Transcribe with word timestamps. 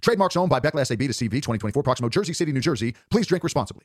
Trademarks 0.00 0.36
owned 0.36 0.50
by 0.50 0.60
Beckless 0.60 0.90
AB 0.90 1.06
to 1.06 1.12
CV 1.12 1.30
2024, 1.30 1.82
Proximo, 1.82 2.08
Jersey 2.08 2.32
City, 2.32 2.52
New 2.52 2.60
Jersey. 2.60 2.94
Please 3.10 3.26
drink 3.26 3.44
responsibly. 3.44 3.84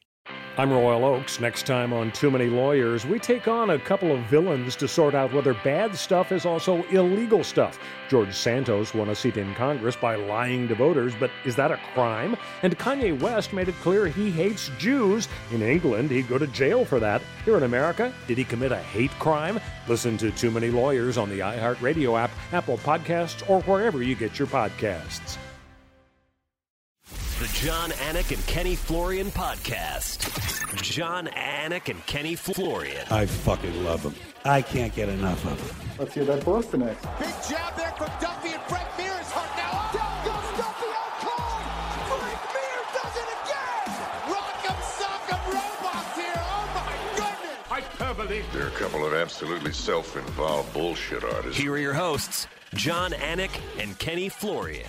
I'm 0.58 0.72
Royal 0.72 1.04
Oaks. 1.04 1.42
Next 1.42 1.66
time 1.66 1.92
on 1.92 2.14
Too 2.14 2.32
Many 2.32 2.46
Lawyers, 2.46 3.06
we 3.06 3.20
take 3.20 3.50
on 3.50 3.72
a 3.72 3.80
couple 3.80 4.14
of 4.14 4.22
villains 4.28 4.78
to 4.78 4.88
sort 4.88 5.14
out 5.14 5.34
whether 5.34 5.54
bad 5.54 5.94
stuff 5.96 6.32
is 6.32 6.46
also 6.46 6.84
illegal 6.86 7.44
stuff. 7.44 7.78
George 8.10 8.34
Santos 8.34 8.94
won 8.94 9.10
a 9.10 9.16
seat 9.16 9.36
in 9.36 9.54
Congress 9.56 9.98
by 9.98 10.16
lying 10.16 10.70
to 10.70 10.76
voters, 10.76 11.14
but 11.20 11.30
is 11.44 11.58
that 11.58 11.72
a 11.72 11.80
crime? 11.94 12.38
And 12.64 12.80
Kanye 12.80 13.20
West 13.20 13.52
made 13.52 13.68
it 13.68 13.76
clear 13.82 14.08
he 14.08 14.32
hates 14.32 14.72
Jews. 14.78 15.28
In 15.52 15.62
England, 15.62 16.10
he'd 16.10 16.30
go 16.30 16.38
to 16.38 16.48
jail 16.48 16.86
for 16.86 17.02
that. 17.02 17.22
Here 17.44 17.58
in 17.58 17.64
America, 17.64 18.14
did 18.26 18.38
he 18.38 18.46
commit 18.46 18.72
a 18.72 18.78
hate 18.78 19.12
crime? 19.20 19.60
Listen 19.90 20.18
to 20.18 20.32
Too 20.32 20.52
Many 20.52 20.70
Lawyers 20.70 21.18
on 21.18 21.30
the 21.30 21.40
iHeartRadio 21.40 22.18
app, 22.18 22.32
Apple 22.54 22.78
Podcasts, 22.78 23.48
or 23.50 23.62
wherever 23.64 24.02
you 24.02 24.16
get 24.16 24.40
your 24.40 24.48
podcasts. 24.48 25.38
The 27.38 27.48
Jon 27.48 27.90
Anik 27.92 28.34
and 28.34 28.46
Kenny 28.48 28.76
Florian 28.76 29.28
podcast. 29.28 30.82
Jon 30.82 31.28
Anik 31.28 31.90
and 31.90 32.06
Kenny 32.06 32.34
Florian. 32.34 33.06
I 33.12 33.26
fucking 33.26 33.84
love 33.84 34.04
them. 34.04 34.16
I 34.46 34.62
can't 34.62 34.96
get 34.96 35.10
enough 35.10 35.44
of 35.44 35.58
them. 35.68 35.90
Let's 36.00 36.14
hear 36.14 36.24
that 36.24 36.46
Boston 36.46 36.80
next. 36.80 37.04
Big 37.20 37.34
jab 37.50 37.76
there 37.76 37.92
from 37.98 38.08
Duffy 38.22 38.54
and 38.54 38.62
Frank 38.64 38.88
Mir 38.98 39.12
is 39.20 39.30
hurt 39.32 39.52
now. 39.58 39.92
Down 39.92 40.24
goes 40.24 40.58
Duffy 40.58 40.86
oh, 40.88 40.96
out 40.96 41.12
cold. 41.20 42.22
Frank 42.22 42.42
Mir 42.56 42.80
does 42.96 43.16
it 43.20 43.28
again. 43.44 43.88
Rock'em 44.32 44.80
sock'em 44.96 45.44
robots 45.54 46.16
here. 46.16 46.40
Oh 46.40 46.66
my 46.74 46.96
goodness. 47.18 47.68
Hyperbole. 47.68 48.44
They're 48.54 48.68
a 48.68 48.72
couple 48.72 49.06
of 49.06 49.14
absolutely 49.14 49.74
self-involved 49.74 50.74
bullshit 50.74 51.26
artists. 51.26 51.58
Here 51.58 51.74
are 51.74 51.78
your 51.78 51.96
hosts, 51.96 52.48
Jon 52.76 53.12
Anik 53.12 53.52
and 53.78 54.00
Kenny 54.00 54.30
Florian. 54.30 54.88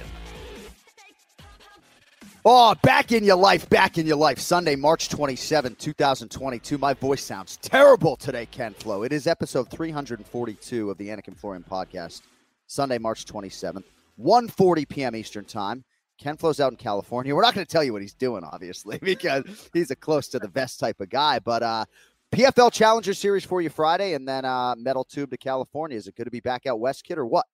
Oh, 2.48 2.77
back 2.80 3.11
in 3.11 3.25
your 3.25 3.34
life, 3.34 3.69
back 3.69 3.98
in 3.98 4.06
your 4.06 4.19
life. 4.19 4.39
Sunday, 4.39 4.77
March 4.77 5.08
27, 5.08 5.75
2022. 5.75 6.78
My 6.78 6.94
voice 6.94 7.25
sounds 7.25 7.56
terrible 7.56 8.14
today, 8.14 8.47
Ken 8.47 8.72
Flo. 8.72 9.03
It 9.03 9.12
is 9.12 9.27
episode 9.27 9.69
342 9.69 10.88
of 10.88 10.97
the 10.97 11.08
Anik 11.08 11.27
and 11.27 11.36
Florian 11.36 11.64
podcast. 11.69 12.22
Sunday, 12.69 12.98
March 12.98 13.25
27th, 13.25 13.83
1.40 14.20 14.88
p.m. 14.88 15.16
Eastern 15.16 15.44
Time. 15.44 15.83
Ken 16.20 16.36
Flo's 16.36 16.61
out 16.61 16.70
in 16.70 16.77
California. 16.77 17.34
We're 17.34 17.42
not 17.42 17.53
going 17.53 17.66
to 17.66 17.72
tell 17.72 17.83
you 17.83 17.92
what 17.92 18.00
he's 18.00 18.14
doing, 18.14 18.44
obviously, 18.44 18.98
because 19.03 19.69
he's 19.72 19.91
a 19.91 19.97
close 19.97 20.28
to 20.28 20.38
the 20.38 20.47
vest 20.47 20.78
type 20.78 21.00
of 21.00 21.10
guy. 21.10 21.41
But 21.41 21.64
uh, 21.64 21.84
PFL 22.31 22.72
Challenger 22.72 23.14
Series 23.14 23.44
for 23.44 23.60
you 23.60 23.70
Friday, 23.70 24.14
and 24.14 24.28
then 24.28 24.44
uh, 24.44 24.77
Metal 24.77 25.03
Tube 25.03 25.31
to 25.31 25.36
California. 25.36 25.97
Is 25.97 26.06
it 26.06 26.14
good 26.14 26.27
to 26.27 26.31
be 26.31 26.38
back 26.38 26.64
out 26.66 26.78
west, 26.78 27.03
kid, 27.03 27.19
or 27.19 27.27
what? 27.27 27.47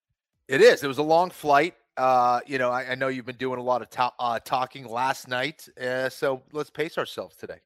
It 0.49 0.61
is. 0.61 0.83
It 0.83 0.87
was 0.87 0.99
a 0.99 1.03
long 1.03 1.31
flight. 1.31 1.77
Uh, 1.97 2.41
you 2.47 2.59
know, 2.59 2.71
I, 2.71 2.93
I, 2.93 2.95
know 2.95 3.09
you've 3.09 3.27
been 3.27 3.37
doing 3.37 3.59
a 3.59 3.63
lot 3.63 3.83
of 3.83 3.91
to- 3.91 4.13
uh, 4.19 4.39
talking 4.39 4.87
last 4.89 5.29
night, 5.29 5.69
uh, 5.79 6.09
so 6.09 6.43
let's 6.53 6.71
pace 6.71 6.97
ourselves 6.97 7.37
today. 7.37 7.59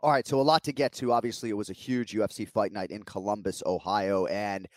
All 0.00 0.10
right, 0.10 0.26
so 0.26 0.38
a 0.38 0.42
lot 0.42 0.62
to 0.64 0.72
get 0.72 0.92
to. 0.94 1.12
Obviously, 1.12 1.48
it 1.48 1.56
was 1.56 1.70
a 1.70 1.74
huge 1.74 2.12
UFC 2.12 2.46
fight 2.46 2.72
night 2.72 2.90
in 2.90 3.02
Columbus, 3.04 3.62
Ohio, 3.64 4.26
and 4.26 4.68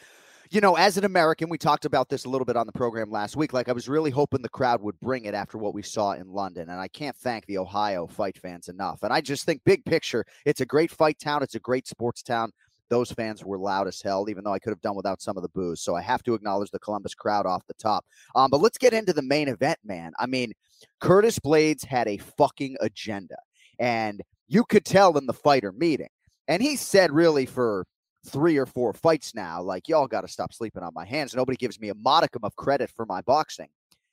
you 0.50 0.62
know, 0.62 0.76
as 0.76 0.98
an 0.98 1.04
American, 1.04 1.50
we 1.50 1.58
talked 1.58 1.86
about 1.86 2.10
this 2.10 2.26
a 2.26 2.30
little 2.30 2.46
bit 2.46 2.56
on 2.56 2.66
the 2.66 2.72
program 2.72 3.12
last 3.12 3.36
week. 3.36 3.54
Like, 3.54 3.68
I 3.68 3.74
was 3.74 3.90
really 3.90 4.12
hoping 4.12 4.42
the 4.42 4.50
crowd 4.50 4.82
would 4.82 5.00
bring 5.02 5.26
it 5.26 5.34
after 5.34 5.58
what 5.58 5.74
we 5.74 5.82
saw 5.82 6.14
in 6.14 6.28
London. 6.30 6.70
And 6.70 6.80
I 6.80 6.88
can't 6.88 7.16
thank 7.18 7.46
the 7.46 7.58
Ohio 7.58 8.08
fight 8.08 8.38
fans 8.38 8.70
enough. 8.70 9.04
And 9.04 9.12
I 9.12 9.22
just 9.22 9.46
think, 9.46 9.62
big 9.66 9.84
picture, 9.84 10.26
it's 10.46 10.62
a 10.62 10.66
great 10.66 10.92
fight 10.92 11.20
town. 11.20 11.44
It's 11.44 11.56
a 11.56 11.60
great 11.60 11.88
sports 11.88 12.24
town 12.24 12.52
those 12.90 13.12
fans 13.12 13.44
were 13.44 13.58
loud 13.58 13.88
as 13.88 14.02
hell, 14.02 14.30
even 14.30 14.44
though 14.44 14.54
I 14.54 14.60
could 14.60 14.72
have 14.72 14.82
done 14.82 14.96
without 14.96 15.22
some 15.22 15.38
of 15.38 15.44
the 15.44 15.50
booze. 15.50 15.82
So 15.82 15.96
I 15.96 16.02
have 16.02 16.24
to 16.24 16.34
acknowledge 16.34 16.72
the 16.72 16.80
Columbus 16.80 17.14
crowd 17.14 17.46
off 17.46 17.66
the 17.68 17.74
top. 17.74 18.06
Um, 18.36 18.50
but 18.50 18.62
let's 18.62 18.78
get 18.78 18.94
into 18.94 19.14
the 19.14 19.22
main 19.22 19.48
event, 19.48 19.80
man. 19.84 20.14
I 20.20 20.26
mean, 20.26 20.54
Curtis 21.00 21.40
Blaydes 21.40 21.86
had 21.86 22.08
a 22.08 22.18
fucking 22.18 22.78
agenda, 22.82 23.38
and 23.80 24.22
you 24.48 24.64
could 24.64 24.86
tell 24.86 25.18
in 25.18 25.26
the 25.26 25.34
fighter 25.34 25.72
meeting. 25.72 26.10
And 26.48 26.62
he 26.62 26.76
said, 26.78 27.12
really, 27.12 27.46
for 27.46 27.86
three 28.26 28.58
or 28.58 28.66
four 28.66 28.94
fights 28.94 29.36
now, 29.36 29.62
like, 29.62 29.88
y'all 29.88 30.08
got 30.08 30.22
to 30.22 30.28
stop 30.28 30.54
sleeping 30.54 30.84
on 30.84 30.94
my 30.94 31.06
hands. 31.06 31.36
Nobody 31.36 31.58
gives 31.58 31.80
me 31.80 31.90
a 31.90 31.96
modicum 31.96 32.44
of 32.44 32.56
credit 32.56 32.90
for 32.96 33.06
my 33.06 33.22
boxing. 33.22 33.68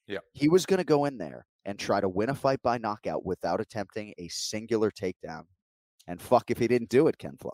Yeah. 0.06 0.18
He 0.32 0.48
was 0.48 0.66
going 0.66 0.78
to 0.78 0.84
go 0.84 1.04
in 1.04 1.16
there 1.16 1.46
and 1.64 1.78
try 1.78 2.00
to 2.00 2.08
win 2.08 2.30
a 2.30 2.34
fight 2.34 2.60
by 2.62 2.78
knockout 2.78 3.24
without 3.24 3.60
attempting 3.60 4.12
a 4.18 4.28
singular 4.28 4.90
takedown. 4.90 5.44
And 6.06 6.20
fuck 6.20 6.50
if 6.50 6.58
he 6.58 6.68
didn't 6.68 6.90
do 6.90 7.06
it, 7.06 7.16
Ken 7.16 7.36
Flo 7.40 7.52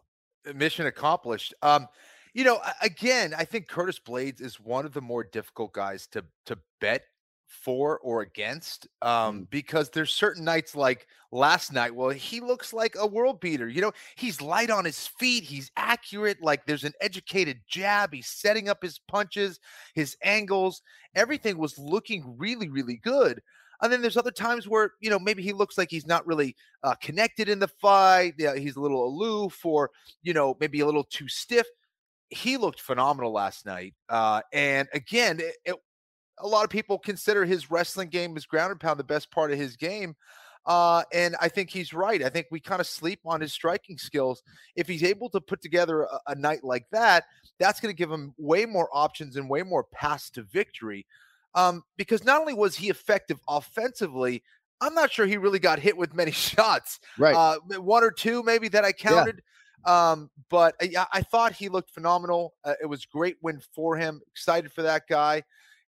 mission 0.55 0.87
accomplished. 0.87 1.55
Um, 1.63 1.89
you 2.33 2.45
know, 2.45 2.61
again, 2.83 3.35
I 3.37 3.45
think 3.45 3.69
Curtis 3.69 3.99
Blaydes 3.99 4.41
is 4.41 4.61
one 4.61 4.87
of 4.87 4.93
the 4.93 5.01
more 5.01 5.25
difficult 5.25 5.73
guys 5.73 6.07
to 6.09 6.25
to 6.47 6.59
bet 6.81 7.03
for 7.51 7.99
or 7.99 8.23
against 8.23 8.87
um, 9.03 9.41
mm. 9.41 9.51
because 9.51 9.91
there's 9.91 10.15
certain 10.15 10.45
nights 10.45 10.77
like 10.77 11.09
last 11.33 11.73
night 11.73 11.95
well 11.95 12.09
he 12.11 12.41
looks 12.41 12.73
like 12.73 12.95
a 12.97 13.07
world 13.07 13.41
beater 13.41 13.69
you 13.69 13.81
know 13.81 13.93
he's 14.15 14.41
light 14.41 14.71
on 14.71 14.85
his 14.85 15.09
feet 15.09 15.43
he's 15.43 15.71
accurate 15.77 16.41
like 16.41 16.65
there's 16.65 16.85
an 16.85 16.93
educated 17.01 17.61
jab 17.69 18.15
he's 18.15 18.29
setting 18.29 18.69
up 18.69 18.81
his 18.81 19.01
punches 19.09 19.59
his 19.95 20.17
angles 20.23 20.81
everything 21.17 21.59
was 21.59 21.77
looking 21.77 22.35
really 22.39 22.69
really 22.69 23.01
good 23.03 23.43
and 23.83 23.93
then 23.93 24.03
there's 24.03 24.17
other 24.17 24.31
times 24.31 24.69
where, 24.69 24.93
you 25.01 25.11
know, 25.11 25.19
maybe 25.19 25.43
he 25.43 25.53
looks 25.53 25.79
like 25.79 25.91
he's 25.91 26.07
not 26.07 26.27
really 26.27 26.55
uh, 26.83 26.95
connected 27.01 27.49
in 27.49 27.59
the 27.59 27.69
fight. 27.69 28.35
Yeah, 28.39 28.55
he's 28.57 28.77
a 28.77 28.81
little 28.81 29.07
aloof 29.07 29.65
or, 29.65 29.91
you 30.23 30.35
know, 30.35 30.57
maybe 30.61 30.81
a 30.81 30.87
little 30.87 31.05
too 31.05 31.29
stiff. 31.29 31.67
He 32.29 32.57
looked 32.57 32.81
phenomenal 32.81 33.33
last 33.33 33.67
night. 33.67 33.95
Uh, 34.09 34.43
and 34.53 34.89
again, 34.93 35.41
it, 35.41 35.57
it, 35.65 35.77
a 36.39 36.47
lot 36.47 36.65
of 36.65 36.71
people 36.71 36.99
consider 36.99 37.45
his 37.45 37.71
wrestling 37.71 38.09
game, 38.09 38.35
his 38.35 38.47
ground 38.47 38.71
and 38.71 38.81
pound, 38.81 38.99
the 38.99 39.05
best 39.05 39.31
part 39.31 39.53
of 39.53 39.59
his 39.59 39.77
game. 39.77 40.15
Uh, 40.67 41.03
and 41.13 41.37
I 41.41 41.49
think 41.49 41.71
he's 41.71 41.95
right. 41.95 42.23
I 42.23 42.29
think 42.29 42.47
we 42.51 42.61
kind 42.61 42.81
of 42.81 42.87
sleep 42.87 43.21
on 43.25 43.41
his 43.41 43.53
striking 43.53 43.97
skills. 43.97 44.43
If 44.77 44.87
he's 44.87 45.03
able 45.03 45.31
to 45.31 45.41
put 45.41 45.63
together 45.63 46.03
a, 46.03 46.21
a 46.29 46.35
night 46.35 46.63
like 46.63 46.85
that, 46.93 47.25
that's 47.59 47.81
going 47.81 47.93
to 47.93 47.97
give 47.99 48.11
him 48.11 48.35
way 48.37 48.67
more 48.67 48.89
options 48.93 49.37
and 49.37 49.49
way 49.49 49.63
more 49.63 49.85
paths 49.85 50.29
to 50.31 50.43
victory 50.43 51.07
um, 51.55 51.83
because 51.97 52.25
not 52.25 52.41
only 52.41 52.55
was 52.55 52.77
he 52.77 52.89
effective 52.91 53.39
offensively, 53.49 54.43
I'm 54.81 54.95
not 54.95 55.13
sure 55.13 55.27
he 55.27 55.37
really 55.37 55.59
got 55.59 55.79
hit 55.79 55.97
with 55.97 56.15
many 56.15 56.31
shots. 56.33 57.01
Right. 57.19 57.35
Uh, 57.35 57.59
one 57.81 58.05
or 58.05 58.11
two, 58.11 58.43
maybe 58.43 58.69
that 58.69 58.85
I 58.85 58.93
counted. 58.93 59.43
Yeah. 59.87 60.11
Um, 60.11 60.31
but 60.51 60.75
I, 60.81 60.91
uh, 60.97 61.05
I, 61.13 61.23
thought 61.23 61.55
he 61.55 61.71
looked 61.71 61.91
phenomenal. 61.91 62.53
Uh, 62.65 62.75
it 62.83 62.87
was 62.87 63.07
great 63.07 63.39
win 63.41 63.63
for 63.75 63.97
him. 63.97 64.21
Excited 64.27 64.71
for 64.71 64.83
that 64.83 65.05
guy. 65.09 65.43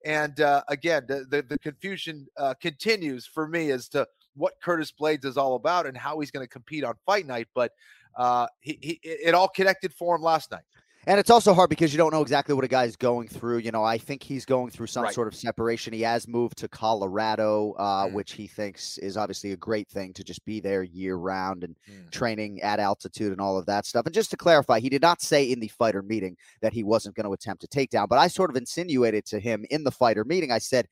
And 0.04 0.40
uh, 0.40 0.62
again, 0.68 1.06
the, 1.08 1.24
the, 1.28 1.42
the 1.42 1.58
confusion 1.58 2.28
uh, 2.36 2.54
continues 2.54 3.26
for 3.26 3.48
me 3.48 3.70
as 3.72 3.88
to 3.88 4.06
what 4.34 4.54
Curtis 4.62 4.92
Blaydes 4.98 5.24
is 5.24 5.36
all 5.36 5.56
about 5.56 5.86
and 5.86 5.96
how 5.96 6.20
he's 6.20 6.30
going 6.30 6.44
to 6.44 6.48
compete 6.48 6.84
on 6.84 6.94
fight 7.04 7.26
night. 7.26 7.48
But 7.52 7.72
uh, 8.16 8.46
he, 8.60 8.78
he, 8.80 9.00
it 9.02 9.34
all 9.34 9.48
connected 9.48 9.92
for 9.92 10.14
him 10.14 10.22
last 10.22 10.52
night. 10.52 10.62
And 11.06 11.18
it's 11.18 11.30
also 11.30 11.54
hard 11.54 11.70
because 11.70 11.92
you 11.92 11.98
don't 11.98 12.12
know 12.12 12.20
exactly 12.20 12.54
what 12.54 12.62
a 12.62 12.68
guy's 12.68 12.94
going 12.94 13.26
through. 13.26 13.58
You 13.58 13.72
know, 13.72 13.82
I 13.82 13.96
think 13.96 14.22
he's 14.22 14.44
going 14.44 14.70
through 14.70 14.88
some 14.88 15.04
right. 15.04 15.14
sort 15.14 15.28
of 15.28 15.34
separation. 15.34 15.94
He 15.94 16.02
has 16.02 16.28
moved 16.28 16.58
to 16.58 16.68
Colorado, 16.68 17.72
uh, 17.78 18.06
mm. 18.06 18.12
which 18.12 18.32
he 18.32 18.46
thinks 18.46 18.98
is 18.98 19.16
obviously 19.16 19.52
a 19.52 19.56
great 19.56 19.88
thing 19.88 20.12
to 20.12 20.22
just 20.22 20.44
be 20.44 20.60
there 20.60 20.82
year 20.82 21.16
round 21.16 21.64
and 21.64 21.74
mm. 21.90 22.10
training 22.10 22.60
at 22.60 22.80
altitude 22.80 23.32
and 23.32 23.40
all 23.40 23.56
of 23.56 23.64
that 23.64 23.86
stuff. 23.86 24.04
And 24.04 24.14
just 24.14 24.30
to 24.32 24.36
clarify, 24.36 24.78
he 24.78 24.90
did 24.90 25.00
not 25.00 25.22
say 25.22 25.44
in 25.44 25.58
the 25.58 25.68
fighter 25.68 26.02
meeting 26.02 26.36
that 26.60 26.74
he 26.74 26.84
wasn't 26.84 27.16
going 27.16 27.26
to 27.26 27.32
attempt 27.32 27.64
a 27.64 27.68
takedown, 27.68 28.06
but 28.06 28.18
I 28.18 28.28
sort 28.28 28.50
of 28.50 28.56
insinuated 28.56 29.24
to 29.26 29.40
him 29.40 29.64
in 29.70 29.84
the 29.84 29.90
fighter 29.90 30.24
meeting, 30.26 30.52
I 30.52 30.58
said, 30.58 30.86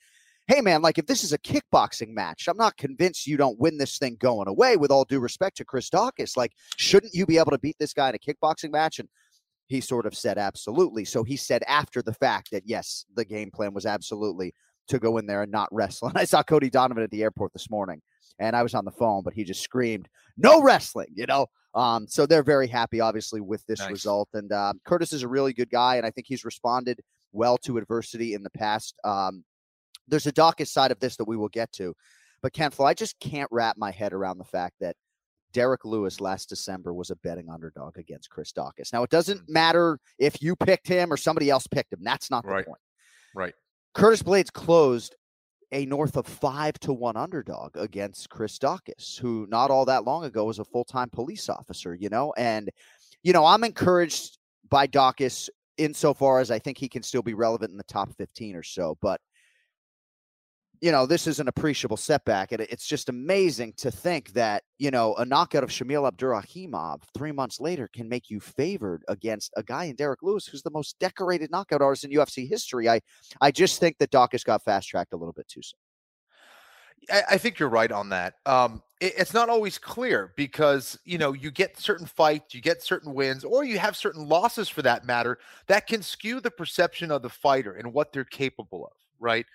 hey 0.46 0.62
man, 0.62 0.80
like 0.80 0.96
if 0.96 1.04
this 1.04 1.22
is 1.22 1.34
a 1.34 1.38
kickboxing 1.38 2.08
match, 2.08 2.48
I'm 2.48 2.56
not 2.56 2.78
convinced 2.78 3.26
you 3.26 3.36
don't 3.36 3.60
win 3.60 3.76
this 3.76 3.98
thing 3.98 4.16
going 4.18 4.48
away. 4.48 4.78
With 4.78 4.90
all 4.90 5.04
due 5.04 5.20
respect 5.20 5.58
to 5.58 5.64
Chris 5.66 5.90
Daukaus, 5.90 6.38
like 6.38 6.52
shouldn't 6.78 7.14
you 7.14 7.26
be 7.26 7.36
able 7.36 7.50
to 7.50 7.58
beat 7.58 7.76
this 7.78 7.92
guy 7.92 8.08
in 8.08 8.14
a 8.14 8.18
kickboxing 8.18 8.72
match? 8.72 8.98
And 8.98 9.10
he 9.68 9.80
sort 9.80 10.06
of 10.06 10.16
said 10.16 10.38
absolutely. 10.38 11.04
So 11.04 11.22
he 11.22 11.36
said 11.36 11.62
after 11.68 12.02
the 12.02 12.14
fact 12.14 12.50
that 12.50 12.64
yes, 12.66 13.04
the 13.14 13.24
game 13.24 13.50
plan 13.50 13.74
was 13.74 13.86
absolutely 13.86 14.54
to 14.88 14.98
go 14.98 15.18
in 15.18 15.26
there 15.26 15.42
and 15.42 15.52
not 15.52 15.68
wrestle. 15.70 16.08
And 16.08 16.18
I 16.18 16.24
saw 16.24 16.42
Cody 16.42 16.70
Donovan 16.70 17.04
at 17.04 17.10
the 17.10 17.22
airport 17.22 17.52
this 17.52 17.70
morning, 17.70 18.00
and 18.38 18.56
I 18.56 18.62
was 18.62 18.74
on 18.74 18.84
the 18.84 18.90
phone, 18.90 19.22
but 19.22 19.34
he 19.34 19.44
just 19.44 19.62
screamed, 19.62 20.08
"No 20.36 20.60
wrestling!" 20.62 21.08
You 21.14 21.26
know. 21.26 21.46
Um, 21.74 22.08
so 22.08 22.26
they're 22.26 22.42
very 22.42 22.66
happy, 22.66 23.00
obviously, 23.00 23.40
with 23.40 23.64
this 23.66 23.78
nice. 23.80 23.90
result. 23.90 24.30
And 24.32 24.50
uh, 24.50 24.72
Curtis 24.84 25.12
is 25.12 25.22
a 25.22 25.28
really 25.28 25.52
good 25.52 25.70
guy, 25.70 25.96
and 25.96 26.06
I 26.06 26.10
think 26.10 26.26
he's 26.26 26.44
responded 26.44 27.00
well 27.32 27.58
to 27.58 27.76
adversity 27.76 28.34
in 28.34 28.42
the 28.42 28.50
past. 28.50 28.94
Um, 29.04 29.44
there's 30.08 30.26
a 30.26 30.32
Daukaus 30.32 30.68
side 30.68 30.90
of 30.90 30.98
this 30.98 31.16
that 31.16 31.28
we 31.28 31.36
will 31.36 31.50
get 31.50 31.70
to. 31.72 31.94
But 32.40 32.52
Ken 32.52 32.70
Flo, 32.70 32.86
I 32.86 32.94
just 32.94 33.18
can't 33.20 33.50
wrap 33.52 33.76
my 33.76 33.90
head 33.90 34.12
around 34.12 34.38
the 34.38 34.44
fact 34.44 34.76
that 34.80 34.96
Derek 35.52 35.84
Lewis 35.84 36.20
last 36.20 36.48
December 36.48 36.92
was 36.92 37.10
a 37.10 37.16
betting 37.16 37.48
underdog 37.48 37.98
against 37.98 38.30
Chris 38.30 38.52
Daukaus. 38.52 38.92
Now, 38.92 39.02
it 39.02 39.10
doesn't 39.10 39.46
Mm. 39.46 39.48
matter 39.48 39.98
if 40.18 40.42
you 40.42 40.54
picked 40.56 40.88
him 40.88 41.12
or 41.12 41.16
somebody 41.16 41.50
else 41.50 41.66
picked 41.66 41.92
him. 41.92 42.00
That's 42.02 42.30
not 42.30 42.44
the 42.44 42.50
Right. 42.50 42.66
point. 42.66 42.80
Right. 43.34 43.54
Curtis 43.94 44.22
Blaydes 44.22 44.52
closed 44.52 45.16
a 45.72 45.84
north 45.86 46.16
of 46.16 46.26
five 46.26 46.78
to 46.80 46.92
one 46.92 47.16
underdog 47.16 47.76
against 47.76 48.30
Chris 48.30 48.58
Daukaus, 48.58 49.18
who 49.18 49.46
not 49.48 49.70
all 49.70 49.84
that 49.86 50.04
long 50.04 50.24
ago 50.24 50.44
was 50.44 50.58
a 50.58 50.64
full 50.64 50.84
time 50.84 51.10
police 51.10 51.48
officer, 51.48 51.94
you 51.94 52.08
know? 52.08 52.32
And, 52.36 52.70
you 53.22 53.32
know, 53.32 53.44
I'm 53.44 53.64
encouraged 53.64 54.38
by 54.68 54.86
Daukaus 54.86 55.48
insofar 55.76 56.40
as 56.40 56.50
I 56.50 56.58
think 56.58 56.78
he 56.78 56.88
can 56.88 57.02
still 57.02 57.22
be 57.22 57.34
relevant 57.34 57.70
in 57.70 57.76
the 57.76 57.84
top 57.84 58.10
15 58.16 58.56
or 58.56 58.62
so. 58.62 58.96
But, 59.00 59.20
you 60.80 60.92
know, 60.92 61.06
this 61.06 61.26
is 61.26 61.40
an 61.40 61.48
appreciable 61.48 61.96
setback. 61.96 62.52
And 62.52 62.60
it's 62.62 62.86
just 62.86 63.08
amazing 63.08 63.74
to 63.78 63.90
think 63.90 64.32
that, 64.34 64.62
you 64.78 64.90
know, 64.90 65.14
a 65.16 65.24
knockout 65.24 65.64
of 65.64 65.70
Shamil 65.70 66.10
Abdurakhimov 66.10 67.02
three 67.16 67.32
months 67.32 67.60
later 67.60 67.88
can 67.92 68.08
make 68.08 68.30
you 68.30 68.40
favored 68.40 69.02
against 69.08 69.52
a 69.56 69.62
guy 69.62 69.84
in 69.84 69.96
Derek 69.96 70.22
Lewis, 70.22 70.46
who's 70.46 70.62
the 70.62 70.70
most 70.70 70.98
decorated 70.98 71.50
knockout 71.50 71.82
artist 71.82 72.04
in 72.04 72.10
UFC 72.12 72.48
history. 72.48 72.88
I, 72.88 73.00
I 73.40 73.50
just 73.50 73.80
think 73.80 73.98
that 73.98 74.10
Daukaus 74.10 74.44
got 74.44 74.62
fast 74.64 74.88
tracked 74.88 75.12
a 75.12 75.16
little 75.16 75.32
bit 75.32 75.48
too 75.48 75.62
soon. 75.62 75.78
I, 77.10 77.22
I 77.32 77.38
think 77.38 77.58
you're 77.58 77.68
right 77.68 77.90
on 77.90 78.08
that. 78.10 78.34
Um, 78.46 78.82
it- 79.00 79.14
it's 79.16 79.34
not 79.34 79.48
always 79.48 79.78
clear 79.78 80.32
because 80.36 80.98
you 81.04 81.18
know 81.18 81.32
you 81.32 81.50
get 81.50 81.78
certain 81.78 82.06
fights, 82.06 82.54
you 82.54 82.60
get 82.60 82.82
certain 82.82 83.14
wins, 83.14 83.44
or 83.44 83.64
you 83.64 83.78
have 83.78 83.96
certain 83.96 84.28
losses 84.28 84.68
for 84.68 84.82
that 84.82 85.04
matter 85.04 85.38
that 85.68 85.86
can 85.86 86.02
skew 86.02 86.40
the 86.40 86.50
perception 86.50 87.10
of 87.10 87.22
the 87.22 87.30
fighter 87.30 87.72
and 87.74 87.92
what 87.92 88.12
they're 88.12 88.24
capable 88.24 88.84
of, 88.86 88.92
right? 89.18 89.46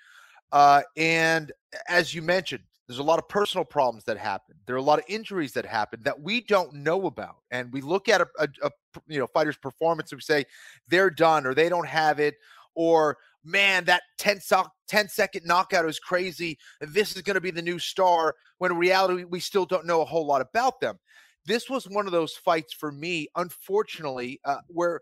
Uh, 0.54 0.84
and 0.96 1.52
as 1.90 2.14
you 2.14 2.22
mentioned, 2.22 2.64
there's 2.88 3.00
a 3.00 3.04
lot 3.04 3.18
of 3.18 3.28
personal 3.28 3.66
problems 3.66 4.04
that 4.04 4.18
happen. 4.18 4.56
There 4.68 4.76
are 4.76 4.80
a 4.80 4.84
lot 4.84 5.00
of 5.00 5.06
injuries 5.08 5.52
that 5.54 5.66
happen 5.66 6.00
that 6.04 6.22
we 6.22 6.42
don't 6.42 6.74
know 6.74 7.08
about, 7.08 7.38
and 7.50 7.74
we 7.74 7.82
look 7.82 8.08
at 8.08 8.22
a, 8.22 8.28
a, 8.38 8.48
a 8.62 8.72
you 9.08 9.20
know 9.20 9.28
fighter's 9.28 9.58
performance 9.58 10.12
and 10.12 10.18
we 10.18 10.22
say 10.22 10.46
they're 10.88 11.10
done 11.10 11.48
or 11.48 11.56
they 11.56 11.70
don't 11.70 11.88
have 11.88 12.20
it, 12.20 12.36
or 12.76 13.18
man, 13.44 13.84
that 13.86 14.04
10, 14.20 14.40
so- 14.42 14.68
10 14.88 15.10
second 15.10 15.44
knockout 15.46 15.88
is 15.88 16.00
crazy. 16.00 16.58
This 16.82 17.16
is 17.16 17.24
going 17.24 17.36
to 17.36 17.42
be 17.42 17.52
the 17.52 17.62
new 17.62 17.80
star. 17.80 18.36
When 18.60 18.72
in 18.72 18.78
reality, 18.78 19.24
we 19.24 19.40
still 19.40 19.66
don't 19.66 19.86
know 19.86 20.02
a 20.02 20.06
whole 20.06 20.26
lot 20.26 20.42
about 20.42 20.80
them. 20.80 21.00
This 21.46 21.70
was 21.70 21.90
one 21.90 22.06
of 22.06 22.12
those 22.12 22.36
fights 22.36 22.74
for 22.74 22.92
me, 22.92 23.28
unfortunately, 23.36 24.40
uh, 24.46 24.60
where 24.68 25.02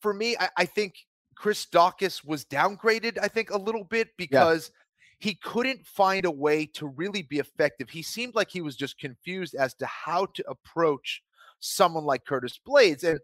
for 0.00 0.12
me, 0.12 0.36
I, 0.38 0.48
I 0.58 0.64
think 0.66 0.94
Chris 1.42 1.66
Daukaus 1.66 2.24
was 2.24 2.44
downgraded, 2.44 3.18
I 3.20 3.26
think, 3.26 3.50
a 3.50 3.58
little 3.58 3.82
bit 3.82 4.10
because 4.16 4.70
he 5.18 5.34
couldn't 5.34 5.84
find 5.84 6.24
a 6.24 6.30
way 6.30 6.66
to 6.66 6.86
really 6.86 7.22
be 7.22 7.40
effective. 7.40 7.90
He 7.90 8.00
seemed 8.00 8.36
like 8.36 8.48
he 8.48 8.60
was 8.60 8.76
just 8.76 8.96
confused 8.96 9.56
as 9.56 9.74
to 9.74 9.86
how 9.86 10.26
to 10.34 10.44
approach 10.48 11.20
someone 11.58 12.04
like 12.04 12.24
Curtis 12.24 12.60
Blaydes. 12.64 13.02
And 13.02 13.18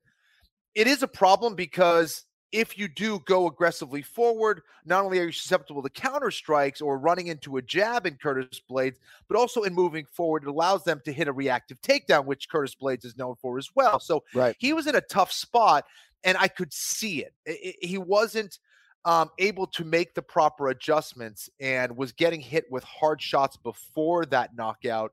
it 0.75 0.89
is 0.89 1.05
a 1.05 1.07
problem 1.07 1.55
because 1.55 2.25
if 2.53 2.79
you 2.79 2.89
do 2.89 3.21
go 3.27 3.47
aggressively 3.47 4.03
forward, 4.03 4.63
not 4.85 5.05
only 5.05 5.19
are 5.19 5.25
you 5.25 5.33
susceptible 5.33 5.83
to 5.83 5.91
counter 5.91 6.31
strikes 6.31 6.81
or 6.81 6.99
running 6.99 7.27
into 7.27 7.57
a 7.59 7.63
jab 7.63 8.07
in 8.07 8.17
Curtis 8.17 8.61
Blaydes, 8.71 8.97
but 9.29 9.37
also 9.37 9.63
in 9.63 9.75
moving 9.75 10.07
forward, 10.07 10.45
it 10.45 10.49
allows 10.49 10.85
them 10.85 11.01
to 11.05 11.13
hit 11.13 11.29
a 11.29 11.33
reactive 11.33 11.81
takedown, 11.83 12.25
which 12.25 12.49
Curtis 12.49 12.75
Blaydes 12.75 13.05
is 13.05 13.17
known 13.17 13.35
for 13.37 13.59
as 13.59 13.69
well. 13.75 14.01
So 14.01 14.25
Right. 14.35 14.57
he 14.59 14.73
was 14.73 14.87
in 14.87 14.95
a 14.95 15.01
tough 15.01 15.31
spot, 15.33 15.85
and 16.25 16.39
I 16.39 16.49
could 16.49 16.73
see 16.73 17.23
it. 17.25 17.35
I- 17.47 17.75
I- 17.83 17.87
he 17.87 17.99
wasn't 17.99 18.59
um, 19.05 19.31
able 19.39 19.67
to 19.69 19.85
make 19.85 20.15
the 20.15 20.23
proper 20.23 20.69
adjustments 20.69 21.49
and 21.61 21.97
was 21.97 22.13
getting 22.13 22.41
hit 22.41 22.71
with 22.71 22.83
hard 22.85 23.23
shots 23.23 23.57
before 23.57 24.27
that 24.27 24.55
knockout. 24.57 25.13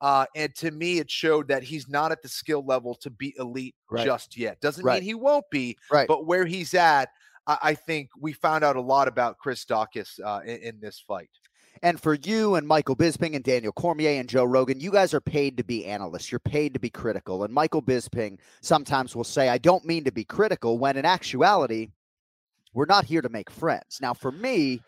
Uh, 0.00 0.26
and 0.36 0.54
to 0.54 0.70
me, 0.70 0.98
it 0.98 1.10
showed 1.10 1.48
that 1.48 1.62
he's 1.62 1.88
not 1.88 2.12
at 2.12 2.22
the 2.22 2.28
skill 2.28 2.64
level 2.64 2.94
to 2.94 3.10
be 3.10 3.34
elite 3.38 3.74
Right. 3.90 4.04
just 4.04 4.36
yet. 4.36 4.60
Doesn't 4.60 4.84
Right. 4.84 4.94
mean 4.94 5.02
he 5.02 5.14
won't 5.14 5.48
be, 5.50 5.76
Right. 5.90 6.06
but 6.06 6.26
where 6.26 6.46
he's 6.46 6.72
at, 6.74 7.08
I, 7.46 7.58
I 7.62 7.74
think 7.74 8.10
we 8.18 8.32
found 8.32 8.62
out 8.62 8.76
a 8.76 8.80
lot 8.80 9.08
about 9.08 9.38
Chris 9.38 9.64
Daukaus 9.64 10.20
uh, 10.24 10.40
in, 10.44 10.56
in 10.58 10.80
this 10.80 11.00
fight. 11.00 11.30
And 11.82 12.00
for 12.00 12.14
you 12.14 12.56
and 12.56 12.66
Michael 12.66 12.96
Bisping 12.96 13.34
and 13.36 13.44
Daniel 13.44 13.72
Cormier 13.72 14.18
and 14.18 14.28
Joe 14.28 14.44
Rogan, 14.44 14.80
you 14.80 14.90
guys 14.90 15.14
are 15.14 15.20
paid 15.20 15.56
to 15.58 15.64
be 15.64 15.86
analysts. 15.86 16.30
You're 16.32 16.40
paid 16.40 16.74
to 16.74 16.80
be 16.80 16.90
critical. 16.90 17.44
And 17.44 17.54
Michael 17.54 17.82
Bisping 17.82 18.38
sometimes 18.62 19.14
will 19.14 19.22
say, 19.24 19.48
I 19.48 19.58
don't 19.58 19.84
mean 19.84 20.02
to 20.04 20.10
be 20.12 20.24
critical, 20.24 20.78
when 20.78 20.96
in 20.96 21.04
actuality, 21.04 21.90
we're 22.74 22.86
not 22.86 23.04
here 23.04 23.22
to 23.22 23.28
make 23.28 23.48
friends. 23.48 23.98
Now, 24.00 24.12
for 24.12 24.32
me, 24.32 24.80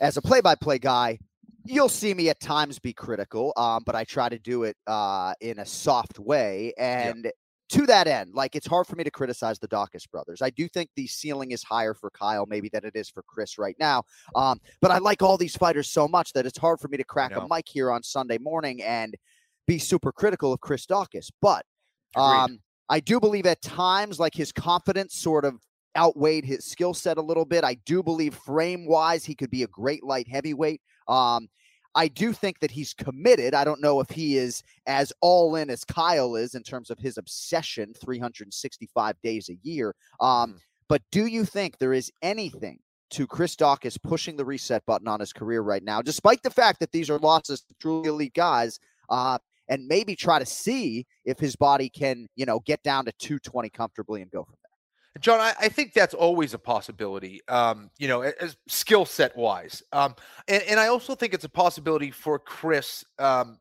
as 0.00 0.16
a 0.18 0.22
play 0.22 0.40
by 0.42 0.54
play 0.56 0.78
guy, 0.78 1.18
you'll 1.64 1.88
see 1.88 2.14
me 2.14 2.28
at 2.28 2.40
times 2.40 2.78
be 2.78 2.92
critical, 2.92 3.52
um, 3.56 3.82
but 3.84 3.94
I 3.94 4.04
try 4.04 4.28
to 4.28 4.38
do 4.38 4.64
it 4.64 4.76
uh, 4.86 5.34
in 5.40 5.58
a 5.58 5.66
soft 5.66 6.18
way. 6.18 6.72
And 6.78 7.30
to 7.70 7.86
that 7.86 8.08
end, 8.08 8.34
like 8.34 8.56
it's 8.56 8.66
hard 8.66 8.86
for 8.86 8.96
me 8.96 9.04
to 9.04 9.10
criticize 9.10 9.58
the 9.58 9.68
Daukaus 9.68 10.10
brothers. 10.10 10.42
I 10.42 10.50
do 10.50 10.66
think 10.68 10.90
the 10.96 11.06
ceiling 11.06 11.52
is 11.52 11.62
higher 11.62 11.94
for 11.94 12.10
Kyle 12.10 12.46
maybe 12.46 12.68
than 12.68 12.84
it 12.84 12.96
is 12.96 13.08
for 13.08 13.22
Chris 13.22 13.58
right 13.58 13.76
now. 13.78 14.02
Um, 14.34 14.58
but 14.80 14.90
I 14.90 14.98
like 14.98 15.22
all 15.22 15.36
these 15.36 15.56
fighters 15.56 15.88
so 15.88 16.08
much 16.08 16.32
that 16.32 16.46
it's 16.46 16.58
hard 16.58 16.80
for 16.80 16.88
me 16.88 16.96
to 16.96 17.04
crack 17.04 17.32
a 17.36 17.46
mic 17.48 17.68
here 17.68 17.92
on 17.92 18.02
Sunday 18.02 18.38
morning 18.38 18.82
and 18.82 19.14
be 19.66 19.78
super 19.78 20.10
critical 20.10 20.52
of 20.52 20.60
Chris 20.60 20.84
Daukaus. 20.86 21.30
But 21.40 21.64
um, 22.16 22.58
I 22.88 22.98
do 22.98 23.20
believe 23.20 23.46
at 23.46 23.62
times, 23.62 24.18
like 24.18 24.34
his 24.34 24.50
confidence 24.50 25.14
sort 25.14 25.44
of 25.44 25.60
outweighed 25.96 26.44
his 26.44 26.64
skill 26.64 26.94
set 26.94 27.18
a 27.18 27.22
little 27.22 27.44
bit. 27.44 27.64
I 27.64 27.74
do 27.86 28.02
believe 28.02 28.34
frame 28.34 28.86
wise, 28.86 29.24
he 29.24 29.34
could 29.34 29.50
be 29.50 29.62
a 29.62 29.68
great 29.68 30.04
light 30.04 30.28
heavyweight. 30.28 30.80
Um, 31.08 31.48
I 31.96 32.06
do 32.06 32.32
think 32.32 32.60
that 32.60 32.70
he's 32.70 32.94
committed. 32.94 33.52
I 33.52 33.64
don't 33.64 33.80
know 33.80 33.98
if 34.00 34.10
he 34.10 34.36
is 34.36 34.62
as 34.86 35.12
all 35.20 35.56
in 35.56 35.70
as 35.70 35.84
Kyle 35.84 36.36
is 36.36 36.54
in 36.54 36.62
terms 36.62 36.88
of 36.90 36.98
his 37.00 37.18
obsession 37.18 37.92
365 37.94 39.20
days 39.22 39.48
a 39.48 39.56
year. 39.62 39.94
Um, 40.20 40.54
Mhm. 40.54 40.58
But 40.88 41.02
do 41.10 41.26
you 41.26 41.44
think 41.44 41.78
there 41.78 41.92
is 41.92 42.10
anything 42.22 42.80
to 43.10 43.26
Chris 43.26 43.56
Daukaus 43.56 44.00
pushing 44.00 44.36
the 44.36 44.44
reset 44.44 44.84
button 44.86 45.08
on 45.08 45.20
his 45.20 45.32
career 45.32 45.62
right 45.62 45.82
now, 45.82 46.00
despite 46.02 46.42
the 46.42 46.50
fact 46.50 46.78
that 46.80 46.92
these 46.92 47.10
are 47.10 47.18
losses 47.18 47.62
to 47.62 47.74
truly 47.80 48.08
elite 48.08 48.34
guys? 48.34 48.78
Uh, 49.08 49.38
and 49.68 49.86
maybe 49.86 50.16
try 50.16 50.38
to 50.40 50.46
see 50.46 51.06
if 51.24 51.38
his 51.38 51.54
body 51.54 51.88
can, 51.88 52.26
you 52.34 52.44
know, 52.44 52.58
get 52.60 52.82
down 52.82 53.04
to 53.04 53.12
220 53.18 53.70
comfortably 53.70 54.20
and 54.20 54.30
go 54.32 54.44
from. 54.44 54.56
John, 55.18 55.40
I, 55.40 55.52
I 55.60 55.68
think 55.68 55.92
that's 55.92 56.14
always 56.14 56.54
a 56.54 56.58
possibility. 56.58 57.40
Um, 57.48 57.90
you 57.98 58.06
know, 58.06 58.22
as 58.22 58.56
skill 58.68 59.04
set 59.04 59.36
wise, 59.36 59.82
um, 59.92 60.14
and, 60.46 60.62
and 60.64 60.78
I 60.78 60.86
also 60.86 61.14
think 61.14 61.34
it's 61.34 61.44
a 61.44 61.48
possibility 61.48 62.12
for 62.12 62.38
Chris. 62.38 63.04
Um, 63.18 63.58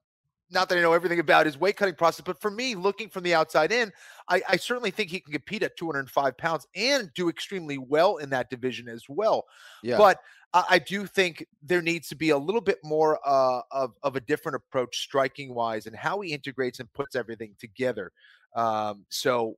not 0.51 0.69
that 0.69 0.77
I 0.77 0.81
know 0.81 0.93
everything 0.93 1.19
about 1.19 1.45
his 1.45 1.59
weight 1.59 1.77
cutting 1.77 1.95
process, 1.95 2.23
but 2.25 2.41
for 2.41 2.49
me, 2.51 2.75
looking 2.75 3.09
from 3.09 3.23
the 3.23 3.35
outside 3.35 3.71
in, 3.71 3.91
I, 4.29 4.41
I 4.49 4.57
certainly 4.57 4.91
think 4.91 5.09
he 5.11 5.19
can 5.19 5.31
compete 5.31 5.63
at 5.63 5.77
205 5.77 6.37
pounds 6.37 6.67
and 6.75 7.11
do 7.13 7.29
extremely 7.29 7.77
well 7.77 8.17
in 8.17 8.29
that 8.31 8.49
division 8.49 8.87
as 8.87 9.03
well. 9.07 9.45
Yeah. 9.83 9.97
But 9.97 10.19
I, 10.53 10.63
I 10.69 10.79
do 10.79 11.05
think 11.05 11.45
there 11.61 11.81
needs 11.81 12.09
to 12.09 12.15
be 12.15 12.29
a 12.29 12.37
little 12.37 12.61
bit 12.61 12.77
more 12.83 13.19
uh, 13.25 13.61
of 13.71 13.93
of 14.03 14.15
a 14.15 14.21
different 14.21 14.55
approach, 14.55 14.99
striking 14.99 15.53
wise, 15.53 15.87
and 15.87 15.95
how 15.95 16.19
he 16.21 16.33
integrates 16.33 16.79
and 16.79 16.91
puts 16.93 17.15
everything 17.15 17.55
together. 17.59 18.11
Um, 18.55 19.05
so 19.09 19.57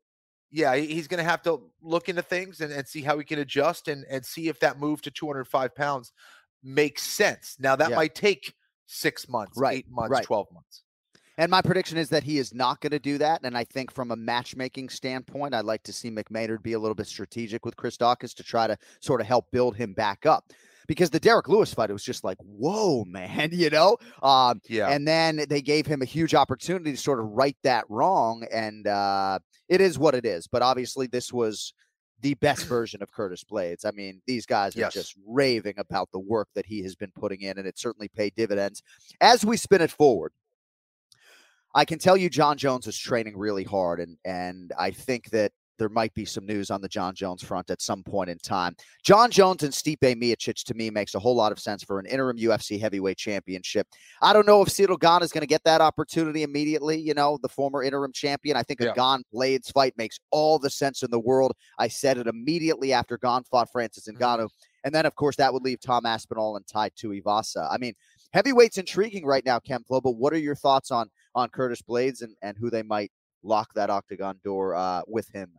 yeah, 0.52 0.76
he's 0.76 1.08
going 1.08 1.24
to 1.24 1.30
have 1.30 1.42
to 1.44 1.62
look 1.82 2.10
into 2.10 2.22
things 2.22 2.62
and, 2.62 2.72
and 2.72 2.86
see 2.86 3.02
how 3.02 3.18
he 3.18 3.24
can 3.24 3.40
adjust 3.40 3.88
and, 3.88 4.06
and 4.10 4.26
see 4.26 4.50
if 4.50 4.60
that 4.60 4.80
move 4.80 5.02
to 5.02 5.12
205 5.12 5.76
pounds 5.76 6.12
makes 6.62 7.04
sense. 7.04 7.56
Now, 7.60 7.76
that 7.78 7.90
Yeah. 7.90 7.96
might 7.96 8.14
take 8.16 8.54
six 8.86 9.30
months, 9.30 9.58
Right, 9.58 9.78
eight 9.80 9.90
months, 9.90 10.12
right. 10.12 10.26
12 10.26 10.52
months. 10.52 10.84
And 11.38 11.50
my 11.50 11.62
prediction 11.62 11.98
is 11.98 12.10
that 12.10 12.24
he 12.24 12.38
is 12.38 12.54
not 12.54 12.82
going 12.82 12.92
to 12.92 13.00
do 13.00 13.18
that. 13.18 13.42
And 13.44 13.58
I 13.58 13.64
think 13.64 13.92
from 13.92 14.12
a 14.12 14.16
matchmaking 14.16 14.90
standpoint, 14.90 15.56
I'd 15.56 15.66
like 15.66 15.84
to 15.84 15.94
see 15.94 16.12
Mick 16.12 16.30
Maynard 16.30 16.62
be 16.62 16.74
a 16.74 16.80
little 16.80 16.94
bit 16.94 17.08
strategic 17.08 17.66
with 17.66 17.78
Chris 17.78 17.98
Daukaus 17.98 18.36
to 18.36 18.44
try 18.44 18.68
to 18.68 18.78
sort 19.00 19.22
of 19.22 19.28
help 19.28 19.50
build 19.52 19.76
him 19.76 19.94
back 19.94 20.26
up. 20.26 20.52
Because 20.88 21.10
the 21.10 21.20
Derek 21.20 21.48
Lewis 21.48 21.74
fight, 21.74 21.90
it 21.90 21.94
was 21.94 22.04
just 22.04 22.24
like, 22.24 22.38
whoa, 22.40 23.06
man, 23.06 23.50
you 23.54 23.70
know? 23.70 23.98
Um, 24.22 24.62
Yeah. 24.68 24.90
And 24.90 25.08
then 25.08 25.46
they 25.50 25.62
gave 25.62 25.86
him 25.86 26.02
a 26.02 26.06
huge 26.06 26.34
opportunity 26.34 26.92
to 26.92 26.98
sort 26.98 27.20
of 27.20 27.26
right 27.28 27.58
that 27.64 27.86
wrong. 27.90 28.46
And 28.52 28.88
uh, 28.88 29.40
it 29.70 29.82
is 29.82 29.98
what 29.98 30.16
it 30.16 30.26
is. 30.26 30.48
But 30.48 30.62
obviously, 30.62 31.08
this 31.08 31.32
was 31.32 31.74
the 32.22 32.34
best 32.36 32.66
version 32.68 33.02
of 33.02 33.12
Curtis 33.12 33.44
Blaydes. 33.44 33.86
I 33.86 33.92
mean, 33.92 34.22
these 34.28 34.46
guys 34.46 34.76
are 34.78 34.90
just 34.90 35.16
raving 35.26 35.76
about 35.78 36.10
the 36.12 36.20
work 36.20 36.48
that 36.56 36.66
he 36.66 36.82
has 36.84 36.96
been 36.96 37.12
putting 37.16 37.42
in, 37.42 37.58
and 37.58 37.68
it 37.68 37.78
certainly 37.78 38.10
paid 38.10 38.34
dividends. 38.36 38.82
As 39.20 39.46
we 39.46 39.58
spin 39.58 39.82
it 39.82 39.92
forward, 39.92 40.34
I 41.74 41.86
can 41.86 42.00
tell 42.00 42.18
you 42.18 42.30
Jon 42.30 42.58
Jones 42.58 42.88
is 42.88 42.98
training 42.98 43.38
really 43.38 43.64
hard, 43.64 44.00
and 44.00 44.18
and 44.26 44.74
I 44.78 44.92
think 44.92 45.30
that 45.30 45.52
there 45.82 45.90
might 45.90 46.14
be 46.14 46.26
some 46.26 46.46
news 46.46 46.70
on 46.70 46.80
the 46.80 46.88
Jon 46.88 47.16
Jones 47.16 47.44
front 47.44 47.72
at 47.72 47.82
some 47.82 48.04
point 48.04 48.30
in 48.30 48.38
time. 48.38 48.76
Jon 49.04 49.32
Jones 49.32 49.64
and 49.64 49.74
Stipe 49.74 49.98
Miocic 49.98 50.64
to 50.66 50.76
me 50.76 50.92
makes 50.92 51.16
a 51.16 51.20
whole 51.20 51.36
lot 51.36 51.52
of 51.52 51.58
sense 51.58 51.84
for 51.84 51.98
an 51.98 52.06
interim 52.06 52.38
UFC 52.38 52.80
heavyweight 52.80 53.18
championship. 53.18 53.88
I 54.22 54.32
don't 54.32 54.46
know 54.46 54.62
if 54.62 54.70
Cyril 54.70 54.96
Gane 54.96 55.24
is 55.24 55.32
going 55.32 55.42
to 55.42 55.48
get 55.48 55.64
that 55.64 55.82
opportunity 55.82 56.44
immediately. 56.44 57.00
You 57.00 57.16
know, 57.16 57.40
the 57.42 57.50
former 57.50 57.82
interim 57.82 58.12
champion. 58.14 58.56
I 58.56 58.62
think 58.62 58.80
a 58.82 58.94
Yeah. 58.96 59.18
Blaydes 59.34 59.74
fight 59.74 59.98
makes 59.98 60.20
all 60.30 60.60
the 60.60 60.70
sense 60.70 61.02
in 61.02 61.10
the 61.10 61.20
world. 61.20 61.54
I 61.80 61.88
said 61.88 62.20
it 62.20 62.28
immediately 62.28 62.94
after 62.94 63.18
Gane 63.18 63.42
fought 63.50 63.72
Francis 63.72 64.08
Ngannou, 64.08 64.50
and 64.84 64.94
then 64.94 65.08
of 65.08 65.16
course 65.16 65.36
that 65.38 65.52
would 65.52 65.64
leave 65.64 65.80
Tom 65.82 66.06
Aspinall 66.06 66.58
and 66.58 66.68
Tai 66.68 66.90
Tuivasa. 66.92 67.68
I 67.72 67.80
mean, 67.80 67.96
heavyweight's 68.36 68.78
intriguing 68.78 69.26
right 69.26 69.44
now, 69.44 69.58
Ken 69.58 69.84
Flo. 69.84 70.00
But 70.00 70.12
what 70.12 70.32
are 70.32 70.38
your 70.38 70.56
thoughts 70.56 70.92
on 70.92 71.10
on 71.34 71.50
Curtis 71.50 71.82
Blaydes 71.82 72.22
and 72.22 72.36
and 72.44 72.56
who 72.56 72.70
they 72.70 72.84
might 72.84 73.12
lock 73.42 73.74
that 73.74 73.90
octagon 73.90 74.40
door 74.44 74.76
uh, 74.76 75.02
with 75.08 75.28
him 75.30 75.50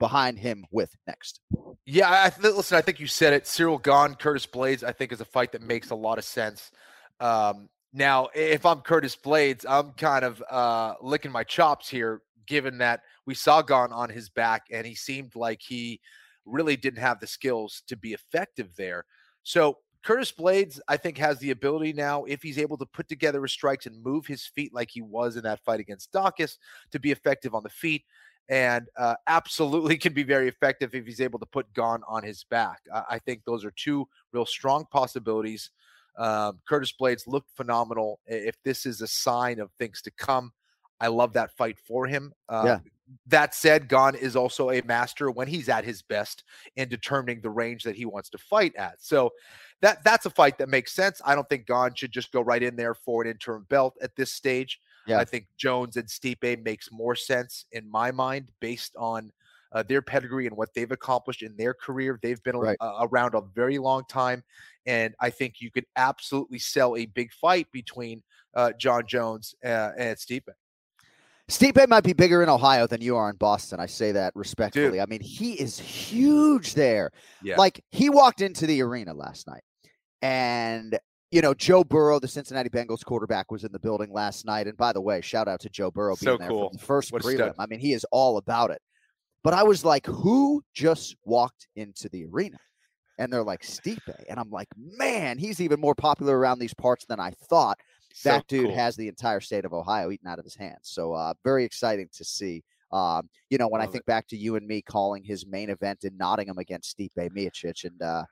behind 0.00 0.40
him 0.40 0.64
with 0.72 0.90
next? 1.06 1.38
Yeah, 1.86 2.24
I 2.24 2.30
th- 2.30 2.54
listen. 2.54 2.76
I 2.76 2.80
think 2.80 2.98
you 2.98 3.06
said 3.06 3.32
it. 3.32 3.46
Cyril 3.46 3.78
Gane, 3.78 4.16
Curtis 4.16 4.46
Blaydes. 4.46 4.82
I 4.82 4.90
think 4.90 5.12
is 5.12 5.20
a 5.20 5.24
fight 5.24 5.52
that 5.52 5.62
makes 5.62 5.90
a 5.90 5.94
lot 5.94 6.18
of 6.18 6.24
sense. 6.24 6.72
Um, 7.20 7.68
now, 7.92 8.28
if 8.34 8.66
I'm 8.66 8.80
Curtis 8.80 9.16
Blaydes, 9.16 9.64
I'm 9.68 9.92
kind 9.92 10.24
of 10.24 10.42
uh, 10.50 10.94
licking 11.00 11.30
my 11.30 11.44
chops 11.44 11.88
here, 11.88 12.22
given 12.46 12.78
that 12.78 13.02
we 13.26 13.34
saw 13.34 13.62
Gane 13.62 13.92
on 13.92 14.10
his 14.10 14.28
back 14.28 14.64
and 14.72 14.84
he 14.84 14.94
seemed 14.94 15.36
like 15.36 15.60
he 15.60 16.00
really 16.44 16.76
didn't 16.76 17.00
have 17.00 17.20
the 17.20 17.26
skills 17.26 17.82
to 17.86 17.96
be 17.96 18.12
effective 18.12 18.74
there. 18.76 19.04
So 19.42 19.78
Curtis 20.02 20.32
Blaydes, 20.32 20.80
I 20.88 20.96
think, 20.96 21.18
has 21.18 21.38
the 21.38 21.50
ability 21.50 21.92
now, 21.92 22.24
if 22.24 22.42
he's 22.42 22.58
able 22.58 22.78
to 22.78 22.86
put 22.86 23.08
together 23.08 23.42
his 23.42 23.52
strikes 23.52 23.86
and 23.86 24.02
move 24.02 24.26
his 24.26 24.46
feet 24.46 24.72
like 24.72 24.90
he 24.90 25.02
was 25.02 25.36
in 25.36 25.42
that 25.42 25.60
fight 25.60 25.80
against 25.80 26.12
Daukaus, 26.12 26.56
to 26.92 26.98
be 26.98 27.12
effective 27.12 27.54
on 27.54 27.62
the 27.62 27.70
feet. 27.70 28.04
And 28.48 28.88
uh, 28.98 29.14
absolutely 29.26 29.96
can 29.98 30.12
be 30.12 30.22
very 30.22 30.48
effective 30.48 30.94
if 30.94 31.06
he's 31.06 31.20
able 31.20 31.38
to 31.38 31.46
put 31.46 31.72
Gane 31.74 32.02
on 32.08 32.22
his 32.22 32.44
back. 32.44 32.80
I, 32.92 33.02
I 33.10 33.18
think 33.18 33.42
those 33.44 33.64
are 33.64 33.72
two 33.76 34.08
real 34.32 34.46
strong 34.46 34.86
possibilities. 34.90 35.70
Um, 36.18 36.58
Curtis 36.68 36.92
Blaydes 37.00 37.26
looked 37.26 37.50
phenomenal. 37.56 38.20
If 38.26 38.56
this 38.64 38.86
is 38.86 39.00
a 39.00 39.06
sign 39.06 39.60
of 39.60 39.70
things 39.78 40.02
to 40.02 40.10
come, 40.10 40.52
I 41.00 41.08
love 41.08 41.32
that 41.32 41.56
fight 41.56 41.78
for 41.78 42.06
him. 42.06 42.32
Uh, 42.48 42.62
yeah. 42.66 42.78
That 43.26 43.54
said, 43.54 43.88
Gane 43.88 44.14
is 44.14 44.36
also 44.36 44.70
a 44.70 44.82
master 44.82 45.30
when 45.30 45.48
he's 45.48 45.68
at 45.68 45.84
his 45.84 46.02
best 46.02 46.44
in 46.76 46.88
determining 46.88 47.40
the 47.40 47.50
range 47.50 47.82
that 47.82 47.96
he 47.96 48.04
wants 48.04 48.30
to 48.30 48.38
fight 48.38 48.76
at. 48.76 49.02
So 49.02 49.30
that 49.82 50.04
that's 50.04 50.26
a 50.26 50.30
fight 50.30 50.58
that 50.58 50.68
makes 50.68 50.92
sense. 50.92 51.20
I 51.24 51.34
don't 51.34 51.48
think 51.48 51.66
Gane 51.66 51.94
should 51.94 52.12
just 52.12 52.30
go 52.30 52.40
right 52.40 52.62
in 52.62 52.76
there 52.76 52.94
for 52.94 53.22
an 53.22 53.30
interim 53.30 53.66
belt 53.68 53.96
at 54.00 54.14
this 54.14 54.32
stage. 54.32 54.78
Yeah. 55.06 55.18
I 55.18 55.24
think 55.24 55.46
Jones 55.56 55.96
and 55.96 56.06
Stipe 56.06 56.64
makes 56.64 56.90
more 56.92 57.14
sense 57.14 57.64
in 57.72 57.90
my 57.90 58.10
mind 58.10 58.52
based 58.60 58.94
on 58.96 59.32
uh, 59.72 59.82
their 59.82 60.02
pedigree 60.02 60.46
and 60.46 60.56
what 60.56 60.74
they've 60.74 60.90
accomplished 60.90 61.42
in 61.42 61.56
their 61.56 61.74
career. 61.74 62.18
They've 62.22 62.42
been 62.42 62.56
right. 62.56 62.76
a, 62.80 63.06
around 63.06 63.34
a 63.34 63.42
very 63.54 63.78
long 63.78 64.02
time, 64.08 64.42
and 64.86 65.14
I 65.20 65.30
think 65.30 65.60
you 65.60 65.70
could 65.70 65.86
absolutely 65.96 66.58
sell 66.58 66.96
a 66.96 67.06
big 67.06 67.32
fight 67.32 67.66
between 67.72 68.22
uh, 68.54 68.72
Jon 68.78 69.06
Jones 69.06 69.54
uh, 69.64 69.90
and 69.96 70.16
Stipe. 70.16 70.48
Stipe 71.48 71.88
might 71.88 72.04
be 72.04 72.12
bigger 72.12 72.42
in 72.42 72.48
Ohio 72.48 72.86
than 72.86 73.00
you 73.00 73.16
are 73.16 73.28
in 73.28 73.36
Boston. 73.36 73.80
I 73.80 73.86
say 73.86 74.12
that 74.12 74.32
respectfully. 74.36 74.90
Dude. 74.90 75.00
I 75.00 75.06
mean, 75.06 75.20
he 75.20 75.54
is 75.54 75.78
huge 75.78 76.74
there. 76.74 77.10
Yeah. 77.42 77.56
Like 77.56 77.82
he 77.90 78.08
walked 78.08 78.40
into 78.40 78.66
the 78.66 78.82
arena 78.82 79.14
last 79.14 79.48
night, 79.48 79.62
and 80.22 80.98
you 81.30 81.40
know 81.40 81.54
Joe 81.54 81.84
Burrow, 81.84 82.18
the 82.18 82.28
Cincinnati 82.28 82.68
Bengals 82.68 83.04
quarterback, 83.04 83.50
was 83.50 83.64
in 83.64 83.72
the 83.72 83.78
building 83.78 84.12
last 84.12 84.44
night. 84.44 84.66
And 84.66 84.76
by 84.76 84.92
the 84.92 85.00
way, 85.00 85.20
shout 85.20 85.48
out 85.48 85.60
to 85.60 85.68
Joe 85.68 85.90
Burrow 85.90 86.16
being 86.16 86.34
so 86.34 86.38
there 86.38 86.48
cool. 86.48 86.70
the 86.72 86.78
first 86.78 87.12
what 87.12 87.22
prelim. 87.22 87.54
I 87.58 87.66
mean, 87.66 87.80
he 87.80 87.92
is 87.92 88.04
all 88.10 88.36
about 88.36 88.70
it. 88.70 88.80
But 89.42 89.54
I 89.54 89.62
was 89.62 89.84
like, 89.84 90.06
who 90.06 90.62
just 90.74 91.16
walked 91.24 91.66
into 91.76 92.08
the 92.10 92.26
arena? 92.26 92.58
And 93.18 93.32
they're 93.32 93.44
like 93.44 93.60
Stipe, 93.62 93.98
and 94.30 94.40
I'm 94.40 94.50
like, 94.50 94.68
man, 94.76 95.36
he's 95.36 95.60
even 95.60 95.78
more 95.78 95.94
popular 95.94 96.38
around 96.38 96.58
these 96.58 96.72
parts 96.72 97.04
than 97.04 97.20
I 97.20 97.32
thought 97.50 97.78
so 98.14 98.30
that 98.30 98.46
dude 98.48 98.66
cool. 98.66 98.74
has 98.74 98.96
the 98.96 99.08
entire 99.08 99.40
state 99.40 99.64
of 99.64 99.72
Ohio 99.72 100.10
eaten 100.10 100.26
out 100.26 100.38
of 100.38 100.44
his 100.44 100.56
hands. 100.56 100.80
So 100.84 101.12
uh, 101.12 101.34
very 101.44 101.64
exciting 101.64 102.08
to 102.14 102.24
see. 102.24 102.62
Um, 102.92 103.28
you 103.50 103.58
know, 103.58 103.68
when 103.68 103.80
Love 103.80 103.88
I 103.88 103.92
think 103.92 104.02
it. 104.02 104.06
back 104.06 104.26
to 104.28 104.36
you 104.36 104.56
and 104.56 104.66
me 104.66 104.82
calling 104.82 105.22
his 105.22 105.46
main 105.46 105.70
event 105.70 106.04
in 106.04 106.16
Nottingham 106.16 106.58
against 106.58 106.96
Stipe 106.96 107.10
Miocic, 107.16 107.84
and 107.84 108.02
uh, 108.02 108.24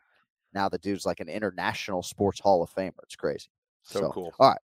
now 0.55 0.69
the 0.69 0.78
dude's 0.78 1.07
like 1.07 1.21
an 1.21 1.28
international 1.28 2.02
sports 2.02 2.40
Hall 2.40 2.62
of 2.62 2.71
Famer. 2.71 2.93
It's 3.02 3.17
crazy. 3.17 3.49
So, 3.83 4.00
so 4.00 4.11
cool. 4.11 4.33
All 4.38 4.50
right. 4.50 4.59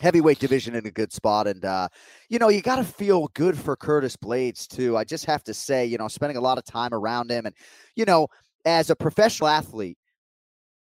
Heavyweight 0.00 0.38
division 0.38 0.74
in 0.74 0.86
a 0.86 0.90
good 0.90 1.12
spot. 1.12 1.46
And, 1.46 1.64
uh, 1.64 1.88
you 2.30 2.38
know, 2.38 2.48
you 2.48 2.62
got 2.62 2.76
to 2.76 2.84
feel 2.84 3.28
good 3.34 3.58
for 3.58 3.76
Curtis 3.76 4.16
Blaydes, 4.16 4.66
too. 4.66 4.96
I 4.96 5.04
just 5.04 5.26
have 5.26 5.44
to 5.44 5.52
say, 5.52 5.84
you 5.84 5.98
know, 5.98 6.08
spending 6.08 6.38
a 6.38 6.40
lot 6.40 6.56
of 6.56 6.64
time 6.64 6.94
around 6.94 7.30
him. 7.30 7.44
And, 7.44 7.54
you 7.96 8.06
know, 8.06 8.28
as 8.64 8.88
a 8.88 8.96
professional 8.96 9.48
athlete 9.48 9.98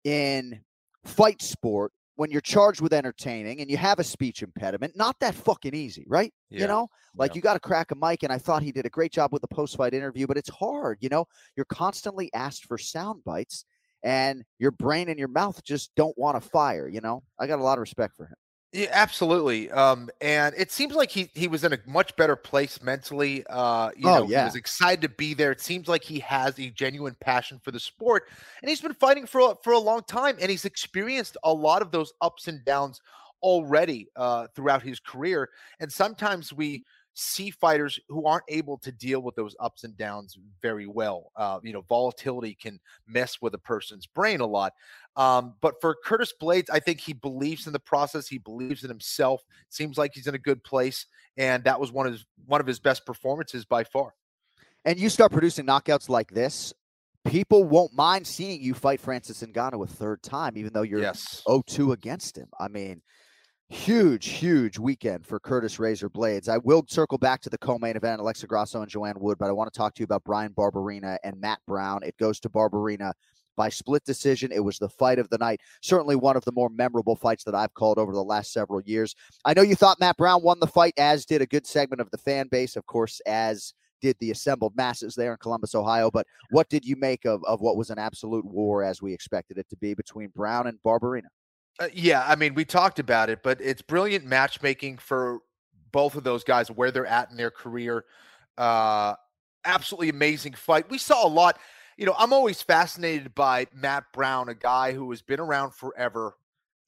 in 0.05 0.61
fight 1.03 1.41
sport, 1.41 1.91
when 2.15 2.31
you're 2.31 2.41
charged 2.41 2.81
with 2.81 2.91
entertaining 2.91 3.61
and 3.61 3.71
you 3.71 3.77
have 3.77 3.99
a 3.99 4.03
speech 4.03 4.43
impediment, 4.43 4.95
not 4.95 5.17
that 5.19 5.33
fucking 5.33 5.73
easy, 5.73 6.05
right? 6.07 6.33
Yeah. 6.49 6.61
You 6.61 6.67
know, 6.67 6.89
like 7.15 7.31
yeah. 7.31 7.35
you 7.35 7.41
got 7.41 7.53
to 7.53 7.61
crack 7.61 7.91
a 7.91 7.95
mic. 7.95 8.23
And 8.23 8.31
I 8.31 8.37
thought 8.37 8.61
he 8.61 8.73
did 8.73 8.85
a 8.85 8.89
great 8.89 9.11
job 9.13 9.31
with 9.31 9.41
the 9.41 9.47
post 9.47 9.77
fight 9.77 9.93
interview, 9.93 10.27
but 10.27 10.35
it's 10.35 10.49
hard. 10.49 10.97
You 10.99 11.07
know, 11.07 11.25
you're 11.55 11.65
constantly 11.65 12.29
asked 12.33 12.65
for 12.65 12.77
sound 12.77 13.23
bites 13.23 13.63
and 14.03 14.43
your 14.59 14.71
brain 14.71 15.09
and 15.09 15.19
your 15.19 15.27
mouth 15.27 15.63
just 15.63 15.91
don't 15.95 16.17
want 16.17 16.41
to 16.41 16.49
fire. 16.49 16.87
You 16.87 17.01
know, 17.01 17.23
I 17.39 17.47
got 17.47 17.59
a 17.59 17.63
lot 17.63 17.77
of 17.77 17.81
respect 17.81 18.15
for 18.15 18.25
him. 18.25 18.35
Yeah, 18.71 18.89
absolutely. 18.91 19.71
Um, 19.71 20.09
and 20.21 20.53
it 20.55 20.71
seems 20.71 20.93
like 20.93 21.09
he 21.09 21.31
he 21.33 21.47
was 21.47 21.63
in 21.63 21.73
a 21.73 21.79
much 21.87 22.15
better 22.15 22.35
place 22.35 22.83
mentally. 22.83 23.43
Uh, 23.49 23.89
you 23.97 24.07
oh, 24.07 24.19
know, 24.19 24.27
yeah. 24.27 24.41
he 24.41 24.45
was 24.45 24.55
excited 24.55 25.01
to 25.01 25.09
be 25.09 25.33
there. 25.33 25.51
It 25.51 25.59
seems 25.59 25.87
like 25.87 26.03
he 26.03 26.19
has 26.19 26.59
a 26.59 26.69
genuine 26.69 27.15
passion 27.19 27.59
for 27.63 27.71
the 27.71 27.79
sport, 27.79 28.27
and 28.61 28.69
he's 28.69 28.81
been 28.81 28.93
fighting 28.93 29.25
for 29.25 29.57
for 29.63 29.73
a 29.73 29.79
long 29.79 30.03
time, 30.03 30.37
and 30.39 30.51
he's 30.51 30.65
experienced 30.65 31.35
a 31.43 31.51
lot 31.51 31.81
of 31.81 31.89
those 31.89 32.13
ups 32.21 32.47
and 32.47 32.63
downs 32.63 33.01
already 33.41 34.07
uh, 34.15 34.47
throughout 34.55 34.83
his 34.83 34.99
career. 34.99 35.49
And 35.79 35.91
sometimes 35.91 36.53
we 36.53 36.83
see 37.19 37.51
fighters 37.51 37.99
who 38.07 38.25
aren't 38.25 38.45
able 38.47 38.77
to 38.77 38.91
deal 38.91 39.21
with 39.21 39.35
those 39.35 39.55
ups 39.59 39.83
and 39.83 39.97
downs 39.97 40.37
very 40.61 40.87
well. 40.87 41.31
Uh, 41.35 41.59
you 41.63 41.73
know, 41.73 41.81
volatility 41.81 42.55
can 42.55 42.79
mess 43.07 43.41
with 43.41 43.53
a 43.53 43.57
person's 43.57 44.05
brain 44.05 44.39
a 44.39 44.45
lot. 44.45 44.73
Um, 45.15 45.55
but 45.61 45.81
for 45.81 45.95
Curtis 46.03 46.33
Blaydes, 46.41 46.69
I 46.71 46.79
think 46.79 46.99
he 46.99 47.13
believes 47.13 47.67
in 47.67 47.73
the 47.73 47.79
process. 47.79 48.27
He 48.27 48.37
believes 48.37 48.83
in 48.83 48.89
himself. 48.89 49.43
Seems 49.69 49.97
like 49.97 50.11
he's 50.13 50.27
in 50.27 50.35
a 50.35 50.39
good 50.39 50.63
place, 50.63 51.05
and 51.37 51.63
that 51.65 51.79
was 51.79 51.91
one 51.91 52.05
of 52.05 52.13
his 52.13 52.25
one 52.45 52.61
of 52.61 52.67
his 52.67 52.79
best 52.79 53.05
performances 53.05 53.65
by 53.65 53.83
far. 53.83 54.13
And 54.85 54.97
you 54.97 55.09
start 55.09 55.31
producing 55.31 55.65
knockouts 55.65 56.07
like 56.07 56.31
this, 56.31 56.73
people 57.25 57.63
won't 57.63 57.93
mind 57.93 58.25
seeing 58.25 58.61
you 58.61 58.73
fight 58.73 58.99
Francis 58.99 59.43
Ngannou 59.43 59.83
a 59.83 59.87
third 59.87 60.23
time, 60.23 60.57
even 60.57 60.73
though 60.73 60.83
you're 60.83 61.01
yes. 61.01 61.43
0-2 61.47 61.93
against 61.93 62.37
him. 62.37 62.47
I 62.59 62.69
mean, 62.69 63.01
Huge, 63.71 64.29
huge 64.29 64.79
weekend 64.79 65.27
for 65.27 65.39
Curtis 65.39 65.77
Razor 65.77 66.09
Blaydes. 66.09 66.49
I 66.49 66.57
will 66.57 66.83
circle 66.87 67.19
back 67.19 67.39
to 67.41 67.51
the 67.51 67.57
co-main 67.59 67.95
event, 67.95 68.19
Alexa 68.19 68.47
Grasso 68.47 68.81
and 68.81 68.89
Joanne 68.89 69.19
Wood, 69.19 69.37
but 69.37 69.47
I 69.47 69.51
want 69.51 69.71
to 69.71 69.77
talk 69.77 69.93
to 69.93 69.99
you 69.99 70.05
about 70.05 70.23
Bryan 70.23 70.53
Barberena 70.53 71.19
and 71.23 71.39
Matt 71.39 71.59
Brown. 71.67 72.01
It 72.01 72.17
goes 72.17 72.39
to 72.39 72.49
Barberena 72.49 73.13
by 73.55 73.69
split 73.69 74.03
decision. 74.05 74.51
It 74.51 74.63
was 74.63 74.79
the 74.79 74.89
fight 74.89 75.19
of 75.19 75.29
the 75.29 75.37
night. 75.37 75.61
Certainly 75.83 76.15
one 76.15 76.35
of 76.35 76.43
the 76.45 76.51
more 76.51 76.69
memorable 76.69 77.15
fights 77.15 77.43
that 77.43 77.53
I've 77.53 77.75
called 77.75 77.99
over 77.99 78.11
the 78.11 78.23
last 78.23 78.53
several 78.53 78.81
years. 78.81 79.13
I 79.45 79.53
know 79.53 79.61
you 79.61 79.75
thought 79.75 79.99
Matt 79.99 80.17
Brown 80.17 80.41
won 80.41 80.59
the 80.59 80.65
fight, 80.65 80.95
as 80.97 81.23
did 81.23 81.43
a 81.43 81.45
good 81.45 81.67
segment 81.67 82.01
of 82.01 82.09
the 82.09 82.17
fan 82.17 82.47
base, 82.47 82.75
of 82.75 82.87
course, 82.87 83.21
as 83.27 83.75
did 84.01 84.15
the 84.19 84.31
assembled 84.31 84.75
masses 84.75 85.13
there 85.13 85.31
in 85.31 85.37
Columbus, 85.37 85.75
Ohio. 85.75 86.09
But 86.09 86.25
what 86.49 86.69
did 86.69 86.85
you 86.85 86.95
make 86.95 87.25
of, 87.25 87.43
of 87.43 87.61
what 87.61 87.77
was 87.77 87.91
an 87.91 87.99
absolute 87.99 88.45
war 88.45 88.83
as 88.83 88.99
we 88.99 89.13
expected 89.13 89.59
it 89.59 89.69
to 89.69 89.77
be 89.77 89.93
between 89.93 90.29
Brown 90.29 90.65
and 90.65 90.79
Barberena? 90.83 91.27
Uh, 91.79 91.87
yeah, 91.93 92.25
I 92.27 92.35
mean, 92.35 92.53
we 92.55 92.65
talked 92.65 92.99
about 92.99 93.29
it, 93.29 93.41
but 93.41 93.61
it's 93.61 93.81
brilliant 93.81 94.25
matchmaking 94.25 94.97
for 94.97 95.39
both 95.91 96.15
of 96.15 96.23
those 96.23 96.43
guys 96.43 96.69
where 96.69 96.91
they're 96.91 97.05
at 97.05 97.31
in 97.31 97.37
their 97.37 97.51
career. 97.51 98.03
Uh, 98.57 99.15
absolutely 99.63 100.09
amazing 100.09 100.53
fight. 100.53 100.89
We 100.89 100.97
saw 100.97 101.25
a 101.25 101.29
lot. 101.29 101.57
You 101.97 102.05
know, 102.05 102.15
I'm 102.17 102.33
always 102.33 102.61
fascinated 102.61 103.33
by 103.33 103.67
Matt 103.73 104.05
Brown, 104.13 104.49
a 104.49 104.55
guy 104.55 104.93
who 104.93 105.09
has 105.11 105.21
been 105.21 105.39
around 105.39 105.73
forever. 105.73 106.35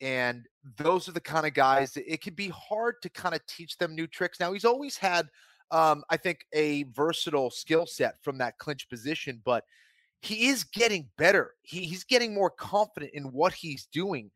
And 0.01 0.45
those 0.77 1.07
are 1.07 1.13
the 1.13 1.21
kind 1.21 1.45
of 1.45 1.53
guys 1.53 1.93
that 1.93 2.12
it 2.12 2.21
can 2.21 2.33
be 2.33 2.50
hard 2.50 2.95
to 3.03 3.10
kind 3.10 3.36
of 3.36 3.45
teach 3.45 3.77
them 3.77 3.95
new 3.95 4.07
tricks. 4.07 4.39
Now, 4.39 4.51
he's 4.51 4.65
always 4.65 4.98
had, 4.98 5.27
um, 5.69 6.03
I 6.10 6.17
think, 6.17 6.45
a 6.53 6.83
versatile 6.83 7.50
skill 7.50 7.86
set 7.86 8.21
from 8.21 8.38
that 8.39 8.57
clinch 8.57 8.89
position, 8.89 9.41
but 9.45 9.63
he 10.21 10.48
is 10.48 10.63
getting 10.63 11.07
better. 11.17 11.53
He, 11.62 11.86
he's 11.86 12.03
getting 12.03 12.33
more 12.33 12.50
confident 12.50 13.13
in 13.13 13.25
what 13.31 13.53
he's 13.53 13.86
doing. 13.86 14.31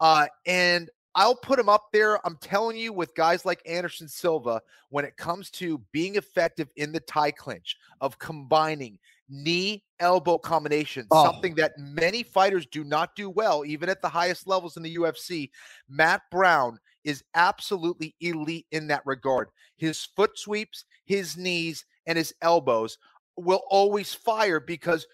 Uh, 0.00 0.26
and 0.46 0.90
I'll 1.14 1.36
put 1.36 1.58
him 1.58 1.68
up 1.68 1.88
there. 1.92 2.24
I'm 2.26 2.36
telling 2.40 2.76
you, 2.76 2.92
with 2.92 3.14
guys 3.14 3.44
like 3.44 3.62
Anderson 3.66 4.08
Silva, 4.08 4.60
when 4.88 5.04
it 5.04 5.16
comes 5.16 5.50
to 5.52 5.80
being 5.92 6.16
effective 6.16 6.68
in 6.76 6.92
the 6.92 7.00
tie 7.00 7.30
clinch, 7.30 7.76
of 8.00 8.18
combining 8.18 8.98
knee 9.28 9.84
elbow 10.00 10.38
combinations, 10.38 11.06
oh. 11.10 11.24
something 11.24 11.54
that 11.54 11.72
many 11.78 12.22
fighters 12.22 12.66
do 12.66 12.82
not 12.82 13.14
do 13.14 13.30
well, 13.30 13.64
even 13.64 13.88
at 13.88 14.02
the 14.02 14.08
highest 14.08 14.48
levels 14.48 14.76
in 14.76 14.82
the 14.82 14.96
UFC. 14.96 15.50
Matt 15.88 16.22
Brown 16.30 16.78
is 17.04 17.22
absolutely 17.34 18.14
elite 18.20 18.66
in 18.72 18.88
that 18.88 19.02
regard. 19.04 19.48
His 19.76 20.04
foot 20.16 20.36
sweeps, 20.36 20.84
his 21.04 21.36
knees, 21.36 21.84
and 22.06 22.18
his 22.18 22.34
elbows 22.42 22.98
will 23.36 23.62
always 23.70 24.12
fire 24.14 24.60
because 24.60 25.06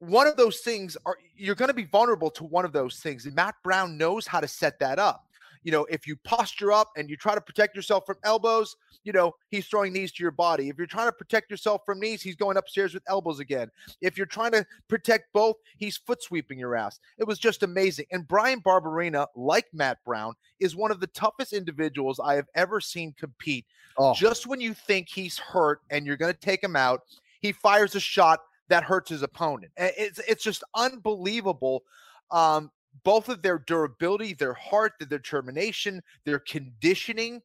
one 0.00 0.26
of 0.26 0.36
those 0.36 0.60
things 0.60 0.96
are 1.06 1.16
you're 1.36 1.54
going 1.54 1.68
to 1.68 1.74
be 1.74 1.84
vulnerable 1.84 2.30
to 2.32 2.44
one 2.44 2.64
of 2.64 2.72
those 2.72 2.98
things. 3.00 3.26
And 3.26 3.34
Matt 3.34 3.54
Brown 3.62 3.96
knows 3.96 4.26
how 4.26 4.40
to 4.40 4.48
set 4.48 4.78
that 4.80 4.98
up. 4.98 5.26
you 5.64 5.72
know, 5.72 5.86
if 5.86 6.06
you 6.06 6.14
posture 6.24 6.70
up 6.70 6.92
and 6.96 7.10
you 7.10 7.16
try 7.16 7.34
to 7.34 7.40
protect 7.40 7.74
yourself 7.74 8.04
from 8.06 8.16
elbows, 8.22 8.76
you 9.02 9.12
know, 9.12 9.34
he's 9.48 9.66
throwing 9.66 9.92
knees 9.92 10.12
to 10.12 10.22
your 10.22 10.30
body. 10.30 10.68
If 10.68 10.76
you're 10.76 10.86
trying 10.86 11.08
to 11.08 11.12
protect 11.12 11.50
yourself 11.50 11.80
from 11.84 11.98
knees, 12.00 12.22
he's 12.22 12.36
going 12.36 12.58
upstairs 12.58 12.94
with 12.94 13.02
elbows 13.08 13.40
again. 13.40 13.70
If 14.00 14.16
you're 14.16 14.26
trying 14.26 14.52
to 14.52 14.64
protect 14.88 15.32
both, 15.32 15.56
he's 15.78 15.96
foot 15.96 16.22
sweeping 16.22 16.58
your 16.58 16.76
ass. 16.76 17.00
It 17.18 17.26
was 17.26 17.38
just 17.38 17.62
amazing. 17.62 18.06
And 18.12 18.28
Bryan 18.28 18.60
Barberena, 18.60 19.26
like 19.34 19.66
Matt 19.72 19.98
Brown, 20.04 20.34
is 20.60 20.76
one 20.76 20.90
of 20.90 21.00
the 21.00 21.06
toughest 21.08 21.54
individuals 21.54 22.20
I 22.20 22.34
have 22.34 22.46
ever 22.54 22.80
seen 22.80 23.14
compete. 23.18 23.64
Oh. 23.96 24.14
Just 24.14 24.46
when 24.46 24.60
you 24.60 24.74
think 24.74 25.08
he's 25.08 25.38
hurt 25.38 25.80
and 25.90 26.06
you're 26.06 26.18
going 26.18 26.32
to 26.32 26.38
take 26.38 26.62
him 26.62 26.76
out, 26.76 27.02
he 27.40 27.52
fires 27.52 27.94
a 27.94 28.00
shot 28.00 28.40
that 28.68 28.84
hurts 28.84 29.10
his 29.10 29.22
opponent. 29.22 29.72
It's 29.76 30.18
it's 30.20 30.42
just 30.44 30.64
unbelievable. 30.74 31.82
Um, 32.30 32.70
both 33.02 33.28
of 33.28 33.42
their 33.42 33.58
durability, 33.58 34.34
their 34.34 34.54
heart, 34.54 34.92
their 34.98 35.08
determination, 35.08 36.00
their 36.24 36.38
conditioning. 36.38 37.42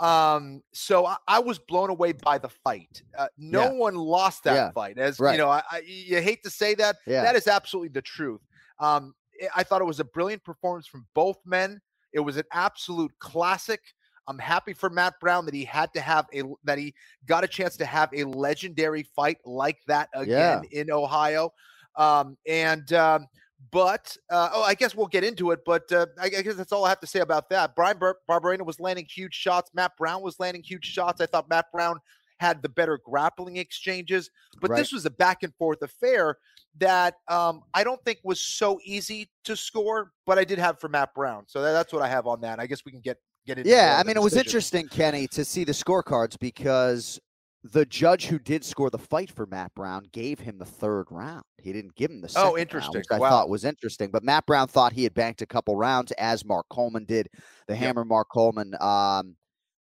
Um, 0.00 0.62
so 0.72 1.06
I, 1.06 1.16
I 1.26 1.38
was 1.40 1.58
blown 1.58 1.90
away 1.90 2.12
by 2.12 2.38
the 2.38 2.48
fight. 2.48 3.02
Uh, 3.16 3.26
no 3.36 3.64
Yeah. 3.64 3.70
one 3.72 3.96
lost 3.96 4.44
that 4.44 4.54
Yeah. 4.54 4.70
fight. 4.70 4.96
As 4.98 5.18
Right. 5.18 5.32
you 5.32 5.38
know, 5.38 5.48
I, 5.50 5.62
I 5.70 5.78
you 5.86 6.20
hate 6.22 6.42
to 6.44 6.50
say 6.50 6.74
that. 6.76 6.96
Yeah. 7.06 7.22
That 7.22 7.34
is 7.36 7.48
absolutely 7.48 7.88
the 7.90 8.02
truth. 8.02 8.40
Um, 8.78 9.14
I- 9.42 9.48
I 9.60 9.62
thought 9.64 9.80
it 9.80 9.86
was 9.86 10.00
a 10.00 10.04
brilliant 10.04 10.44
performance 10.44 10.86
from 10.86 11.06
both 11.14 11.38
men. 11.44 11.80
It 12.12 12.20
was 12.20 12.36
an 12.36 12.44
absolute 12.52 13.12
classic. 13.18 13.80
I'm 14.28 14.38
happy 14.38 14.74
for 14.74 14.90
Matt 14.90 15.18
Brown 15.20 15.46
that 15.46 15.54
he 15.54 15.64
had 15.64 15.92
to 15.94 16.00
have 16.00 16.26
a 16.34 16.42
that 16.64 16.78
he 16.78 16.94
got 17.26 17.44
a 17.44 17.48
chance 17.48 17.76
to 17.78 17.86
have 17.86 18.10
a 18.14 18.24
legendary 18.24 19.02
fight 19.16 19.38
like 19.44 19.78
that 19.86 20.10
again 20.14 20.62
in 20.70 20.90
Ohio. 20.92 21.52
Um, 21.96 22.36
and 22.46 22.92
um, 22.92 23.26
but 23.72 24.16
uh, 24.30 24.50
oh, 24.52 24.62
I 24.62 24.74
guess 24.74 24.94
we'll 24.94 25.06
get 25.06 25.24
into 25.24 25.50
it. 25.50 25.60
But 25.64 25.90
uh, 25.90 26.06
I, 26.20 26.26
I 26.26 26.42
guess 26.42 26.54
that's 26.54 26.72
all 26.72 26.84
I 26.84 26.90
have 26.90 27.00
to 27.00 27.06
say 27.06 27.20
about 27.20 27.48
that. 27.50 27.74
Bryan 27.74 27.98
Bar- 27.98 28.18
was 28.64 28.78
landing 28.78 29.06
huge 29.08 29.34
shots. 29.34 29.70
Matt 29.74 29.96
Brown 29.96 30.22
was 30.22 30.38
landing 30.38 30.62
huge 30.62 30.84
shots. 30.84 31.20
I 31.20 31.26
thought 31.26 31.48
Matt 31.48 31.66
Brown 31.72 31.98
had 32.38 32.62
the 32.62 32.68
better 32.68 33.00
grappling 33.04 33.56
exchanges, 33.56 34.30
but 34.60 34.70
Right. 34.70 34.78
this 34.78 34.92
was 34.92 35.04
a 35.06 35.10
back 35.10 35.42
and 35.42 35.52
forth 35.56 35.82
affair 35.82 36.38
that 36.76 37.16
um, 37.26 37.62
I 37.74 37.82
don't 37.82 38.00
think 38.04 38.20
was 38.22 38.40
so 38.40 38.78
easy 38.84 39.28
to 39.44 39.56
score. 39.56 40.12
But 40.24 40.38
I 40.38 40.44
did 40.44 40.58
have 40.60 40.78
for 40.78 40.88
Matt 40.88 41.14
Brown, 41.14 41.44
so 41.48 41.62
that, 41.62 41.72
that's 41.72 41.92
what 41.92 42.02
I 42.02 42.08
have 42.08 42.26
on 42.28 42.42
that. 42.42 42.60
I 42.60 42.66
guess 42.66 42.84
we 42.84 42.92
can 42.92 43.00
get 43.00 43.18
get 43.48 43.58
into. 43.58 43.70
Yeah, 43.70 43.96
I 43.98 44.04
mean, 44.04 44.16
it 44.16 44.22
was 44.22 44.36
interesting, 44.36 44.88
Kenny, 44.88 45.26
to 45.28 45.44
see 45.44 45.64
the 45.64 45.72
scorecards 45.72 46.38
because 46.38 47.18
the 47.64 47.84
judge 47.84 48.26
who 48.26 48.38
did 48.38 48.64
score 48.64 48.88
the 48.88 48.98
fight 48.98 49.30
for 49.32 49.44
Matt 49.46 49.74
Brown 49.74 50.04
gave 50.12 50.38
him 50.38 50.58
the 50.58 50.64
third 50.64 51.06
round. 51.10 51.42
He 51.60 51.72
didn't 51.72 51.96
give 51.96 52.10
him 52.10 52.20
the 52.20 52.28
second 52.28 52.46
Oh, 52.46 52.50
round, 52.52 52.60
interesting. 52.60 52.98
which 53.00 53.06
I 53.10 53.18
Wow. 53.18 53.30
thought 53.30 53.48
was 53.48 53.64
interesting. 53.64 54.10
But 54.12 54.22
Matt 54.22 54.46
Brown 54.46 54.68
thought 54.68 54.92
he 54.92 55.02
had 55.02 55.12
banked 55.14 55.42
a 55.42 55.46
couple 55.46 55.74
rounds, 55.74 56.12
as 56.12 56.44
Mark 56.44 56.66
Coleman 56.70 57.04
did. 57.04 57.28
The 57.66 57.74
Yep. 57.74 57.80
hammer 57.80 58.04
Mark 58.04 58.28
Coleman 58.32 58.74
um, 58.80 59.34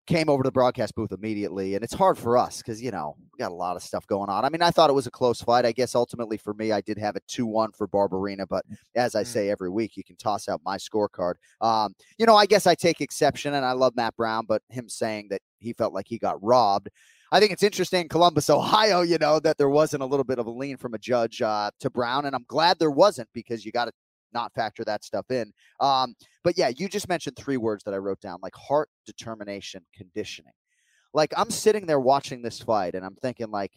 came 0.08 0.28
over 0.28 0.42
to 0.42 0.48
the 0.48 0.52
broadcast 0.52 0.94
booth 0.94 1.12
immediately, 1.12 1.74
and 1.74 1.84
it's 1.84 1.94
hard 1.94 2.18
for 2.18 2.36
us 2.36 2.58
because 2.58 2.82
you 2.82 2.90
know 2.90 3.14
we 3.32 3.38
got 3.38 3.52
a 3.52 3.54
lot 3.54 3.76
of 3.76 3.82
stuff 3.82 4.06
going 4.06 4.28
on. 4.28 4.44
I 4.44 4.48
mean, 4.48 4.62
I 4.62 4.70
thought 4.70 4.90
it 4.90 4.94
was 4.94 5.06
a 5.06 5.10
close 5.10 5.40
fight. 5.40 5.64
I 5.66 5.72
guess 5.72 5.94
ultimately 5.94 6.36
for 6.38 6.54
me, 6.54 6.72
I 6.72 6.80
did 6.80 6.98
have 6.98 7.14
a 7.14 7.20
two-one 7.28 7.70
for 7.72 7.86
Barberena, 7.86 8.46
but 8.48 8.64
as 8.96 9.14
I 9.14 9.22
Mm. 9.22 9.26
say 9.26 9.50
every 9.50 9.70
week, 9.70 9.96
you 9.96 10.02
can 10.02 10.16
toss 10.16 10.48
out 10.48 10.60
my 10.64 10.78
scorecard. 10.78 11.34
Um, 11.60 11.94
you 12.18 12.26
know, 12.26 12.34
I 12.34 12.46
guess 12.46 12.66
I 12.66 12.74
take 12.74 13.00
exception, 13.00 13.54
and 13.54 13.64
I 13.64 13.72
love 13.72 13.94
Matt 13.94 14.16
Brown, 14.16 14.46
but 14.46 14.62
him 14.70 14.88
saying 14.88 15.28
that 15.30 15.42
he 15.58 15.72
felt 15.74 15.92
like 15.92 16.06
he 16.08 16.18
got 16.18 16.42
robbed. 16.42 16.88
I 17.30 17.40
think 17.40 17.52
it's 17.52 17.62
interesting 17.62 18.02
in 18.02 18.08
Columbus, 18.08 18.48
Ohio, 18.50 19.02
you 19.02 19.18
know, 19.18 19.38
that 19.40 19.58
there 19.58 19.68
wasn't 19.68 20.02
a 20.02 20.06
little 20.06 20.24
bit 20.24 20.38
of 20.38 20.46
a 20.46 20.50
lean 20.50 20.78
from 20.78 20.94
a 20.94 20.98
judge 20.98 21.42
uh, 21.42 21.70
to 21.80 21.90
Brown. 21.90 22.24
And 22.24 22.34
I'm 22.34 22.46
glad 22.48 22.78
there 22.78 22.90
wasn't 22.90 23.28
because 23.34 23.66
you 23.66 23.72
got 23.72 23.84
to 23.84 23.92
not 24.32 24.52
factor 24.54 24.84
that 24.84 25.04
stuff 25.04 25.30
in. 25.30 25.52
Um, 25.80 26.14
but 26.44 26.56
yeah, 26.58 26.70
you 26.76 26.88
just 26.88 27.08
mentioned 27.08 27.36
three 27.36 27.56
words 27.56 27.84
that 27.84 27.94
I 27.94 27.98
wrote 27.98 28.20
down 28.20 28.38
like 28.42 28.54
heart, 28.54 28.88
determination, 29.06 29.84
conditioning. 29.94 30.52
Like 31.14 31.32
I'm 31.36 31.50
sitting 31.50 31.86
there 31.86 32.00
watching 32.00 32.42
this 32.42 32.60
fight 32.60 32.94
and 32.94 33.04
I'm 33.04 33.14
thinking, 33.16 33.50
like, 33.50 33.72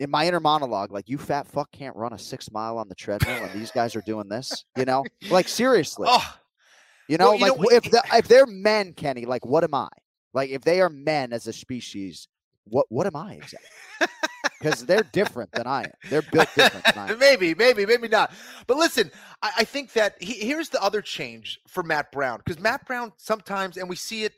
in 0.00 0.10
my 0.10 0.26
inner 0.26 0.40
monologue, 0.40 0.90
like, 0.90 1.08
you 1.08 1.18
fat 1.18 1.46
fuck 1.46 1.70
can't 1.70 1.94
run 1.94 2.12
a 2.12 2.18
six 2.18 2.50
mile 2.50 2.78
on 2.78 2.88
the 2.88 2.94
treadmill 2.96 3.44
and 3.44 3.60
these 3.60 3.70
guys 3.70 3.94
are 3.94 4.02
doing 4.02 4.28
this, 4.28 4.64
you 4.76 4.84
know? 4.84 5.04
Like, 5.30 5.48
seriously. 5.48 6.08
Oh, 6.10 6.36
You 7.08 7.18
know, 7.18 7.30
Well, 7.30 7.38
you 7.38 7.46
like 7.46 7.58
know, 7.58 7.64
if 7.70 7.90
the, 7.90 8.02
if 8.12 8.28
they're 8.28 8.46
men, 8.46 8.92
Kenny, 8.94 9.24
like 9.24 9.44
what 9.44 9.62
am 9.62 9.74
I? 9.74 9.88
Like 10.32 10.50
if 10.50 10.62
they 10.62 10.80
are 10.80 10.88
men 10.88 11.32
as 11.32 11.46
a 11.46 11.52
species, 11.52 12.28
what 12.64 12.86
what 12.88 13.06
am 13.06 13.14
I 13.14 13.34
exactly? 13.34 13.68
Because 14.64 14.86
they're 14.86 15.02
different 15.12 15.52
than 15.52 15.66
I 15.66 15.82
am. 15.82 15.90
They're 16.08 16.22
built 16.22 16.48
different 16.54 16.86
than 16.86 16.98
I 16.98 17.12
am. 17.12 17.18
maybe, 17.18 17.54
maybe, 17.54 17.84
maybe 17.84 18.08
not. 18.08 18.32
But 18.66 18.78
listen, 18.78 19.10
I, 19.42 19.50
I 19.58 19.64
think 19.64 19.92
that 19.92 20.20
he, 20.22 20.32
here's 20.34 20.70
the 20.70 20.82
other 20.82 21.02
change 21.02 21.60
for 21.68 21.82
Matt 21.82 22.10
Brown 22.10 22.38
because 22.38 22.60
Matt 22.60 22.86
Brown 22.86 23.12
sometimes, 23.18 23.76
and 23.76 23.88
we 23.88 23.96
see 23.96 24.24
it, 24.24 24.32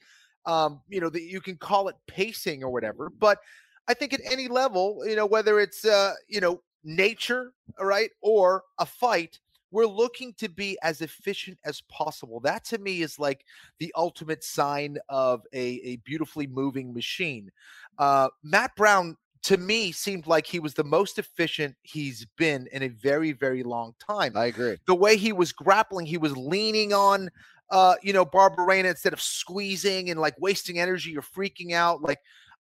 um, 0.45 0.81
you 0.89 1.01
know, 1.01 1.09
that 1.11 1.23
you 1.23 1.41
can 1.41 1.57
call 1.57 1.89
it 1.89 1.95
pacing 2.09 2.65
or 2.65 2.71
whatever. 2.71 3.09
But 3.09 3.39
I 3.87 3.95
think 3.95 4.13
at 4.15 4.21
any 4.29 4.49
level, 4.49 5.05
you 5.07 5.15
know, 5.15 5.27
whether 5.27 5.61
it's 5.61 5.85
uh, 5.85 6.15
you 6.29 6.41
know 6.41 6.61
nature, 6.83 7.53
all 7.79 7.87
right, 7.87 8.11
or 8.21 8.65
a 8.79 8.87
fight, 8.87 9.39
we're 9.71 9.87
looking 9.87 10.33
to 10.39 10.49
be 10.49 10.77
as 10.83 11.03
efficient 11.03 11.59
as 11.65 11.83
possible. 11.83 12.41
That 12.41 12.65
to 12.67 12.79
me 12.79 13.03
is 13.03 13.19
like 13.19 13.45
the 13.79 13.93
ultimate 13.97 14.43
sign 14.43 14.99
of 15.09 15.43
a, 15.53 15.81
a 15.85 15.97
beautifully 15.97 16.47
moving 16.47 16.93
machine. 16.93 17.51
Uh, 17.99 18.29
Matt 18.43 18.75
Brown 18.77 19.17
to 19.43 19.57
me 19.57 19.93
seemed 19.93 20.27
like 20.27 20.47
he 20.47 20.59
was 20.61 20.75
the 20.75 20.85
most 20.85 21.19
efficient 21.19 21.75
he's 21.83 22.27
been 22.37 22.67
in 22.73 22.83
a 22.83 22.89
very 22.89 23.33
very 23.33 23.63
long 23.63 23.95
time 24.05 24.33
I 24.37 24.47
agree. 24.47 24.77
the 24.87 24.95
way 24.95 25.17
he 25.17 25.33
was 25.33 25.53
grappling 25.53 26.07
he 26.07 26.19
was 26.19 26.37
leaning 26.37 26.93
on 26.93 27.31
uh 27.71 27.95
you 28.03 28.13
know 28.13 28.25
barberena 28.25 28.91
instead 28.91 29.13
of 29.13 29.21
squeezing 29.21 30.11
and 30.11 30.21
like 30.21 30.35
wasting 30.41 30.79
energy 30.79 31.17
or 31.17 31.23
freaking 31.23 31.73
out 31.73 32.03
like 32.03 32.19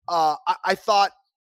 uh 0.07 0.35
i, 0.47 0.55
I 0.65 0.75
thought 0.75 1.11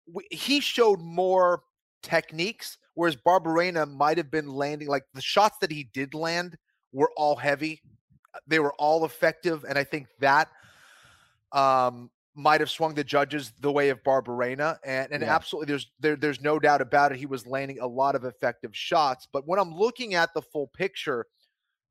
w- 0.08 0.28
he 0.32 0.60
showed 0.60 1.00
more 1.02 1.62
techniques 2.02 2.78
whereas 2.96 3.16
barberena 3.16 3.90
might 3.92 4.18
have 4.18 4.32
been 4.32 4.48
landing 4.48 4.88
like 4.88 5.04
the 5.14 5.22
shots 5.22 5.58
that 5.62 5.72
he 5.72 5.90
did 5.94 6.14
land 6.14 6.58
were 6.92 7.12
all 7.18 7.36
heavy 7.36 7.82
they 8.48 8.60
were 8.60 8.74
all 8.76 9.06
effective 9.06 9.64
and 9.68 9.78
i 9.78 9.84
think 9.84 10.08
that 10.20 10.50
um 11.52 12.10
might 12.36 12.60
have 12.60 12.70
swung 12.70 12.94
the 12.94 13.04
judges 13.04 13.54
the 13.62 13.72
way 13.72 13.90
of 13.90 14.04
Barberena, 14.04 14.78
and, 14.84 15.12
and 15.12 15.24
Yeah. 15.24 15.34
absolutely, 15.34 15.68
there's 15.72 15.92
there, 16.00 16.16
there's 16.16 16.42
no 16.42 16.60
doubt 16.60 16.82
about 16.82 17.12
it. 17.12 17.18
He 17.18 17.26
was 17.26 17.48
landing 17.48 17.80
a 17.80 17.88
lot 17.88 18.16
of 18.16 18.26
effective 18.26 18.76
shots. 18.76 19.28
But 19.32 19.48
when 19.48 19.58
I'm 19.58 19.74
looking 19.74 20.14
at 20.16 20.34
the 20.34 20.42
full 20.42 20.68
picture, 20.68 21.28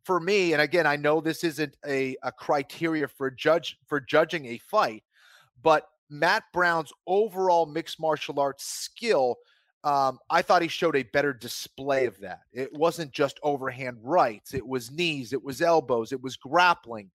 for 0.05 0.21
me, 0.21 0.53
and 0.53 0.61
again, 0.61 0.87
I 0.87 0.97
know 0.97 1.21
this 1.23 1.45
isn't 1.45 1.77
a, 1.87 2.15
a 2.23 2.31
criteria 2.31 3.09
for 3.09 3.31
judge 3.31 3.79
for 3.87 4.01
judging 4.01 4.45
a 4.47 4.59
fight, 4.59 5.03
but 5.63 5.89
Matt 6.11 6.45
Brown's 6.53 6.93
overall 7.07 7.65
mixed 7.65 7.99
martial 7.99 8.39
arts 8.39 8.67
skill, 8.67 9.37
um, 9.83 10.19
I 10.29 10.43
thought 10.43 10.61
he 10.61 10.69
showed 10.69 10.95
a 10.95 11.05
better 11.05 11.33
display 11.33 12.05
of 12.05 12.21
that. 12.21 12.41
It 12.53 12.71
wasn't 12.75 13.13
just 13.13 13.41
overhand 13.43 13.97
rights; 14.03 14.53
it 14.53 14.67
was 14.67 14.91
knees, 14.91 15.33
it 15.33 15.43
was 15.43 15.63
elbows, 15.63 16.13
it 16.13 16.21
was 16.21 16.37
grappling, 16.37 17.11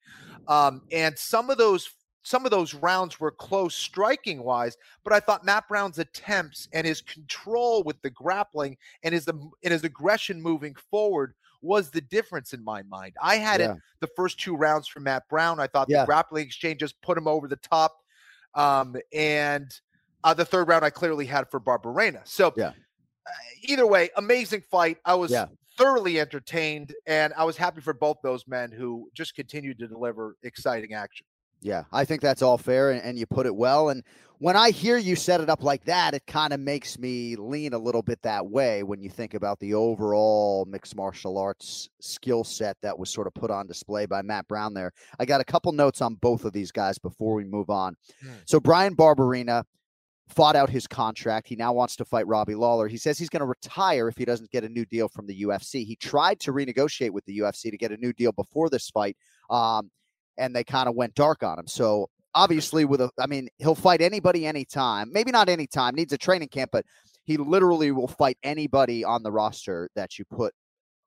um, 0.47 0.81
and 0.91 1.15
some 1.17 1.51
of 1.51 1.59
those 1.59 1.87
some 2.23 2.45
of 2.45 2.51
those 2.51 2.73
rounds 2.73 3.19
were 3.19 3.31
close 3.31 3.75
striking 3.75 4.43
wise, 4.43 4.77
but 5.03 5.13
I 5.13 5.19
thought 5.19 5.45
Matt 5.45 5.67
Brown's 5.67 5.99
attempts 5.99 6.67
and 6.73 6.85
his 6.85 7.01
control 7.01 7.83
with 7.83 8.01
the 8.01 8.09
grappling 8.09 8.77
and 9.03 9.13
his 9.13 9.27
and 9.27 9.41
his 9.61 9.83
aggression 9.83 10.41
moving 10.41 10.75
forward 10.75 11.33
was 11.61 11.89
the 11.91 12.01
difference 12.01 12.53
in 12.53 12.63
my 12.63 12.81
mind. 12.83 13.15
I 13.21 13.35
had 13.35 13.59
Yeah. 13.59 13.73
it 13.73 13.77
the 13.99 14.07
first 14.15 14.39
two 14.39 14.55
rounds 14.55 14.87
for 14.87 14.99
Matt 15.01 15.27
Brown. 15.29 15.59
I 15.59 15.67
thought 15.67 15.89
Yeah. 15.89 16.01
the 16.01 16.05
grappling 16.05 16.45
exchanges 16.45 16.93
put 16.93 17.17
him 17.17 17.27
over 17.27 17.47
the 17.47 17.57
top. 17.57 17.97
Um, 18.53 18.95
and 19.13 19.69
uh, 20.23 20.33
the 20.33 20.45
third 20.45 20.67
round 20.67 20.83
I 20.85 20.89
clearly 20.89 21.25
had 21.25 21.49
for 21.49 21.59
Barberena. 21.59 22.25
So 22.27 22.53
Yeah. 22.55 22.69
uh, 23.27 23.31
either 23.61 23.85
way, 23.85 24.09
amazing 24.15 24.61
fight. 24.61 24.97
I 25.05 25.15
was 25.15 25.33
thoroughly 25.77 26.19
entertained 26.19 26.93
and 27.05 27.33
I 27.35 27.43
was 27.45 27.55
happy 27.57 27.79
for 27.81 27.93
both 27.93 28.17
those 28.21 28.47
men 28.47 28.71
who 28.71 29.09
just 29.13 29.35
continued 29.35 29.79
to 29.79 29.87
deliver 29.87 30.35
exciting 30.43 30.93
action. 30.93 31.25
Yeah, 31.61 31.83
I 31.91 32.05
think 32.05 32.21
that's 32.21 32.41
all 32.41 32.57
fair, 32.57 32.91
and, 32.91 33.01
and 33.01 33.17
you 33.17 33.25
put 33.25 33.45
it 33.45 33.55
well. 33.55 33.89
And 33.89 34.03
when 34.37 34.55
I 34.55 34.71
hear 34.71 34.97
you 34.97 35.17
set 35.17 35.41
it 35.41 35.49
up 35.49 35.61
like 35.63 35.83
that, 35.85 36.13
it 36.13 36.25
kind 36.25 36.53
of 36.53 36.61
makes 36.61 36.97
me 36.97 37.35
lean 37.35 37.73
a 37.73 37.77
little 37.77 38.01
bit 38.01 38.21
that 38.21 38.47
way 38.47 38.83
when 38.83 39.01
you 39.01 39.09
think 39.09 39.33
about 39.33 39.59
the 39.59 39.73
overall 39.73 40.65
mixed 40.65 40.95
martial 40.95 41.37
arts 41.37 41.89
skill 41.99 42.45
set 42.45 42.77
that 42.81 42.97
was 42.97 43.09
sort 43.09 43.27
of 43.27 43.33
put 43.33 43.51
on 43.51 43.67
display 43.67 44.05
by 44.05 44.21
Matt 44.21 44.47
Brown 44.47 44.73
there. 44.73 44.93
I 45.19 45.25
got 45.25 45.41
a 45.41 45.45
couple 45.45 45.73
notes 45.73 46.01
on 46.01 46.15
both 46.15 46.45
of 46.45 46.53
these 46.53 46.71
guys 46.71 46.97
before 46.97 47.33
we 47.33 47.43
move 47.43 47.69
on. 47.69 47.97
Hmm. 48.23 48.29
So 48.45 48.61
Bryan 48.61 48.95
Barberena 48.95 49.65
fought 50.29 50.55
out 50.55 50.69
his 50.69 50.87
contract. 50.87 51.47
He 51.47 51.55
now 51.57 51.73
wants 51.73 51.97
to 51.97 52.05
fight 52.05 52.27
Robbie 52.27 52.55
Lawler. 52.55 52.87
He 52.87 52.97
says 52.97 53.17
he's 53.17 53.29
going 53.29 53.41
to 53.41 53.45
retire 53.45 54.07
if 54.07 54.15
he 54.15 54.25
doesn't 54.25 54.51
get 54.51 54.63
a 54.63 54.69
new 54.69 54.85
deal 54.85 55.09
from 55.09 55.27
the 55.27 55.41
UFC. 55.41 55.85
He 55.85 55.97
tried 55.97 56.39
to 56.41 56.53
renegotiate 56.53 57.11
with 57.11 57.25
the 57.25 57.39
UFC 57.39 57.71
to 57.71 57.77
get 57.77 57.91
a 57.91 57.97
new 57.97 58.13
deal 58.13 58.31
before 58.31 58.69
this 58.69 58.89
fight. 58.89 59.17
Um, 59.49 59.89
and 60.39 60.55
they 60.55 60.63
kind 60.63 60.89
of 60.89 60.95
went 60.95 61.13
dark 61.13 61.43
on 61.43 61.59
him. 61.59 61.67
So 61.67 62.09
obviously, 62.33 62.85
with 62.85 63.01
a, 63.01 63.11
I 63.19 63.27
mean, 63.27 63.49
he'll 63.57 63.75
fight 63.75 64.01
anybody 64.01 64.45
anytime. 64.45 65.11
Maybe 65.11 65.31
not 65.31 65.49
anytime. 65.49 65.95
Needs 65.95 66.13
a 66.13 66.17
training 66.17 66.47
camp, 66.47 66.71
but 66.71 66.85
he 67.25 67.37
literally 67.37 67.91
will 67.91 68.07
fight 68.07 68.37
anybody 68.43 69.03
on 69.03 69.21
the 69.21 69.31
roster 69.31 69.89
that 69.95 70.17
you 70.17 70.25
put 70.25 70.53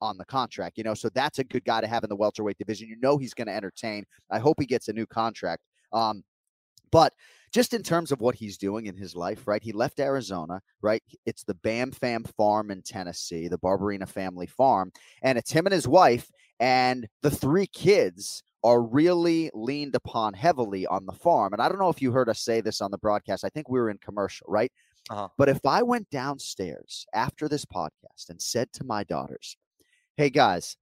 on 0.01 0.19
the 0.19 0.25
contract, 0.25 0.79
you 0.79 0.85
know. 0.85 0.95
So 0.95 1.09
that's 1.09 1.39
a 1.39 1.45
good 1.45 1.65
guy 1.65 1.81
to 1.81 1.87
have 1.87 2.05
in 2.05 2.11
the 2.11 2.17
welterweight 2.17 2.59
division. 2.59 2.89
You 2.89 2.97
know 3.01 3.19
he's 3.19 3.35
going 3.35 3.47
to 3.47 3.55
entertain. 3.55 4.05
I 4.31 4.39
hope 4.39 4.61
he 4.61 4.67
gets 4.67 4.89
a 4.89 4.93
new 4.93 5.07
contract. 5.07 5.63
Um, 5.93 6.23
but 6.91 7.13
just 7.53 7.75
in 7.75 7.83
terms 7.83 8.13
of 8.13 8.21
what 8.21 8.35
he's 8.35 8.59
doing 8.59 8.87
in 8.87 8.97
his 8.97 9.15
life, 9.15 9.47
right? 9.47 9.63
He 9.63 9.73
left 9.73 10.01
Arizona, 10.01 10.61
right? 10.81 11.03
It's 11.27 11.45
the 11.45 11.55
Bam 11.55 11.91
Fam 11.91 12.25
farm 12.37 12.71
in 12.71 12.83
Tennessee, 12.83 13.49
the 13.49 13.59
Barberena 13.59 14.09
family 14.09 14.47
farm, 14.47 14.93
and 15.23 15.39
it's 15.39 15.53
him 15.53 15.67
and 15.67 15.73
his 15.73 15.89
wife 15.89 16.31
and 16.61 17.09
the 17.23 17.31
three 17.31 17.67
kids 17.67 18.43
are 18.65 18.81
really 18.83 19.51
leaned 19.55 19.95
upon 19.95 20.35
heavily 20.35 20.87
on 20.87 21.05
the 21.07 21.13
farm. 21.13 21.53
And 21.53 21.61
I 21.61 21.69
don't 21.69 21.79
know 21.79 21.89
if 21.89 22.01
you 22.03 22.13
heard 22.13 22.29
us 22.29 22.41
say 22.41 22.61
this 22.61 22.81
on 22.81 22.91
the 22.91 22.99
broadcast. 22.99 23.45
I 23.45 23.49
think 23.49 23.69
we 23.69 23.81
were 23.81 23.91
in 23.91 23.99
commercial, 23.99 24.47
right? 24.49 24.71
Uh-huh. 25.11 25.29
But 25.37 25.49
if 25.49 25.65
I 25.67 25.83
went 25.83 26.09
downstairs 26.11 27.07
after 27.13 27.49
this 27.49 27.65
podcast 27.65 28.29
and 28.31 28.41
said 28.41 28.73
to 28.75 28.85
my 28.85 29.03
daughters, 29.05 29.57
"Hey 30.17 30.31
guys, 30.31 30.77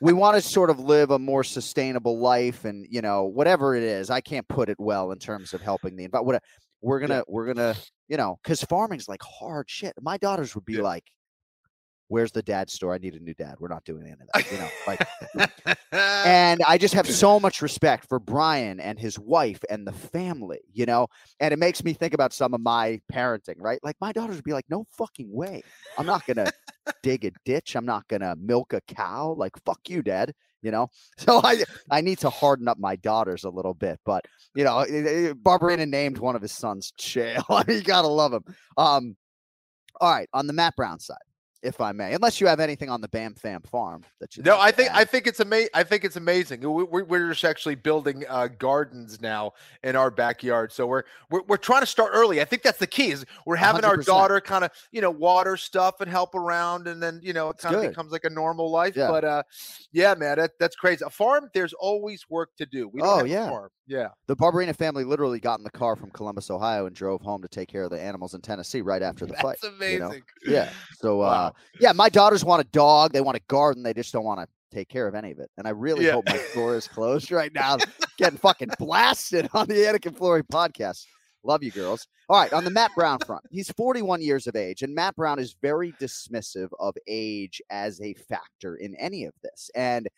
we 0.00 0.12
want 0.12 0.36
to 0.36 0.42
sort 0.42 0.70
of 0.70 0.78
live 0.78 1.10
a 1.10 1.18
more 1.18 1.42
sustainable 1.42 2.18
life 2.18 2.64
and, 2.64 2.86
you 2.88 3.00
know, 3.02 3.24
whatever 3.24 3.74
it 3.74 3.82
is, 3.82 4.10
I 4.10 4.20
can't 4.20 4.46
put 4.46 4.68
it 4.68 4.78
well 4.78 5.10
in 5.12 5.18
terms 5.18 5.54
of 5.54 5.60
helping 5.60 5.96
the 5.96 6.04
environment. 6.04 6.42
We're 6.80 7.00
going 7.00 7.10
to 7.10 7.24
we're 7.26 7.52
going 7.52 7.56
to, 7.74 7.76
you 8.06 8.16
know, 8.16 8.38
cuz 8.44 8.62
farming's 8.62 9.08
like 9.08 9.22
hard 9.22 9.68
shit. 9.68 9.92
My 10.00 10.16
daughters 10.18 10.54
would 10.54 10.64
be 10.64 10.74
Yeah. 10.74 10.82
like, 10.82 11.04
"Where's 12.08 12.32
the 12.32 12.42
dad 12.42 12.70
store? 12.70 12.94
I 12.94 12.98
need 12.98 13.14
a 13.14 13.20
new 13.20 13.34
dad. 13.34 13.56
We're 13.58 13.68
not 13.68 13.84
doing 13.84 14.02
any 14.02 14.12
of 14.12 14.18
that." 14.32 14.52
You 14.52 14.58
know, 14.58 14.68
like 14.86 15.78
and 15.92 16.60
I 16.66 16.78
just 16.78 16.94
have 16.94 17.06
so 17.10 17.38
much 17.38 17.62
respect 17.62 18.08
for 18.08 18.18
Bryan 18.18 18.80
and 18.80 18.98
his 18.98 19.18
wife 19.18 19.60
and 19.70 19.86
the 19.86 19.92
family, 19.92 20.60
you 20.72 20.86
know. 20.86 21.08
And 21.40 21.52
it 21.52 21.58
makes 21.58 21.84
me 21.84 21.92
think 21.92 22.14
about 22.14 22.32
some 22.32 22.54
of 22.54 22.60
my 22.60 23.00
parenting, 23.12 23.56
right? 23.58 23.80
Like 23.82 23.96
my 24.00 24.12
daughters 24.12 24.36
would 24.36 24.44
be 24.44 24.52
like, 24.52 24.66
"No 24.68 24.84
fucking 24.96 25.32
way! 25.32 25.62
I'm 25.96 26.06
not 26.06 26.26
gonna 26.26 26.50
dig 27.02 27.24
a 27.24 27.30
ditch. 27.44 27.76
I'm 27.76 27.86
not 27.86 28.06
gonna 28.08 28.36
milk 28.36 28.72
a 28.72 28.80
cow. 28.82 29.34
Like 29.36 29.52
fuck 29.64 29.80
you, 29.88 30.02
dad." 30.02 30.34
You 30.62 30.70
know. 30.70 30.88
So 31.18 31.40
I 31.42 31.64
I 31.90 32.00
need 32.00 32.18
to 32.20 32.30
harden 32.30 32.68
up 32.68 32.78
my 32.78 32.96
daughters 32.96 33.44
a 33.44 33.50
little 33.50 33.74
bit, 33.74 34.00
but 34.04 34.24
you 34.54 34.64
know, 34.64 34.80
eh, 34.80 35.84
named 35.84 36.18
one 36.18 36.36
of 36.36 36.42
his 36.42 36.52
sons 36.52 36.92
Chael. 36.98 37.68
You 37.68 37.82
gotta 37.82 38.08
love 38.08 38.32
him. 38.32 38.44
Um, 38.76 39.16
all 40.00 40.12
right, 40.12 40.28
on 40.32 40.46
the 40.46 40.52
Matt 40.52 40.76
Brown 40.76 41.00
side, 41.00 41.16
if 41.62 41.80
I 41.80 41.92
may, 41.92 42.14
unless 42.14 42.40
you 42.40 42.46
have 42.46 42.60
anything 42.60 42.88
on 42.88 43.00
the 43.00 43.08
Bam 43.08 43.34
Fam 43.34 43.62
farm 43.62 44.04
that 44.20 44.36
you 44.36 44.42
No, 44.42 44.58
I 44.60 44.70
think. 44.70 44.90
I 44.92 45.04
think 45.04 45.26
it's 45.26 45.40
amazing. 45.40 45.70
I 45.74 45.82
think 45.82 46.04
it's 46.04 46.16
amazing. 46.16 46.60
We, 46.60 46.84
we, 46.84 47.02
we're 47.02 47.30
just 47.30 47.44
actually 47.44 47.74
building 47.74 48.24
uh, 48.28 48.48
gardens 48.48 49.20
now 49.20 49.52
in 49.82 49.96
our 49.96 50.10
backyard, 50.10 50.72
so 50.72 50.86
we're, 50.86 51.02
we're 51.30 51.42
we're 51.48 51.56
trying 51.56 51.80
to 51.80 51.86
start 51.86 52.12
early. 52.14 52.40
I 52.40 52.44
think 52.44 52.62
that's 52.62 52.78
the 52.78 52.86
key. 52.86 53.10
Is 53.10 53.24
we're 53.44 53.56
having 53.56 53.84
our 53.84 53.96
100%. 53.96 54.04
daughter 54.04 54.40
kind 54.40 54.64
of 54.64 54.70
you 54.92 55.00
know 55.00 55.10
water 55.10 55.56
stuff 55.56 56.00
and 56.00 56.10
help 56.10 56.34
around, 56.34 56.86
and 56.86 57.02
then 57.02 57.20
you 57.22 57.32
know 57.32 57.50
it 57.50 57.58
kind 57.58 57.74
of 57.74 57.82
becomes 57.82 58.12
like 58.12 58.24
a 58.24 58.30
normal 58.30 58.70
life. 58.70 58.96
Yeah. 58.96 59.08
But 59.10 59.24
uh, 59.24 59.42
yeah, 59.92 60.14
man, 60.14 60.38
that, 60.38 60.52
that's 60.60 60.76
crazy. 60.76 61.04
A 61.04 61.10
farm, 61.10 61.48
there's 61.54 61.72
always 61.74 62.24
work 62.28 62.50
to 62.58 62.66
do. 62.66 62.88
We 62.88 63.00
Oh, 63.02 63.24
yeah. 63.24 63.48
farm. 63.48 63.70
Yeah, 63.88 64.08
The 64.26 64.36
Barberena 64.36 64.76
family 64.76 65.02
literally 65.02 65.40
got 65.40 65.58
in 65.58 65.64
the 65.64 65.70
car 65.70 65.96
from 65.96 66.10
Columbus, 66.10 66.50
Ohio, 66.50 66.84
and 66.84 66.94
drove 66.94 67.22
home 67.22 67.40
to 67.40 67.48
take 67.48 67.70
care 67.70 67.84
of 67.84 67.90
the 67.90 67.98
animals 67.98 68.34
in 68.34 68.42
Tennessee 68.42 68.82
right 68.82 69.00
after 69.00 69.24
the 69.24 69.32
fight. 69.40 69.56
that's 69.62 69.72
you 69.80 69.98
know? 69.98 70.06
amazing. 70.08 70.22
Yeah. 70.46 70.68
So, 71.00 71.22
uh, 71.22 71.47
Wow. 71.48 71.54
yeah, 71.80 71.92
my 71.92 72.08
daughters 72.08 72.44
want 72.44 72.60
a 72.62 72.68
dog. 72.70 73.12
They 73.12 73.20
want 73.20 73.36
a 73.36 73.42
garden. 73.48 73.82
They 73.82 73.94
just 73.94 74.12
don't 74.12 74.24
want 74.24 74.40
to 74.40 74.48
take 74.70 74.88
care 74.88 75.06
of 75.08 75.14
any 75.14 75.30
of 75.32 75.38
it. 75.38 75.50
And 75.56 75.66
I 75.66 75.70
really 75.70 76.04
Yeah. 76.06 76.12
hope 76.12 76.26
my 76.28 76.38
door 76.54 76.76
is 76.76 76.86
closed 76.88 77.30
right 77.32 77.52
now. 77.54 77.78
Getting 78.18 78.38
fucking 78.38 78.70
blasted 78.78 79.48
on 79.54 79.66
the 79.68 79.74
Anik 79.74 80.06
and 80.06 80.16
Flory 80.16 80.42
podcast. 80.42 81.04
Love 81.44 81.62
you, 81.62 81.70
girls. 81.70 82.06
All 82.28 82.38
right, 82.38 82.52
on 82.52 82.64
the 82.64 82.70
Matt 82.70 82.90
Brown 82.96 83.18
front, 83.20 83.44
he's 83.50 83.70
41 83.72 84.20
years 84.20 84.46
of 84.48 84.56
age, 84.56 84.82
and 84.82 84.94
Matt 84.94 85.14
Brown 85.16 85.38
is 85.38 85.54
very 85.62 85.92
dismissive 86.00 86.68
of 86.80 86.94
age 87.06 87.62
as 87.70 88.00
a 88.00 88.12
factor 88.14 88.74
in 88.76 88.94
any 88.96 89.24
of 89.24 89.32
this. 89.42 89.70
And, 89.74 90.08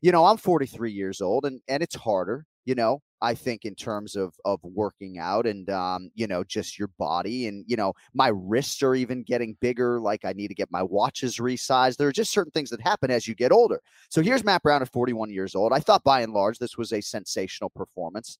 you 0.00 0.10
know, 0.10 0.24
I'm 0.24 0.38
43 0.38 0.90
years 0.90 1.20
old, 1.20 1.44
and 1.44 1.60
and 1.68 1.82
it's 1.82 1.94
harder, 1.94 2.46
you 2.64 2.74
know. 2.74 3.02
I 3.22 3.34
think 3.34 3.64
in 3.64 3.74
terms 3.74 4.16
of 4.16 4.34
of 4.44 4.60
working 4.62 5.18
out 5.18 5.46
and 5.46 5.68
um, 5.68 6.10
you 6.14 6.26
know, 6.26 6.42
just 6.42 6.78
your 6.78 6.88
body 6.98 7.48
and 7.48 7.64
you 7.68 7.76
know, 7.76 7.92
my 8.14 8.28
wrists 8.28 8.82
are 8.82 8.94
even 8.94 9.22
getting 9.22 9.56
bigger. 9.60 10.00
Like 10.00 10.24
I 10.24 10.32
need 10.32 10.48
to 10.48 10.54
get 10.54 10.70
my 10.70 10.82
watches 10.82 11.36
resized. 11.36 11.96
There 11.96 12.08
are 12.08 12.12
just 12.12 12.32
certain 12.32 12.52
things 12.52 12.70
that 12.70 12.80
happen 12.80 13.10
as 13.10 13.28
you 13.28 13.34
get 13.34 13.52
older. 13.52 13.80
So 14.08 14.22
here's 14.22 14.44
Matt 14.44 14.62
Brown 14.62 14.82
at 14.82 14.90
41 14.90 15.30
years 15.30 15.54
old. 15.54 15.72
I 15.72 15.80
thought 15.80 16.02
by 16.02 16.22
and 16.22 16.32
large 16.32 16.58
this 16.58 16.78
was 16.78 16.92
a 16.92 17.00
sensational 17.00 17.70
performance. 17.70 18.38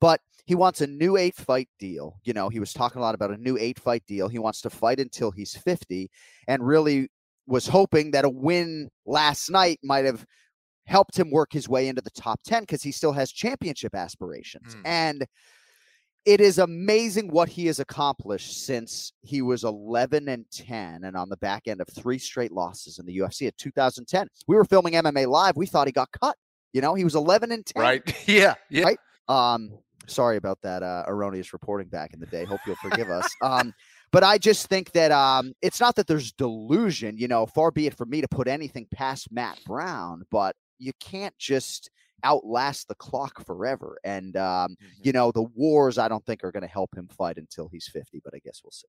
But 0.00 0.20
he 0.44 0.54
wants 0.54 0.80
a 0.80 0.86
new 0.86 1.16
eight 1.16 1.36
fight 1.36 1.68
deal. 1.78 2.18
You 2.24 2.34
know, 2.34 2.48
he 2.48 2.60
was 2.60 2.72
talking 2.72 2.98
a 2.98 3.02
lot 3.02 3.14
about 3.14 3.30
a 3.30 3.38
new 3.38 3.56
eight 3.56 3.78
fight 3.78 4.04
deal. 4.06 4.28
He 4.28 4.38
wants 4.38 4.60
to 4.62 4.70
fight 4.70 5.00
until 5.00 5.30
he's 5.30 5.56
50 5.56 6.10
and 6.48 6.66
really 6.66 7.08
was 7.46 7.66
hoping 7.66 8.10
that 8.10 8.24
a 8.24 8.28
win 8.28 8.90
last 9.06 9.50
night 9.50 9.78
might 9.82 10.04
have 10.04 10.26
helped 10.86 11.18
him 11.18 11.30
work 11.30 11.52
his 11.52 11.68
way 11.68 11.88
into 11.88 12.02
the 12.02 12.10
top 12.10 12.40
10 12.44 12.62
because 12.62 12.82
he 12.82 12.92
still 12.92 13.12
has 13.12 13.32
championship 13.32 13.94
aspirations. 13.94 14.74
Mm. 14.76 14.82
And 14.84 15.26
it 16.24 16.40
is 16.40 16.58
amazing 16.58 17.28
what 17.28 17.48
he 17.48 17.66
has 17.66 17.80
accomplished 17.80 18.64
since 18.64 19.12
he 19.22 19.42
was 19.42 19.64
11 19.64 20.28
and 20.28 20.44
10 20.50 21.04
and 21.04 21.16
on 21.16 21.28
the 21.28 21.36
back 21.36 21.66
end 21.66 21.80
of 21.80 21.88
three 21.88 22.18
straight 22.18 22.52
losses 22.52 22.98
in 22.98 23.06
the 23.06 23.18
UFC 23.18 23.46
at 23.46 23.56
2010. 23.58 24.28
We 24.46 24.56
were 24.56 24.64
filming 24.64 24.94
MMA 24.94 25.26
live. 25.26 25.56
We 25.56 25.66
thought 25.66 25.86
he 25.86 25.92
got 25.92 26.10
cut. 26.12 26.36
You 26.72 26.80
know, 26.80 26.94
he 26.94 27.04
was 27.04 27.14
11 27.14 27.52
and 27.52 27.64
10. 27.64 27.82
Right? 27.82 28.16
Yeah. 28.26 28.54
Yeah. 28.70 28.84
Right? 28.84 28.98
Um, 29.28 29.78
sorry 30.06 30.36
about 30.36 30.60
that 30.62 30.82
uh, 30.82 31.04
erroneous 31.06 31.52
reporting 31.52 31.88
back 31.88 32.14
in 32.14 32.20
the 32.20 32.26
day. 32.26 32.44
Hope 32.44 32.60
you'll 32.66 32.76
forgive 32.76 33.10
us. 33.10 33.28
Um, 33.42 33.74
but 34.12 34.22
I 34.22 34.38
just 34.38 34.68
think 34.68 34.92
that 34.92 35.12
um, 35.12 35.52
it's 35.60 35.80
not 35.80 35.96
that 35.96 36.06
there's 36.06 36.32
delusion. 36.32 37.18
You 37.18 37.28
know, 37.28 37.46
far 37.46 37.70
be 37.70 37.86
it 37.86 37.96
from 37.96 38.10
me 38.10 38.20
to 38.20 38.28
put 38.28 38.48
anything 38.48 38.86
past 38.94 39.30
Matt 39.32 39.58
Brown, 39.66 40.22
but 40.30 40.56
you 40.78 40.92
can't 41.00 41.36
just 41.38 41.90
outlast 42.24 42.88
the 42.88 42.94
clock 42.94 43.44
forever. 43.44 43.98
And 44.04 44.36
um, 44.36 44.76
Mhm. 44.80 45.06
you 45.06 45.12
know, 45.12 45.30
the 45.32 45.42
wars 45.42 45.98
I 45.98 46.08
don't 46.08 46.24
think 46.24 46.42
are 46.44 46.52
going 46.52 46.62
to 46.62 46.68
help 46.68 46.96
him 46.96 47.08
fight 47.08 47.36
until 47.38 47.68
he's 47.68 47.88
50. 47.88 48.20
But 48.24 48.34
I 48.34 48.38
guess 48.38 48.62
we'll 48.64 48.70
see. 48.70 48.86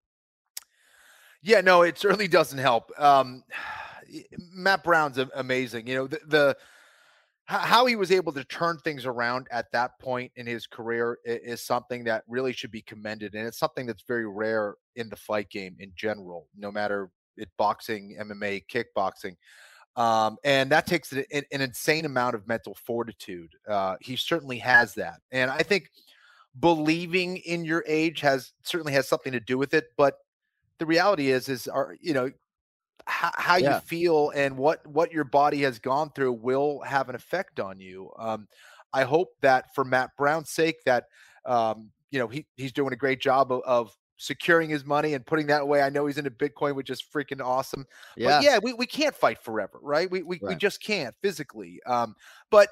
Yeah, 1.41 1.61
no, 1.61 1.83
it 1.83 1.97
certainly 1.97 2.27
doesn't 2.27 2.57
help. 2.59 2.91
Um, 2.99 3.43
Matt 4.37 4.83
Brown's 4.83 5.17
amazing. 5.17 5.87
You 5.87 5.95
know, 5.95 6.07
the, 6.07 6.19
the 6.27 6.57
how 7.47 7.85
he 7.85 7.95
was 7.95 8.11
able 8.11 8.33
to 8.33 8.43
turn 8.43 8.79
things 8.79 9.05
around 9.05 9.47
at 9.51 9.71
that 9.71 9.99
point 9.99 10.31
in 10.35 10.47
his 10.47 10.65
career 10.65 11.19
is 11.25 11.61
something 11.61 12.03
that 12.05 12.23
really 12.27 12.51
should 12.53 12.71
be 12.71 12.81
commended, 12.81 13.35
and 13.35 13.45
it's 13.47 13.59
something 13.59 13.85
that's 13.85 14.03
very 14.07 14.25
rare 14.27 14.75
in 14.95 15.09
the 15.09 15.15
fight 15.15 15.49
game 15.51 15.75
in 15.79 15.91
general. 15.95 16.47
No 16.57 16.71
matter 16.71 17.11
it 17.37 17.49
boxing, 17.57 18.17
MMA, 18.19 18.65
kickboxing. 18.67 19.35
Um, 19.95 20.37
and 20.43 20.69
that 20.71 20.87
takes 20.87 21.11
an, 21.13 21.23
an 21.31 21.43
an 21.51 21.61
insane 21.61 22.05
amount 22.05 22.35
of 22.35 22.47
mental 22.47 22.73
fortitude. 22.75 23.53
Uh, 23.67 23.95
he 24.01 24.15
certainly 24.15 24.57
has 24.59 24.93
that, 24.95 25.21
and 25.31 25.49
I 25.49 25.59
think 25.63 25.89
believing 26.59 27.37
in 27.37 27.65
your 27.65 27.83
age 27.87 28.21
has 28.21 28.53
certainly 28.63 28.93
has 28.93 29.07
something 29.07 29.31
to 29.31 29.39
do 29.39 29.57
with 29.57 29.73
it. 29.73 29.85
But 29.97 30.15
the 30.79 30.85
reality 30.85 31.31
is, 31.31 31.47
is 31.49 31.67
are 31.67 31.95
you 32.01 32.13
know 32.13 32.31
how, 33.07 33.31
how 33.35 33.55
Yeah. 33.57 33.75
you 33.75 33.81
feel 33.81 34.31
and 34.35 34.57
what 34.57 34.85
what 34.87 35.11
your 35.11 35.23
body 35.23 35.61
has 35.61 35.79
gone 35.79 36.11
through 36.11 36.33
will 36.33 36.81
have 36.81 37.07
an 37.09 37.15
effect 37.15 37.59
on 37.59 37.79
you. 37.79 38.11
Um, 38.17 38.47
I 38.93 39.03
hope 39.03 39.29
that 39.41 39.73
for 39.75 39.83
Matt 39.85 40.11
Brown's 40.17 40.49
sake, 40.51 40.77
that 40.85 41.05
um, 41.45 41.91
you 42.11 42.19
know 42.19 42.27
he 42.27 42.45
he's 42.57 42.71
doing 42.73 42.93
a 42.93 42.97
great 42.97 43.21
job 43.21 43.51
of, 43.51 43.61
of 43.65 43.95
securing 44.17 44.69
his 44.69 44.85
money 44.85 45.13
and 45.13 45.25
putting 45.25 45.47
that 45.47 45.61
away. 45.61 45.81
I 45.81 45.89
know 45.89 46.05
he's 46.05 46.17
into 46.17 46.31
Bitcoin, 46.31 46.75
which 46.75 46.89
is 46.89 47.01
freaking 47.01 47.43
awesome. 47.43 47.85
Yeah. 48.15 48.37
But 48.37 48.43
yeah, 48.43 48.59
we, 48.63 48.73
we 48.73 48.85
can't 48.85 49.15
fight 49.15 49.39
forever, 49.39 49.79
right? 49.81 50.09
We 50.09 50.23
we, 50.23 50.39
we 50.41 50.55
just 50.55 50.81
can't 50.81 51.13
physically. 51.21 51.79
Um, 51.85 52.15
but 52.49 52.69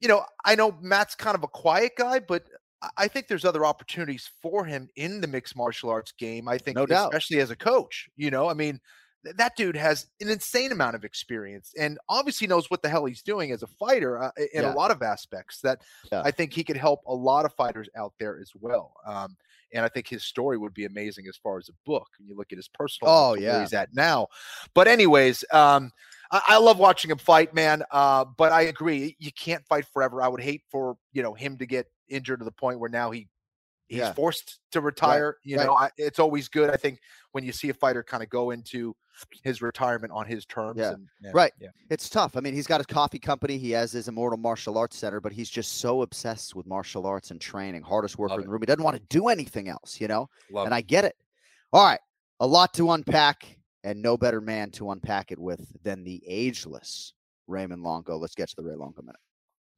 you 0.00 0.08
know, 0.08 0.24
I 0.44 0.54
know 0.54 0.76
Matt's 0.80 1.14
kind 1.14 1.34
of 1.34 1.42
a 1.42 1.48
quiet 1.48 1.92
guy, 1.96 2.20
but 2.20 2.44
I- 2.82 2.90
I 2.96 3.08
think 3.08 3.28
there's 3.28 3.44
other 3.44 3.66
opportunities 3.66 4.30
for 4.40 4.64
him 4.64 4.88
in 4.96 5.20
the 5.20 5.26
mixed 5.26 5.54
martial 5.56 5.90
arts 5.90 6.12
game. 6.12 6.48
I 6.48 6.56
think, 6.56 6.76
No 6.76 6.86
doubt. 6.86 7.08
especially 7.08 7.40
as 7.40 7.50
a 7.50 7.56
coach. 7.56 8.08
You 8.16 8.30
know, 8.30 8.48
I 8.48 8.54
mean, 8.54 8.80
th- 9.22 9.36
that 9.36 9.54
dude 9.56 9.76
has 9.76 10.06
an 10.22 10.30
insane 10.30 10.72
amount 10.72 10.94
of 10.96 11.04
experience 11.04 11.74
and 11.78 11.98
obviously 12.08 12.46
knows 12.46 12.70
what 12.70 12.80
the 12.80 12.88
hell 12.88 13.04
he's 13.04 13.20
doing 13.20 13.52
as 13.52 13.62
a 13.62 13.66
fighter 13.66 14.22
uh, 14.22 14.30
in 14.54 14.62
Yeah. 14.62 14.72
a 14.72 14.74
lot 14.74 14.90
of 14.90 15.02
aspects. 15.02 15.60
That 15.60 15.82
Yeah. 16.10 16.22
I 16.24 16.30
think 16.30 16.54
he 16.54 16.64
could 16.64 16.78
help 16.78 17.02
a 17.06 17.14
lot 17.14 17.44
of 17.44 17.52
fighters 17.52 17.90
out 17.94 18.14
there 18.18 18.38
as 18.40 18.50
well. 18.58 18.94
Um, 19.04 19.36
and 19.72 19.84
I 19.84 19.88
think 19.88 20.08
his 20.08 20.24
story 20.24 20.58
would 20.58 20.74
be 20.74 20.84
amazing 20.84 21.26
as 21.28 21.36
far 21.36 21.58
as 21.58 21.68
a 21.68 21.72
book. 21.86 22.06
When 22.18 22.28
you 22.28 22.36
look 22.36 22.52
at 22.52 22.58
his 22.58 22.68
personal, 22.68 23.12
Oh, 23.12 23.28
life 23.30 23.36
and 23.38 23.46
where 23.46 23.54
yeah. 23.54 23.60
he's 23.62 23.72
at 23.72 23.94
now. 23.94 24.28
But 24.74 24.88
anyways, 24.88 25.44
um, 25.52 25.90
I, 26.30 26.42
I 26.48 26.58
love 26.58 26.78
watching 26.78 27.10
him 27.10 27.18
fight, 27.18 27.54
man. 27.54 27.82
Uh, 27.90 28.24
but 28.36 28.52
I 28.52 28.62
agree, 28.62 29.16
you 29.18 29.32
can't 29.32 29.66
fight 29.66 29.86
forever. 29.92 30.22
I 30.22 30.28
would 30.28 30.40
hate 30.42 30.62
for 30.70 30.96
you 31.12 31.22
know 31.22 31.34
him 31.34 31.58
to 31.58 31.66
get 31.66 31.86
injured 32.08 32.40
to 32.40 32.44
the 32.44 32.52
point 32.52 32.80
where 32.80 32.90
now 32.90 33.10
he 33.10 33.28
he's 33.90 33.98
Yeah. 33.98 34.12
forced 34.14 34.60
to 34.72 34.80
retire. 34.80 35.36
You 35.44 35.58
right. 35.58 35.66
know, 35.66 35.74
I, 35.74 35.90
it's 35.98 36.18
always 36.18 36.48
good. 36.48 36.70
I 36.70 36.76
think 36.76 37.00
when 37.32 37.44
you 37.44 37.52
see 37.52 37.68
a 37.68 37.74
fighter 37.74 38.02
kind 38.02 38.22
of 38.22 38.30
go 38.30 38.50
into 38.52 38.94
his 39.42 39.60
retirement 39.60 40.12
on 40.12 40.24
his 40.24 40.46
terms. 40.46 40.78
Yeah. 40.78 40.92
And, 40.92 41.08
yeah, 41.20 41.30
Right. 41.34 41.52
Yeah. 41.60 41.68
It's 41.90 42.08
tough. 42.08 42.36
I 42.36 42.40
mean, 42.40 42.54
he's 42.54 42.66
got 42.66 42.78
his 42.78 42.86
coffee 42.86 43.18
company. 43.18 43.58
He 43.58 43.70
has 43.72 43.92
his 43.92 44.08
Immortal 44.08 44.38
Martial 44.38 44.78
Arts 44.78 44.96
Center, 44.96 45.20
but 45.20 45.32
he's 45.32 45.50
just 45.50 45.78
so 45.78 46.00
obsessed 46.02 46.54
with 46.54 46.66
martial 46.66 47.04
arts 47.04 47.30
and 47.30 47.40
training. 47.40 47.82
Hardest 47.82 48.16
worker 48.16 48.30
Love 48.30 48.40
in 48.40 48.46
the 48.46 48.50
room. 48.52 48.62
He 48.62 48.66
doesn't 48.66 48.82
want 48.84 48.96
to 48.96 49.02
do 49.10 49.28
anything 49.28 49.68
else, 49.68 50.00
you 50.00 50.08
know? 50.08 50.28
Love 50.50 50.66
and 50.66 50.72
it. 50.72 50.76
I 50.76 50.80
get 50.80 51.04
it. 51.04 51.16
All 51.72 51.84
right. 51.84 52.00
A 52.40 52.46
lot 52.46 52.72
to 52.74 52.92
unpack. 52.92 53.56
and 53.84 54.00
no 54.00 54.16
better 54.16 54.40
man 54.40 54.70
to 54.70 54.90
unpack 54.92 55.32
it 55.32 55.38
with 55.38 55.66
than 55.82 56.04
the 56.04 56.22
ageless 56.26 57.12
Raymond 57.46 57.82
Longo. 57.82 58.16
Let's 58.16 58.34
get 58.34 58.48
to 58.50 58.56
the 58.56 58.62
Ray 58.62 58.76
Longo 58.76 59.02
minute. 59.02 59.16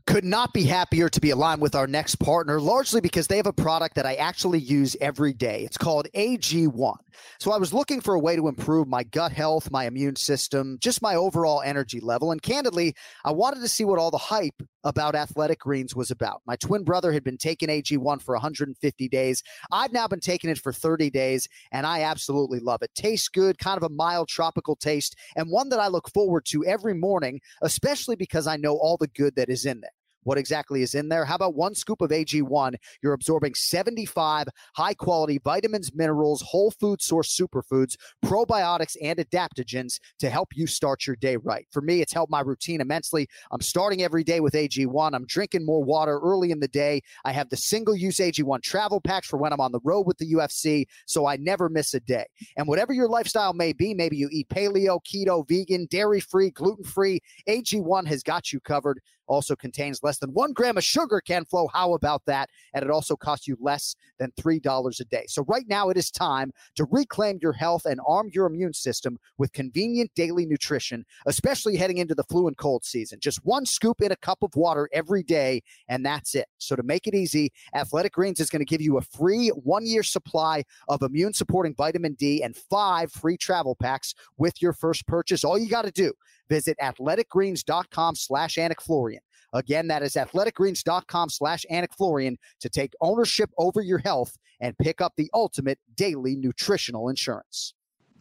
Could 0.06 0.24
not 0.24 0.52
be 0.52 0.64
happier 0.64 1.08
to 1.08 1.20
be 1.20 1.30
aligned 1.30 1.60
with 1.60 1.74
our 1.74 1.86
next 1.86 2.16
partner, 2.16 2.60
largely 2.60 3.00
because 3.00 3.28
they 3.28 3.36
have 3.36 3.46
a 3.46 3.52
product 3.52 3.94
that 3.94 4.06
I 4.06 4.14
actually 4.14 4.58
use 4.58 4.96
every 5.00 5.32
day. 5.32 5.62
It's 5.64 5.78
called 5.78 6.08
AG1. 6.14 6.96
So 7.38 7.52
I 7.52 7.58
was 7.58 7.72
looking 7.72 8.00
for 8.00 8.14
a 8.14 8.18
way 8.18 8.36
to 8.36 8.48
improve 8.48 8.88
my 8.88 9.04
gut 9.04 9.32
health, 9.32 9.70
my 9.70 9.84
immune 9.84 10.16
system, 10.16 10.78
just 10.80 11.02
my 11.02 11.14
overall 11.14 11.62
energy 11.62 12.00
level. 12.00 12.32
And 12.32 12.42
candidly, 12.42 12.94
I 13.24 13.32
wanted 13.32 13.60
to 13.60 13.68
see 13.68 13.84
what 13.84 13.98
all 13.98 14.10
the 14.10 14.18
hype 14.18 14.62
about 14.84 15.14
athletic 15.14 15.60
greens 15.60 15.94
was 15.94 16.10
about. 16.10 16.42
My 16.46 16.56
twin 16.56 16.84
brother 16.84 17.12
had 17.12 17.22
been 17.22 17.38
taking 17.38 17.68
AG1 17.68 18.22
for 18.22 18.34
150 18.34 19.08
days. 19.08 19.42
I've 19.70 19.92
now 19.92 20.08
been 20.08 20.20
taking 20.20 20.50
it 20.50 20.58
for 20.58 20.72
30 20.72 21.10
days, 21.10 21.48
and 21.70 21.86
I 21.86 22.02
absolutely 22.02 22.58
love 22.58 22.82
it. 22.82 22.90
Tastes 22.94 23.28
good, 23.28 23.58
kind 23.58 23.76
of 23.76 23.84
a 23.84 23.94
mild 23.94 24.28
tropical 24.28 24.76
taste, 24.76 25.16
and 25.36 25.48
one 25.48 25.68
that 25.68 25.80
I 25.80 25.88
look 25.88 26.10
forward 26.12 26.44
to 26.46 26.64
every 26.64 26.94
morning, 26.94 27.40
especially 27.62 28.16
because 28.16 28.46
I 28.46 28.56
know 28.56 28.76
all 28.76 28.96
the 28.96 29.08
good 29.08 29.36
that 29.36 29.48
is 29.48 29.64
in 29.64 29.80
there 29.80 29.90
what 30.24 30.38
exactly 30.38 30.82
is 30.82 30.94
in 30.94 31.08
there. 31.08 31.24
How 31.24 31.36
about 31.36 31.54
one 31.54 31.74
scoop 31.74 32.00
of 32.00 32.10
AG1? 32.10 32.74
You're 33.02 33.12
absorbing 33.12 33.54
75 33.54 34.48
high 34.74 34.94
quality 34.94 35.38
vitamins, 35.42 35.94
minerals, 35.94 36.42
whole 36.42 36.70
food 36.70 37.02
source 37.02 37.36
superfoods, 37.36 37.96
probiotics, 38.24 38.96
and 39.02 39.18
adaptogens 39.18 39.98
to 40.20 40.30
help 40.30 40.50
you 40.54 40.66
start 40.66 41.06
your 41.06 41.16
day 41.16 41.36
right. 41.36 41.66
For 41.70 41.82
me, 41.82 42.00
it's 42.00 42.12
helped 42.12 42.30
my 42.30 42.40
routine 42.40 42.80
immensely. 42.80 43.28
I'm 43.50 43.60
starting 43.60 44.02
every 44.02 44.24
day 44.24 44.40
with 44.40 44.54
AG1. 44.54 45.14
I'm 45.14 45.26
drinking 45.26 45.64
more 45.66 45.82
water 45.82 46.18
early 46.18 46.50
in 46.50 46.60
the 46.60 46.68
day. 46.68 47.02
I 47.24 47.32
have 47.32 47.48
the 47.48 47.56
single 47.56 47.96
use 47.96 48.16
AG1 48.16 48.62
travel 48.62 49.00
packs 49.00 49.28
for 49.28 49.36
when 49.36 49.52
I'm 49.52 49.60
on 49.60 49.72
the 49.72 49.80
road 49.84 50.06
with 50.06 50.18
the 50.18 50.32
UFC, 50.32 50.86
so 51.06 51.26
I 51.26 51.36
never 51.36 51.68
miss 51.68 51.94
a 51.94 52.00
day. 52.00 52.26
And 52.56 52.66
whatever 52.66 52.92
your 52.92 53.08
lifestyle 53.08 53.52
may 53.52 53.72
be, 53.72 53.94
maybe 53.94 54.16
you 54.16 54.28
eat 54.30 54.48
paleo, 54.48 55.00
keto, 55.04 55.46
vegan, 55.48 55.86
dairy 55.90 56.20
free, 56.20 56.50
gluten 56.50 56.84
free, 56.84 57.20
AG1 57.48 58.06
has 58.06 58.22
got 58.22 58.52
you 58.52 58.60
covered 58.60 59.00
also 59.26 59.56
contains 59.56 60.02
less 60.02 60.18
than 60.18 60.30
one 60.30 60.52
gram 60.52 60.76
of 60.76 60.84
sugar, 60.84 61.20
Ken 61.20 61.44
Flo. 61.44 61.68
How 61.72 61.94
about 61.94 62.22
that? 62.26 62.50
And 62.74 62.84
it 62.84 62.90
also 62.90 63.16
costs 63.16 63.46
you 63.46 63.56
less 63.60 63.94
than 64.18 64.32
$3 64.40 65.00
a 65.00 65.04
day. 65.04 65.24
So 65.28 65.44
right 65.48 65.66
now 65.68 65.88
it 65.90 65.96
is 65.96 66.10
time 66.10 66.52
to 66.76 66.86
reclaim 66.90 67.38
your 67.40 67.52
health 67.52 67.86
and 67.86 68.00
arm 68.06 68.30
your 68.32 68.46
immune 68.46 68.74
system 68.74 69.18
with 69.38 69.52
convenient 69.52 70.10
daily 70.14 70.46
nutrition, 70.46 71.04
especially 71.26 71.76
heading 71.76 71.98
into 71.98 72.14
the 72.14 72.24
flu 72.24 72.46
and 72.46 72.56
cold 72.56 72.84
season. 72.84 73.18
Just 73.20 73.44
one 73.44 73.66
scoop 73.66 74.00
in 74.00 74.12
a 74.12 74.16
cup 74.16 74.42
of 74.42 74.54
water 74.54 74.88
every 74.92 75.22
day, 75.22 75.62
and 75.88 76.04
that's 76.04 76.34
it. 76.34 76.46
So 76.58 76.76
to 76.76 76.82
make 76.82 77.06
it 77.06 77.14
easy, 77.14 77.52
Athletic 77.74 78.12
Greens 78.12 78.40
is 78.40 78.50
going 78.50 78.60
to 78.60 78.66
give 78.66 78.80
you 78.80 78.98
a 78.98 79.02
free 79.02 79.48
one 79.48 79.86
year 79.86 80.02
supply 80.02 80.64
of 80.88 81.02
immune 81.02 81.32
supporting 81.32 81.74
vitamin 81.74 82.14
D 82.14 82.42
and 82.42 82.56
five 82.56 83.10
free 83.12 83.36
travel 83.36 83.76
packs 83.76 84.14
with 84.38 84.60
your 84.60 84.72
first 84.72 85.06
purchase. 85.06 85.44
All 85.44 85.58
you 85.58 85.68
got 85.68 85.84
to 85.84 85.90
do 85.90 86.12
Visit 86.48 86.76
athleticgreens.com 86.82 88.14
slash 88.14 88.58
Florian. 88.80 89.22
Again, 89.52 89.88
that 89.88 90.02
is 90.02 90.14
athleticgreens.com 90.14 91.28
slash 91.30 91.66
Florian 91.96 92.38
to 92.60 92.68
take 92.68 92.94
ownership 93.00 93.50
over 93.58 93.80
your 93.80 93.98
health 93.98 94.36
and 94.60 94.76
pick 94.78 95.00
up 95.00 95.12
the 95.16 95.30
ultimate 95.34 95.78
daily 95.94 96.36
nutritional 96.36 97.08
insurance. 97.08 97.74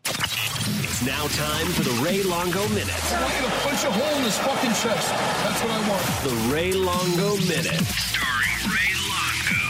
It's 0.05 1.05
now 1.05 1.27
time 1.27 1.67
for 1.67 1.84
the 1.84 2.01
Ray 2.03 2.23
Longo 2.23 2.67
Minute. 2.69 3.13
I 3.13 3.21
want 3.21 3.34
you 3.36 3.45
to 3.45 3.51
punch 3.62 3.84
a 3.84 3.91
hole 3.91 4.17
in 4.17 4.23
his 4.23 4.38
fucking 4.39 4.69
chest. 4.71 5.10
That's 5.10 5.63
what 5.63 5.71
I 5.71 5.89
want. 5.89 6.03
The 6.23 6.53
Ray 6.53 6.71
Longo 6.73 7.38
Minute. 7.47 7.86
Starring 7.86 8.62
Ray 8.69 8.93
Longo. 9.10 9.62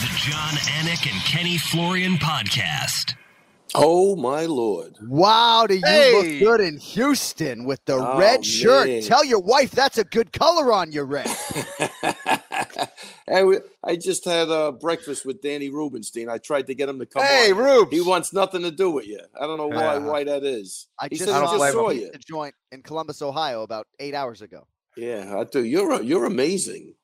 The 0.00 0.12
Jon 0.16 0.54
Anik 0.78 1.10
and 1.10 1.20
Kenny 1.24 1.58
Florian 1.58 2.16
podcast. 2.16 3.14
Oh 3.74 4.16
my 4.16 4.46
lord! 4.46 4.96
Wow, 5.06 5.66
do 5.68 5.74
you 5.74 5.82
Hey! 5.84 6.40
look 6.40 6.58
good 6.58 6.66
in 6.66 6.78
Houston 6.78 7.64
with 7.64 7.84
the 7.84 7.96
Oh, 7.96 8.18
red 8.18 8.44
shirt? 8.44 8.86
man. 8.86 9.02
Tell 9.02 9.24
your 9.24 9.40
wife 9.40 9.70
that's 9.70 9.98
a 9.98 10.04
good 10.04 10.32
color 10.32 10.72
on 10.72 10.92
you, 10.92 11.02
Ray. 11.02 11.24
I 13.28 13.96
just 13.96 14.24
had 14.24 14.48
a 14.48 14.72
breakfast 14.72 15.26
with 15.26 15.42
Danny 15.42 15.68
Rubenstein. 15.70 16.28
I 16.28 16.38
tried 16.38 16.66
to 16.68 16.74
get 16.74 16.88
him 16.88 16.98
to 17.00 17.06
come 17.06 17.24
Hey, 17.24 17.52
on. 17.52 17.58
Rubes. 17.58 17.92
He 17.92 18.00
wants 18.00 18.32
nothing 18.32 18.62
to 18.62 18.70
do 18.70 18.90
with 18.90 19.06
you. 19.06 19.20
I 19.38 19.46
don't 19.46 19.58
know 19.58 19.68
why 19.68 19.96
Uh, 19.96 20.00
why 20.00 20.24
that 20.24 20.44
is. 20.44 20.86
I 20.98 21.08
he 21.10 21.16
just 21.16 21.28
said 21.30 21.34
I 21.34 21.40
don't 21.40 21.58
just 21.58 21.72
saw 21.72 21.90
him. 21.90 21.98
you. 21.98 22.10
A 22.14 22.18
joint 22.18 22.54
in 22.72 22.82
Columbus, 22.82 23.20
Ohio, 23.20 23.62
about 23.62 23.86
eight 23.98 24.14
hours 24.14 24.42
ago. 24.42 24.66
Yeah, 24.96 25.38
I 25.38 25.44
do. 25.44 25.64
You're 25.64 26.02
you're 26.02 26.24
amazing. 26.24 26.94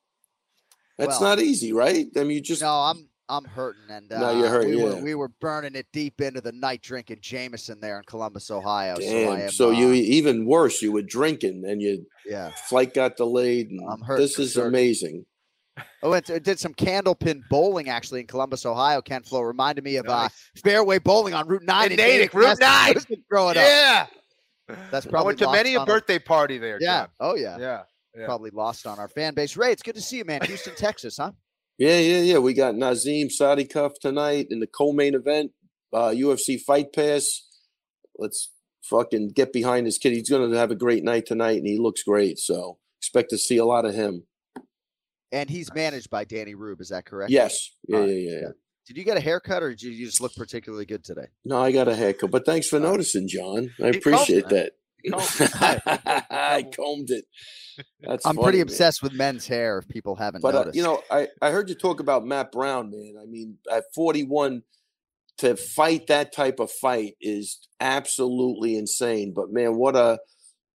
That's 0.97 1.19
Well, 1.19 1.29
not 1.35 1.39
easy, 1.39 1.73
right? 1.73 2.07
I 2.15 2.19
mean, 2.19 2.31
you 2.31 2.41
just 2.41 2.61
No, 2.61 2.71
I'm 2.73 3.09
I'm 3.29 3.45
hurting, 3.45 3.83
and 3.89 4.11
uh, 4.11 4.19
No, 4.19 4.37
you're 4.37 4.49
hurt, 4.49 4.65
we 4.67 4.75
were 4.83 4.95
we 4.97 5.15
were 5.15 5.29
burning 5.39 5.75
it 5.75 5.87
deep 5.93 6.19
into 6.21 6.41
the 6.41 6.51
night 6.51 6.81
drinking 6.81 7.19
Jameson 7.21 7.79
there 7.79 7.97
in 7.97 8.03
Columbus, 8.05 8.51
Ohio. 8.51 8.95
damn. 8.97 9.27
So, 9.27 9.31
I 9.33 9.39
am, 9.39 9.51
so 9.51 9.71
you 9.71 9.87
uh, 9.89 9.93
even 9.93 10.45
worse. 10.45 10.81
You 10.81 10.91
were 10.91 11.01
drinking, 11.01 11.63
and 11.65 11.81
your 11.81 11.97
yeah. 12.25 12.51
flight 12.67 12.93
got 12.93 13.15
delayed. 13.15 13.69
And 13.69 13.79
I'm 13.89 14.01
hurt 14.01 14.17
this 14.17 14.37
is 14.39 14.53
certain. 14.55 14.69
amazing. 14.69 15.25
I 16.03 16.07
went 16.07 16.25
to, 16.27 16.39
did 16.39 16.59
some 16.59 16.73
candlepin 16.73 17.41
bowling 17.49 17.89
actually 17.89 18.19
in 18.19 18.27
Columbus, 18.27 18.65
Ohio. 18.65 19.01
Ken 19.01 19.23
Flo 19.23 19.41
reminded 19.41 19.83
me 19.83 19.95
of 19.95 20.07
uh, 20.07 20.29
fairway 20.63 20.99
bowling 20.99 21.33
on 21.33 21.47
Route 21.47 21.63
Nine 21.63 21.87
In 21.87 21.91
in 21.93 21.97
Natick, 21.97 22.33
Route 22.35 22.57
9. 22.61 22.93
Growing 23.29 23.57
up, 23.57 23.63
Yeah. 23.63 24.05
that's 24.91 25.07
I 25.07 25.09
probably 25.09 25.27
went 25.27 25.39
to 25.39 25.51
many 25.51 25.73
a 25.73 25.79
on 25.79 25.89
our- 25.89 25.95
birthday 25.95 26.19
party 26.19 26.57
there. 26.59 26.77
Yeah. 26.79 27.01
John. 27.03 27.07
Oh 27.21 27.35
yeah. 27.35 27.57
Yeah. 27.57 27.81
Yeah. 28.15 28.25
Probably 28.25 28.51
lost 28.51 28.85
on 28.85 28.99
our 28.99 29.07
fan 29.07 29.33
base. 29.33 29.57
Ray, 29.57 29.71
it's 29.71 29.81
good 29.81 29.95
to 29.95 30.01
see 30.01 30.17
you, 30.17 30.25
man. 30.25 30.41
Houston, 30.43 30.75
Texas, 30.75 31.17
huh? 31.17 31.31
Yeah, 31.77 31.97
yeah, 31.97 32.19
yeah. 32.19 32.37
We 32.37 32.53
got 32.53 32.75
Nazim 32.75 33.29
Sadykhov 33.29 33.93
tonight 33.99 34.47
in 34.49 34.59
the 34.59 34.67
co-main 34.67 35.15
event, 35.15 35.51
uh, 35.91 36.09
UFC 36.09 36.59
Fight 36.59 36.93
Pass. 36.93 37.47
Let's 38.17 38.51
fucking 38.83 39.29
get 39.29 39.51
behind 39.53 39.87
this 39.87 39.97
kid. 39.97 40.13
He's 40.13 40.29
going 40.29 40.49
to 40.49 40.57
have 40.57 40.71
a 40.71 40.75
great 40.75 41.03
night 41.03 41.25
tonight, 41.25 41.57
and 41.57 41.67
he 41.67 41.77
looks 41.77 42.03
great. 42.03 42.37
So 42.37 42.77
expect 42.99 43.31
to 43.31 43.37
see 43.37 43.57
a 43.57 43.65
lot 43.65 43.85
of 43.85 43.95
him. 43.95 44.23
And 45.31 45.49
he's 45.49 45.73
managed 45.73 46.11
by 46.11 46.25
Danny 46.25 46.53
Rube. 46.53 46.79
Is 46.79 46.89
that 46.89 47.05
correct? 47.05 47.31
Yes, 47.31 47.71
yeah, 47.87 47.97
right, 47.97 48.09
yeah, 48.09 48.15
yeah, 48.15 48.39
yeah. 48.41 48.47
Did 48.85 48.97
you 48.97 49.03
get 49.03 49.17
a 49.17 49.21
haircut, 49.21 49.63
or 49.63 49.69
did 49.69 49.81
you 49.81 50.05
just 50.05 50.21
look 50.21 50.35
particularly 50.35 50.85
good 50.85 51.03
today? 51.03 51.27
No, 51.43 51.59
I 51.59 51.71
got 51.71 51.87
a 51.87 51.95
haircut, 51.95 52.29
but 52.29 52.45
thanks 52.45 52.67
for 52.67 52.79
noticing, 52.79 53.27
John. 53.27 53.71
I 53.81 53.87
appreciate 53.87 54.49
that. 54.49 54.73
combed 55.11 55.51
I 56.29 56.65
combed 56.75 57.09
it. 57.11 57.25
That's 58.01 58.25
I'm 58.25 58.35
funny, 58.35 58.43
pretty 58.43 58.57
man. 58.59 58.67
obsessed 58.67 59.01
with 59.01 59.13
men's 59.13 59.47
hair. 59.47 59.79
If 59.79 59.87
people 59.87 60.15
haven't 60.15 60.41
But 60.41 60.55
uh, 60.55 60.71
you 60.73 60.83
know, 60.83 61.01
I 61.09 61.27
I 61.41 61.51
heard 61.51 61.69
you 61.69 61.75
talk 61.75 61.99
about 61.99 62.25
Matt 62.25 62.51
Brown, 62.51 62.91
man. 62.91 63.15
I 63.21 63.25
mean, 63.25 63.57
at 63.71 63.85
41, 63.95 64.63
to 65.39 65.55
fight 65.55 66.07
that 66.07 66.33
type 66.33 66.59
of 66.59 66.71
fight 66.71 67.15
is 67.19 67.59
absolutely 67.79 68.77
insane. 68.77 69.33
But 69.35 69.51
man, 69.51 69.75
what 69.75 69.95
a! 69.95 70.19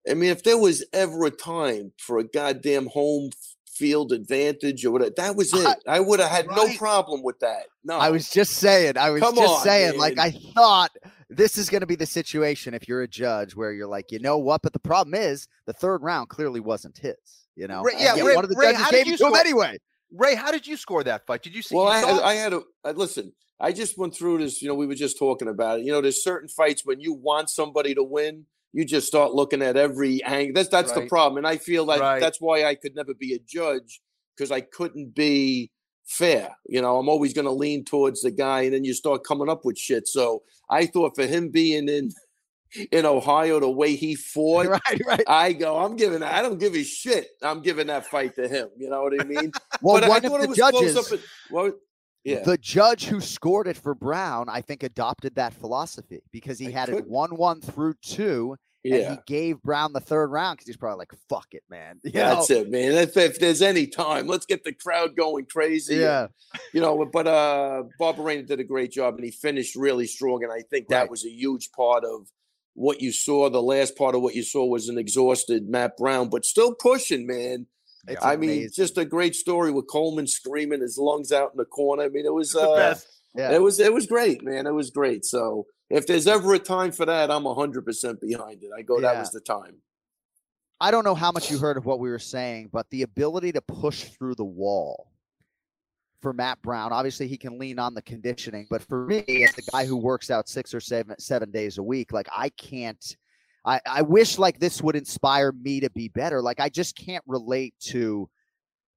I 0.09 0.15
mean, 0.15 0.31
if 0.31 0.43
there 0.43 0.59
was 0.59 0.85
ever 0.93 1.27
a 1.27 1.31
time 1.31 1.93
for 1.99 2.19
a 2.19 2.25
goddamn 2.25 2.87
home 2.87 3.31
field 3.67 4.13
advantage 4.13 4.85
or 4.85 4.91
whatever, 4.91 5.13
that 5.17 5.37
was 5.37 5.53
it. 5.55 5.79
I, 5.87 6.01
would 6.01 6.19
have 6.19 6.31
had 6.31 6.49
no 6.49 6.69
problem 6.77 7.23
with 7.23 7.39
that. 7.41 7.67
No, 7.85 7.97
I 7.99 8.11
was 8.11 8.29
just 8.31 8.53
saying. 8.55 8.99
I 8.99 9.11
was 9.11 9.23
Come 9.23 9.37
just 9.37 9.53
on, 9.53 9.63
saying. 9.63 9.99
Like. 9.99 10.19
I 10.19 10.33
thought 10.55 10.91
this 11.31 11.59
is 11.59 11.69
going 11.69 11.81
to 11.83 11.87
be 11.87 11.97
the 11.97 12.07
situation 12.07 12.75
if 12.75 12.89
you're 12.89 13.03
a 13.03 13.09
judge 13.09 13.55
where 13.55 13.73
you're 13.73 13.87
like, 13.87 14.11
you 14.11 14.19
know 14.19 14.39
what? 14.39 14.63
But 14.63 14.73
the 14.73 14.79
problem 14.79 15.15
is 15.15 15.47
the 15.67 15.73
third 15.73 16.03
round 16.03 16.29
clearly 16.29 16.61
wasn't 16.61 16.97
his. 16.99 17.17
You 17.55 17.67
know, 17.67 17.83
Ray- 17.83 17.95
yeah, 17.99 18.15
Ray- 18.15 18.35
one 18.37 18.45
of 18.45 18.51
the 18.51 18.57
Ray, 18.57 18.73
judges 18.73 18.89
gave 18.91 19.09
it 19.13 19.19
to 19.19 19.27
him 19.27 19.35
anyway. 19.35 19.79
Ray, 20.13 20.35
how 20.37 20.51
did 20.53 20.67
you 20.67 20.77
score 20.77 21.03
that 21.05 21.27
fight? 21.27 21.43
Did 21.43 21.55
you 21.55 21.63
see? 21.63 21.75
Well, 21.75 21.87
you 21.87 21.91
I 21.91 21.99
had, 21.99 22.17
it? 22.17 22.23
I 22.23 22.35
had 22.35 22.53
a 22.53 22.61
I, 22.85 22.91
listen. 22.93 23.33
I 23.61 23.73
just 23.73 23.99
went 23.99 24.15
through 24.15 24.39
this. 24.39 24.63
You 24.63 24.69
know, 24.69 24.75
we 24.75 24.87
were 24.87 24.95
just 24.95 25.19
talking 25.19 25.49
about 25.49 25.81
it. 25.81 25.85
You 25.85 25.93
know, 25.93 26.01
there's 26.01 26.23
certain 26.23 26.49
fights 26.49 26.83
when 26.85 27.01
you 27.01 27.13
want 27.13 27.51
somebody 27.51 27.95
to 27.97 28.03
win, 28.05 28.47
you 28.73 28.85
just 28.85 29.09
start 29.09 29.33
looking 29.33 29.61
at 29.61 29.77
every 29.77 30.23
angle. 30.23 30.55
That's 30.55 30.69
that's 30.69 30.93
the 30.93 31.07
problem, 31.07 31.39
and 31.39 31.47
I 31.47 31.57
feel 31.57 31.85
like 31.85 32.01
Right. 32.01 32.21
that's 32.21 32.41
why 32.41 32.65
I 32.65 32.75
could 32.77 32.95
never 32.95 33.13
be 33.13 33.35
a 33.35 33.39
judge 33.39 34.01
because 34.37 34.53
I 34.53 34.61
couldn't 34.61 35.15
be 35.15 35.73
fair. 36.09 36.57
You 36.69 36.83
know, 36.83 36.99
I'm 36.99 37.09
always 37.09 37.33
going 37.35 37.45
to 37.45 37.53
lean 37.53 37.85
towards 37.85 38.23
the 38.23 38.31
guy, 38.33 38.63
and 38.63 38.75
then 38.75 38.85
you 38.85 38.95
start 38.95 39.23
coming 39.25 39.49
up 39.49 39.65
with 39.65 39.79
shit. 39.79 40.09
So 40.09 40.43
I 40.69 40.87
thought 40.87 41.15
for 41.15 41.27
him 41.27 41.51
being 41.51 41.89
in 41.89 42.11
in 42.93 43.07
Ohio 43.07 43.61
the 43.61 43.71
way 43.71 43.95
he 43.95 44.15
fought. 44.35 44.67
right, 44.67 45.01
right. 45.07 45.25
I 45.29 45.53
go, 45.53 45.79
I'm 45.79 45.97
giving. 45.97 46.23
I 46.23 46.43
don't 46.43 46.59
give 46.59 46.75
a 46.75 46.83
shit. 46.83 47.29
I'm 47.43 47.63
giving 47.63 47.87
that 47.87 48.07
fight 48.07 48.35
to 48.37 48.49
him. 48.49 48.69
You 48.77 48.91
know 48.91 49.03
what 49.03 49.21
I 49.21 49.25
mean? 49.25 49.53
Well, 49.83 49.95
But 50.01 50.05
I 50.05 50.09
one 50.09 50.21
thought 50.23 50.43
of 50.43 50.51
the 50.51 50.57
judges, 50.57 51.13
at- 51.13 51.21
well, 51.53 51.71
yeah. 52.25 52.43
the 52.43 52.59
judge 52.59 53.05
who 53.05 53.21
scored 53.21 53.69
it 53.69 53.77
for 53.77 53.95
Brown, 53.95 54.49
I 54.49 54.61
think 54.61 54.83
adopted 54.83 55.37
that 55.37 55.55
philosophy 55.55 56.21
because 56.33 56.59
he 56.59 56.67
I 56.67 56.71
had 56.73 56.89
it 56.89 56.93
couldn't- 56.93 57.11
one-one 57.11 57.61
through 57.61 57.95
two, 58.03 58.57
and 58.85 58.95
yeah. 58.95 59.11
he 59.13 59.19
gave 59.27 59.61
Brown 59.63 59.93
the 59.93 60.01
third 60.01 60.31
round 60.31 60.57
because 60.57 60.67
he's 60.67 60.77
probably 60.77 60.99
like, 61.01 61.13
"Fuck 61.29 61.49
it, 61.53 61.65
man." 61.69 62.01
You 62.05 62.13
That's 62.13 62.51
know? 62.51 62.57
it, 62.57 62.71
man. 62.71 62.93
If, 62.93 63.17
if 63.17 63.39
there's 63.41 63.63
any 63.63 63.87
time, 63.87 64.27
let's 64.27 64.47
get 64.47 64.65
the 64.65 64.73
crowd 64.73 65.17
going 65.17 65.47
crazy. 65.47 65.95
and, 65.95 66.03
Yeah. 66.03 66.27
you 66.73 66.81
know. 66.81 67.05
But 67.13 67.27
uh, 67.27 67.85
Barberena 68.01 68.47
did 68.47 68.61
a 68.61 68.65
great 68.65 68.93
job, 68.93 69.17
and 69.17 69.25
he 69.25 69.31
finished 69.31 69.75
really 69.77 70.07
strong. 70.07 70.43
And 70.45 70.53
I 70.53 70.63
think 70.71 70.89
that 70.89 71.01
Right. 71.03 71.11
was 71.11 71.25
a 71.25 71.31
huge 71.31 71.71
part 71.73 72.05
of 72.05 72.29
what 72.75 73.01
you 73.01 73.11
saw. 73.13 73.51
The 73.51 73.61
last 73.63 73.97
part 73.97 74.15
of 74.15 74.23
what 74.23 74.35
you 74.35 74.43
saw 74.45 74.65
was 74.65 74.89
an 74.89 74.99
exhausted 74.99 75.69
Matt 75.69 75.97
Brown, 75.97 76.29
but 76.29 76.45
still 76.45 76.75
pushing, 76.75 77.27
man. 77.27 77.67
It's 78.07 78.25
I 78.25 78.37
mean, 78.37 78.71
just 78.73 78.97
a 78.97 79.05
great 79.05 79.35
story 79.35 79.71
with 79.71 79.87
Coleman 79.89 80.27
screaming 80.27 80.81
his 80.81 80.97
lungs 80.97 81.31
out 81.33 81.51
in 81.53 81.59
the 81.59 81.65
corner. 81.67 82.05
I 82.05 82.09
mean, 82.09 82.25
it 82.25 82.33
was 82.33 82.53
the 82.53 82.61
uh, 82.61 82.77
best. 82.77 83.07
Yeah. 83.35 83.51
It 83.53 83.61
was 83.61 83.81
it 83.81 83.93
was 83.93 84.07
great, 84.07 84.43
man. 84.43 84.67
It 84.67 84.73
was 84.73 84.91
great. 84.91 85.25
So 85.27 85.67
if 85.91 86.07
there's 86.07 86.27
ever 86.27 86.55
a 86.55 86.59
time 86.59 86.93
for 86.93 87.07
that, 87.07 87.31
I'm 87.31 87.45
hundred 87.45 87.85
percent 87.85 88.21
behind 88.21 88.63
it. 88.63 88.71
I 88.77 88.83
go, 88.83 89.01
that 89.01 89.19
was 89.19 89.31
the 89.31 89.41
time. 89.41 89.77
I 90.81 90.91
don't 90.91 91.05
know 91.05 91.15
how 91.15 91.33
much 91.33 91.51
you 91.51 91.59
heard 91.59 91.77
of 91.77 91.87
what 91.87 91.99
we 91.99 92.09
were 92.09 92.21
saying, 92.21 92.71
but 92.73 92.89
the 92.91 93.03
ability 93.03 93.53
to 93.53 93.61
push 93.61 94.05
through 94.05 94.37
the 94.37 94.45
wall 94.45 95.11
for 96.23 96.33
Matt 96.33 96.61
Brown, 96.63 96.93
obviously 96.93 97.27
he 97.27 97.37
can 97.37 97.59
lean 97.59 97.79
on 97.79 97.95
the 97.95 98.03
conditioning, 98.03 98.67
but 98.71 98.83
for 98.83 99.07
me, 99.07 99.25
as 99.45 99.55
the 99.55 99.63
guy 99.73 99.87
who 99.87 99.97
works 99.97 100.31
out 100.31 100.49
six 100.49 100.75
or 100.75 100.81
seven 100.81 101.19
seven 101.19 101.51
days 101.51 101.79
a 101.79 101.83
week, 101.83 102.13
like 102.13 102.29
I 102.35 102.51
can't. 102.51 103.17
I, 103.65 103.81
I 103.87 104.03
wish 104.03 104.39
like 104.39 104.61
this 104.61 104.81
would 104.81 104.97
inspire 104.97 105.53
me 105.53 105.81
to 105.81 105.91
be 105.91 106.09
better. 106.09 106.41
Like 106.41 106.61
I 106.61 106.69
just 106.69 106.97
can't 106.97 107.25
relate 107.27 107.75
to 107.89 108.31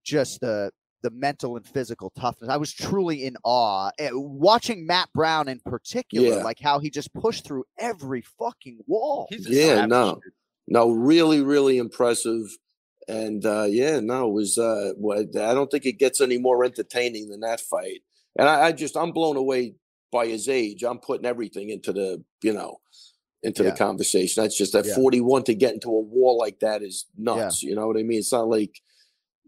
just 0.04 0.40
the 0.40 0.72
the 1.02 1.10
mental 1.12 1.56
and 1.58 1.66
physical 1.66 2.12
toughness. 2.12 2.50
I 2.50 2.58
was 2.58 2.74
truly 2.74 3.26
in 3.26 3.36
awe 3.44 3.90
Eh, 4.00 4.10
watching 4.14 4.86
Matt 4.86 5.10
Brown 5.14 5.48
in 5.48 5.60
particular, 5.60 6.28
Yeah. 6.28 6.44
like 6.44 6.60
how 6.60 6.80
he 6.80 6.90
just 6.90 7.14
pushed 7.14 7.46
through 7.46 7.64
every 7.80 8.22
fucking 8.40 8.80
wall. 8.88 9.28
He's 9.30 9.48
Yeah, 9.50 9.76
savage, 9.76 9.90
no. 9.90 10.20
No, 10.68 10.92
really, 10.92 11.42
really 11.42 11.78
impressive. 11.78 12.44
And 13.08 13.46
uh, 13.46 13.66
yeah, 13.68 14.00
no, 14.00 14.30
it 14.30 14.34
was. 14.34 14.58
Uh, 14.58 14.94
what- 14.98 15.36
I 15.36 15.54
don't 15.54 15.70
think 15.72 15.86
it 15.86 16.00
gets 16.00 16.22
any 16.22 16.38
more 16.38 16.64
entertaining 16.64 17.30
than 17.30 17.40
that 17.42 17.60
fight. 17.60 18.02
And 18.38 18.48
I, 18.48 18.68
I 18.68 18.72
just, 18.72 18.96
I'm 18.96 19.12
blown 19.12 19.36
away 19.38 19.76
by 20.12 20.28
his 20.28 20.48
age. 20.48 20.84
I'm 20.84 21.00
putting 21.00 21.26
everything 21.26 21.70
into 21.70 21.92
the, 21.92 22.24
you 22.44 22.54
know, 22.54 22.78
into 23.44 23.64
Yeah. 23.64 23.72
the 23.72 23.76
conversation. 23.78 24.44
That's 24.44 24.58
just 24.58 24.76
at 24.76 24.86
Yeah. 24.86 24.96
41 24.96 25.44
to 25.46 25.56
get 25.56 25.74
into 25.74 25.90
a 25.90 26.00
wall 26.00 26.38
like 26.38 26.60
that 26.60 26.84
is 26.84 27.06
nuts. 27.18 27.64
You 27.64 27.76
know 27.76 27.88
what 27.88 27.98
I 27.98 28.04
mean? 28.04 28.20
It's 28.20 28.32
not 28.32 28.48
like 28.48 28.80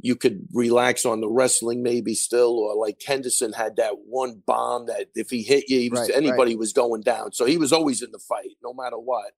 you 0.03 0.15
could 0.17 0.45
relax 0.53 1.05
on 1.05 1.21
the 1.21 1.29
wrestling 1.29 1.81
maybe 1.81 2.13
still, 2.13 2.59
or 2.59 2.75
like 2.75 3.01
Henderson 3.01 3.53
had 3.53 3.77
that 3.77 3.93
one 4.05 4.43
bomb 4.45 4.85
that 4.87 5.07
if 5.15 5.29
he 5.29 5.41
hit 5.41 5.69
you, 5.69 5.79
he 5.79 5.89
was, 5.89 6.01
Right, 6.01 6.09
right. 6.09 6.17
anybody 6.17 6.55
was 6.55 6.73
going 6.73 7.01
down. 7.01 7.31
So 7.31 7.45
he 7.45 7.57
was 7.57 7.71
always 7.73 8.01
in 8.01 8.11
the 8.11 8.19
fight, 8.19 8.57
no 8.61 8.73
matter 8.73 8.99
what. 8.99 9.31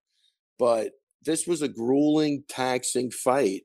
But 0.60 0.93
this 1.23 1.45
was 1.45 1.62
a 1.62 1.67
grueling, 1.67 2.43
taxing 2.49 3.12
fight 3.12 3.62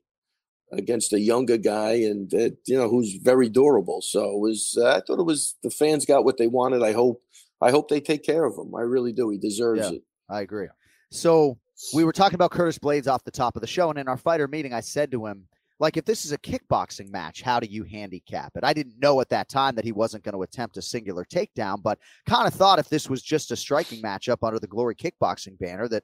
against 0.71 1.11
a 1.11 1.19
younger 1.19 1.57
guy, 1.57 1.93
and 1.93 2.33
uh, 2.33 2.49
you 2.65 2.77
know 2.77 2.87
who's 2.87 3.15
very 3.21 3.49
durable. 3.49 4.01
So 4.01 4.23
it 4.35 4.39
was. 4.39 4.77
Uh, 4.79 4.95
I 4.97 5.01
thought 5.01 5.19
it 5.19 5.25
was 5.25 5.55
the 5.63 5.69
fans 5.71 6.05
got 6.05 6.23
what 6.23 6.37
they 6.37 6.47
wanted. 6.47 6.83
I 6.83 6.93
hope. 6.93 7.21
I 7.61 7.71
hope 7.71 7.89
they 7.89 7.99
take 8.01 8.23
care 8.23 8.45
of 8.45 8.55
him. 8.57 8.73
I 8.75 8.81
really 8.81 9.11
do. 9.11 9.29
He 9.29 9.37
deserves 9.37 9.81
Yeah. 9.89 9.97
it. 9.97 10.03
I 10.29 10.41
agree. 10.41 10.67
So 11.11 11.57
we 11.93 12.03
were 12.03 12.13
talking 12.13 12.35
about 12.35 12.51
Curtis 12.51 12.79
Blaydes 12.79 13.07
off 13.07 13.23
the 13.23 13.31
top 13.31 13.55
of 13.55 13.61
the 13.61 13.67
show, 13.67 13.89
and 13.89 13.97
in 13.99 14.07
our 14.07 14.17
fighter 14.17 14.47
meeting, 14.47 14.73
I 14.73 14.79
said 14.81 15.11
to 15.11 15.25
him, 15.25 15.47
like, 15.81 15.97
if 15.97 16.05
this 16.05 16.25
is 16.25 16.31
a 16.31 16.37
kickboxing 16.37 17.09
match, 17.09 17.41
how 17.41 17.59
do 17.59 17.65
you 17.65 17.83
handicap 17.83 18.51
it? 18.55 18.63
I 18.63 18.71
didn't 18.71 18.99
know 18.99 19.19
at 19.19 19.29
that 19.29 19.49
time 19.49 19.73
that 19.75 19.83
he 19.83 19.91
wasn't 19.91 20.23
going 20.23 20.35
to 20.35 20.43
attempt 20.43 20.77
a 20.77 20.81
singular 20.81 21.25
takedown, 21.25 21.81
but 21.81 21.97
kind 22.29 22.47
of 22.47 22.53
thought 22.53 22.77
if 22.77 22.87
this 22.87 23.09
was 23.09 23.23
just 23.23 23.49
a 23.49 23.55
striking 23.55 23.99
matchup 23.99 24.37
under 24.43 24.59
the 24.59 24.67
Glory 24.67 24.93
Kickboxing 24.93 25.57
banner, 25.57 25.87
that 25.87 26.03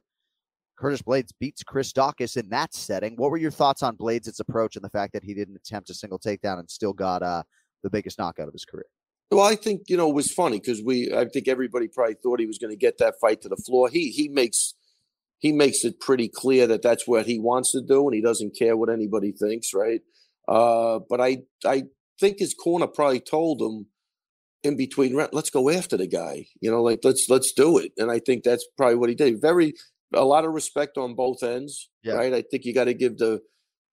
Curtis 0.76 1.00
Blaydes 1.00 1.30
beats 1.38 1.62
Chris 1.62 1.92
Daukaus 1.92 2.36
in 2.36 2.48
that 2.48 2.74
setting. 2.74 3.14
What 3.14 3.30
were 3.30 3.36
your 3.36 3.52
thoughts 3.52 3.84
on 3.84 3.96
Blaydes' 3.96 4.40
approach 4.40 4.74
and 4.74 4.84
the 4.84 4.90
fact 4.90 5.12
that 5.12 5.22
he 5.22 5.32
didn't 5.32 5.54
attempt 5.54 5.90
a 5.90 5.94
single 5.94 6.18
takedown 6.18 6.58
and 6.58 6.68
still 6.68 6.92
got 6.92 7.22
uh, 7.22 7.44
the 7.84 7.90
biggest 7.90 8.18
knockout 8.18 8.48
of 8.48 8.52
his 8.52 8.64
career? 8.64 8.86
Well, 9.30 9.46
I 9.46 9.54
think 9.54 9.82
you 9.86 9.96
know 9.96 10.08
it 10.08 10.14
was 10.14 10.32
funny 10.32 10.58
because 10.58 10.82
we. 10.82 11.12
I 11.14 11.26
think 11.26 11.46
everybody 11.46 11.86
probably 11.86 12.14
thought 12.14 12.40
he 12.40 12.46
was 12.46 12.58
going 12.58 12.72
to 12.72 12.76
get 12.76 12.98
that 12.98 13.14
fight 13.20 13.42
to 13.42 13.48
the 13.48 13.56
floor. 13.56 13.88
He 13.88 14.10
he 14.10 14.28
makes 14.28 14.74
he 15.38 15.52
makes 15.52 15.84
it 15.84 16.00
pretty 16.00 16.28
clear 16.28 16.66
that 16.66 16.82
that's 16.82 17.06
what 17.06 17.26
he 17.26 17.38
wants 17.38 17.72
to 17.72 17.80
do, 17.80 18.06
and 18.06 18.14
he 18.14 18.20
doesn't 18.20 18.56
care 18.58 18.76
what 18.76 18.90
anybody 18.90 19.32
thinks, 19.32 19.72
right? 19.74 20.00
Uh, 20.48 21.00
but 21.08 21.20
I 21.20 21.38
I 21.64 21.84
think 22.20 22.38
his 22.38 22.54
corner 22.54 22.86
probably 22.86 23.20
told 23.20 23.60
him 23.62 23.86
in 24.64 24.76
between, 24.76 25.14
"Re- 25.14 25.28
let's 25.32 25.50
go 25.50 25.70
after 25.70 25.96
the 25.96 26.06
guy. 26.08 26.46
You 26.60 26.70
know, 26.70 26.82
like 26.82 27.00
let's 27.04 27.26
let's 27.28 27.52
do 27.52 27.78
it. 27.78 27.92
And 27.98 28.10
I 28.10 28.18
think 28.18 28.42
that's 28.44 28.66
probably 28.76 28.96
what 28.96 29.08
he 29.08 29.14
did. 29.14 29.40
Very 29.40 29.74
a 30.14 30.24
lot 30.24 30.44
of 30.46 30.52
respect 30.54 30.96
on 30.96 31.14
both 31.14 31.42
ends, 31.42 31.90
Yeah. 32.02 32.14
right? 32.14 32.32
I 32.32 32.42
think 32.42 32.64
you 32.64 32.72
got 32.72 32.84
to 32.84 32.94
give 32.94 33.18
the 33.18 33.42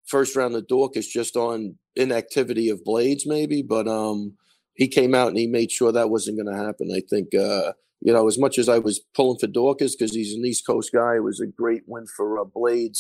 first 0.06 0.36
round 0.36 0.56
of 0.56 0.68
Daukaus 0.68 1.08
just 1.08 1.36
on 1.36 1.78
inactivity 1.96 2.70
of 2.70 2.84
Blaydes, 2.84 3.24
maybe, 3.26 3.64
but 3.64 3.88
um, 3.88 4.38
he 4.76 4.88
came 4.88 5.16
out 5.16 5.30
and 5.30 5.38
he 5.40 5.48
made 5.48 5.72
sure 5.72 5.92
that 5.92 6.12
wasn't 6.12 6.38
going 6.38 6.56
to 6.56 6.64
happen. 6.64 6.92
I 6.96 7.02
think, 7.10 7.34
uh, 7.34 7.74
you 8.06 8.12
know, 8.12 8.28
as 8.28 8.38
much 8.38 8.58
as 8.60 8.68
I 8.68 8.80
was 8.80 9.00
pulling 9.16 9.40
for 9.40 9.48
Daukaus 9.48 9.94
because 9.98 10.14
he's 10.14 10.34
an 10.36 10.46
East 10.46 10.68
Coast 10.68 10.92
guy, 10.94 11.16
it 11.16 11.24
was 11.24 11.40
a 11.40 11.48
great 11.48 11.84
win 11.88 12.06
for 12.18 12.38
uh, 12.40 12.44
Blaydes 12.44 13.00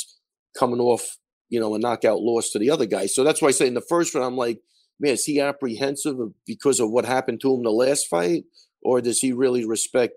coming 0.58 0.80
off, 0.80 1.18
you 1.50 1.60
know, 1.60 1.76
a 1.76 1.80
knockout 1.80 2.22
loss 2.22 2.52
to 2.52 2.60
the 2.60 2.70
other 2.70 2.86
guy. 2.86 3.06
So 3.08 3.24
that's 3.26 3.42
why 3.42 3.50
I 3.50 3.52
say 3.52 3.68
in 3.68 3.74
the 3.74 3.82
first 3.82 4.16
round, 4.16 4.26
I'm 4.26 4.38
like, 4.38 4.62
man, 5.02 5.12
is 5.14 5.26
he 5.26 5.42
apprehensive 5.42 6.16
because 6.48 6.80
of 6.80 6.90
what 6.90 7.04
happened 7.06 7.42
to 7.42 7.54
him 7.54 7.64
the 7.64 7.70
last 7.72 8.08
fight, 8.08 8.44
or 8.82 9.02
does 9.02 9.20
he 9.20 9.34
really 9.34 9.66
respect, 9.66 10.14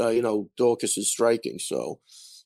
uh, 0.00 0.08
you 0.08 0.20
know, 0.22 0.50
Daukaus's 0.58 1.08
striking? 1.08 1.58
So 1.60 2.00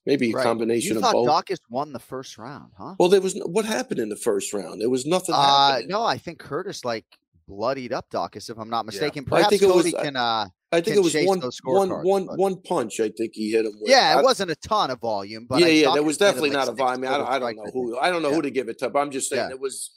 maybe 0.05 0.31
a 0.33 0.35
Right. 0.35 0.43
combination 0.43 0.99
You 0.99 1.05
of 1.07 1.11
both. 1.13 1.27
Daukaus 1.29 1.59
won 1.71 1.93
the 1.95 1.99
first 1.99 2.37
round, 2.37 2.73
huh? 2.77 2.97
well, 2.99 3.09
there 3.09 3.23
was 3.23 3.35
no, 3.35 3.47
what 3.47 3.65
happened 3.65 4.01
in 4.01 4.11
the 4.11 4.17
first 4.17 4.53
round. 4.53 4.83
There 4.83 4.91
was 4.91 5.07
nothing. 5.07 5.35
Uh, 5.35 5.71
happening. 5.71 5.89
no, 5.89 6.05
I 6.05 6.19
think 6.19 6.39
Curtis 6.39 6.85
like 6.85 7.07
bloodied 7.49 7.93
up 7.95 8.11
Daukaus, 8.11 8.51
if 8.51 8.59
I'm 8.59 8.69
not 8.69 8.85
Yeah. 8.85 8.91
mistaken. 8.91 9.25
I 9.29 9.31
Perhaps 9.31 9.49
think 9.49 9.63
it 9.63 9.67
was- 9.67 9.85
Cody 9.85 9.93
can. 9.93 10.17
Uh, 10.17 10.49
I 10.73 10.81
think 10.81 10.97
it 10.97 11.01
was 11.03 11.15
one, 11.15 11.41
one, 11.65 12.03
one, 12.05 12.27
but- 12.27 12.39
one 12.39 12.61
punch. 12.63 12.99
I 13.01 13.09
think 13.11 13.33
he 13.35 13.51
hit 13.53 13.65
him 13.67 13.73
with. 13.81 13.89
yeah, 13.91 14.15
I- 14.17 14.21
it 14.21 14.25
wasn't 14.25 14.51
a 14.51 14.57
ton 14.57 14.91
of 14.91 15.01
volume, 15.01 15.47
but 15.49 15.61
yeah, 15.61 15.67
I- 15.67 15.71
yeah, 15.71 15.93
there 15.95 16.03
was 16.03 16.19
definitely 16.19 16.51
not 16.51 16.69
a 16.69 16.73
volume. 16.73 17.05
I 17.07 17.19
don't, 17.19 17.29
I 17.29 17.39
don't 17.39 17.57
know 17.57 17.71
who. 17.73 17.97
I 17.99 18.11
don't 18.11 18.23
know 18.23 18.31
Yeah. 18.31 18.35
who 18.35 18.43
to 18.43 18.51
give 18.51 18.69
it 18.69 18.79
to. 18.81 18.91
But 18.91 18.99
I'm 19.01 19.11
just 19.11 19.31
saying 19.31 19.49
Yeah. 19.49 19.55
it 19.55 19.61
was, 19.61 19.93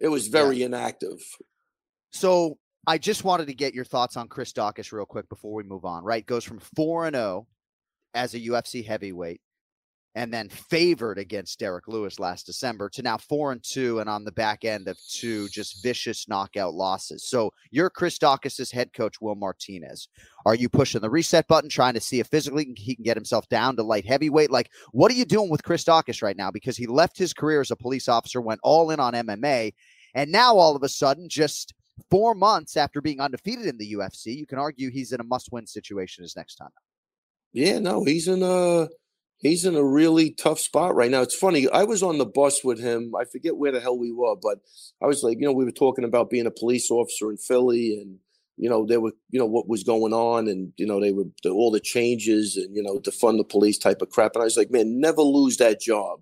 it 0.00 0.08
was 0.08 0.28
very 0.28 0.62
inactive. 0.62 1.18
So 2.12 2.58
I 2.86 2.98
just 2.98 3.24
wanted 3.24 3.46
to 3.46 3.54
get 3.54 3.74
your 3.74 3.84
thoughts 3.84 4.16
on 4.16 4.28
Chris 4.28 4.52
Daukaus 4.52 4.92
real 4.92 5.06
quick 5.06 5.28
before 5.28 5.54
we 5.54 5.62
move 5.62 5.84
on. 5.84 6.04
Right, 6.04 6.26
goes 6.26 6.44
from 6.44 6.58
four 6.76 7.06
and 7.06 7.14
zero 7.16 7.46
as 8.14 8.34
a 8.34 8.40
UFC 8.40 8.84
heavyweight, 8.84 9.40
and 10.14 10.32
then 10.32 10.48
favored 10.48 11.18
against 11.18 11.58
Derrick 11.58 11.88
Lewis 11.88 12.20
last 12.20 12.44
December 12.44 12.88
to 12.90 13.02
now 13.02 13.16
four 13.16 13.52
and 13.52 13.62
two, 13.62 14.00
and 14.00 14.10
on 14.10 14.24
the 14.24 14.32
back 14.32 14.64
end 14.64 14.88
of 14.88 14.98
two 15.08 15.48
just 15.48 15.82
vicious 15.82 16.28
knockout 16.28 16.74
losses. 16.74 17.28
So 17.28 17.52
you're 17.70 17.90
Chris 17.90 18.18
Daukaus' 18.18 18.72
head 18.72 18.92
coach, 18.92 19.20
Will 19.20 19.34
Martinez. 19.34 20.08
Are 20.44 20.54
you 20.54 20.68
pushing 20.68 21.00
the 21.00 21.10
reset 21.10 21.46
button, 21.48 21.70
trying 21.70 21.94
to 21.94 22.00
see 22.00 22.20
if 22.20 22.26
physically 22.26 22.74
he 22.76 22.94
can 22.94 23.04
get 23.04 23.16
himself 23.16 23.48
down 23.48 23.76
to 23.76 23.82
light 23.82 24.04
heavyweight? 24.04 24.50
Like, 24.50 24.70
what 24.92 25.10
are 25.10 25.14
you 25.14 25.24
doing 25.24 25.50
with 25.50 25.64
Chris 25.64 25.84
Daukaus 25.84 26.22
right 26.22 26.36
now? 26.36 26.50
Because 26.50 26.76
he 26.76 26.86
left 26.86 27.16
his 27.16 27.32
career 27.32 27.60
as 27.60 27.70
a 27.70 27.76
police 27.76 28.08
officer, 28.08 28.40
went 28.40 28.60
all 28.62 28.90
in 28.90 29.00
on 29.00 29.14
MMA, 29.14 29.72
and 30.14 30.30
now 30.30 30.56
all 30.56 30.76
of 30.76 30.82
a 30.82 30.88
sudden, 30.88 31.28
just 31.28 31.72
four 32.10 32.34
months 32.34 32.76
after 32.76 33.00
being 33.00 33.20
undefeated 33.20 33.66
in 33.66 33.78
the 33.78 33.94
UFC, 33.94 34.36
you 34.36 34.46
can 34.46 34.58
argue 34.58 34.90
he's 34.90 35.12
in 35.12 35.20
a 35.20 35.24
must-win 35.24 35.66
situation 35.66 36.22
his 36.22 36.36
next 36.36 36.56
time. 36.56 36.70
Yeah, 37.52 37.78
no, 37.78 38.04
he's 38.04 38.28
in 38.28 38.42
a 38.42 38.88
he's 39.42 39.66
in 39.66 39.76
a 39.76 39.84
really 39.84 40.30
tough 40.30 40.58
spot 40.60 40.94
right 40.94 41.10
now. 41.10 41.20
It's 41.20 41.34
funny. 41.34 41.68
I 41.68 41.82
was 41.82 42.02
on 42.02 42.16
the 42.16 42.24
bus 42.24 42.64
with 42.64 42.80
him. 42.80 43.12
I 43.20 43.24
forget 43.24 43.56
where 43.56 43.72
the 43.72 43.80
hell 43.80 43.98
we 43.98 44.12
were, 44.12 44.36
but 44.36 44.60
I 45.02 45.06
was 45.06 45.22
like, 45.22 45.38
you 45.38 45.46
know, 45.46 45.52
we 45.52 45.64
were 45.64 45.72
talking 45.72 46.04
about 46.04 46.30
being 46.30 46.46
a 46.46 46.50
police 46.50 46.90
officer 46.90 47.30
in 47.30 47.36
Philly, 47.36 47.98
and 48.00 48.18
you 48.56 48.70
know, 48.70 48.86
there 48.86 49.00
were, 49.00 49.12
you 49.30 49.38
know, 49.38 49.46
what 49.46 49.68
was 49.68 49.82
going 49.82 50.12
on, 50.12 50.48
and 50.48 50.72
you 50.76 50.86
know, 50.86 51.00
they 51.00 51.12
were 51.12 51.24
the, 51.42 51.50
all 51.50 51.70
the 51.70 51.80
changes, 51.80 52.56
and 52.56 52.74
you 52.74 52.82
know, 52.82 52.98
defund 52.98 53.36
the 53.38 53.44
police 53.44 53.78
type 53.78 54.00
of 54.00 54.10
crap. 54.10 54.32
And 54.34 54.42
I 54.42 54.44
was 54.44 54.56
like, 54.56 54.70
man, 54.70 55.00
never 55.00 55.22
lose 55.22 55.56
that 55.58 55.80
job, 55.80 56.20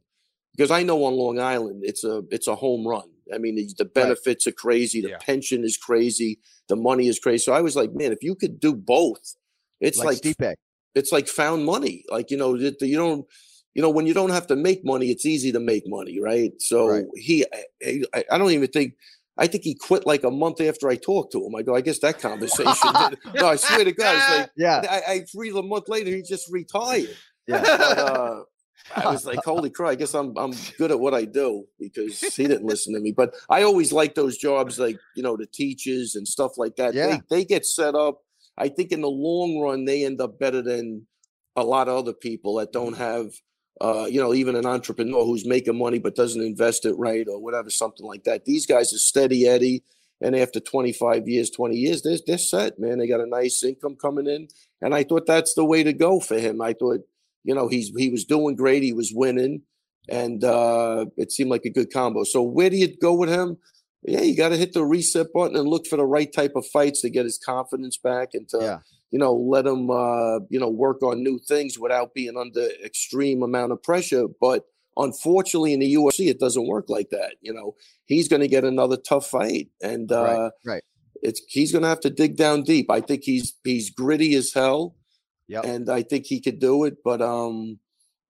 because 0.57 0.71
I 0.71 0.83
know 0.83 1.05
on 1.05 1.15
Long 1.15 1.39
Island, 1.39 1.83
it's 1.85 2.03
a 2.03 2.23
it's 2.31 2.49
a 2.49 2.55
home 2.57 2.87
run. 2.87 3.09
I 3.33 3.39
mean, 3.39 3.55
the, 3.55 3.69
the 3.79 3.85
benefits 3.85 4.47
are 4.49 4.53
crazy, 4.53 5.01
the 5.01 5.11
Yeah. 5.11 5.19
pension 5.19 5.63
is 5.63 5.77
crazy, 5.77 6.41
the 6.69 6.75
money 6.75 7.07
is 7.07 7.21
crazy. 7.21 7.45
So 7.45 7.53
I 7.53 7.61
was 7.61 7.77
like, 7.77 7.93
man, 7.93 8.11
if 8.13 8.23
you 8.23 8.35
could 8.35 8.59
do 8.59 8.75
both, 8.75 9.37
it's 9.81 9.99
like, 9.99 10.25
like. 10.25 10.57
It's 10.95 11.13
like 11.13 11.29
found 11.29 11.65
money. 11.65 12.05
Like 12.11 12.31
you 12.31 12.37
know, 12.37 12.55
you 12.55 12.71
don't, 12.97 13.27
you 13.75 13.83
know, 13.83 13.91
when 13.91 14.07
you 14.07 14.15
don't 14.15 14.31
have 14.31 14.47
to 14.49 14.57
make 14.57 14.85
money, 14.85 15.11
it's 15.11 15.27
easy 15.27 15.53
to 15.53 15.61
make 15.61 15.85
money, 15.87 16.21
right? 16.21 16.53
So 16.59 16.89
Right. 16.89 17.05
he, 17.17 17.47
I, 17.85 18.25
I- 18.31 18.39
don't 18.39 18.51
even 18.53 18.69
think. 18.69 18.95
I 19.39 19.47
think 19.47 19.65
he 19.65 19.75
quit 19.75 20.07
like 20.07 20.23
a 20.25 20.31
month 20.31 20.61
after 20.61 20.91
I 20.91 20.97
talked 20.97 21.33
to 21.33 21.43
him. 21.47 21.55
I 21.55 21.63
go, 21.63 21.75
I 21.75 21.81
guess 21.81 21.99
that 22.01 22.19
conversation. 22.21 22.93
no, 23.35 23.47
I 23.49 23.57
swear 23.57 23.85
to 23.85 23.93
God, 23.93 24.17
it's 24.17 24.29
like 24.39 24.51
Yeah, 24.55 24.83
I, 24.91 25.13
I 25.15 25.25
read 25.35 25.55
a 25.55 25.63
month 25.63 25.89
later, 25.89 26.11
he 26.11 26.21
just 26.21 26.51
retired. 26.53 27.17
yeah. 27.47 27.63
But, 27.63 27.99
uh, 27.99 28.43
I 28.97 29.11
was 29.11 29.25
like, 29.25 29.39
holy 29.45 29.71
crap! 29.71 29.91
I 29.93 29.95
guess 29.95 30.15
I'm 30.15 30.37
I'm 30.37 30.53
good 30.77 30.91
at 30.91 31.01
what 31.01 31.15
I 31.15 31.25
do 31.25 31.65
because 31.79 32.21
he 32.21 32.49
didn't 32.49 32.65
listen 32.67 32.93
to 32.95 33.01
me. 33.01 33.13
But 33.13 33.35
I 33.49 33.63
always 33.63 33.93
like 33.93 34.15
those 34.15 34.37
jobs, 34.37 34.79
like 34.79 34.99
you 35.17 35.23
know, 35.23 35.37
the 35.39 35.47
teachers 35.47 36.17
and 36.17 36.27
stuff 36.29 36.59
like 36.59 36.77
that. 36.77 36.93
Yeah. 36.93 37.07
They 37.31 37.37
they 37.39 37.45
get 37.47 37.65
set 37.65 37.95
up. 37.95 38.21
I 38.59 38.69
think 38.69 38.93
in 38.93 39.01
the 39.01 39.11
long 39.11 39.59
run, 39.59 39.85
they 39.85 40.05
end 40.05 40.21
up 40.21 40.39
better 40.39 40.63
than 40.63 41.07
a 41.57 41.65
lot 41.65 41.89
of 41.89 41.97
other 41.97 42.13
people 42.13 42.55
that 42.57 42.73
don't 42.73 42.97
have, 42.97 43.29
uh, 43.81 44.07
you 44.09 44.21
know, 44.21 44.35
even 44.35 44.57
an 44.57 44.67
entrepreneur 44.67 45.25
who's 45.25 45.47
making 45.47 45.79
money 45.79 45.99
but 45.99 46.15
doesn't 46.15 46.43
invest 46.43 46.85
it 46.85 46.95
right 46.95 47.27
or 47.29 47.41
whatever, 47.41 47.71
something 47.71 48.07
like 48.07 48.25
that. 48.25 48.45
These 48.45 48.67
guys 48.67 48.93
are 48.93 48.99
steady 48.99 49.47
Eddie, 49.47 49.83
and 50.21 50.37
after 50.37 50.61
25 50.61 51.29
years, 51.29 51.51
20 51.51 51.77
years, 51.77 52.03
they're 52.03 52.19
they're 52.27 52.39
set, 52.39 52.79
man. 52.79 52.99
They 52.99 53.09
got 53.09 53.21
a 53.21 53.27
nice 53.27 53.63
income 53.65 53.97
coming 53.97 54.27
in, 54.27 54.49
and 54.83 54.95
I 54.95 55.05
thought 55.05 55.27
that's 55.27 55.55
the 55.55 55.65
way 55.65 55.83
to 55.83 55.93
go 55.93 56.21
for 56.21 56.39
him. 56.39 56.61
I 56.61 56.75
thought, 56.75 57.01
you 57.43 57.55
know, 57.55 57.69
he's 57.69 57.91
he 57.97 58.11
was 58.11 58.25
doing 58.25 58.55
great, 58.55 58.83
he 58.83 58.93
was 58.93 59.13
winning, 59.15 59.63
and 60.09 60.45
uh, 60.45 61.07
it 61.17 61.33
seemed 61.33 61.51
like 61.51 61.65
a 61.65 61.71
good 61.71 61.93
combo. 61.93 62.25
So 62.25 62.43
where 62.43 62.69
do 62.69 62.77
you 62.77 62.95
go 62.99 63.15
with 63.15 63.31
him? 63.31 63.57
Yeah, 64.03 64.23
you 64.23 64.37
got 64.37 64.49
to 64.51 64.57
hit 64.57 64.73
the 64.73 64.85
reset 64.85 65.33
button 65.33 65.57
and 65.57 65.69
look 65.69 65.87
for 65.87 65.97
the 65.97 66.07
right 66.07 66.33
type 66.33 66.53
of 66.57 66.67
fights 66.67 67.03
to 67.03 67.11
get 67.11 67.25
his 67.27 67.39
confidence 67.39 67.99
back 67.99 68.31
and 68.33 68.49
to, 68.49 68.59
Yeah. 68.61 68.79
you 69.11 69.19
know, 69.19 69.35
let 69.35 69.67
him, 69.67 69.91
uh, 69.91 70.39
you 70.49 70.59
know, 70.59 70.71
work 70.71 71.03
on 71.03 71.23
new 71.23 71.39
things 71.39 71.79
without 71.79 72.15
being 72.15 72.37
under 72.37 72.67
extreme 72.85 73.43
amount 73.43 73.73
of 73.73 73.83
pressure. 73.83 74.27
But 74.41 74.65
unfortunately, 74.97 75.73
in 75.75 75.81
the 75.81 75.93
UFC, 75.95 76.29
it 76.29 76.41
doesn't 76.41 76.67
work 76.67 76.89
like 76.89 77.11
that. 77.11 77.35
You 77.43 77.53
know, 77.53 77.75
he's 78.07 78.29
going 78.29 78.41
to 78.41 78.49
get 78.49 78.65
another 78.65 78.97
tough 78.97 79.27
fight, 79.29 79.69
and 79.83 80.11
uh, 80.11 80.23
Right, 80.23 80.51
right. 80.65 80.85
it's 81.23 81.43
he's 81.49 81.73
going 81.73 81.83
to 81.83 81.89
have 81.89 82.01
to 82.01 82.11
dig 82.11 82.37
down 82.37 82.63
deep. 82.63 82.91
I 82.91 83.01
think 83.01 83.23
he's 83.25 83.55
he's 83.65 83.91
gritty 83.91 84.35
as 84.35 84.53
hell, 84.53 84.97
yeah, 85.47 85.61
and 85.63 85.91
I 85.91 86.03
think 86.03 86.25
he 86.27 86.41
could 86.41 86.59
do 86.59 86.85
it. 86.85 86.99
But 87.05 87.21
um, 87.21 87.79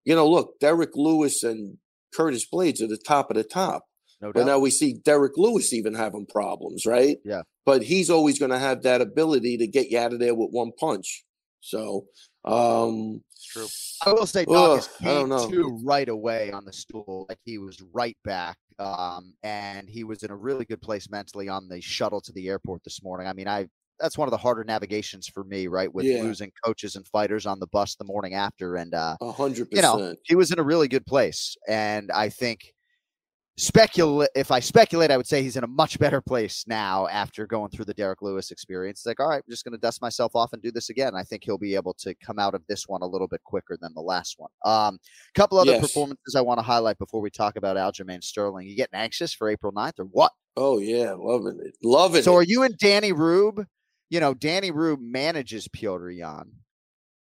you 0.04 0.14
know, 0.16 0.28
look, 0.28 0.58
Derrick 0.60 0.96
Lewis 0.96 1.42
and 1.44 1.78
Curtis 2.12 2.46
Blaydes 2.52 2.82
are 2.82 2.86
the 2.88 2.96
top 2.98 3.30
of 3.30 3.36
the 3.36 3.44
top. 3.44 3.84
No 4.20 4.32
But 4.32 4.40
doubt. 4.40 4.46
now 4.46 4.58
we 4.58 4.70
see 4.70 4.94
Derrick 4.94 5.32
Lewis 5.36 5.72
even 5.72 5.94
having 5.94 6.26
problems, 6.26 6.84
right? 6.86 7.16
Yeah. 7.24 7.42
But 7.64 7.82
he's 7.82 8.10
always 8.10 8.38
going 8.38 8.50
to 8.50 8.58
have 8.58 8.82
that 8.82 9.00
ability 9.00 9.56
to 9.58 9.66
get 9.66 9.90
you 9.90 9.98
out 9.98 10.12
of 10.12 10.18
there 10.18 10.34
with 10.34 10.50
one 10.50 10.72
punch. 10.78 11.24
So, 11.60 12.06
um, 12.44 13.22
True. 13.52 13.66
I 14.04 14.12
will 14.12 14.26
say, 14.26 14.44
Daukaus 14.46 14.88
Ugh, 15.00 15.06
I 15.08 15.14
don't 15.14 15.28
know. 15.28 15.48
to 15.50 15.80
right 15.84 16.08
away 16.08 16.50
on 16.52 16.64
the 16.64 16.72
stool. 16.72 17.26
Like 17.28 17.38
he 17.44 17.58
was 17.58 17.82
right 17.92 18.16
back, 18.24 18.56
um, 18.78 19.34
and 19.42 19.88
he 19.88 20.04
was 20.04 20.22
in 20.22 20.30
a 20.30 20.36
really 20.36 20.64
good 20.64 20.80
place 20.80 21.10
mentally 21.10 21.48
on 21.48 21.68
the 21.68 21.80
shuttle 21.80 22.20
to 22.22 22.32
the 22.32 22.48
airport 22.48 22.82
this 22.84 23.02
morning. 23.02 23.26
I 23.26 23.32
mean, 23.32 23.48
I 23.48 23.66
that's 23.98 24.16
one 24.16 24.26
of 24.26 24.30
the 24.30 24.38
harder 24.38 24.64
navigations 24.64 25.28
for 25.28 25.44
me, 25.44 25.66
right? 25.66 25.92
With 25.92 26.06
Yeah. 26.06 26.22
losing 26.22 26.50
coaches 26.64 26.96
and 26.96 27.06
fighters 27.08 27.44
on 27.44 27.60
the 27.60 27.66
bus 27.66 27.96
the 27.96 28.04
morning 28.04 28.32
after, 28.34 28.76
and 28.76 28.94
uh, 28.94 29.16
a 29.20 29.32
hundred 29.32 29.68
you 29.70 29.82
know, 29.82 30.14
he 30.24 30.34
was 30.34 30.50
in 30.52 30.58
a 30.58 30.62
really 30.62 30.88
good 30.88 31.04
place, 31.06 31.56
and 31.68 32.10
I 32.10 32.30
think 32.30 32.72
speculate 33.60 34.30
if 34.34 34.50
I 34.50 34.60
speculate, 34.60 35.10
I 35.10 35.16
would 35.16 35.26
say 35.26 35.42
he's 35.42 35.56
in 35.56 35.64
a 35.64 35.68
much 35.68 35.98
better 35.98 36.20
place 36.20 36.64
now 36.66 37.06
after 37.08 37.46
going 37.46 37.70
through 37.70 37.84
the 37.84 37.94
Derrick 37.94 38.22
Lewis 38.22 38.50
experience. 38.50 39.00
It's 39.00 39.06
like, 39.06 39.20
all 39.20 39.28
right, 39.28 39.42
I'm 39.44 39.50
just 39.50 39.64
going 39.64 39.72
to 39.72 39.78
dust 39.78 40.00
myself 40.00 40.34
off 40.34 40.52
and 40.52 40.62
do 40.62 40.70
this 40.70 40.88
again. 40.88 41.14
I 41.14 41.22
think 41.22 41.44
he'll 41.44 41.58
be 41.58 41.74
able 41.74 41.94
to 42.00 42.14
come 42.24 42.38
out 42.38 42.54
of 42.54 42.62
this 42.68 42.84
one 42.88 43.02
a 43.02 43.06
little 43.06 43.28
bit 43.28 43.42
quicker 43.44 43.76
than 43.80 43.92
the 43.94 44.00
last 44.00 44.36
one. 44.38 44.50
Um, 44.64 44.98
couple 45.34 45.58
other 45.58 45.72
Yes. 45.72 45.80
performances 45.80 46.34
I 46.34 46.40
want 46.40 46.58
to 46.58 46.62
highlight 46.62 46.98
before 46.98 47.20
we 47.20 47.30
talk 47.30 47.56
about 47.56 47.76
Aljamain 47.76 48.22
Sterling. 48.24 48.66
You 48.66 48.76
getting 48.76 48.98
anxious 48.98 49.34
for 49.34 49.48
April 49.48 49.72
9th 49.72 49.98
or 49.98 50.04
what? 50.04 50.32
Oh 50.56 50.78
yeah, 50.78 51.12
loving 51.16 51.60
it, 51.62 51.76
loving 51.82 52.14
So 52.14 52.18
it. 52.18 52.24
So 52.24 52.36
are 52.36 52.42
you 52.42 52.62
and 52.62 52.76
Danny 52.78 53.12
Rube? 53.12 53.66
You 54.08 54.20
know, 54.20 54.34
Danny 54.34 54.70
Rube 54.70 55.00
manages 55.00 55.68
Petr 55.68 56.16
Yan. 56.16 56.50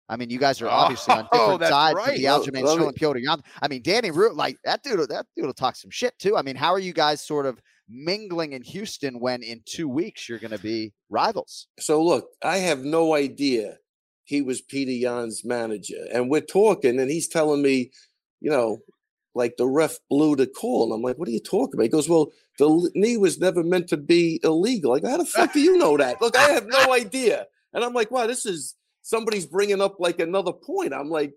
I 0.09 0.17
mean, 0.17 0.29
you 0.31 0.39
guys 0.39 0.61
are 0.61 0.67
oh, 0.67 0.71
obviously 0.71 1.13
on 1.13 1.27
Oh, 1.31 1.37
different 1.37 1.59
that's 1.61 1.71
sides 1.71 1.95
right. 1.95 2.09
of 2.09 2.15
the 2.15 2.23
Aljamain 2.25 2.89
it. 2.89 2.95
Petr 2.95 3.21
Yan. 3.21 3.41
I 3.61 3.67
mean, 3.67 3.81
Danny 3.83 4.11
Root, 4.11 4.35
like 4.35 4.57
that 4.65 4.81
dude, 4.83 5.07
that 5.09 5.27
dude 5.35 5.45
will 5.45 5.53
talk 5.53 5.75
some 5.75 5.91
shit 5.91 6.17
too. 6.19 6.35
I 6.35 6.41
mean, 6.41 6.55
how 6.55 6.73
are 6.73 6.79
you 6.79 6.93
guys 6.93 7.21
sort 7.21 7.45
of 7.45 7.61
mingling 7.87 8.53
in 8.53 8.63
Houston 8.63 9.19
when 9.19 9.43
in 9.43 9.61
two 9.65 9.87
weeks 9.87 10.27
you're 10.27 10.39
going 10.39 10.51
to 10.51 10.59
be 10.59 10.93
rivals? 11.09 11.67
So 11.79 12.03
look, 12.03 12.27
I 12.43 12.57
have 12.57 12.79
no 12.83 13.13
idea 13.15 13.77
he 14.23 14.41
was 14.41 14.61
Peter 14.61 14.91
Yan's 14.91 15.43
manager, 15.43 16.05
and 16.13 16.29
we're 16.29 16.41
talking, 16.41 16.99
and 16.99 17.09
he's 17.09 17.27
telling 17.27 17.61
me, 17.63 17.91
you 18.41 18.49
know, 18.51 18.77
like 19.35 19.57
the 19.57 19.67
ref 19.67 19.97
blew 20.09 20.35
the 20.35 20.47
call. 20.47 20.85
And 20.85 20.93
I'm 20.93 21.01
like, 21.01 21.17
what 21.17 21.27
are 21.27 21.31
you 21.31 21.39
talking 21.39 21.75
about? 21.75 21.83
He 21.83 21.89
goes, 21.89 22.09
well, 22.09 22.31
the 22.57 22.91
knee 22.93 23.17
was 23.17 23.39
never 23.39 23.63
meant 23.63 23.87
to 23.89 23.97
be 23.97 24.39
illegal. 24.43 24.91
Like, 24.91 25.05
how 25.05 25.17
the 25.17 25.25
fuck 25.25 25.53
do 25.53 25.59
you 25.59 25.77
know 25.77 25.97
that? 25.97 26.21
Look, 26.21 26.37
I 26.37 26.49
have 26.51 26.67
no 26.67 26.93
idea. 26.93 27.47
And 27.73 27.83
I'm 27.83 27.93
like, 27.93 28.11
wow, 28.11 28.27
this 28.27 28.45
is 28.45 28.75
somebody's 29.01 29.45
bringing 29.45 29.81
up 29.81 29.99
like 29.99 30.19
another 30.19 30.53
point. 30.53 30.93
I'm 30.93 31.09
like. 31.09 31.33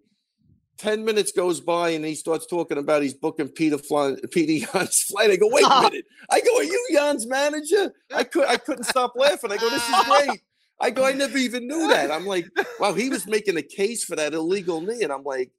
10 0.78 1.04
minutes 1.04 1.32
goes 1.32 1.60
by 1.60 1.90
and 1.90 2.04
he 2.04 2.14
starts 2.14 2.46
talking 2.46 2.78
about 2.78 3.02
he's 3.02 3.12
booking 3.14 3.46
Peter 3.46 3.76
Flan, 3.78 4.16
Peter 4.32 4.66
Yan's 4.74 5.02
flight. 5.08 5.30
I 5.30 5.36
go, 5.36 5.46
wait 5.48 5.64
a 5.66 5.82
minute. 5.82 6.06
I 6.30 6.40
go, 6.40 6.56
are 6.56 6.64
you 6.64 6.86
Yan's 6.90 7.26
manager? 7.26 7.92
I 8.12 8.24
could 8.24 8.48
I 8.48 8.56
couldn't 8.56 8.84
stop 8.84 9.12
laughing. 9.14 9.52
I 9.52 9.58
go, 9.58 9.68
this 9.68 9.86
is 9.86 10.04
great. 10.06 10.40
I 10.80 10.90
go, 10.90 11.04
I 11.04 11.12
never 11.12 11.36
even 11.36 11.68
knew 11.68 11.88
that. 11.88 12.10
I'm 12.10 12.26
like, 12.26 12.46
wow, 12.80 12.94
he 12.94 13.10
was 13.10 13.26
making 13.26 13.58
a 13.58 13.62
case 13.62 14.02
for 14.02 14.16
that 14.16 14.32
illegal 14.32 14.80
knee. 14.80 15.02
And 15.02 15.12
I'm 15.12 15.22
like, 15.22 15.52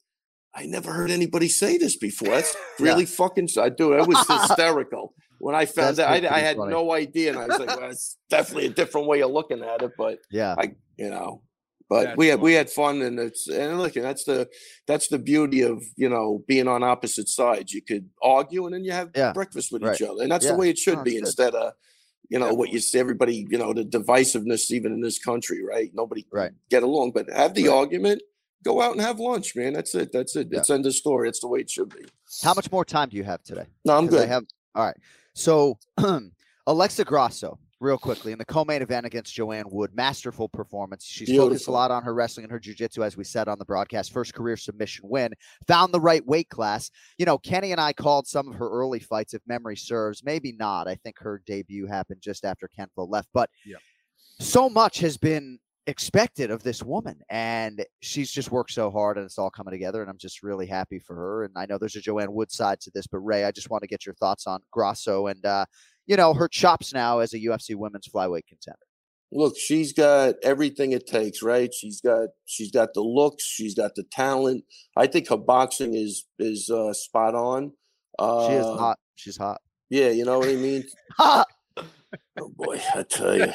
I 0.54 0.66
never 0.66 0.92
heard 0.92 1.12
anybody 1.12 1.48
say 1.48 1.78
this 1.78 1.96
before. 1.96 2.30
That's 2.30 2.56
really 2.80 3.06
fucking 3.06 3.50
I 3.58 3.70
do. 3.70 3.94
It 3.94 4.08
was 4.08 4.28
hysterical. 4.28 5.14
When 5.38 5.56
I 5.56 5.66
found 5.68 5.98
that. 5.98 6.10
I, 6.10 6.36
I 6.36 6.40
had 6.40 6.58
funny. 6.58 6.72
no 6.72 6.92
idea. 6.92 7.30
And 7.30 7.40
I 7.40 7.48
was 7.48 7.60
like, 7.60 7.80
well, 7.80 7.92
it's 7.92 8.18
definitely 8.30 8.66
a 8.66 8.72
different 8.72 9.08
way 9.08 9.22
of 9.22 9.32
looking 9.32 9.64
at 9.64 9.84
it. 9.84 9.92
But 9.98 10.20
Yeah. 10.32 10.56
I, 10.58 10.74
you 10.98 11.10
know, 11.10 11.44
but 11.94 12.04
That's 12.06 12.18
we 12.18 12.28
had 12.30 12.42
we 12.42 12.54
had 12.54 12.70
fun, 12.72 13.04
and 13.04 13.20
it's 13.20 13.48
and 13.48 13.78
look, 13.80 13.96
and 13.96 14.04
that's 14.04 14.24
the 14.24 14.50
that's 14.88 15.10
the 15.10 15.20
beauty 15.20 15.62
of 15.62 15.84
you 15.96 16.10
know 16.10 16.44
being 16.48 16.68
on 16.68 16.82
opposite 16.82 17.30
sides. 17.30 17.72
You 17.72 17.84
could 17.84 18.10
argue, 18.20 18.66
and 18.66 18.74
then 18.74 18.84
you 18.84 18.94
have 18.94 19.12
Yeah, 19.16 19.32
breakfast 19.32 19.72
with 19.72 19.84
right. 19.84 19.94
each 19.96 20.02
other, 20.02 20.24
and 20.24 20.32
that's 20.32 20.46
Yeah. 20.46 20.54
the 20.54 20.58
way 20.58 20.70
it 20.72 20.80
should 20.80 20.98
No, 20.98 21.04
be. 21.04 21.12
good. 21.12 21.20
Instead 21.28 21.54
of 21.54 21.74
you 22.30 22.40
know 22.40 22.52
what 22.56 22.72
you 22.74 22.80
see, 22.80 22.98
everybody, 22.98 23.46
you 23.52 23.60
know, 23.60 23.74
the 23.74 23.84
divisiveness 23.86 24.72
even 24.72 24.92
in 24.92 25.02
this 25.02 25.20
country, 25.20 25.60
right? 25.64 25.92
Nobody 25.94 26.26
Right. 26.32 26.52
get 26.72 26.82
along, 26.82 27.12
but 27.12 27.30
have 27.30 27.54
the 27.54 27.68
Right. 27.68 27.76
argument. 27.82 28.24
Go 28.64 28.82
out 28.82 28.94
and 28.94 29.02
have 29.02 29.20
lunch, 29.20 29.56
man. 29.56 29.74
That's 29.74 29.94
it. 29.94 30.12
That's 30.12 30.36
it. 30.36 30.48
Yeah. 30.50 30.60
It's 30.60 30.70
end 30.72 30.86
of 30.88 30.96
story. 30.96 31.30
It's 31.30 31.42
the 31.42 31.48
way 31.54 31.60
it 31.60 31.70
should 31.70 31.90
be. 31.90 32.06
How 32.42 32.54
much 32.56 32.72
more 32.72 32.86
time 32.86 33.10
do 33.10 33.18
you 33.18 33.24
have 33.26 33.44
today? 33.44 33.68
No, 33.86 33.96
I'm 33.98 34.08
good. 34.08 34.24
I 34.24 34.26
have 34.26 34.46
all 34.74 34.86
right. 34.86 34.98
So 35.36 35.78
Alexa 36.66 37.04
Grasso, 37.06 37.60
real 37.84 37.98
quickly, 37.98 38.32
in 38.32 38.38
the 38.38 38.46
co-main 38.46 38.82
event 38.82 39.06
against 39.06 39.34
Joanne 39.34 39.66
Calderwood, 39.66 39.94
masterful 39.94 40.48
performance. 40.48 41.06
She's 41.06 41.30
focused 41.36 41.68
a 41.68 41.72
lot 41.72 41.92
on 41.92 42.04
her 42.04 42.14
wrestling 42.14 42.46
and 42.46 42.52
her 42.52 42.60
jiu-jitsu, 42.60 43.04
as 43.04 43.18
we 43.18 43.24
said 43.24 43.48
on 43.48 43.60
the 43.60 43.66
broadcast. 43.66 44.14
First 44.14 44.34
career 44.34 44.56
submission 44.58 45.08
win. 45.08 45.34
Found 45.68 45.94
the 45.94 46.00
right 46.00 46.26
weight 46.26 46.50
class. 46.50 46.90
You 47.18 47.26
know, 47.26 47.38
Kenny 47.38 47.72
and 47.74 47.82
I 47.82 47.94
called 47.94 48.26
some 48.26 48.48
of 48.48 48.56
her 48.56 48.70
early 48.70 49.00
fights, 49.00 49.34
if 49.34 49.42
memory 49.46 49.76
serves. 49.76 50.24
Maybe 50.24 50.54
not. 50.54 50.88
I 50.88 50.96
think 50.96 51.20
her 51.20 51.42
debut 51.46 51.86
happened 51.86 52.22
just 52.22 52.46
after 52.46 52.68
Ken 52.70 52.88
Flo 52.96 53.06
left. 53.06 53.28
But 53.34 53.50
Yeah. 53.66 53.78
so 54.40 54.70
much 54.70 55.00
has 55.00 55.18
been 55.18 55.60
expected 55.86 56.50
of 56.50 56.64
this 56.64 56.82
woman 56.82 57.20
and 57.30 57.86
she's 58.02 58.32
just 58.32 58.52
worked 58.52 58.72
so 58.72 58.90
hard 58.90 59.18
and 59.18 59.26
it's 59.26 59.38
all 59.38 59.50
coming 59.50 59.74
together 59.74 60.02
and 60.02 60.10
i'm 60.10 60.18
just 60.18 60.42
really 60.42 60.66
happy 60.66 60.98
for 60.98 61.14
her 61.14 61.44
and 61.44 61.52
i 61.58 61.66
know 61.66 61.78
there's 61.78 61.98
a 61.98 62.00
joanne 62.00 62.28
calderwood 62.28 62.50
side 62.50 62.80
to 62.80 62.90
this 62.94 63.06
but 63.06 63.18
ray 63.20 63.44
i 63.44 63.52
just 63.52 63.70
want 63.70 63.82
to 63.82 63.88
get 63.88 64.06
your 64.06 64.16
thoughts 64.16 64.48
on 64.48 64.62
grasso 64.72 65.28
and 65.28 65.46
uh 65.46 65.66
you 66.06 66.16
know 66.18 66.34
her 66.34 66.48
chops 66.48 66.94
now 66.94 67.20
as 67.20 67.34
a 67.34 67.40
ufc 67.40 67.76
women's 67.76 68.08
flyweight 68.08 68.48
contender. 68.48 68.78
Look 69.36 69.58
she's 69.58 69.94
got 69.94 70.36
everything 70.44 70.92
it 70.92 71.08
takes 71.08 71.42
right? 71.42 71.74
She's 71.74 72.02
got 72.02 72.30
she's 72.46 72.72
got 72.72 72.94
the 72.94 73.02
looks 73.02 73.44
she's 73.44 73.74
got 73.74 73.96
the 73.96 74.04
talent. 74.04 74.64
I 74.96 75.08
think 75.08 75.28
her 75.30 75.38
boxing 75.38 75.96
is 75.96 76.26
is 76.38 76.70
uh 76.70 76.94
spot 76.94 77.34
on. 77.34 77.72
Uh 78.20 78.48
she 78.48 78.54
is 78.54 78.66
hot. 78.66 79.00
She's 79.16 79.38
hot. 79.38 79.60
yeah 79.90 80.10
you 80.10 80.24
know 80.26 80.38
what 80.40 80.50
i 80.50 80.56
mean? 80.56 80.84
Ha! 81.18 81.46
oh 82.40 82.50
boy 82.56 82.80
i 82.96 83.02
tell 83.04 83.36
you 83.36 83.52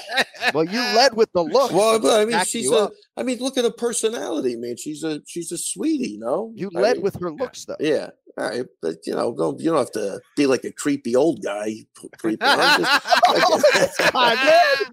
well 0.53 0.65
you 0.65 0.81
led 0.81 1.15
with 1.15 1.31
the 1.33 1.43
look 1.43 1.71
well 1.73 2.01
but 2.01 2.21
i 2.21 2.25
mean 2.25 2.45
she's 2.45 2.69
a 2.73 2.77
up. 2.77 2.93
i 3.17 3.23
mean 3.23 3.39
look 3.39 3.57
at 3.57 3.63
her 3.65 3.71
personality 3.71 4.57
man. 4.57 4.77
She's 4.77 5.05
a 5.05 5.21
she's 5.27 5.53
a 5.53 5.59
sweetie 5.59 6.17
no 6.19 6.53
you 6.57 6.69
I 6.75 6.81
led 6.81 6.97
mean, 6.97 7.05
with 7.05 7.15
her 7.21 7.31
looks 7.31 7.65
though. 7.67 7.77
Yeah 7.79 8.11
all 8.39 8.49
right 8.51 8.65
but 8.81 8.97
you 9.07 9.15
know 9.15 9.35
don't 9.37 9.59
you 9.61 9.71
don't 9.71 9.79
have 9.79 9.91
to 9.93 10.21
be 10.37 10.47
like 10.47 10.65
a 10.65 10.73
creepy 10.73 11.17
old 11.17 11.43
guy 11.43 11.75
creepy 12.19 12.39
I'm 12.43 12.83
just- 12.83 14.01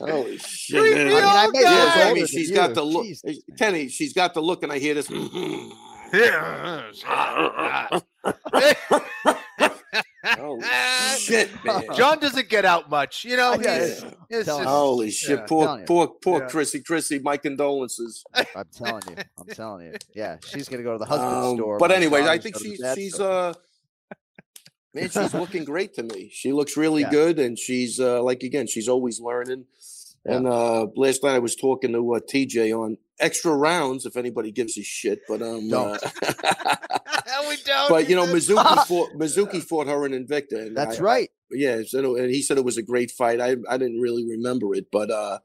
Holy 0.00 0.38
shit! 0.38 0.78
Creepy 0.80 0.94
man. 0.94 1.06
I 1.08 1.10
mean, 1.10 1.24
I 1.24 1.48
old 1.50 1.64
Yeah, 1.64 1.82
years 1.82 1.94
guy. 1.94 2.10
I 2.10 2.14
mean, 2.14 2.26
she's 2.26 2.50
got 2.52 2.68
you. 2.68 2.74
the 2.76 2.82
look. 2.84 3.04
Jeez. 3.04 3.38
Kenny, 3.58 3.88
she's 3.88 4.12
got 4.12 4.32
the 4.32 4.40
look, 4.40 4.62
and 4.62 4.70
I 4.70 4.78
hear 4.78 4.94
this. 4.94 5.10
Holy 10.24 10.64
shit, 11.18 11.48
man! 11.64 11.84
John 11.94 12.18
doesn't 12.18 12.48
get 12.48 12.64
out 12.64 12.90
much, 12.90 13.24
you 13.24 13.36
know. 13.36 13.52
I 13.52 13.56
he's- 13.58 14.02
Yeah. 14.02 14.10
it's 14.30 14.46
just- 14.46 14.64
Holy 14.64 15.10
shit! 15.10 15.38
yeah. 15.38 15.46
Poor, 15.46 15.82
poor, 15.86 16.08
poor 16.08 16.40
Yeah. 16.40 16.48
Chrissy. 16.48 16.80
Chrissy, 16.80 17.18
my 17.20 17.36
condolences. 17.36 18.24
i'm 18.34 18.64
telling 18.74 19.02
you 19.10 19.16
i'm 19.38 19.46
telling 19.46 19.86
you 19.86 19.94
yeah 20.14 20.36
she's 20.44 20.68
gonna 20.68 20.82
go 20.82 20.92
to 20.92 20.98
the 20.98 21.06
husband 21.06 21.32
Um, 21.32 21.56
store 21.56 21.78
but 21.78 21.90
while 21.90 21.96
anyways, 21.96 22.26
I 22.26 22.38
think 22.38 22.56
go 22.56 22.60
to 22.62 22.68
the 22.68 22.76
she's 22.76 22.94
she's 22.94 23.14
store. 23.14 23.30
uh 23.30 23.52
man, 24.94 25.08
she's 25.10 25.34
looking 25.42 25.64
great 25.64 25.94
to 25.94 26.02
me. 26.02 26.30
She 26.32 26.52
looks 26.52 26.76
really 26.76 27.02
Yeah. 27.02 27.10
good, 27.10 27.38
and 27.38 27.58
she's 27.58 28.00
uh 28.00 28.22
like 28.22 28.42
again, 28.42 28.66
she's 28.66 28.88
always 28.88 29.20
learning. 29.20 29.66
And 30.24 30.46
uh 30.48 30.86
last 30.96 31.22
night 31.22 31.36
I 31.36 31.38
was 31.38 31.54
talking 31.54 31.92
to 31.92 32.14
uh, 32.14 32.20
TJ 32.20 32.72
on 32.76 32.98
extra 33.20 33.54
rounds, 33.54 34.04
if 34.04 34.16
anybody 34.16 34.50
gives 34.52 34.76
a 34.76 34.82
shit. 34.82 35.20
But 35.28 35.42
um, 35.42 35.68
Don't. 35.68 36.00
We 37.48 37.56
don't. 37.64 37.88
but 37.88 38.08
you 38.08 38.16
know, 38.16 38.26
Jesus. 38.26 38.56
Mizuki 38.56 38.86
fought 38.86 39.10
Mizuki 39.14 39.62
fought 39.62 39.86
her 39.86 40.06
in 40.06 40.12
Invicta. 40.12 40.66
And 40.66 40.76
that's 40.76 40.98
I- 40.98 41.02
right 41.02 41.30
yeah, 41.50 41.80
so, 41.86 42.14
and 42.16 42.30
he 42.30 42.42
said 42.42 42.58
it 42.58 42.64
was 42.64 42.76
a 42.76 42.82
great 42.82 43.10
fight. 43.10 43.40
I 43.40 43.56
I 43.70 43.78
didn't 43.78 44.00
really 44.00 44.26
remember 44.28 44.74
it, 44.74 44.86
but 44.92 45.10
uh 45.10 45.38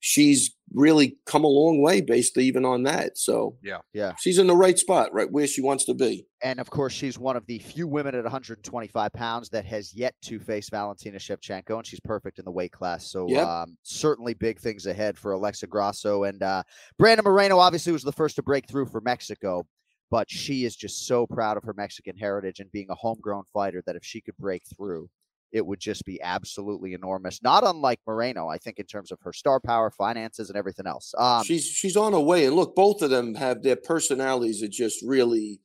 she's 0.00 0.54
really 0.72 1.16
come 1.26 1.42
a 1.42 1.48
long 1.48 1.82
way 1.82 2.00
based 2.00 2.38
even 2.38 2.64
on 2.64 2.84
that. 2.84 3.18
So 3.18 3.56
Yeah. 3.62 3.78
Yeah. 3.92 4.12
she's 4.20 4.38
in 4.38 4.46
the 4.46 4.54
right 4.54 4.78
spot, 4.78 5.12
right 5.12 5.28
where 5.30 5.48
she 5.48 5.60
wants 5.60 5.84
to 5.86 5.94
be. 5.94 6.26
And 6.42 6.60
of 6.60 6.70
course, 6.70 6.92
she's 6.92 7.18
one 7.18 7.36
of 7.36 7.44
the 7.46 7.58
few 7.58 7.88
women 7.88 8.14
at 8.14 8.22
125 8.22 9.12
pounds 9.12 9.48
that 9.48 9.64
has 9.64 9.92
yet 9.92 10.14
to 10.26 10.38
face 10.38 10.68
Valentina 10.70 11.18
Shevchenko, 11.18 11.76
and 11.78 11.84
she's 11.86 11.98
perfect 12.00 12.38
in 12.38 12.44
the 12.44 12.52
weight 12.52 12.70
class. 12.70 13.10
So 13.10 13.26
Yep. 13.28 13.46
um, 13.48 13.76
certainly 13.82 14.34
big 14.34 14.60
things 14.60 14.86
ahead 14.86 15.18
for 15.18 15.32
Alexa 15.32 15.66
Grasso. 15.66 16.22
And 16.22 16.40
uh, 16.40 16.62
Brandon 16.98 17.24
Moreno 17.24 17.58
obviously 17.58 17.92
was 17.92 18.04
the 18.04 18.12
first 18.12 18.36
to 18.36 18.42
break 18.44 18.68
through 18.68 18.86
for 18.86 19.00
Mexico, 19.00 19.66
but 20.10 20.30
she 20.30 20.64
is 20.64 20.74
just 20.76 21.06
so 21.06 21.26
proud 21.26 21.56
of 21.56 21.64
her 21.64 21.74
Mexican 21.74 22.16
heritage 22.16 22.60
and 22.60 22.72
being 22.72 22.88
a 22.90 22.94
homegrown 22.94 23.44
fighter 23.52 23.82
that 23.86 23.96
if 23.96 24.04
she 24.04 24.20
could 24.20 24.36
break 24.38 24.62
through, 24.76 25.08
it 25.52 25.64
would 25.64 25.80
just 25.80 26.04
be 26.04 26.20
absolutely 26.22 26.92
enormous. 26.92 27.42
Not 27.42 27.64
unlike 27.64 28.00
Moreno, 28.06 28.48
I 28.48 28.58
think, 28.58 28.78
in 28.78 28.86
terms 28.86 29.10
of 29.10 29.18
her 29.22 29.32
star 29.32 29.60
power, 29.60 29.90
finances, 29.90 30.50
and 30.50 30.58
everything 30.58 30.86
else. 30.86 31.14
Um, 31.16 31.42
she's 31.44 31.64
she's 31.64 31.96
on 31.96 32.12
her 32.12 32.20
way, 32.20 32.44
and 32.44 32.54
look, 32.54 32.74
both 32.74 33.00
of 33.02 33.10
them 33.10 33.34
have 33.34 33.62
their 33.62 33.76
personalities 33.76 34.62
are 34.62 34.68
just 34.68 35.02
really, 35.02 35.60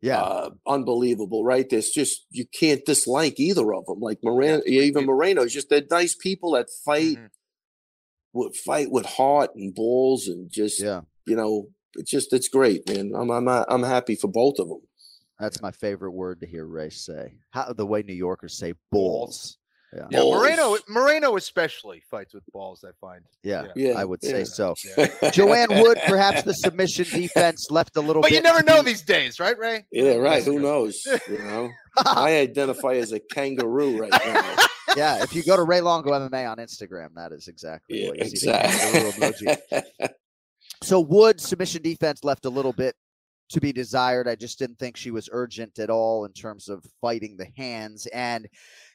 yeah, 0.00 0.20
uh, 0.20 0.50
unbelievable, 0.68 1.42
right? 1.44 1.68
There's 1.68 1.90
just 1.90 2.26
you 2.30 2.46
can't 2.46 2.84
dislike 2.84 3.40
either 3.40 3.74
of 3.74 3.86
them. 3.86 3.98
Like 3.98 4.18
Moreno, 4.22 4.62
even 4.66 5.04
Moreno, 5.04 5.42
is 5.42 5.52
just 5.52 5.68
they're 5.68 5.82
nice 5.90 6.14
people 6.14 6.52
that 6.52 6.68
fight 6.84 7.16
Mhm. 7.16 7.30
with 8.32 8.56
fight 8.56 8.90
with 8.92 9.06
heart 9.06 9.50
and 9.56 9.74
balls, 9.74 10.28
and 10.28 10.48
just 10.48 10.80
yeah. 10.80 11.00
you 11.26 11.34
know, 11.34 11.70
it's 11.94 12.10
just 12.10 12.32
it's 12.32 12.48
great, 12.48 12.88
man. 12.88 13.12
I'm 13.16 13.30
I'm 13.30 13.48
uh, 13.48 13.64
I'm 13.68 13.82
happy 13.82 14.14
for 14.14 14.28
both 14.28 14.58
of 14.58 14.68
them. 14.68 14.80
That's 15.38 15.62
my 15.62 15.70
favorite 15.70 16.12
word 16.12 16.40
to 16.40 16.46
hear 16.46 16.66
Ray 16.66 16.90
say. 16.90 17.34
How 17.50 17.72
the 17.72 17.86
way 17.86 18.02
New 18.02 18.14
Yorkers 18.14 18.58
say 18.58 18.74
balls. 18.90 19.56
Yeah. 19.94 20.06
Yeah, 20.10 20.20
Moreno, 20.24 20.76
Moreno 20.86 21.36
especially 21.36 22.02
fights 22.10 22.34
with 22.34 22.42
balls. 22.52 22.84
I 22.86 22.90
find. 23.00 23.22
Yeah, 23.42 23.68
Yeah, 23.74 23.92
I 23.96 24.04
would 24.04 24.22
say 24.22 24.40
yeah. 24.40 24.44
so. 24.44 24.74
Yeah. 24.98 25.30
Joanne 25.32 25.68
Calderwood, 25.68 25.98
perhaps 26.06 26.42
the 26.42 26.52
submission 26.52 27.06
defense 27.10 27.68
left 27.70 27.96
a 27.96 28.02
little 28.02 28.20
But 28.20 28.30
bit. 28.32 28.36
you 28.36 28.42
never 28.42 28.62
know 28.62 28.82
these 28.82 29.00
days, 29.00 29.40
right, 29.40 29.56
Ray? 29.58 29.86
Yeah, 29.90 30.16
right. 30.16 30.44
Who 30.44 30.58
knows? 30.58 31.06
You 31.06 31.38
know, 31.38 31.70
I 32.04 32.36
identify 32.36 32.96
as 32.96 33.12
a 33.12 33.20
kangaroo 33.32 33.96
right 33.98 34.10
now. 34.10 34.56
yeah, 34.94 35.22
if 35.22 35.34
you 35.34 35.42
go 35.42 35.56
to 35.56 35.62
Ray 35.62 35.80
Longo 35.80 36.10
MMA 36.10 36.50
on 36.50 36.58
Instagram, 36.58 37.14
that 37.14 37.32
is 37.32 37.48
exactly 37.48 38.02
Yeah, 38.02 38.08
what 38.10 38.18
you 38.18 38.26
see. 38.26 39.56
So 40.82 41.00
Wood 41.00 41.40
submission 41.40 41.82
defense 41.82 42.24
left 42.24 42.44
a 42.44 42.50
little 42.50 42.72
bit 42.72 42.94
to 43.50 43.60
be 43.60 43.72
desired. 43.72 44.28
I 44.28 44.34
just 44.34 44.58
didn't 44.58 44.78
think 44.78 44.96
she 44.96 45.10
was 45.10 45.28
urgent 45.32 45.78
at 45.78 45.88
all 45.90 46.26
in 46.26 46.32
terms 46.32 46.68
of 46.68 46.84
fighting 47.00 47.36
the 47.36 47.48
hands. 47.56 48.06
And, 48.08 48.46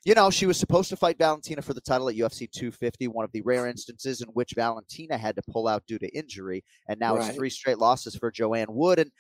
you 0.06 0.14
know, 0.14 0.30
she 0.30 0.46
was 0.46 0.58
supposed 0.58 0.90
to 0.90 0.96
fight 0.96 1.18
Valentina 1.18 1.62
for 1.62 1.74
the 1.74 1.82
title 1.82 2.08
at 2.08 2.16
UFC 2.16 2.48
250, 2.52 3.08
one 3.08 3.26
of 3.26 3.32
the 3.32 3.42
rare 3.42 3.68
instances 3.68 4.22
in 4.22 4.28
which 4.30 4.54
Valentina 4.56 5.18
had 5.18 5.36
to 5.38 5.42
pull 5.52 5.68
out 5.68 5.84
due 5.88 5.98
to 6.00 6.16
injury. 6.16 6.64
And 6.88 7.00
now 7.00 7.16
Right. 7.16 7.28
it's 7.30 7.36
three 7.36 7.50
straight 7.50 7.80
losses 7.80 8.16
for 8.16 8.30
Joanne 8.32 8.68
Calderwood. 8.68 9.00
And, 9.00 9.12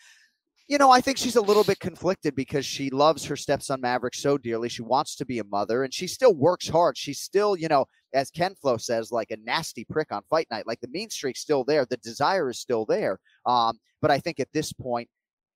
you 0.67 0.77
know, 0.77 0.91
I 0.91 1.01
think 1.01 1.17
she's 1.17 1.35
a 1.35 1.41
little 1.41 1.63
bit 1.63 1.79
conflicted 1.79 2.35
because 2.35 2.65
she 2.65 2.91
loves 2.91 3.25
her 3.25 3.35
stepson 3.35 3.81
Maverick 3.81 4.13
so 4.13 4.37
dearly. 4.37 4.69
She 4.69 4.83
wants 4.83 5.15
to 5.15 5.25
be 5.25 5.39
a 5.39 5.43
mother 5.43 5.83
and 5.83 5.93
she 5.93 6.05
still 6.07 6.35
works 6.35 6.69
hard. 6.69 6.95
She's 6.95 7.19
still, 7.19 7.57
you 7.57 7.67
know, 7.67 7.85
as 8.13 8.29
Ken 8.29 8.55
Flo 8.55 8.77
says, 8.77 9.11
like 9.11 9.31
a 9.31 9.37
nasty 9.37 9.85
prick 9.85 10.11
on 10.11 10.21
fight 10.29 10.47
night. 10.51 10.67
Like 10.67 10.81
the 10.81 10.87
mean 10.89 11.09
streak's 11.09 11.41
still 11.41 11.63
there, 11.63 11.85
the 11.85 11.97
desire 11.97 12.49
is 12.49 12.59
still 12.59 12.85
there. 12.85 13.19
Um, 13.45 13.79
but 14.01 14.11
I 14.11 14.19
think 14.19 14.39
at 14.39 14.49
this 14.53 14.73
point, 14.73 15.09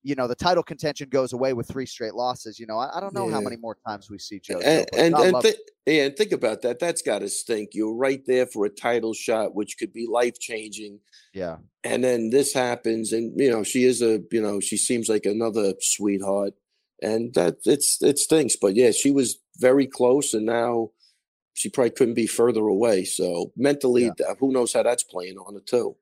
you 0.04 0.16
know, 0.16 0.28
the 0.28 0.36
title 0.36 0.64
contention 0.64 1.10
goes 1.10 1.34
away 1.34 1.52
with 1.54 1.68
three 1.68 1.86
straight 1.86 2.14
losses. 2.14 2.60
You 2.60 2.66
know, 2.66 2.78
I, 2.78 2.98
I 2.98 3.00
don't 3.02 3.14
know 3.14 3.30
how 3.30 3.42
many 3.42 3.58
more 3.58 3.76
times 3.86 4.10
we 4.10 4.20
see 4.20 4.40
Joe. 4.40 4.60
and 4.60 4.86
and, 4.94 5.16
and 5.16 5.42
thi- 5.42 5.56
yeah, 5.86 6.06
and 6.06 6.16
think 6.16 6.32
about 6.32 6.62
that. 6.62 6.80
That's 6.80 7.02
got 7.02 7.20
to 7.20 7.30
stink. 7.30 7.72
You're 7.74 7.96
right 7.96 8.22
there 8.26 8.46
for 8.46 8.66
a 8.66 8.70
title 8.70 9.14
shot, 9.14 9.54
which 9.54 9.76
could 9.78 9.92
be 9.92 10.08
life 10.10 10.40
changing. 10.40 11.00
yeah, 11.34 11.58
And 11.84 12.04
then 12.04 12.30
this 12.30 12.54
happens, 12.54 13.12
and 13.12 13.34
you 13.40 13.52
know 13.52 13.64
she 13.64 13.84
is 13.84 14.02
a 14.02 14.22
you 14.32 14.42
know 14.42 14.60
she 14.62 14.78
seems 14.78 15.10
like 15.10 15.26
another 15.26 15.74
sweetheart, 15.82 16.54
and 17.02 17.34
that 17.34 17.58
it's 17.66 18.02
it 18.02 18.18
stinks. 18.18 18.56
But 18.56 18.76
yeah, 18.76 18.92
she 18.92 19.12
was 19.12 19.40
very 19.58 19.88
close, 19.88 20.34
and 20.34 20.46
now 20.46 20.92
she 21.58 21.70
probably 21.70 21.90
couldn't 21.90 22.14
be 22.14 22.28
further 22.28 22.68
away. 22.68 23.04
So 23.04 23.52
mentally, 23.58 24.12
Yeah. 24.20 24.36
who 24.40 24.52
knows 24.52 24.74
how 24.74 24.84
that's 24.84 25.02
playing 25.04 25.38
on 25.38 25.56
it 25.56 25.66
too. 25.66 25.96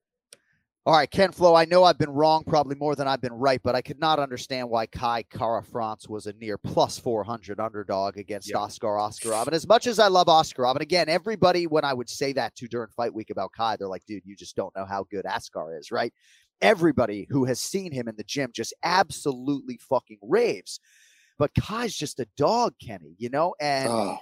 All 0.88 0.94
right, 0.94 1.10
Ken 1.10 1.32
Flo, 1.32 1.56
I 1.56 1.66
know 1.66 1.84
I've 1.84 1.98
been 1.98 2.12
wrong 2.12 2.44
probably 2.44 2.76
more 2.76 2.94
than 2.94 3.08
I've 3.08 3.22
been 3.22 3.34
right, 3.34 3.60
but 3.64 3.74
I 3.74 3.82
could 3.82 3.98
not 4.00 4.20
understand 4.20 4.70
why 4.70 4.86
Kai 4.86 5.24
Kara 5.24 5.64
France 5.64 6.08
was 6.08 6.28
a 6.28 6.34
near 6.34 6.58
plus 6.60 7.00
400 7.00 7.60
underdog 7.60 8.18
against 8.18 8.50
Yeah. 8.50 8.58
Askar 8.66 8.98
Askarov. 8.98 9.46
And 9.48 9.56
as 9.56 9.66
much 9.66 9.88
as 9.88 9.98
I 9.98 10.10
love 10.10 10.28
Askarov, 10.28 10.74
and 10.74 10.82
again, 10.84 11.10
everybody, 11.10 11.66
when 11.66 11.86
I 11.86 11.94
would 11.94 12.10
say 12.10 12.34
that 12.34 12.54
to 12.58 12.68
during 12.68 12.90
fight 12.90 13.14
week 13.16 13.30
about 13.32 13.52
Kai, 13.54 13.78
they're 13.78 13.88
like, 13.88 14.06
dude, 14.06 14.26
you 14.26 14.36
just 14.36 14.56
don't 14.58 14.76
know 14.76 14.86
how 14.86 15.06
good 15.10 15.26
Askar 15.26 15.76
is, 15.80 15.90
right? 15.90 16.14
Everybody 16.62 17.26
who 17.30 17.46
has 17.46 17.60
seen 17.60 17.92
him 17.92 18.08
in 18.08 18.16
the 18.18 18.24
gym 18.24 18.52
just 18.54 18.74
absolutely 18.84 19.80
fucking 19.90 20.20
raves. 20.22 20.80
But 21.40 21.52
Kai's 21.56 21.96
just 21.96 22.20
a 22.20 22.28
dog, 22.38 22.76
Kenny, 22.80 23.16
you 23.18 23.30
know? 23.30 23.56
And 23.60 23.90
Oh, 23.90 24.18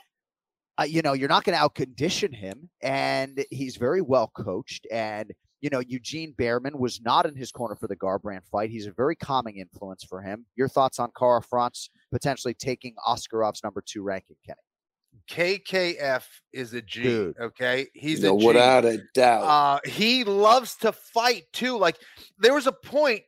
uh, 0.80 0.84
you 0.84 1.02
know, 1.02 1.14
you're 1.14 1.30
not 1.30 1.44
going 1.44 1.58
to 1.58 1.64
outcondition 1.64 2.34
him, 2.34 2.70
and 2.82 3.46
he's 3.52 3.78
very 3.78 4.02
well 4.02 4.32
coached. 4.36 4.88
And 4.92 5.32
you 5.62 5.70
know, 5.70 5.80
Eugene 5.80 6.34
Bareman 6.38 6.76
was 6.78 7.00
not 7.02 7.26
in 7.26 7.36
his 7.36 7.50
corner 7.52 7.76
for 7.76 7.88
the 7.88 7.96
Garbrandt 7.96 8.46
fight. 8.52 8.70
He's 8.70 8.86
a 8.86 8.92
very 8.92 9.16
calming 9.16 9.58
influence 9.58 10.04
for 10.04 10.22
him. 10.22 10.46
Your 10.58 10.68
thoughts 10.68 11.00
on 11.00 11.10
Kara 11.18 11.42
France 11.42 11.90
potentially 12.12 12.54
taking 12.54 12.96
Askarov's 13.08 13.64
number 13.64 13.82
two 13.86 14.04
ranking, 14.04 14.36
Kenny? 14.46 14.58
KKF 15.30 16.24
is 16.52 16.74
a 16.74 16.82
G. 16.82 17.04
Dude. 17.04 17.40
Okay, 17.40 17.88
he's 17.94 18.22
no, 18.22 18.36
a 18.36 18.40
G. 18.40 18.48
without 18.48 18.86
a 18.86 19.00
doubt. 19.14 19.44
Uh, 19.44 19.80
he 19.90 20.24
loves 20.24 20.76
to 20.78 20.92
fight 20.92 21.44
too. 21.54 21.78
Like 21.78 21.98
there 22.40 22.54
was 22.54 22.68
a 22.68 22.72
point 22.72 23.22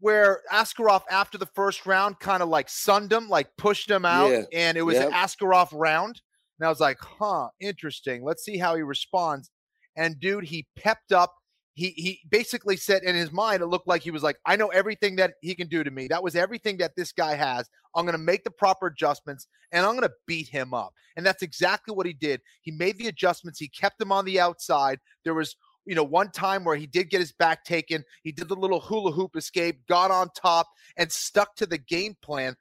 where 0.00 0.40
Askarov 0.52 1.02
after 1.10 1.38
the 1.38 1.46
first 1.46 1.86
round 1.86 2.18
kind 2.18 2.42
of 2.42 2.48
like 2.48 2.68
sunned 2.68 3.12
him, 3.12 3.28
like 3.28 3.48
pushed 3.56 3.90
him 3.90 4.04
out, 4.04 4.30
Yeah. 4.30 4.42
and 4.52 4.76
it 4.78 4.82
was 4.82 4.94
Yep. 4.96 5.08
an 5.08 5.12
Askarov 5.12 5.68
round. 5.72 6.20
And 6.58 6.66
I 6.66 6.70
was 6.70 6.80
like, 6.80 6.98
huh, 7.00 7.48
interesting. 7.60 8.24
Let's 8.24 8.44
see 8.44 8.58
how 8.58 8.76
he 8.76 8.82
responds. 8.82 9.50
And 9.96 10.18
dude, 10.20 10.44
he 10.44 10.66
pepped 10.76 11.12
up. 11.12 11.34
He 11.76 11.88
he 11.96 12.20
basically 12.30 12.76
said 12.76 13.02
in 13.02 13.16
his 13.16 13.32
mind, 13.32 13.60
it 13.60 13.66
looked 13.66 13.88
like 13.88 14.02
he 14.02 14.12
was 14.12 14.22
like, 14.22 14.36
I 14.46 14.54
know 14.54 14.68
everything 14.68 15.16
that 15.16 15.34
he 15.40 15.56
can 15.56 15.66
do 15.66 15.82
to 15.82 15.90
me. 15.90 16.06
That 16.06 16.22
was 16.22 16.36
everything 16.36 16.76
that 16.76 16.92
this 16.96 17.10
guy 17.10 17.34
has. 17.34 17.68
I'm 17.96 18.06
gonna 18.06 18.18
make 18.18 18.44
the 18.44 18.52
proper 18.52 18.86
adjustments 18.86 19.48
and 19.72 19.84
I'm 19.84 19.94
gonna 19.94 20.10
beat 20.28 20.48
him 20.48 20.72
up. 20.72 20.92
And 21.16 21.26
that's 21.26 21.42
exactly 21.42 21.92
what 21.92 22.06
he 22.06 22.12
did. 22.12 22.40
He 22.62 22.70
made 22.70 22.98
the 22.98 23.08
adjustments, 23.08 23.58
he 23.58 23.68
kept 23.68 24.00
him 24.00 24.12
on 24.12 24.24
the 24.24 24.38
outside. 24.38 25.00
There 25.24 25.34
was 25.34 25.56
you 25.86 25.94
know, 25.94 26.04
one 26.04 26.30
time 26.30 26.64
where 26.64 26.76
he 26.76 26.86
did 26.86 27.10
get 27.10 27.20
his 27.20 27.32
back 27.32 27.64
taken, 27.64 28.04
he 28.22 28.32
did 28.32 28.48
the 28.48 28.56
little 28.56 28.80
hula 28.80 29.12
hoop 29.12 29.36
escape, 29.36 29.86
got 29.86 30.10
on 30.10 30.28
top, 30.34 30.66
and 30.96 31.10
stuck 31.10 31.54
to 31.56 31.66
the 31.66 31.78
game 31.78 32.16
plan. 32.22 32.56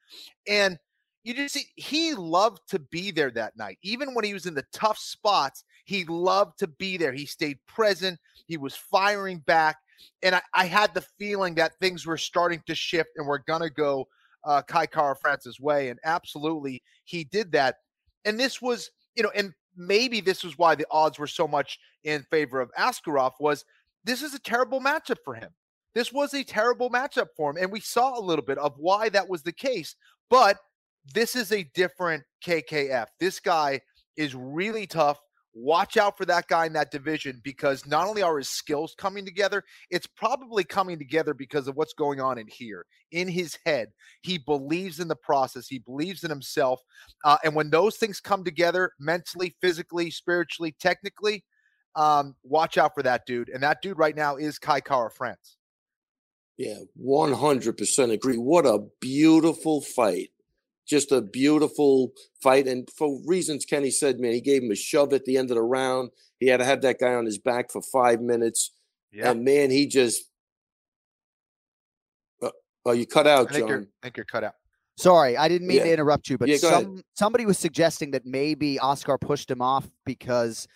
And 0.48 0.78
you 1.24 1.34
just 1.34 1.53
see 1.53 1.65
he 1.76 2.13
loved 2.13 2.59
to 2.69 2.80
be 2.80 3.11
there 3.11 3.32
that 3.32 3.57
night. 3.57 3.78
Even 3.82 4.13
when 4.13 4.26
he 4.26 4.34
was 4.34 4.45
in 4.45 4.53
the 4.53 4.65
tough 4.74 4.97
spots, 4.97 5.63
he 5.86 6.05
loved 6.05 6.59
to 6.59 6.67
be 6.67 6.97
there. 6.97 7.13
He 7.13 7.26
stayed 7.26 7.59
present, 7.67 8.19
he 8.47 8.57
was 8.57 8.76
firing 8.76 9.39
back. 9.39 9.78
And 10.21 10.36
I, 10.36 10.41
I 10.53 10.65
had 10.65 10.93
the 10.93 11.05
feeling 11.17 11.55
that 11.55 11.80
things 11.80 12.05
were 12.05 12.17
starting 12.17 12.61
to 12.67 12.76
shift 12.76 13.11
and 13.15 13.26
we're 13.26 13.39
gonna 13.39 13.69
go 13.69 14.07
uh 14.43 14.61
Kai 14.61 14.86
Kara 14.86 15.15
France's 15.15 15.59
way. 15.59 15.89
And 15.89 15.99
absolutely 16.03 16.84
he 17.05 17.24
did 17.24 17.51
that. 17.53 17.78
And 18.26 18.39
this 18.39 18.61
was, 18.61 18.91
you 19.15 19.24
know, 19.24 19.32
and 19.36 19.53
maybe 19.78 20.21
this 20.21 20.43
was 20.43 20.57
why 20.57 20.76
the 20.76 20.86
odds 20.91 21.19
were 21.19 21.28
so 21.28 21.47
much 21.47 21.80
in 22.03 22.24
favor 22.24 22.59
of 22.59 22.71
Askarov 22.78 23.32
was 23.39 23.65
this 24.03 24.21
is 24.21 24.34
a 24.34 24.39
terrible 24.39 24.82
matchup 24.82 25.17
for 25.24 25.34
him. 25.34 25.49
This 25.95 26.11
was 26.11 26.34
a 26.34 26.43
terrible 26.43 26.89
matchup 26.89 27.28
for 27.38 27.51
him. 27.51 27.57
And 27.57 27.71
we 27.71 27.80
saw 27.80 28.17
a 28.17 28.21
little 28.21 28.43
bit 28.43 28.57
of 28.57 28.74
why 28.78 29.09
that 29.09 29.30
was 29.30 29.43
the 29.43 29.51
case. 29.51 29.95
But 30.30 30.57
this 31.14 31.36
is 31.36 31.51
a 31.51 31.64
different 31.76 32.24
KKF. 32.45 33.08
This 33.20 33.39
guy 33.39 33.82
is 34.18 34.36
really 34.36 34.88
tough. 34.88 35.20
Watch 35.56 35.97
out 35.97 36.18
for 36.18 36.26
that 36.26 36.47
guy 36.47 36.66
in 36.66 36.74
that 36.74 36.89
division 36.89 37.39
because 37.43 37.86
not 37.86 38.08
only 38.08 38.24
are 38.24 38.38
his 38.38 38.49
skills 38.49 38.95
coming 38.97 39.24
together, 39.24 39.64
it's 39.91 40.08
probably 40.08 40.64
coming 40.64 40.97
together 40.97 41.36
because 41.36 41.68
of 41.68 41.76
what's 41.76 41.93
going 41.93 42.20
on 42.20 42.39
in 42.39 42.47
here, 42.47 42.86
in 43.12 43.28
his 43.28 43.58
head. 43.64 43.89
He 44.22 44.39
believes 44.39 44.99
in 44.99 45.08
the 45.08 45.16
process, 45.16 45.68
he 45.68 45.78
believes 45.78 46.24
in 46.24 46.32
himself. 46.32 46.82
Uh, 47.24 47.38
and 47.43 47.54
when 47.54 47.70
those 47.70 47.97
things 47.97 48.20
come 48.20 48.43
together 48.43 48.93
mentally, 48.99 49.56
physically, 49.62 50.10
spiritually, 50.10 50.76
technically, 50.80 51.43
um, 51.95 52.36
watch 52.41 52.80
out 52.80 52.95
for 52.95 53.04
that 53.04 53.22
dude. 53.28 53.49
And 53.49 53.62
that 53.62 53.84
dude 53.84 53.99
right 53.99 54.16
now 54.16 54.38
is 54.38 54.58
Kai 54.58 54.80
Kara 54.80 55.12
France. 55.12 55.58
Yeah, 56.58 56.80
100% 56.99 58.12
agree. 58.12 58.38
What 58.38 58.66
a 58.66 58.80
beautiful 58.99 59.82
fight. 59.82 60.30
Just 60.88 61.12
a 61.12 61.22
beautiful 61.22 62.12
fight. 62.42 62.68
And 62.68 62.90
for 62.90 63.20
reasons 63.26 63.66
Kenny 63.66 63.92
said, 63.92 64.20
man, 64.20 64.34
he 64.34 64.42
gave 64.42 64.64
him 64.64 64.72
a 64.72 64.76
shove 64.76 65.14
at 65.14 65.26
the 65.26 65.38
end 65.38 65.50
of 65.50 65.56
the 65.56 65.64
round. 65.64 66.10
He 66.40 66.48
had 66.48 66.58
to 66.58 66.66
have 66.66 66.82
that 66.82 67.00
guy 67.00 67.14
on 67.14 67.26
his 67.26 67.38
back 67.38 67.72
for 67.72 67.82
five 67.82 68.22
minutes. 68.22 68.72
Yeah. 69.12 69.32
And 69.32 69.44
man, 69.44 69.72
he 69.72 69.88
just. 69.88 70.24
Uh, 72.42 72.50
oh, 72.86 72.92
you 72.92 73.06
cut 73.06 73.28
out, 73.28 73.50
I 73.50 73.54
think, 73.54 73.70
you're, 73.70 73.78
John. 73.80 73.88
I 74.02 74.06
think 74.06 74.18
you're 74.18 74.26
cut 74.26 74.44
out. 74.44 74.56
Sorry, 74.98 75.38
I 75.38 75.48
didn't 75.48 75.68
mean 75.68 75.80
to 75.80 75.92
interrupt 75.92 76.30
you, 76.30 76.38
but 76.38 76.50
Yeah, 76.50 76.58
some 76.58 77.04
somebody 77.16 77.46
was 77.46 77.58
suggesting 77.58 78.12
that 78.12 78.26
maybe 78.26 78.78
Askar 78.78 79.18
pushed 79.18 79.50
him 79.50 79.62
off 79.62 79.90
because 80.06 80.68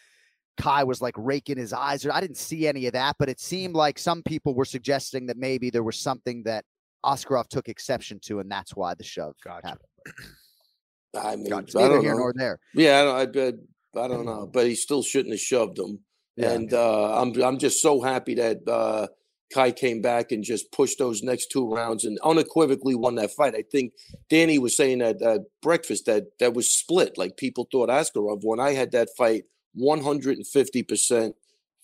Kai 0.58 0.84
was 0.86 1.02
like 1.02 1.14
raking 1.18 1.58
his 1.58 1.72
eyes. 1.72 2.04
Or 2.06 2.12
I 2.12 2.20
didn't 2.20 2.38
see 2.38 2.68
any 2.68 2.88
of 2.88 2.94
that, 2.94 3.16
but 3.20 3.30
it 3.30 3.40
seemed 3.40 3.76
like 3.76 4.00
some 4.00 4.24
people 4.24 4.56
were 4.56 4.66
suggesting 4.66 5.28
that 5.28 5.38
maybe 5.38 5.70
there 5.70 5.84
was 5.84 5.98
something 5.98 6.44
that 6.44 6.66
Askarov 7.06 7.48
took 7.48 7.70
exception 7.70 8.20
to, 8.24 8.40
and 8.40 8.52
that's 8.52 8.76
why 8.76 8.96
the 8.96 9.04
shove 9.04 9.36
Gotcha. 9.44 9.68
happened. 9.68 9.87
I 11.18 11.36
mean. 11.36 11.54
I 11.54 11.62
Neither 11.74 12.02
here 12.02 12.12
know. 12.12 12.18
nor 12.18 12.34
there. 12.36 12.60
Yeah, 12.74 13.00
I 13.00 13.04
don't, 13.04 13.16
I, 13.18 13.26
bet, 13.26 13.54
I 13.98 14.08
don't 14.08 14.26
know, 14.26 14.48
but 14.54 14.68
he 14.68 14.76
still 14.76 15.04
shouldn't 15.04 15.34
have 15.34 15.40
shoved 15.40 15.80
him. 15.80 16.00
Yeah. 16.36 16.52
And 16.52 16.74
uh, 16.74 17.20
I'm 17.20 17.42
I'm 17.42 17.58
just 17.58 17.82
so 17.82 18.00
happy 18.00 18.36
that 18.36 18.58
uh, 18.68 19.08
Kai 19.52 19.72
came 19.72 20.02
back 20.02 20.32
and 20.32 20.44
just 20.44 20.72
pushed 20.72 21.00
those 21.00 21.24
next 21.24 21.48
two 21.48 21.68
rounds 21.68 22.06
and 22.06 22.20
unequivocally 22.24 22.94
won 22.94 23.16
that 23.16 23.32
fight. 23.32 23.56
I 23.56 23.64
think 23.72 23.94
Danny 24.30 24.60
was 24.60 24.78
saying 24.78 25.02
at 25.02 25.20
uh, 25.22 25.40
breakfast 25.64 26.06
that 26.06 26.26
that 26.40 26.54
was 26.54 26.70
split. 26.70 27.18
Like 27.18 27.38
people 27.38 27.68
thought 27.72 27.90
Askarov 27.90 28.44
won. 28.44 28.60
I 28.60 28.74
had 28.74 28.92
that 28.92 29.10
fight 29.18 29.46
150% 29.80 31.34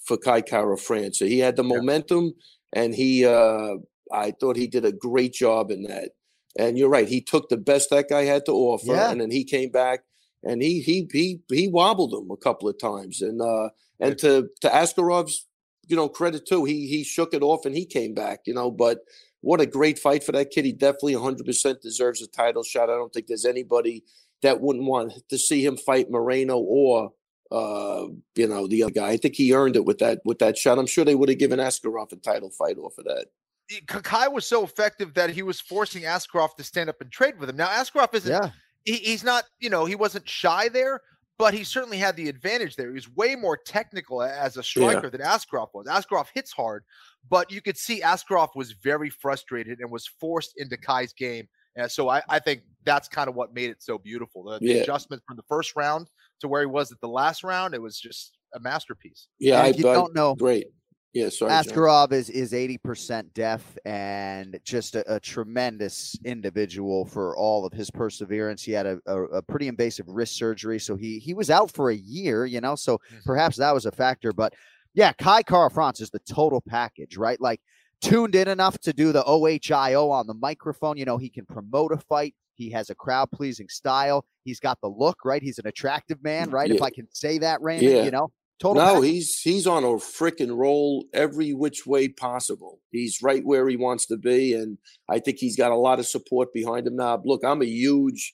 for 0.05 0.17
Kai 0.17 0.41
Kara 0.41 0.77
France. 0.77 1.19
So 1.19 1.25
he 1.25 1.39
had 1.39 1.55
the 1.55 1.63
momentum 1.63 2.33
and 2.73 2.93
he, 2.93 3.25
uh, 3.25 3.75
I 4.11 4.31
thought 4.31 4.57
he 4.57 4.67
did 4.67 4.85
a 4.85 4.91
great 4.91 5.33
job 5.33 5.71
in 5.71 5.83
that. 5.83 6.09
And 6.57 6.77
you're 6.77 6.89
right. 6.89 7.07
He 7.07 7.21
took 7.21 7.49
the 7.49 7.57
best 7.57 7.89
that 7.89 8.09
guy 8.09 8.23
had 8.25 8.45
to 8.45 8.51
offer, 8.51 8.93
Yeah. 8.93 9.09
and 9.11 9.19
then 9.21 9.31
he 9.31 9.43
came 9.43 9.69
back 9.71 10.01
and 10.43 10.61
he 10.61 10.81
he 10.81 11.07
he 11.11 11.41
he 11.49 11.67
wobbled 11.67 12.13
him 12.13 12.29
a 12.31 12.37
couple 12.37 12.69
of 12.69 12.77
times. 12.79 13.21
And 13.21 13.41
uh 13.41 13.69
and 13.99 14.17
to 14.19 14.49
to 14.61 14.69
Askarov's 14.69 15.47
you 15.87 15.95
know 15.95 16.07
credit 16.09 16.45
too, 16.45 16.63
he 16.65 16.87
he 16.87 17.03
shook 17.03 17.33
it 17.33 17.41
off 17.41 17.65
and 17.65 17.75
he 17.75 17.85
came 17.85 18.13
back. 18.13 18.41
You 18.45 18.53
know, 18.53 18.69
but 18.69 18.99
what 19.41 19.61
a 19.61 19.65
great 19.65 19.97
fight 19.99 20.23
for 20.23 20.31
that 20.33 20.51
kid. 20.51 20.63
He 20.63 20.71
definitely 20.71 21.15
100% 21.15 21.81
deserves 21.81 22.21
a 22.21 22.27
title 22.27 22.63
shot. 22.63 22.89
I 22.89 22.95
don't 22.95 23.11
think 23.11 23.27
there's 23.27 23.43
anybody 23.45 24.03
that 24.41 24.61
wouldn't 24.61 24.85
want 24.85 25.11
to 25.29 25.37
see 25.37 25.65
him 25.65 25.75
fight 25.75 26.09
Moreno 26.11 26.57
or 26.59 27.11
uh 27.51 28.07
you 28.35 28.47
know 28.47 28.67
the 28.67 28.83
other 28.83 28.91
guy. 28.91 29.09
I 29.09 29.17
think 29.17 29.35
he 29.35 29.53
earned 29.53 29.75
it 29.75 29.85
with 29.85 29.97
that 29.99 30.21
with 30.23 30.39
that 30.39 30.57
shot. 30.57 30.77
I'm 30.77 30.87
sure 30.87 31.03
they 31.03 31.15
would 31.15 31.29
have 31.29 31.39
given 31.39 31.59
Askarov 31.59 32.11
a 32.11 32.15
title 32.17 32.51
fight 32.51 32.77
off 32.77 32.97
of 32.99 33.05
that. 33.05 33.25
K- 33.69 33.81
Kai 33.87 34.27
was 34.27 34.45
so 34.45 34.63
effective 34.63 35.13
that 35.15 35.29
he 35.31 35.41
was 35.43 35.59
forcing 35.61 36.03
Askarov 36.03 36.55
to 36.55 36.63
stand 36.63 36.89
up 36.89 37.01
and 37.01 37.11
trade 37.11 37.39
with 37.39 37.49
him. 37.49 37.55
Now 37.57 37.67
Askarov 37.67 38.13
isn't 38.13 38.31
Yeah. 38.31 38.49
he, 38.83 38.93
he's 38.97 39.23
not, 39.23 39.45
you 39.59 39.69
know, 39.69 39.85
he 39.85 39.95
wasn't 39.95 40.27
shy 40.27 40.69
there, 40.69 40.99
but 41.39 41.53
he 41.53 41.63
certainly 41.63 41.97
had 41.97 42.15
the 42.15 42.29
advantage 42.29 42.75
there. 42.75 42.87
He 42.89 42.93
was 42.93 43.09
way 43.15 43.35
more 43.35 43.57
technical 43.57 44.21
as 44.21 44.57
a 44.57 44.63
striker 44.63 45.09
than 45.09 45.21
Askarov 45.21 45.69
was. 45.73 45.87
Askarov 45.87 46.27
hits 46.33 46.51
hard, 46.51 46.83
but 47.29 47.51
you 47.51 47.61
could 47.61 47.77
see 47.77 48.01
Askarov 48.01 48.49
was 48.55 48.73
very 48.73 49.09
frustrated 49.09 49.79
and 49.79 49.89
was 49.91 50.07
forced 50.19 50.53
into 50.57 50.77
Kai's 50.77 51.13
game. 51.13 51.47
And 51.75 51.91
so 51.91 52.07
I, 52.09 52.21
I 52.29 52.37
think 52.37 52.61
that's 52.83 53.07
kind 53.07 53.27
of 53.27 53.33
what 53.35 53.53
made 53.55 53.71
it 53.71 53.81
so 53.81 53.97
beautiful. 53.97 54.43
The, 54.43 54.59
the 54.59 54.65
Yeah. 54.65 54.81
adjustment 54.83 55.23
from 55.27 55.37
the 55.37 55.43
first 55.49 55.75
round 55.75 56.07
to 56.41 56.47
where 56.47 56.61
he 56.61 56.67
was 56.67 56.91
at 56.91 56.99
the 57.01 57.07
last 57.07 57.43
round, 57.43 57.73
it 57.73 57.81
was 57.81 57.97
just 57.99 58.37
a 58.53 58.59
masterpiece. 58.59 59.27
Yeah, 59.39 59.63
And 59.63 59.73
I 59.73 59.77
you 59.77 59.89
I- 59.89 59.93
don't 59.93 60.13
know, 60.13 60.35
Great. 60.35 60.67
Yeah, 61.13 61.29
sorry. 61.29 61.51
John. 61.51 61.63
Askarov 61.63 62.11
is 62.11 62.29
is 62.29 62.53
eighty 62.53 62.77
percent 62.77 63.33
deaf 63.33 63.77
and 63.85 64.59
just 64.63 64.95
a, 64.95 65.15
a 65.15 65.19
tremendous 65.19 66.17
individual 66.25 67.05
for 67.05 67.37
all 67.37 67.65
of 67.65 67.73
his 67.73 67.91
perseverance. 67.91 68.63
He 68.63 68.71
had 68.71 68.87
a, 68.87 68.99
a, 69.05 69.23
a 69.25 69.41
pretty 69.41 69.67
invasive 69.67 70.07
wrist 70.07 70.35
surgery, 70.35 70.79
so 70.79 70.95
he 70.95 71.19
he 71.19 71.33
was 71.33 71.51
out 71.51 71.71
for 71.71 71.91
a 71.91 71.95
year. 71.95 72.45
You 72.45 72.61
know, 72.61 72.75
so 72.75 72.97
mm-hmm. 72.97 73.17
perhaps 73.25 73.57
that 73.57 73.73
was 73.73 73.85
a 73.85 73.91
factor. 73.91 74.33
But 74.33 74.53
yeah, 74.95 75.13
Kai 75.13 75.43
Kara 75.43 75.69
France 75.69 76.01
is 76.01 76.09
the 76.09 76.19
total 76.19 76.61
package, 76.61 77.15
right? 77.15 77.39
Like 77.39 77.61
tuned 78.01 78.35
in 78.35 78.47
enough 78.47 78.79
to 78.79 78.91
do 78.91 79.11
the 79.11 79.23
OHIO 79.23 80.09
on 80.09 80.27
the 80.27 80.33
microphone. 80.33 80.97
You 80.97 81.05
know, 81.05 81.17
he 81.17 81.29
can 81.29 81.45
promote 81.45 81.91
a 81.91 81.97
fight. 81.97 82.35
He 82.55 82.69
has 82.71 82.89
a 82.89 82.95
crowd 82.95 83.29
pleasing 83.31 83.69
style. 83.69 84.25
He's 84.43 84.59
got 84.59 84.79
the 84.81 84.89
look, 84.89 85.25
right? 85.25 85.41
He's 85.41 85.57
an 85.57 85.67
attractive 85.67 86.23
man, 86.23 86.49
mm, 86.49 86.53
right? 86.53 86.69
If 86.69 86.81
I 86.81 86.89
can 86.89 87.07
say 87.11 87.37
that, 87.39 87.61
Raymond, 87.61 87.91
Yeah. 87.91 88.03
you 88.03 88.11
know, 88.11 88.31
total. 88.59 88.83
No, 88.83 88.93
package. 88.95 89.09
he's 89.09 89.41
he's 89.41 89.67
on 89.67 89.83
a 89.83 89.87
freaking 89.87 90.55
roll 90.55 91.05
every 91.13 91.53
which 91.53 91.85
way 91.85 92.07
possible. 92.07 92.79
He's 92.91 93.21
right 93.21 93.45
where 93.45 93.67
he 93.67 93.75
wants 93.75 94.05
to 94.07 94.17
be, 94.17 94.53
and 94.53 94.77
I 95.09 95.19
think 95.19 95.37
he's 95.39 95.57
got 95.57 95.71
a 95.71 95.77
lot 95.77 95.99
of 95.99 96.05
support 96.05 96.53
behind 96.53 96.87
him 96.87 96.95
now. 96.95 97.21
Look, 97.23 97.43
I'm 97.43 97.61
a 97.61 97.65
huge, 97.65 98.33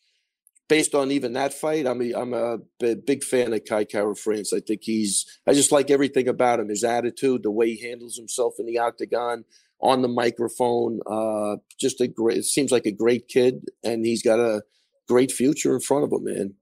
based 0.67 0.95
on 0.95 1.11
even 1.11 1.33
that 1.33 1.53
fight, 1.53 1.85
I'm 1.85 2.01
a 2.01 2.13
I'm 2.13 2.33
a 2.33 2.59
big 2.79 3.23
fan 3.23 3.53
of 3.53 3.65
Kai 3.67 3.85
Kara 3.85 4.15
France. 4.15 4.53
I 4.53 4.59
think 4.59 4.81
he's 4.83 5.25
I 5.47 5.53
just 5.53 5.71
like 5.71 5.89
everything 5.89 6.27
about 6.27 6.59
him, 6.59 6.69
his 6.69 6.83
attitude, 6.83 7.43
the 7.43 7.51
way 7.51 7.73
he 7.73 7.89
handles 7.89 8.15
himself 8.15 8.53
in 8.59 8.65
the 8.65 8.79
octagon, 8.79 9.45
on 9.81 10.01
the 10.01 10.07
microphone. 10.07 10.99
Uh, 11.09 11.57
just 11.79 12.01
a 12.01 12.07
great. 12.07 12.37
It 12.37 12.45
seems 12.45 12.71
like 12.71 12.85
a 12.85 12.91
great 12.91 13.27
kid, 13.27 13.65
and 13.83 14.05
he's 14.05 14.23
got 14.23 14.39
a 14.39 14.63
great 15.07 15.31
future 15.31 15.73
in 15.73 15.81
front 15.81 16.03
of 16.05 16.11
him, 16.11 16.23
man. 16.23 16.53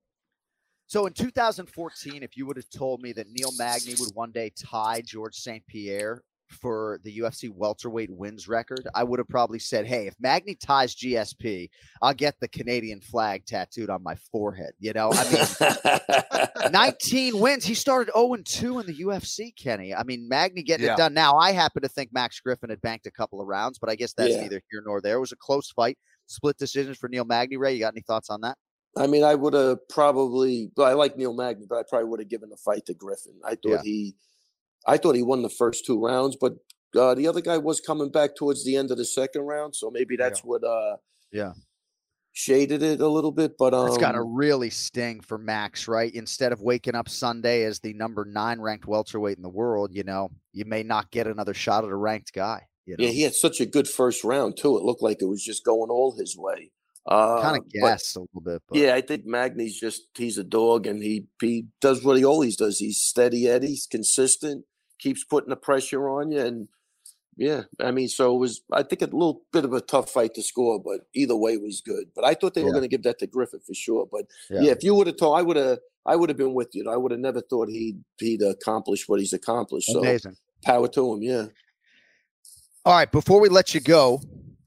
So 0.88 1.06
in 1.06 1.14
2014, 1.14 2.24
if 2.24 2.38
you 2.38 2.46
would 2.46 2.56
have 2.58 2.70
told 2.70 3.02
me 3.02 3.12
that 3.14 3.28
Neil 3.30 3.52
Magny 3.58 3.94
would 4.00 4.12
one 4.16 4.32
day 4.32 4.52
tie 4.58 5.02
George 5.06 5.36
St. 5.36 5.66
Pierre 5.68 6.24
for 6.62 7.02
the 7.04 7.18
UFC 7.20 7.50
welterweight 7.50 8.10
wins 8.10 8.48
record, 8.48 8.88
I 8.96 9.04
would 9.04 9.20
have 9.20 9.28
probably 9.28 9.60
said, 9.60 9.86
"Hey, 9.86 10.08
if 10.08 10.16
Magny 10.18 10.56
ties 10.56 10.96
GSP, 10.96 11.70
I'll 12.02 12.14
get 12.14 12.36
the 12.40 12.48
Canadian 12.48 13.02
flag 13.02 13.46
tattooed 13.46 13.90
on 13.90 14.02
my 14.02 14.16
forehead." 14.32 14.72
You 14.80 14.94
know, 14.94 15.10
I 15.12 16.48
mean, 16.64 16.72
19 16.72 17.38
wins. 17.38 17.66
He 17.66 17.74
started 17.74 18.14
0 18.14 18.36
and 18.36 18.46
2 18.46 18.80
in 18.80 18.86
the 18.86 18.94
UFC, 19.02 19.54
Kenny. 19.58 19.94
I 19.94 20.04
mean, 20.04 20.30
Magny 20.30 20.64
getting 20.64 20.86
Yeah. 20.86 20.94
it 20.94 20.98
done. 20.98 21.14
Now, 21.14 21.36
I 21.38 21.52
happen 21.52 21.82
to 21.82 21.90
think 21.90 22.14
Max 22.14 22.40
Griffin 22.40 22.70
had 22.70 22.80
banked 22.82 23.08
a 23.08 23.12
couple 23.12 23.42
of 23.42 23.48
rounds, 23.48 23.78
but 23.78 23.90
I 23.90 23.96
guess 23.96 24.14
that's 24.14 24.32
Yeah. 24.36 24.42
neither 24.44 24.62
here 24.72 24.82
nor 24.86 25.02
there. 25.02 25.18
It 25.18 25.20
was 25.20 25.34
a 25.34 25.38
close 25.38 25.70
fight, 25.72 25.98
split 26.28 26.58
decisions 26.58 26.98
for 26.98 27.10
Neil 27.10 27.26
Magny. 27.26 27.58
Ray, 27.58 27.74
you 27.74 27.80
got 27.82 27.94
any 27.94 28.04
thoughts 28.04 28.30
on 28.30 28.40
that? 28.42 28.58
I 28.98 29.08
mean, 29.08 29.24
I 29.24 29.36
would 29.36 29.54
have 29.54 29.88
probably. 29.90 30.72
I 30.78 30.94
like 30.94 31.18
Neil 31.18 31.34
Magny, 31.34 31.66
but 31.70 31.78
I 31.78 31.84
probably 31.88 32.10
would 32.10 32.20
have 32.20 32.30
given 32.30 32.50
the 32.50 32.58
fight 32.58 32.86
to 32.88 32.94
Griffin. 32.94 33.40
I 33.46 33.52
thought 33.52 33.60
Yeah. 33.66 33.82
he, 33.84 34.16
I 34.86 34.98
thought 34.98 35.16
he 35.16 35.24
won 35.24 35.42
the 35.42 35.50
first 35.50 35.86
two 35.86 36.04
rounds, 36.04 36.36
but 36.40 36.54
uh, 36.96 37.14
the 37.14 37.28
other 37.28 37.42
guy 37.42 37.58
was 37.58 37.80
coming 37.82 38.12
back 38.12 38.36
towards 38.36 38.64
the 38.66 38.76
end 38.76 38.92
of 38.92 38.98
the 38.98 39.06
second 39.06 39.42
round, 39.42 39.76
so 39.76 39.92
maybe 39.92 40.16
that's 40.16 40.44
what 40.44 40.64
uh 40.64 40.98
Yeah. 41.32 41.54
shaded 42.32 42.82
it 42.84 43.02
a 43.02 43.08
little 43.08 43.32
bit. 43.32 43.58
But 43.58 43.74
um, 43.74 43.88
It's 43.88 43.98
got 43.98 44.14
to 44.14 44.22
really 44.22 44.70
sting 44.70 45.22
for 45.22 45.38
Max, 45.38 45.88
right? 45.88 46.14
Instead 46.14 46.52
of 46.54 46.62
waking 46.62 46.96
up 46.96 47.10
Sunday 47.10 47.64
as 47.64 47.80
the 47.80 47.94
number 47.94 48.26
nine 48.26 48.62
ranked 48.62 48.88
welterweight 48.88 49.38
in 49.38 49.44
the 49.44 49.50
world, 49.50 49.92
you 49.94 50.04
know, 50.04 50.30
you 50.54 50.66
may 50.66 50.84
not 50.84 51.12
get 51.12 51.28
another 51.28 51.54
shot 51.54 51.84
at 51.84 51.90
a 51.90 51.96
ranked 51.96 52.34
guy. 52.34 52.68
You 52.86 52.96
know, 52.98 53.04
yeah, 53.04 53.12
he 53.12 53.22
had 53.24 53.36
such 53.36 53.60
a 53.60 53.66
good 53.66 53.88
first 53.88 54.24
round 54.24 54.56
too. 54.58 54.78
It 54.78 54.84
looked 54.84 55.02
like 55.04 55.22
it 55.22 55.26
was 55.26 55.44
just 55.44 55.66
going 55.66 55.90
all 55.90 56.16
his 56.18 56.38
way. 56.38 56.72
Uh, 57.08 57.42
kind 57.42 57.58
of 57.58 57.64
but- 57.82 58.02
a 58.16 58.20
little 58.20 58.42
bit. 58.44 58.62
But 58.68 58.78
Yeah, 58.78 58.94
I 58.96 59.02
think 59.02 59.26
Magny's 59.26 59.80
just 59.80 60.08
he's 60.18 60.38
a 60.38 60.44
dog 60.44 60.88
and 60.88 61.02
he 61.02 61.28
he 61.42 61.68
does 61.82 62.04
what 62.04 62.18
he 62.18 62.26
always 62.26 62.56
does. 62.58 62.80
He's 62.80 62.98
steady 63.00 63.48
Eddie, 63.48 63.68
he's 63.68 63.88
consistent, 63.88 64.66
keeps 65.00 65.24
putting 65.24 65.50
the 65.50 65.56
pressure 65.56 66.10
on 66.10 66.32
you 66.32 66.42
and 66.42 66.68
yeah, 67.40 67.64
I 67.80 67.92
mean, 67.92 68.08
so 68.08 68.36
it 68.36 68.40
was 68.40 68.62
I 68.74 68.82
think 68.82 69.04
a 69.04 69.06
little 69.06 69.44
bit 69.54 69.64
of 69.64 69.72
a 69.72 69.80
tough 69.80 70.10
fight 70.10 70.34
to 70.34 70.42
score, 70.42 70.82
but 70.82 71.02
either 71.14 71.36
way 71.36 71.56
was 71.58 71.82
good. 71.82 72.08
But 72.16 72.26
I 72.26 72.34
thought 72.34 72.56
they 72.56 72.64
were 72.64 72.72
going 72.72 72.82
to 72.82 72.88
give 72.88 73.04
that 73.04 73.20
to 73.20 73.28
Griffith 73.28 73.64
for 73.64 73.76
sure. 73.76 74.08
But 74.12 74.26
Yeah. 74.50 74.62
yeah, 74.64 74.72
if 74.72 74.84
you 74.84 74.96
would 74.96 75.06
have 75.06 75.18
told, 75.18 75.38
I 75.38 75.44
would 75.44 75.56
have, 75.56 75.78
I 76.04 76.16
would 76.16 76.30
have 76.30 76.38
been 76.38 76.56
with 76.56 76.74
you. 76.74 76.90
I 76.90 76.98
would 76.98 77.12
have 77.12 77.20
never 77.22 77.42
thought 77.42 77.70
he'd 77.70 78.04
he'd 78.18 78.42
accomplish 78.42 79.08
what 79.08 79.20
he's 79.20 79.34
accomplished. 79.34 79.92
So 79.92 80.00
amazing. 80.00 80.36
power 80.64 80.88
to 80.88 81.14
him. 81.14 81.22
Yeah. 81.22 81.46
All 82.86 82.94
right, 82.94 83.12
before 83.12 83.40
we 83.40 83.50
let 83.50 83.76
you 83.76 83.82
go, 83.82 84.20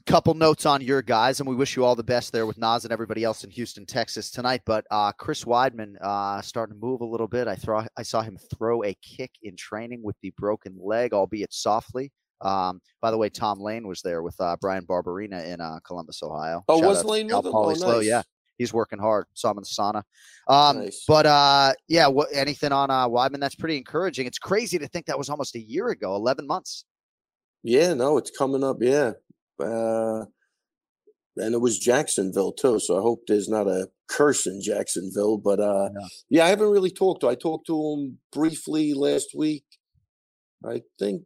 couple 0.07 0.35
notes 0.35 0.67
on 0.67 0.81
your 0.81 1.03
guys, 1.03 1.41
and 1.41 1.49
we 1.49 1.55
wish 1.55 1.77
you 1.77 1.85
all 1.85 1.95
the 1.95 2.03
best 2.03 2.33
there 2.33 2.47
with 2.47 2.59
Nas 2.59 2.85
and 2.85 2.93
everybody 2.93 3.25
else 3.25 3.45
in 3.45 3.51
Houston, 3.51 3.87
Texas 3.87 4.31
tonight. 4.31 4.63
But 4.67 4.87
uh, 4.91 5.13
Chris 5.13 5.45
Weidman 5.45 5.95
uh, 6.01 6.41
starting 6.43 6.75
to 6.77 6.81
move 6.81 7.01
a 7.01 7.07
little 7.07 7.29
bit. 7.29 7.49
I 7.49 7.55
throw, 7.55 7.85
I 7.97 8.03
saw 8.03 8.23
him 8.23 8.39
throw 8.57 8.85
a 8.85 8.95
kick 9.03 9.31
in 9.43 9.57
training 9.57 10.03
with 10.03 10.17
the 10.23 10.33
broken 10.37 10.77
leg, 10.81 11.13
albeit 11.13 11.53
softly. 11.53 12.13
Um, 12.41 12.81
by 13.03 13.11
the 13.11 13.19
way, 13.19 13.29
Tom 13.29 13.61
Lane 13.61 13.87
was 13.87 14.01
there 14.03 14.23
with 14.23 14.35
uh, 14.41 14.57
Bryan 14.61 14.87
Barberena 14.87 15.45
in 15.45 15.61
uh, 15.61 15.79
Columbus, 15.85 16.23
Ohio. 16.23 16.65
Oh, 16.69 16.81
Shout 16.81 16.89
was 16.89 17.05
Lane 17.05 17.27
with 17.27 17.47
him? 17.47 17.53
Oh, 17.55 17.75
Slow, 17.75 17.99
nice. 17.99 18.07
Yeah, 18.07 18.23
he's 18.57 18.73
working 18.73 18.99
hard. 18.99 19.27
Saw 19.35 19.51
him 19.51 19.59
in 19.59 19.63
the 19.63 19.67
sauna. 19.67 20.03
Um, 20.49 20.85
Nice. 20.85 21.05
But 21.07 21.27
uh, 21.27 21.73
yeah, 21.89 22.07
what 22.07 22.29
anything 22.33 22.73
on 22.73 22.91
uh, 22.91 23.09
Weidman? 23.09 23.41
That's 23.41 23.55
pretty 23.55 23.77
encouraging. 23.77 24.27
It's 24.27 24.39
crazy 24.39 24.79
to 24.79 24.89
think 24.89 25.07
that 25.07 25.19
was 25.19 25.29
almost 25.29 25.55
a 25.55 25.61
year 25.61 25.89
ago, 25.89 26.15
eleven 26.17 26.47
months. 26.47 26.85
Yeah, 27.63 27.93
no, 27.93 28.17
it's 28.17 28.31
coming 28.31 28.65
up. 28.65 28.79
Yeah. 28.81 29.13
Uh, 29.61 30.25
and 31.37 31.55
it 31.55 31.61
was 31.61 31.79
Jacksonville 31.79 32.53
too. 32.53 32.81
So 32.81 32.99
I 32.99 33.03
hope 33.03 33.23
there's 33.27 33.49
not 33.49 33.67
a 33.67 33.89
curse 34.09 34.47
in 34.47 34.61
Jacksonville. 34.63 35.39
But 35.39 35.61
uh, 35.61 35.91
Yeah. 35.95 36.07
yeah, 36.29 36.45
I 36.47 36.49
haven't 36.49 36.71
really 36.71 36.91
talked 36.91 37.21
to. 37.23 37.29
I 37.29 37.35
talked 37.35 37.67
to 37.69 37.77
him 37.93 38.19
briefly 38.33 38.93
last 38.95 39.29
week. 39.37 39.65
I 40.65 40.83
think 40.99 41.23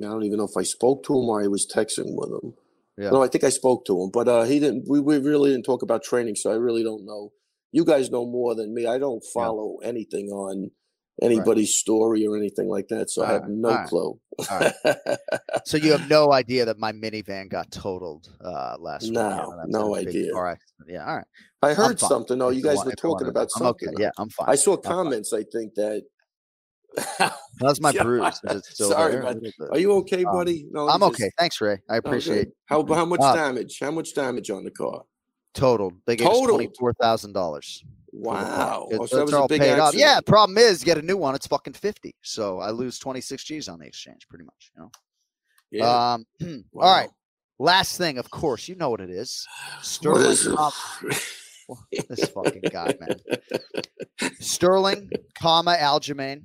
I 0.00 0.06
don't 0.06 0.24
even 0.24 0.38
know 0.38 0.44
if 0.48 0.56
I 0.56 0.64
spoke 0.64 1.04
to 1.04 1.12
him 1.12 1.28
or 1.28 1.42
I 1.42 1.46
was 1.46 1.66
texting 1.72 2.16
with 2.16 2.30
him. 2.30 2.54
Yeah. 2.98 3.10
No, 3.10 3.22
I 3.22 3.28
think 3.28 3.44
I 3.44 3.50
spoke 3.50 3.84
to 3.86 4.02
him, 4.02 4.10
but 4.12 4.28
uh, 4.28 4.42
he 4.42 4.58
didn't. 4.58 4.84
We, 4.88 5.00
we 5.00 5.18
really 5.18 5.50
didn't 5.50 5.64
talk 5.64 5.82
about 5.82 6.02
training, 6.02 6.34
so 6.34 6.50
I 6.50 6.56
really 6.56 6.82
don't 6.82 7.04
know. 7.06 7.30
You 7.70 7.84
guys 7.84 8.10
know 8.10 8.26
more 8.26 8.54
than 8.54 8.74
me. 8.74 8.86
I 8.86 8.98
don't 8.98 9.22
follow 9.32 9.76
anything 9.82 10.28
on 10.28 10.72
anybody's 11.20 11.74
story 11.74 12.26
or 12.26 12.36
anything 12.36 12.68
like 12.68 12.88
that, 12.88 13.10
so 13.10 13.22
I 13.22 13.32
have 13.32 13.42
Alright, 13.42 13.50
no 13.56 13.68
alright, 13.68 13.88
clue. 13.88 14.20
alright. 14.50 14.72
So 15.66 15.76
you 15.76 15.92
have 15.92 16.08
no 16.08 16.32
idea 16.32 16.64
that 16.64 16.78
my 16.78 16.92
minivan 16.92 17.48
got 17.48 17.70
totaled 17.70 18.28
uh, 18.42 18.76
last 18.80 19.04
week. 19.04 19.12
No, 19.12 19.62
no 19.66 19.94
idea. 19.94 20.34
All 20.34 20.42
right. 20.42 20.58
Yeah. 20.88 21.06
All 21.06 21.16
right. 21.16 21.26
I 21.62 21.74
heard 21.74 22.00
something. 22.00 22.38
though. 22.38 22.48
If 22.48 22.56
you 22.56 22.62
guys 22.62 22.78
want- 22.78 22.86
were 22.88 22.92
talking 22.96 23.28
about 23.28 23.48
I'm 23.56 23.66
okay. 23.66 23.86
something. 23.86 24.00
Yeah, 24.02 24.10
I'm 24.18 24.28
fine. 24.30 24.48
I 24.48 24.54
saw 24.56 24.74
I'm 24.74 24.82
fine. 24.82 24.92
comments. 24.92 25.32
I 25.32 25.44
think 25.44 25.74
that. 25.74 26.02
How's 27.60 27.80
my 27.80 27.90
Yeah, 27.90 28.02
bruise? 28.08 28.40
Is 28.44 28.56
it 28.56 28.64
still 28.64 28.90
Sorry, 28.90 29.12
there? 29.12 29.20
A 29.22 29.24
but 29.24 29.34
little 29.36 29.52
bit. 29.58 29.68
Are 29.70 29.78
you 29.78 29.92
okay, 29.98 30.24
Um, 30.24 30.32
buddy? 30.34 30.66
No, 30.70 30.88
I'm 30.88 31.00
you 31.00 31.06
okay. 31.08 31.30
Thanks, 31.38 31.60
Ray. 31.60 31.78
I 31.88 31.94
Oh, 31.94 31.98
appreciate 31.98 32.44
good. 32.46 32.52
How 32.66 32.84
how 32.94 33.04
much 33.04 33.20
Uh, 33.22 33.34
damage? 33.34 33.78
How 33.80 33.90
much 33.90 34.14
damage 34.14 34.50
on 34.50 34.64
the 34.64 34.70
car? 34.70 35.02
Total. 35.54 35.92
They 36.06 36.16
gave 36.16 36.28
us 36.28 36.40
twenty 36.40 36.70
four 36.78 36.92
thousand 37.00 37.32
dollars. 37.34 37.84
Wow. 38.12 38.88
Oh, 38.92 39.06
so 39.06 39.16
that 39.16 39.22
it's 39.22 39.30
was 39.30 39.32
a 39.32 39.38
all 39.38 39.48
big 39.48 39.60
paid 39.60 39.78
off. 39.78 39.94
Yeah. 39.94 40.20
Problem 40.20 40.58
is, 40.58 40.84
get 40.84 40.98
a 40.98 41.02
new 41.02 41.16
one. 41.16 41.34
It's 41.34 41.46
fucking 41.46 41.72
fifty. 41.74 42.14
So 42.22 42.60
I 42.60 42.70
lose 42.70 42.98
twenty 42.98 43.20
six 43.20 43.44
G's 43.44 43.68
on 43.68 43.78
the 43.78 43.86
exchange, 43.86 44.28
pretty 44.28 44.44
much. 44.44 44.70
You 44.76 44.82
know. 44.82 44.90
Yeah. 45.70 46.12
Um, 46.12 46.26
all 46.74 46.94
right. 46.94 47.08
Last 47.58 47.96
thing, 47.96 48.18
of 48.18 48.30
course, 48.30 48.68
you 48.68 48.74
know 48.74 48.90
what 48.90 49.00
it 49.00 49.10
is. 49.10 49.46
Sterling. 49.82 50.26
is 50.26 50.46
it? 50.46 50.58
This 52.08 52.28
fucking 52.28 52.64
guy, 52.70 52.92
man. 53.00 54.30
Sterling, 54.40 55.10
comma 55.38 55.76
Aljamain. 55.78 56.42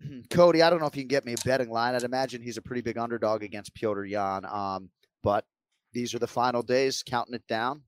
Cody, 0.30 0.62
I 0.62 0.70
don't 0.70 0.80
know 0.80 0.86
if 0.86 0.96
you 0.96 1.02
can 1.02 1.08
get 1.08 1.26
me 1.26 1.34
a 1.34 1.44
betting 1.44 1.70
line. 1.70 1.94
I'd 1.94 2.02
imagine 2.02 2.40
he's 2.40 2.56
a 2.56 2.62
pretty 2.62 2.82
big 2.82 2.96
underdog 2.98 3.42
against 3.42 3.74
Petr 3.74 4.08
Yan. 4.08 4.46
Um, 4.46 4.90
but 5.22 5.44
these 5.92 6.14
are 6.14 6.18
the 6.18 6.26
final 6.26 6.62
days, 6.62 7.02
counting 7.04 7.34
it 7.34 7.46
down. 7.46 7.82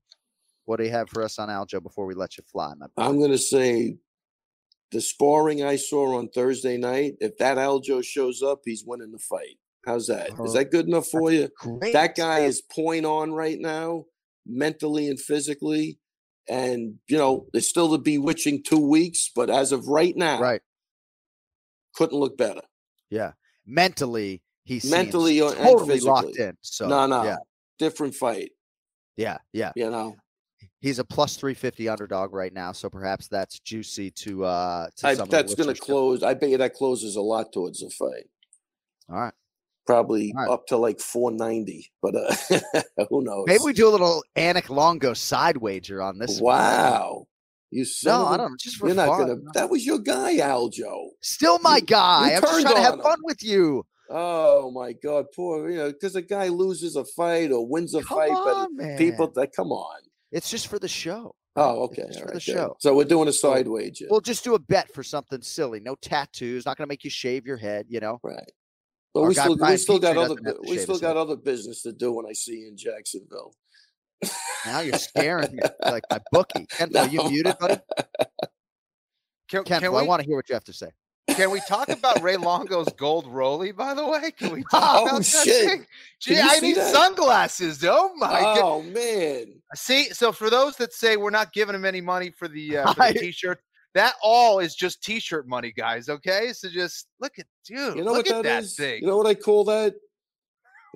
What 0.69 0.81
do 0.81 0.85
you 0.85 0.91
have 0.91 1.09
for 1.09 1.23
us 1.23 1.39
on 1.39 1.49
Aljo 1.49 1.83
before 1.83 2.05
we 2.05 2.13
let 2.13 2.37
you 2.37 2.45
fly, 2.53 2.75
my 2.77 2.89
I'm 2.99 3.19
going 3.19 3.31
to 3.31 3.39
say 3.39 3.97
the 4.93 5.01
sparring 5.01 5.65
I 5.65 5.77
saw 5.77 6.19
on 6.19 6.29
Thursday 6.29 6.77
night, 6.77 7.15
if 7.21 7.39
that 7.39 7.57
Aljo 7.57 8.05
shows 8.05 8.43
up, 8.43 8.61
he's 8.67 8.85
winning 8.85 9.13
the 9.13 9.19
fight. 9.19 9.57
How's 9.87 10.09
that? 10.09 10.29
Is 10.29 10.35
oh, 10.39 10.53
that 10.53 10.71
good 10.71 10.87
enough 10.87 11.07
for 11.07 11.33
you? 11.33 11.49
Great. 11.59 11.95
That 11.95 12.17
guy 12.17 12.41
is 12.41 12.61
point 12.61 13.07
on 13.07 13.33
right 13.33 13.59
now, 13.59 14.05
mentally 14.45 15.09
and 15.09 15.19
physically. 15.19 16.01
And, 16.51 16.97
you 17.09 17.17
know, 17.17 17.47
it's 17.55 17.71
still 17.71 17.89
the 17.89 17.99
bewitching 17.99 18.63
two 18.63 18.87
weeks, 18.87 19.31
but 19.35 19.49
as 19.49 19.73
of 19.73 19.89
right 19.89 20.15
now, 20.15 20.39
right. 20.39 20.61
couldn't 21.95 22.19
look 22.19 22.37
better. 22.37 22.61
Yeah. 23.09 23.33
Mentally, 23.65 24.43
he's 24.65 24.91
Mentally 24.91 25.41
uh, 25.41 25.49
and 25.49 25.57
totally 25.61 26.01
locked 26.01 26.37
in. 26.37 26.59
So 26.61 26.89
no, 26.89 27.07
no. 27.07 27.25
yeah, 27.25 27.37
Different 27.79 28.15
fight, 28.15 28.51
yeah, 29.17 29.39
yeah. 29.55 29.73
you 29.75 29.91
know. 29.91 30.15
He's 30.81 30.99
a 30.99 31.05
plus 31.05 31.37
three 31.37 31.55
fifty 31.55 31.89
underdog 31.89 32.33
right 32.33 32.53
now, 32.53 32.73
so 32.73 32.89
perhaps 32.89 33.27
that's 33.27 33.59
juicy 33.59 34.11
to 34.13 34.45
uh 34.45 34.89
to 34.97 35.09
I, 35.09 35.15
some 35.15 35.29
that's 35.29 35.55
going 35.55 35.75
to 35.75 35.81
close. 35.81 36.23
I 36.23 36.35
bet 36.35 36.51
you 36.51 36.59
that 36.59 36.75
closes 36.75 37.17
a 37.17 37.21
lot 37.21 37.53
towards 37.53 37.81
the 37.81 37.91
fight. 37.91 38.29
All 39.11 39.21
right. 39.21 39.35
Probably 39.87 40.33
All 40.37 40.43
right. 40.43 40.53
up 40.53 40.67
to 40.67 40.77
like 40.77 41.01
490, 41.01 41.91
but 42.03 42.15
uh, 42.15 43.07
who 43.11 43.25
knows? 43.25 43.45
Maybe 43.47 43.65
we 43.65 43.73
do 43.73 43.89
a 43.89 43.91
little 43.91 44.23
Anik 44.37 44.69
Longo 44.69 45.15
side 45.15 45.57
wager 45.57 46.03
on 46.03 46.19
this. 46.19 46.39
one. 46.41 46.55
Wow. 46.55 47.27
You 47.71 47.85
son 47.85 48.21
No, 48.21 48.27
I 48.27 48.37
don't. 48.37 48.61
Just 48.61 48.77
for 48.77 48.87
You're 48.87 48.97
not 48.97 49.19
gonna. 49.19 49.37
That 49.55 49.71
was 49.71 49.85
your 49.85 49.99
guy, 49.99 50.37
Aljo. 50.37 51.09
Still 51.23 51.59
my 51.59 51.77
you 51.77 51.83
guy. 51.83 52.35
I'm 52.35 52.43
just 52.43 52.61
trying 52.61 52.75
to 52.77 52.81
have 52.83 52.95
him. 52.95 53.01
fun 53.01 53.19
with 53.23 53.43
you. 53.43 53.85
Oh 54.11 54.71
my 54.71 54.93
God, 54.93 55.27
poor. 55.35 55.69
You 55.69 55.79
know, 55.79 55.93
because 55.93 56.17
a 56.17 56.23
guy 56.23 56.49
loses 56.49 56.97
a 56.97 57.05
fight 57.05 57.53
or 57.53 57.67
wins 57.67 57.95
a 57.95 58.03
Come 58.03 58.19
fight, 58.19 58.31
on, 58.31 58.77
but 58.77 58.83
man. 58.83 58.97
people 58.97 59.31
that 59.33 59.53
come 59.55 59.71
on. 59.71 60.01
It's 60.33 60.51
just 60.51 60.67
for 60.69 60.79
the 60.79 60.89
show. 60.89 61.35
Oh, 61.57 61.85
It's 61.85 61.93
okay. 61.99 62.07
just 62.09 62.21
for 62.21 62.27
right, 62.27 62.35
the 62.35 62.41
good. 62.41 62.53
show. 62.55 62.77
So 62.79 62.95
we're 62.95 63.05
doing 63.05 63.29
a 63.29 63.33
side 63.33 63.67
wager. 63.67 64.07
We'll 64.11 64.21
just 64.21 64.45
do 64.45 64.55
a 64.55 64.59
bet 64.59 64.93
for 64.93 65.03
something 65.03 65.43
silly. 65.43 65.81
No 65.81 65.97
tattoos. 65.97 66.67
Not 66.67 66.77
going 66.77 66.87
to 66.87 66.89
make 66.89 67.03
you 67.05 67.11
shave 67.11 67.47
your 67.47 67.57
head. 67.57 67.87
You 67.89 68.01
know. 68.01 68.21
right. 68.23 68.51
But 69.15 69.23
Our 69.23 69.29
we 69.29 69.35
guy 69.35 69.43
still 69.43 69.55
we 69.55 69.59
Brian 69.59 69.79
still 69.79 69.99
got 69.99 70.17
other 70.17 70.29
doesn't 70.29 70.45
have 70.47 70.55
to 70.63 70.71
we 70.71 70.79
still 70.79 70.99
got 70.99 71.09
head. 71.09 71.17
other 71.17 71.37
business 71.37 71.83
to 71.83 71.93
do 71.93 72.13
when 72.13 72.27
I 72.27 72.33
see 72.33 72.53
you 72.59 72.69
in 72.69 72.77
Jacksonville. 72.77 73.55
Now 74.67 74.81
you're 74.81 74.99
scaring 74.99 75.57
me 75.57 75.63
like 75.83 76.05
my 76.11 76.21
bookie. 76.31 76.67
Ken, 76.67 76.95
are 76.97 77.09
you 77.09 77.29
muted, 77.29 77.57
buddy? 77.59 77.77
Can, 79.49 79.65
Ken, 79.65 79.81
can 79.81 79.85
I 79.85 79.89
we 80.03 80.07
want 80.07 80.21
to 80.21 80.27
hear 80.27 80.37
what 80.37 80.49
you 80.49 80.55
have 80.55 80.65
to 80.65 80.73
say. 80.75 80.91
Can 81.39 81.51
we 81.51 81.61
talk 81.61 81.89
about 81.89 82.21
Ray 82.23 82.37
Longo's 82.37 82.89
gold 82.97 83.27
rolly? 83.27 83.73
By 83.73 83.95
the 83.95 84.07
way, 84.07 84.31
can 84.31 84.53
we 84.53 84.63
talk 84.65 84.73
Oh, 85.01 85.03
about 85.07 85.19
that 85.19 85.25
shit. 85.25 85.69
thing? 85.69 85.87
Gee, 86.21 86.39
I 86.43 86.61
need 86.61 86.77
that? 86.77 86.93
sunglasses. 86.95 87.83
Oh 87.85 88.13
my 88.17 88.41
god! 88.41 88.59
Oh 88.63 88.83
man. 88.83 89.55
See, 89.75 90.05
so 90.11 90.33
for 90.33 90.51
those 90.51 90.77
that 90.77 90.93
say 90.93 91.17
we're 91.17 91.31
not 91.31 91.53
giving 91.53 91.75
him 91.75 91.85
any 91.85 92.01
money 92.01 92.31
for 92.31 92.49
the, 92.49 92.79
uh, 92.79 92.93
for 92.95 93.13
the 93.13 93.15
t-shirt, 93.21 93.61
that 93.95 94.15
all 94.23 94.59
is 94.59 94.75
just 94.75 95.03
t-shirt 95.03 95.49
money, 95.49 95.73
guys. 95.77 96.09
Okay, 96.09 96.53
so 96.53 96.69
just 96.69 97.07
look 97.21 97.39
at 97.39 97.47
dude. 97.65 97.97
You 97.97 98.05
know 98.05 98.13
look 98.13 98.27
what 98.27 98.37
at 98.37 98.43
that 98.43 98.45
that 98.45 98.63
is? 98.65 98.77
thing. 98.77 99.01
You 99.03 99.07
know 99.09 99.17
what 99.17 99.27
I 99.27 99.35
call 99.35 99.65
that? 99.65 99.95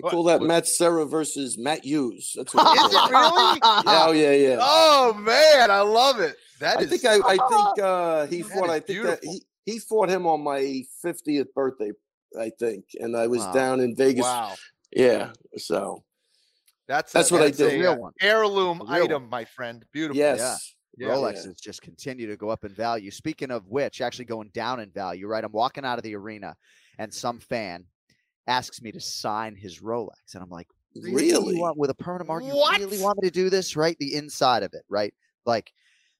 I 0.05 0.09
call 0.11 0.25
that 0.25 0.41
What? 0.41 0.49
Matt 0.49 0.67
Serra 0.67 1.05
versus 1.05 1.59
Matt 1.59 1.85
Hughes. 1.85 2.33
That's 2.35 2.55
what 2.55 2.77
Is 2.77 2.95
it 2.95 3.11
really? 3.11 3.61
Oh 3.63 4.13
yeah, 4.13 4.33
yeah. 4.33 4.59
Oh 4.61 5.13
man, 5.15 5.71
I 5.71 5.81
love 5.81 6.19
it. 6.21 6.37
That 6.61 6.79
I 6.79 6.83
is 6.83 6.89
think 6.91 7.05
I, 7.05 7.17
I 7.27 7.37
think 7.37 7.79
uh, 7.85 8.27
he 8.27 8.43
That 8.43 8.51
fought. 8.53 8.71
I 8.71 8.81
think 8.81 9.03
that 9.03 9.19
he, 9.23 9.43
he 9.65 9.79
fought 9.79 10.09
him 10.09 10.27
on 10.27 10.43
my 10.43 10.83
fiftieth 11.01 11.53
birthday. 11.55 11.93
I 12.39 12.51
think, 12.59 12.85
and 12.99 13.15
I 13.17 13.27
was 13.27 13.41
Wow. 13.41 13.53
down 13.53 13.81
in 13.81 13.95
Vegas. 13.95 14.23
wow. 14.23 14.55
Yeah. 14.91 15.33
So 15.59 16.03
That's 16.89 17.13
That's 17.13 17.31
a, 17.31 17.35
what 17.35 17.43
I 17.43 17.47
that's 17.47 17.59
do. 17.59 17.69
a, 17.69 17.79
Real 17.79 17.93
uh, 17.93 17.97
one. 17.97 18.13
heirloom 18.21 18.81
A 18.81 18.85
real 18.85 19.05
item, 19.05 19.23
one. 19.23 19.31
my 19.31 19.45
friend. 19.45 19.85
Beautiful. 19.93 20.17
yes, 20.19 20.75
Yeah. 20.99 21.09
Rolexes 21.09 21.61
just 21.61 21.81
continue 21.83 22.27
to 22.27 22.37
go 22.37 22.49
up 22.49 22.65
in 22.65 22.75
value. 22.75 23.11
Speaking 23.11 23.51
of 23.51 23.67
which, 23.69 24.01
actually 24.01 24.25
going 24.25 24.49
down 24.55 24.81
in 24.81 24.91
value, 24.91 25.27
right? 25.27 25.45
I'm 25.45 25.53
walking 25.53 25.85
out 25.85 25.99
of 25.99 26.05
the 26.05 26.17
arena 26.17 26.57
and 26.99 27.13
some 27.13 27.39
fan 27.39 27.85
asks 28.47 28.81
me 28.83 28.93
to 28.93 29.01
sign 29.01 29.55
his 29.55 29.81
Rolex. 29.81 30.35
And 30.35 30.43
I'm 30.43 30.51
like, 30.51 30.67
really? 30.97 31.29
You 31.29 31.39
really. 31.39 31.61
want, 31.61 31.77
with 31.79 31.91
a 31.91 31.95
permanent 31.95 32.29
mark, 32.29 32.45
you 32.45 32.51
What? 32.57 32.79
really 32.81 33.01
want 33.01 33.23
me 33.23 33.29
to 33.29 33.33
do 33.35 33.49
this, 33.51 33.77
right? 33.77 33.97
The 33.99 34.15
inside 34.15 34.63
of 34.63 34.73
it, 34.75 34.85
right? 34.89 35.15
Like, 35.47 35.73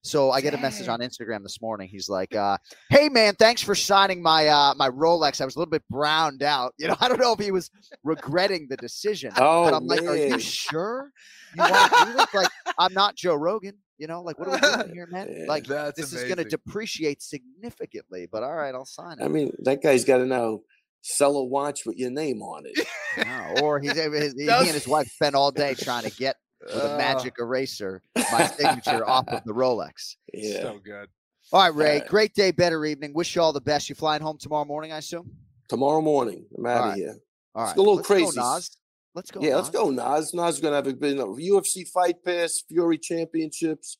so 0.03 0.31
I 0.31 0.41
get 0.41 0.53
a 0.53 0.57
message 0.57 0.89
on 0.89 0.99
Instagram 0.99 1.43
this 1.43 1.61
morning. 1.61 1.87
He's 1.87 2.09
like, 2.09 2.35
uh, 2.35 2.57
"Hey 2.89 3.07
man, 3.07 3.35
thanks 3.35 3.61
for 3.61 3.73
signing 3.73 4.21
my 4.21 4.47
uh, 4.47 4.73
my 4.75 4.89
Rolex. 4.89 5.39
I 5.39 5.45
was 5.45 5.55
a 5.55 5.59
little 5.59 5.71
bit 5.71 5.83
browned 5.89 6.43
out. 6.43 6.73
You 6.77 6.89
know, 6.89 6.95
I 7.01 7.07
don't 7.07 7.19
know 7.19 7.31
if 7.31 7.39
he 7.39 7.51
was 7.51 7.71
regretting 8.03 8.67
the 8.69 8.77
decision. 8.77 9.31
Oh 9.37 9.65
and 9.65 9.75
I'm 9.75 9.87
like, 9.87 10.01
are 10.01 10.15
you 10.15 10.39
sure 10.39 11.11
you 11.55 11.61
want 11.61 11.91
to 11.91 12.05
do 12.05 12.13
this? 12.13 12.33
Like, 12.33 12.49
I'm 12.77 12.93
not 12.93 13.15
Joe 13.15 13.35
Rogan. 13.35 13.77
You 13.97 14.07
know, 14.07 14.21
like 14.21 14.37
what 14.39 14.49
are 14.49 14.51
we 14.51 14.83
doing 14.83 14.93
here, 14.93 15.07
man? 15.07 15.45
Like, 15.47 15.65
That's 15.65 15.97
this 15.97 16.11
is 16.11 16.23
going 16.23 16.37
to 16.37 16.43
depreciate 16.43 17.21
significantly. 17.21 18.27
But 18.29 18.43
all 18.43 18.53
right, 18.53 18.73
I'll 18.75 18.85
sign 18.85 19.19
it. 19.19 19.23
I 19.23 19.27
mean, 19.29 19.53
that 19.59 19.81
guy's 19.81 20.03
got 20.03 20.17
to 20.17 20.25
know 20.25 20.63
sell 21.03 21.35
a 21.35 21.43
watch 21.43 21.85
with 21.85 21.97
your 21.97 22.09
name 22.09 22.41
on 22.41 22.63
it. 22.65 22.87
No, 23.17 23.61
or 23.61 23.79
he's 23.79 23.93
his, 23.95 24.33
he 24.33 24.49
and 24.49 24.67
his 24.67 24.87
wife 24.87 25.07
spent 25.09 25.35
all 25.35 25.51
day 25.51 25.75
trying 25.75 26.03
to 26.03 26.11
get 26.11 26.37
with 26.65 26.75
a 26.75 26.93
Uh, 26.93 26.97
magic 26.97 27.35
eraser 27.39 28.01
my 28.15 28.47
signature 28.57 29.07
off 29.07 29.27
of 29.27 29.43
the 29.45 29.53
Rolex. 29.53 30.15
Yeah. 30.33 30.61
So 30.61 30.79
good. 30.83 31.09
All 31.51 31.61
right, 31.61 31.75
Ray. 31.75 31.99
right. 31.99 32.07
Great 32.07 32.33
day, 32.33 32.51
better 32.51 32.85
evening. 32.85 33.13
Wish 33.13 33.35
you 33.35 33.41
all 33.41 33.53
the 33.53 33.61
best. 33.61 33.89
You 33.89 33.95
flying 33.95 34.21
home 34.21 34.37
tomorrow 34.37 34.65
morning, 34.65 34.91
I 34.91 34.97
assume. 34.97 35.29
Tomorrow 35.69 36.01
morning, 36.01 36.45
I'm 36.57 36.65
out 36.65 36.77
of 36.77 36.85
right. 36.91 36.97
here. 36.97 37.15
All 37.55 37.63
Let's 37.65 37.69
right, 37.71 37.75
go 37.75 37.81
a 37.81 37.83
little 37.83 37.95
let's 37.97 38.07
crazy. 38.07 38.35
Go, 38.37 38.53
Nas. 38.55 38.77
Let's 39.15 39.31
go. 39.31 39.41
yeah, 39.41 39.55
let's 39.55 39.69
go, 39.69 39.89
Nas. 39.91 40.33
Nas 40.33 40.55
is 40.55 40.61
gonna 40.61 40.75
have 40.77 40.87
a 40.87 40.93
bit 40.93 41.19
of 41.19 41.27
UFC 41.37 41.87
Fight 41.87 42.23
Pass, 42.23 42.63
Fury 42.67 42.97
Championships. 42.97 43.97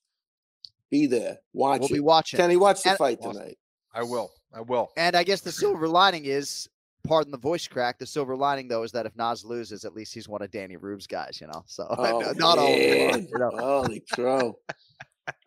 Be 0.89 1.05
there. 1.05 1.39
Watch 1.53 1.81
We'll 1.81 1.89
it. 1.89 1.93
be 1.93 1.99
watching. 1.99 2.37
Kenny, 2.37 2.55
watch 2.55 2.81
the 2.83 2.89
And- 2.89 2.97
fight 2.97 3.21
tonight. 3.21 3.57
I 3.93 4.03
will. 4.03 4.31
I 4.53 4.61
will. 4.61 4.91
And 4.97 5.15
I 5.15 5.23
guess 5.23 5.41
the 5.41 5.51
silver 5.51 5.87
lining 5.87 6.25
is, 6.25 6.67
pardon 7.03 7.31
the 7.31 7.37
voice 7.37 7.67
crack. 7.67 7.99
The 7.99 8.05
silver 8.05 8.35
lining 8.35 8.67
though 8.67 8.83
is 8.83 8.91
that 8.93 9.05
if 9.05 9.15
Nas 9.15 9.45
loses, 9.45 9.85
at 9.85 9.93
least 9.93 10.13
he's 10.13 10.27
one 10.27 10.41
of 10.41 10.51
Danny 10.51 10.77
Rube's 10.77 11.07
guys. 11.07 11.39
You 11.39 11.47
know, 11.47 11.63
so 11.65 11.87
Oh, 11.97 12.33
not 12.35 12.57
all. 12.57 12.69
You 12.69 13.27
know, 13.37 13.51
Holy 13.53 14.03
crow. 14.11 14.57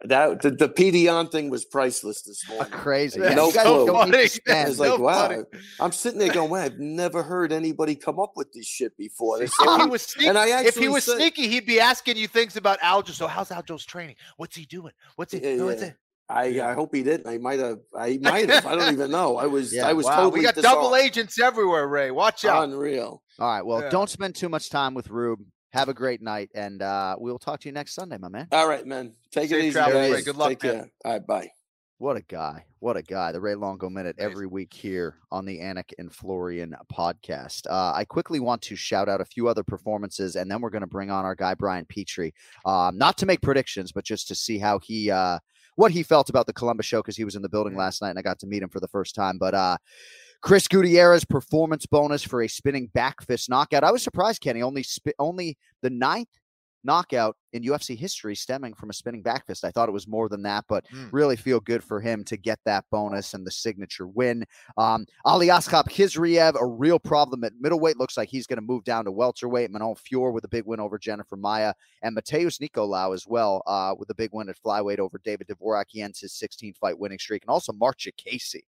That 0.04 0.40
the, 0.40 0.50
the 0.52 0.68
Pedion 0.68 1.30
thing 1.30 1.50
was 1.50 1.64
priceless 1.64 2.22
this 2.22 2.48
a 2.48 2.52
morning. 2.52 2.72
crazy. 2.72 3.20
Yeah, 3.20 3.34
no 3.34 3.50
clue. 3.50 3.86
don't 3.86 4.07
need 4.07 4.12
to 4.12 4.18
funny. 4.18 4.26
spend. 4.28 4.68
It's 4.70 4.78
like, 4.78 4.88
so 4.88 5.00
wow. 5.00 5.28
funny. 5.28 5.42
I'm 5.80 5.92
sitting 5.92 6.18
there 6.18 6.32
going, 6.32 6.50
wow, 6.50 6.61
I've 6.61 6.78
never 6.78 7.22
heard 7.22 7.52
anybody 7.52 7.94
come 7.94 8.18
up 8.18 8.32
with 8.36 8.52
this 8.52 8.66
shit 8.66 8.96
before. 8.96 9.38
This 9.38 9.52
If 9.59 9.80
he 9.82 9.86
was 9.88 10.02
sneaky, 10.02 10.28
and 10.28 10.38
I 10.38 10.62
if 10.62 10.76
he 10.76 10.88
was 10.88 11.04
said, 11.04 11.16
sneaky, 11.16 11.48
he'd 11.48 11.66
be 11.66 11.78
asking 11.78 12.16
you 12.16 12.26
things 12.26 12.57
about 12.57 12.80
Aljo. 12.80 13.11
So 13.11 13.26
how's 13.26 13.50
Aljo's 13.50 13.84
training? 13.84 14.16
What's 14.38 14.57
he 14.57 14.64
doing? 14.64 14.92
What's 15.16 15.32
he? 15.32 15.40
Yeah, 15.40 15.62
what's 15.64 15.82
yeah. 15.82 15.88
it? 15.88 15.96
I, 16.28 16.60
I 16.60 16.72
hope 16.74 16.94
he 16.94 17.02
didn't. 17.02 17.28
I 17.28 17.38
might 17.38 17.60
have. 17.60 17.78
I 17.96 18.18
might 18.20 18.48
have. 18.50 18.66
I 18.66 18.74
don't 18.74 18.92
even 18.92 19.10
know. 19.10 19.36
I 19.36 19.46
was. 19.56 19.72
Yeah, 19.72 19.86
I 19.88 19.92
was 19.92 20.06
Wow, 20.06 20.16
totally 20.24 20.40
we 20.40 20.44
got 20.44 20.56
double 20.56 20.96
agents 20.96 21.38
everywhere, 21.40 21.86
Ray. 21.86 22.10
Watch 22.10 22.44
out. 22.44 22.64
Unreal. 22.64 23.22
All 23.38 23.48
right. 23.48 23.64
Well, 23.64 23.82
Yeah. 23.82 23.90
don't 23.90 24.10
spend 24.10 24.34
too 24.34 24.48
much 24.48 24.68
time 24.70 24.94
with 24.94 25.08
Rube. 25.08 25.40
Have 25.72 25.88
a 25.88 25.94
great 25.94 26.22
night, 26.22 26.50
and 26.54 26.80
uh, 26.82 27.16
we 27.20 27.30
will 27.30 27.38
talk 27.38 27.60
to 27.60 27.68
you 27.68 27.72
next 27.72 27.94
Sunday, 27.94 28.16
my 28.18 28.28
man. 28.28 28.48
All 28.50 28.66
right, 28.68 28.86
man. 28.86 29.12
Take 29.30 29.50
Safe 29.50 29.58
it 29.58 29.64
easy, 29.66 29.72
travels. 29.74 30.10
Ray. 30.12 30.22
Good 30.22 30.36
luck, 30.36 30.48
Take 30.50 30.62
man. 30.62 30.72
care. 30.74 30.90
All 31.04 31.12
right, 31.12 31.26
bye. 31.26 31.48
What 31.98 32.16
a 32.16 32.22
guy. 32.22 32.64
What 32.80 32.96
a 32.98 33.02
guy. 33.02 33.32
The 33.32 33.40
Ray 33.40 33.54
Longo 33.54 33.88
Minute 33.88 34.16
Amazing. 34.18 34.32
every 34.32 34.46
week 34.46 34.72
here 34.74 35.16
on 35.32 35.46
the 35.46 35.58
Anik 35.60 35.92
and 35.98 36.12
Florian 36.12 36.74
podcast. 36.92 37.62
Uh, 37.70 37.92
I 37.94 38.04
quickly 38.04 38.38
want 38.38 38.60
to 38.62 38.76
shout 38.76 39.08
out 39.08 39.20
a 39.22 39.24
few 39.24 39.48
other 39.48 39.62
performances, 39.62 40.36
and 40.36 40.50
then 40.50 40.60
we're 40.60 40.70
going 40.70 40.82
to 40.82 40.86
bring 40.86 41.10
on 41.10 41.24
our 41.24 41.34
guy, 41.34 41.54
Brian 41.54 41.86
Petrie. 41.86 42.34
Um, 42.64 42.98
not 42.98 43.16
to 43.18 43.26
make 43.26 43.40
predictions, 43.40 43.92
but 43.92 44.04
just 44.04 44.28
to 44.28 44.34
see 44.34 44.58
how 44.58 44.78
he, 44.80 45.10
uh, 45.10 45.38
what 45.76 45.92
he 45.92 46.02
felt 46.02 46.28
about 46.28 46.46
the 46.46 46.52
Columbus 46.52 46.86
show 46.86 47.00
because 47.00 47.16
he 47.16 47.24
was 47.24 47.36
in 47.36 47.42
the 47.42 47.48
building 47.48 47.76
last 47.76 48.02
night 48.02 48.10
and 48.10 48.18
I 48.18 48.22
got 48.22 48.38
to 48.40 48.46
meet 48.46 48.62
him 48.62 48.68
for 48.68 48.80
the 48.80 48.88
first 48.88 49.14
time. 49.14 49.38
But 49.38 49.54
uh, 49.54 49.76
Chris 50.42 50.68
Gutierrez 50.68 51.24
performance 51.24 51.86
bonus 51.86 52.22
for 52.22 52.42
a 52.42 52.48
spinning 52.48 52.88
back 52.94 53.22
fist 53.22 53.48
knockout. 53.48 53.84
I 53.84 53.92
was 53.92 54.02
surprised, 54.02 54.42
Kenny. 54.42 54.62
Only 54.62 54.82
spi- 54.82 55.14
only 55.18 55.56
the 55.82 55.90
ninth 55.90 56.28
knockout 56.87 57.37
in 57.53 57.62
UFC 57.62 57.95
history 57.97 58.34
stemming 58.34 58.72
from 58.74 58.89
a 58.89 58.93
spinning 58.93 59.20
back 59.22 59.45
fist. 59.47 59.64
I 59.64 59.70
thought 59.70 59.89
it 59.89 59.93
was 59.93 60.07
more 60.09 60.28
than 60.28 60.43
that, 60.45 60.64
but 60.68 60.84
Mm. 60.93 61.09
really 61.12 61.37
feel 61.37 61.61
good 61.61 61.82
for 61.84 62.01
him 62.01 62.24
to 62.24 62.37
get 62.37 62.59
that 62.64 62.84
bonus 62.91 63.34
and 63.34 63.47
the 63.47 63.51
signature 63.51 64.07
win. 64.07 64.47
Um, 64.78 65.05
Ali 65.24 65.49
Askap 65.49 65.89
Khizriev, 65.89 66.55
a 66.59 66.64
real 66.66 66.99
problem 66.99 67.45
at 67.45 67.53
middleweight. 67.61 67.99
Looks 67.99 68.16
like 68.16 68.28
he's 68.28 68.47
going 68.47 68.59
to 68.59 68.62
move 68.62 68.84
down 68.84 69.05
to 69.05 69.12
welterweight. 69.12 69.70
Manon 69.70 69.97
Fiorot 69.97 70.32
with 70.32 70.45
a 70.45 70.49
big 70.49 70.64
win 70.64 70.80
over 70.80 70.99
Jennifer 70.99 71.37
Maia 71.37 71.74
and 72.03 72.16
Matheus 72.16 72.59
Nicolau 72.61 73.12
as 73.12 73.26
well 73.26 73.62
uh, 73.66 73.95
with 73.99 74.09
a 74.11 74.14
big 74.14 74.30
win 74.32 74.49
at 74.49 74.57
flyweight 74.62 74.99
over 75.01 75.20
David 75.24 75.49
Dvorak. 75.49 75.87
He 75.89 76.01
ends 76.01 76.20
his 76.20 76.32
16 76.34 76.74
fight 76.74 76.99
winning 76.99 77.18
streak. 77.18 77.43
And 77.43 77.51
also 77.51 77.72
Marcia 77.72 78.12
Casey 78.12 78.66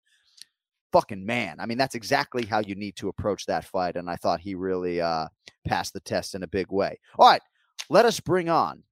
fucking 0.92 1.24
man. 1.24 1.56
I 1.60 1.66
mean, 1.66 1.76
that's 1.78 1.94
exactly 1.94 2.46
how 2.46 2.60
you 2.60 2.74
need 2.74 2.96
to 2.96 3.08
approach 3.08 3.46
that 3.46 3.64
fight. 3.64 3.96
And 3.96 4.08
I 4.08 4.16
thought 4.16 4.40
he 4.40 4.54
really 4.54 5.00
uh, 5.00 5.28
passed 5.66 5.92
the 5.92 6.00
test 6.00 6.34
in 6.34 6.42
a 6.42 6.46
big 6.48 6.72
way. 6.72 6.98
All 7.18 7.28
right, 7.28 7.42
let 7.88 8.04
us 8.04 8.20
bring 8.20 8.48
on 8.48 8.82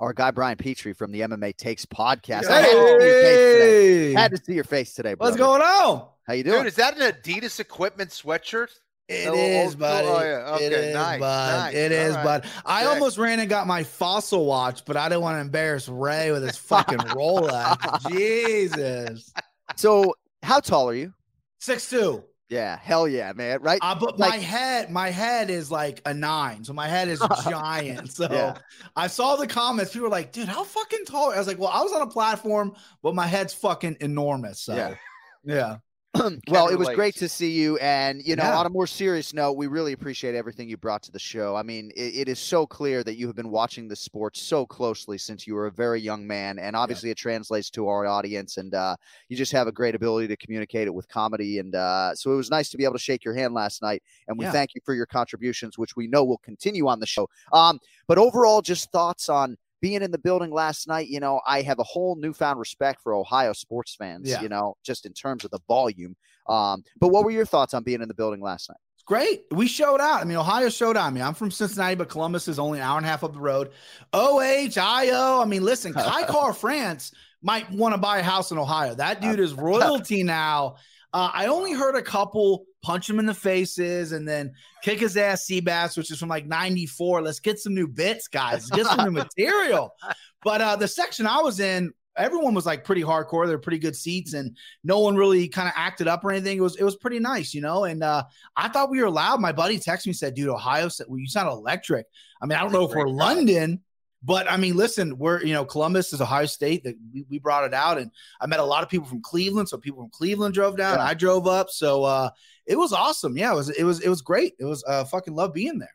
our 0.00 0.12
guy 0.12 0.30
Brian 0.30 0.56
Petrie 0.56 0.92
from 0.92 1.12
the 1.12 1.20
MMA 1.20 1.56
Takes 1.56 1.86
podcast. 1.86 2.46
I 2.46 2.60
had, 2.60 2.70
to 2.70 2.72
see 2.72 2.76
your 2.76 3.00
face 3.00 3.52
today. 3.52 4.12
had 4.12 4.30
to 4.32 4.36
see 4.44 4.54
your 4.54 4.64
face 4.64 4.94
today. 4.94 5.14
What's 5.16 5.36
going 5.36 5.62
on? 5.62 6.08
How 6.26 6.34
you 6.34 6.42
doing? 6.42 6.58
Dude, 6.58 6.66
is 6.66 6.76
that 6.76 6.98
an 6.98 7.12
Adidas 7.12 7.60
equipment 7.60 8.10
sweatshirt? 8.10 8.70
It 9.06 9.34
is, 9.34 9.72
old 9.72 9.78
buddy. 9.78 10.08
Oh, 10.08 10.20
yeah. 10.22 10.54
Okay, 10.54 10.66
is, 10.88 10.94
nice, 10.94 11.20
bud. 11.20 11.56
nice. 11.58 11.74
It 11.74 12.14
right. 12.14 12.24
bud. 12.24 12.46
I 12.64 12.82
Sick. 12.82 12.90
almost 12.90 13.18
ran 13.18 13.38
and 13.38 13.50
got 13.50 13.66
my 13.66 13.84
fossil 13.84 14.46
watch, 14.46 14.86
but 14.86 14.96
I 14.96 15.10
didn't 15.10 15.20
want 15.20 15.36
to 15.36 15.40
embarrass 15.42 15.88
Ray 15.90 16.32
with 16.32 16.42
his 16.42 16.56
fucking 16.56 16.98
Rolex. 17.10 18.10
Jesus. 18.10 19.30
so, 19.76 20.14
how 20.42 20.60
tall 20.60 20.88
are 20.88 20.94
you? 20.94 21.12
Six 21.60 21.90
two. 21.90 22.24
Yeah, 22.50 22.78
hell 22.78 23.08
yeah, 23.08 23.32
man. 23.34 23.62
Right? 23.62 23.78
Uh, 23.82 23.94
but 23.94 24.18
Like- 24.18 24.30
my 24.32 24.36
head, 24.36 24.90
my 24.90 25.10
head 25.10 25.48
is 25.50 25.70
like 25.70 26.02
a 26.04 26.12
nine, 26.12 26.62
so 26.64 26.72
my 26.72 26.86
head 26.88 27.08
is 27.08 27.20
giant. 27.48 28.12
So 28.12 28.28
Yeah. 28.30 28.58
I 28.94 29.06
saw 29.06 29.36
the 29.36 29.46
comments. 29.46 29.92
People 29.92 30.04
were 30.08 30.10
like, 30.12 30.30
"Dude, 30.32 30.48
how 30.48 30.62
fucking 30.62 31.06
tall?" 31.06 31.32
I 31.32 31.38
was 31.38 31.46
like, 31.46 31.58
"Well, 31.58 31.70
I 31.70 31.80
was 31.82 31.92
on 31.92 32.02
a 32.02 32.06
platform, 32.06 32.74
but 33.02 33.14
my 33.14 33.26
head's 33.26 33.54
fucking 33.54 33.96
enormous." 34.00 34.60
So 34.60 34.74
Yeah. 34.76 34.94
yeah, 35.42 35.76
well, 36.48 36.68
it 36.68 36.76
was 36.78 36.86
relate. 36.86 36.94
great 36.96 37.14
to 37.16 37.28
see 37.28 37.50
you. 37.50 37.76
And, 37.78 38.24
you 38.24 38.36
know, 38.36 38.44
Yeah. 38.44 38.58
on 38.58 38.66
a 38.66 38.70
more 38.70 38.86
serious 38.86 39.34
note, 39.34 39.54
we 39.54 39.66
really 39.66 39.92
appreciate 39.92 40.34
everything 40.34 40.68
you 40.68 40.76
brought 40.76 41.02
to 41.04 41.12
the 41.12 41.18
show. 41.18 41.56
I 41.56 41.62
mean, 41.64 41.90
it, 41.96 42.14
it 42.14 42.28
is 42.28 42.38
so 42.38 42.66
clear 42.66 43.02
that 43.02 43.16
you 43.16 43.26
have 43.26 43.34
been 43.34 43.50
watching 43.50 43.88
the 43.88 43.96
sport 43.96 44.36
so 44.36 44.64
closely 44.64 45.18
since 45.18 45.46
you 45.46 45.54
were 45.54 45.66
a 45.66 45.72
very 45.72 46.00
young 46.00 46.24
man. 46.26 46.58
And 46.60 46.76
obviously, 46.76 47.10
it 47.10 47.16
translates 47.16 47.68
to 47.70 47.88
our 47.88 48.06
audience. 48.06 48.58
And 48.58 48.74
uh, 48.74 48.96
you 49.28 49.36
just 49.36 49.50
have 49.52 49.66
a 49.66 49.72
great 49.72 49.94
ability 49.96 50.28
to 50.28 50.36
communicate 50.36 50.86
it 50.86 50.94
with 50.94 51.08
comedy. 51.08 51.58
And 51.58 51.74
uh, 51.74 52.14
so 52.14 52.32
it 52.32 52.36
was 52.36 52.50
nice 52.50 52.68
to 52.70 52.76
be 52.76 52.84
able 52.84 52.94
to 52.94 52.98
shake 53.00 53.24
your 53.24 53.34
hand 53.34 53.52
last 53.52 53.82
night. 53.82 54.02
And 54.28 54.38
we 54.38 54.44
Yeah. 54.44 54.52
thank 54.52 54.74
you 54.74 54.80
for 54.84 54.94
your 54.94 55.06
contributions, 55.06 55.78
which 55.78 55.96
we 55.96 56.06
know 56.06 56.22
will 56.24 56.38
continue 56.38 56.86
on 56.86 57.00
the 57.00 57.06
show. 57.06 57.28
Um, 57.52 57.80
but 58.06 58.18
overall, 58.18 58.62
just 58.62 58.92
thoughts 58.92 59.28
on 59.28 59.56
being 59.84 60.00
in 60.00 60.10
the 60.10 60.16
building 60.18 60.50
last 60.50 60.88
night, 60.88 61.08
you 61.08 61.20
know, 61.20 61.42
I 61.46 61.60
have 61.60 61.78
a 61.78 61.82
whole 61.82 62.16
newfound 62.16 62.58
respect 62.58 63.02
for 63.02 63.12
Ohio 63.12 63.52
sports 63.52 63.94
fans, 63.94 64.30
Yeah. 64.30 64.40
you 64.40 64.48
know, 64.48 64.78
just 64.82 65.04
in 65.04 65.12
terms 65.12 65.44
of 65.44 65.50
the 65.50 65.58
volume. 65.68 66.16
Um, 66.48 66.82
but 66.98 67.08
what 67.08 67.22
were 67.22 67.30
your 67.30 67.44
thoughts 67.44 67.74
on 67.74 67.82
being 67.82 68.00
in 68.00 68.08
the 68.08 68.14
building 68.14 68.40
last 68.40 68.70
night? 68.70 68.78
Great. 69.04 69.42
We 69.50 69.66
showed 69.68 70.00
out. 70.00 70.22
I 70.22 70.24
mean, 70.24 70.38
Ohio 70.38 70.70
showed 70.70 70.96
out. 70.96 71.04
I 71.04 71.10
mean, 71.10 71.22
I'm 71.22 71.34
from 71.34 71.50
Cincinnati, 71.50 71.96
but 71.96 72.08
Columbus 72.08 72.48
is 72.48 72.58
only 72.58 72.78
an 72.78 72.84
hour 72.86 72.96
and 72.96 73.04
a 73.04 73.08
half 73.10 73.22
up 73.24 73.34
the 73.34 73.40
road. 73.40 73.72
OHIO. 74.14 75.42
I 75.42 75.44
mean, 75.44 75.62
listen, 75.62 75.92
Kai 75.92 76.22
Kara 76.32 76.54
France 76.54 77.12
might 77.42 77.70
want 77.70 77.92
to 77.94 77.98
buy 77.98 78.20
a 78.20 78.22
house 78.22 78.50
in 78.52 78.56
Ohio. 78.58 78.94
That 78.94 79.20
dude 79.20 79.38
is 79.40 79.52
royalty 79.70 80.22
now. 80.22 80.76
Uh, 81.14 81.30
I 81.32 81.46
only 81.46 81.72
heard 81.72 81.94
a 81.94 82.02
couple 82.02 82.64
punch 82.82 83.08
him 83.08 83.20
in 83.20 83.26
the 83.26 83.34
faces 83.34 84.10
and 84.10 84.28
then 84.28 84.52
kick 84.82 84.98
his 84.98 85.16
ass 85.16 85.46
Seabass, 85.48 85.96
which 85.96 86.10
is 86.10 86.18
from 86.18 86.28
like 86.28 86.44
94. 86.44 87.22
Let's 87.22 87.38
get 87.38 87.60
some 87.60 87.72
new 87.72 87.86
bits, 87.86 88.26
guys. 88.26 88.68
Get 88.70 88.84
some 88.86 89.04
new 89.04 89.10
material. 89.22 89.94
But 90.42 90.60
uh, 90.60 90.74
the 90.74 90.88
section 90.88 91.24
I 91.28 91.38
was 91.38 91.60
in, 91.60 91.92
everyone 92.16 92.52
was 92.52 92.66
like 92.66 92.82
pretty 92.82 93.02
hardcore. 93.02 93.46
They're 93.46 93.58
pretty 93.58 93.78
good 93.78 93.94
seats, 93.94 94.34
and 94.34 94.56
no 94.82 94.98
one 94.98 95.14
really 95.14 95.46
kind 95.46 95.68
of 95.68 95.74
acted 95.76 96.08
up 96.08 96.24
or 96.24 96.32
anything. 96.32 96.58
It 96.58 96.62
was 96.62 96.74
it 96.76 96.84
was 96.84 96.96
pretty 96.96 97.20
nice, 97.20 97.54
you 97.54 97.60
know. 97.60 97.84
And 97.84 98.02
uh, 98.02 98.24
I 98.56 98.68
thought 98.68 98.90
we 98.90 99.00
were 99.00 99.08
loud. 99.08 99.40
My 99.40 99.52
buddy 99.52 99.78
texted 99.78 100.08
me 100.08 100.14
said, 100.14 100.34
"Dude, 100.34 100.48
Ohio, 100.48 100.88
said, 100.88 101.06
well, 101.08 101.20
you 101.20 101.28
sound 101.28 101.48
electric." 101.48 102.06
I 102.42 102.46
mean, 102.46 102.58
I 102.58 102.62
don't 102.62 102.72
know 102.72 102.88
if 102.88 102.94
we're 102.94 103.06
London, 103.06 103.82
but 104.24 104.50
I 104.50 104.56
mean, 104.56 104.76
listen, 104.76 105.18
we're 105.18 105.42
you 105.42 105.52
know 105.52 105.64
Columbus 105.64 106.12
is 106.12 106.20
Ohio 106.20 106.46
State 106.46 106.84
that 106.84 106.94
we, 107.12 107.24
we 107.28 107.38
brought 107.38 107.64
it 107.64 107.74
out, 107.74 107.98
and 107.98 108.10
I 108.40 108.46
met 108.46 108.60
a 108.60 108.64
lot 108.64 108.82
of 108.82 108.88
people 108.88 109.06
from 109.06 109.20
Cleveland. 109.20 109.68
So 109.68 109.76
people 109.76 110.02
from 110.02 110.10
Cleveland 110.10 110.54
drove 110.54 110.76
down. 110.76 110.98
Yeah. 110.98 111.04
I 111.04 111.14
drove 111.14 111.46
up. 111.46 111.68
So 111.70 112.04
uh, 112.04 112.30
it 112.66 112.76
was 112.76 112.92
awesome. 112.92 113.36
Yeah, 113.36 113.52
it 113.52 113.56
was 113.56 113.68
it 113.70 113.84
was 113.84 114.00
it 114.00 114.08
was 114.08 114.22
great. 114.22 114.54
It 114.58 114.64
was 114.64 114.82
uh, 114.86 115.04
fucking 115.04 115.34
love 115.34 115.52
being 115.52 115.78
there. 115.78 115.94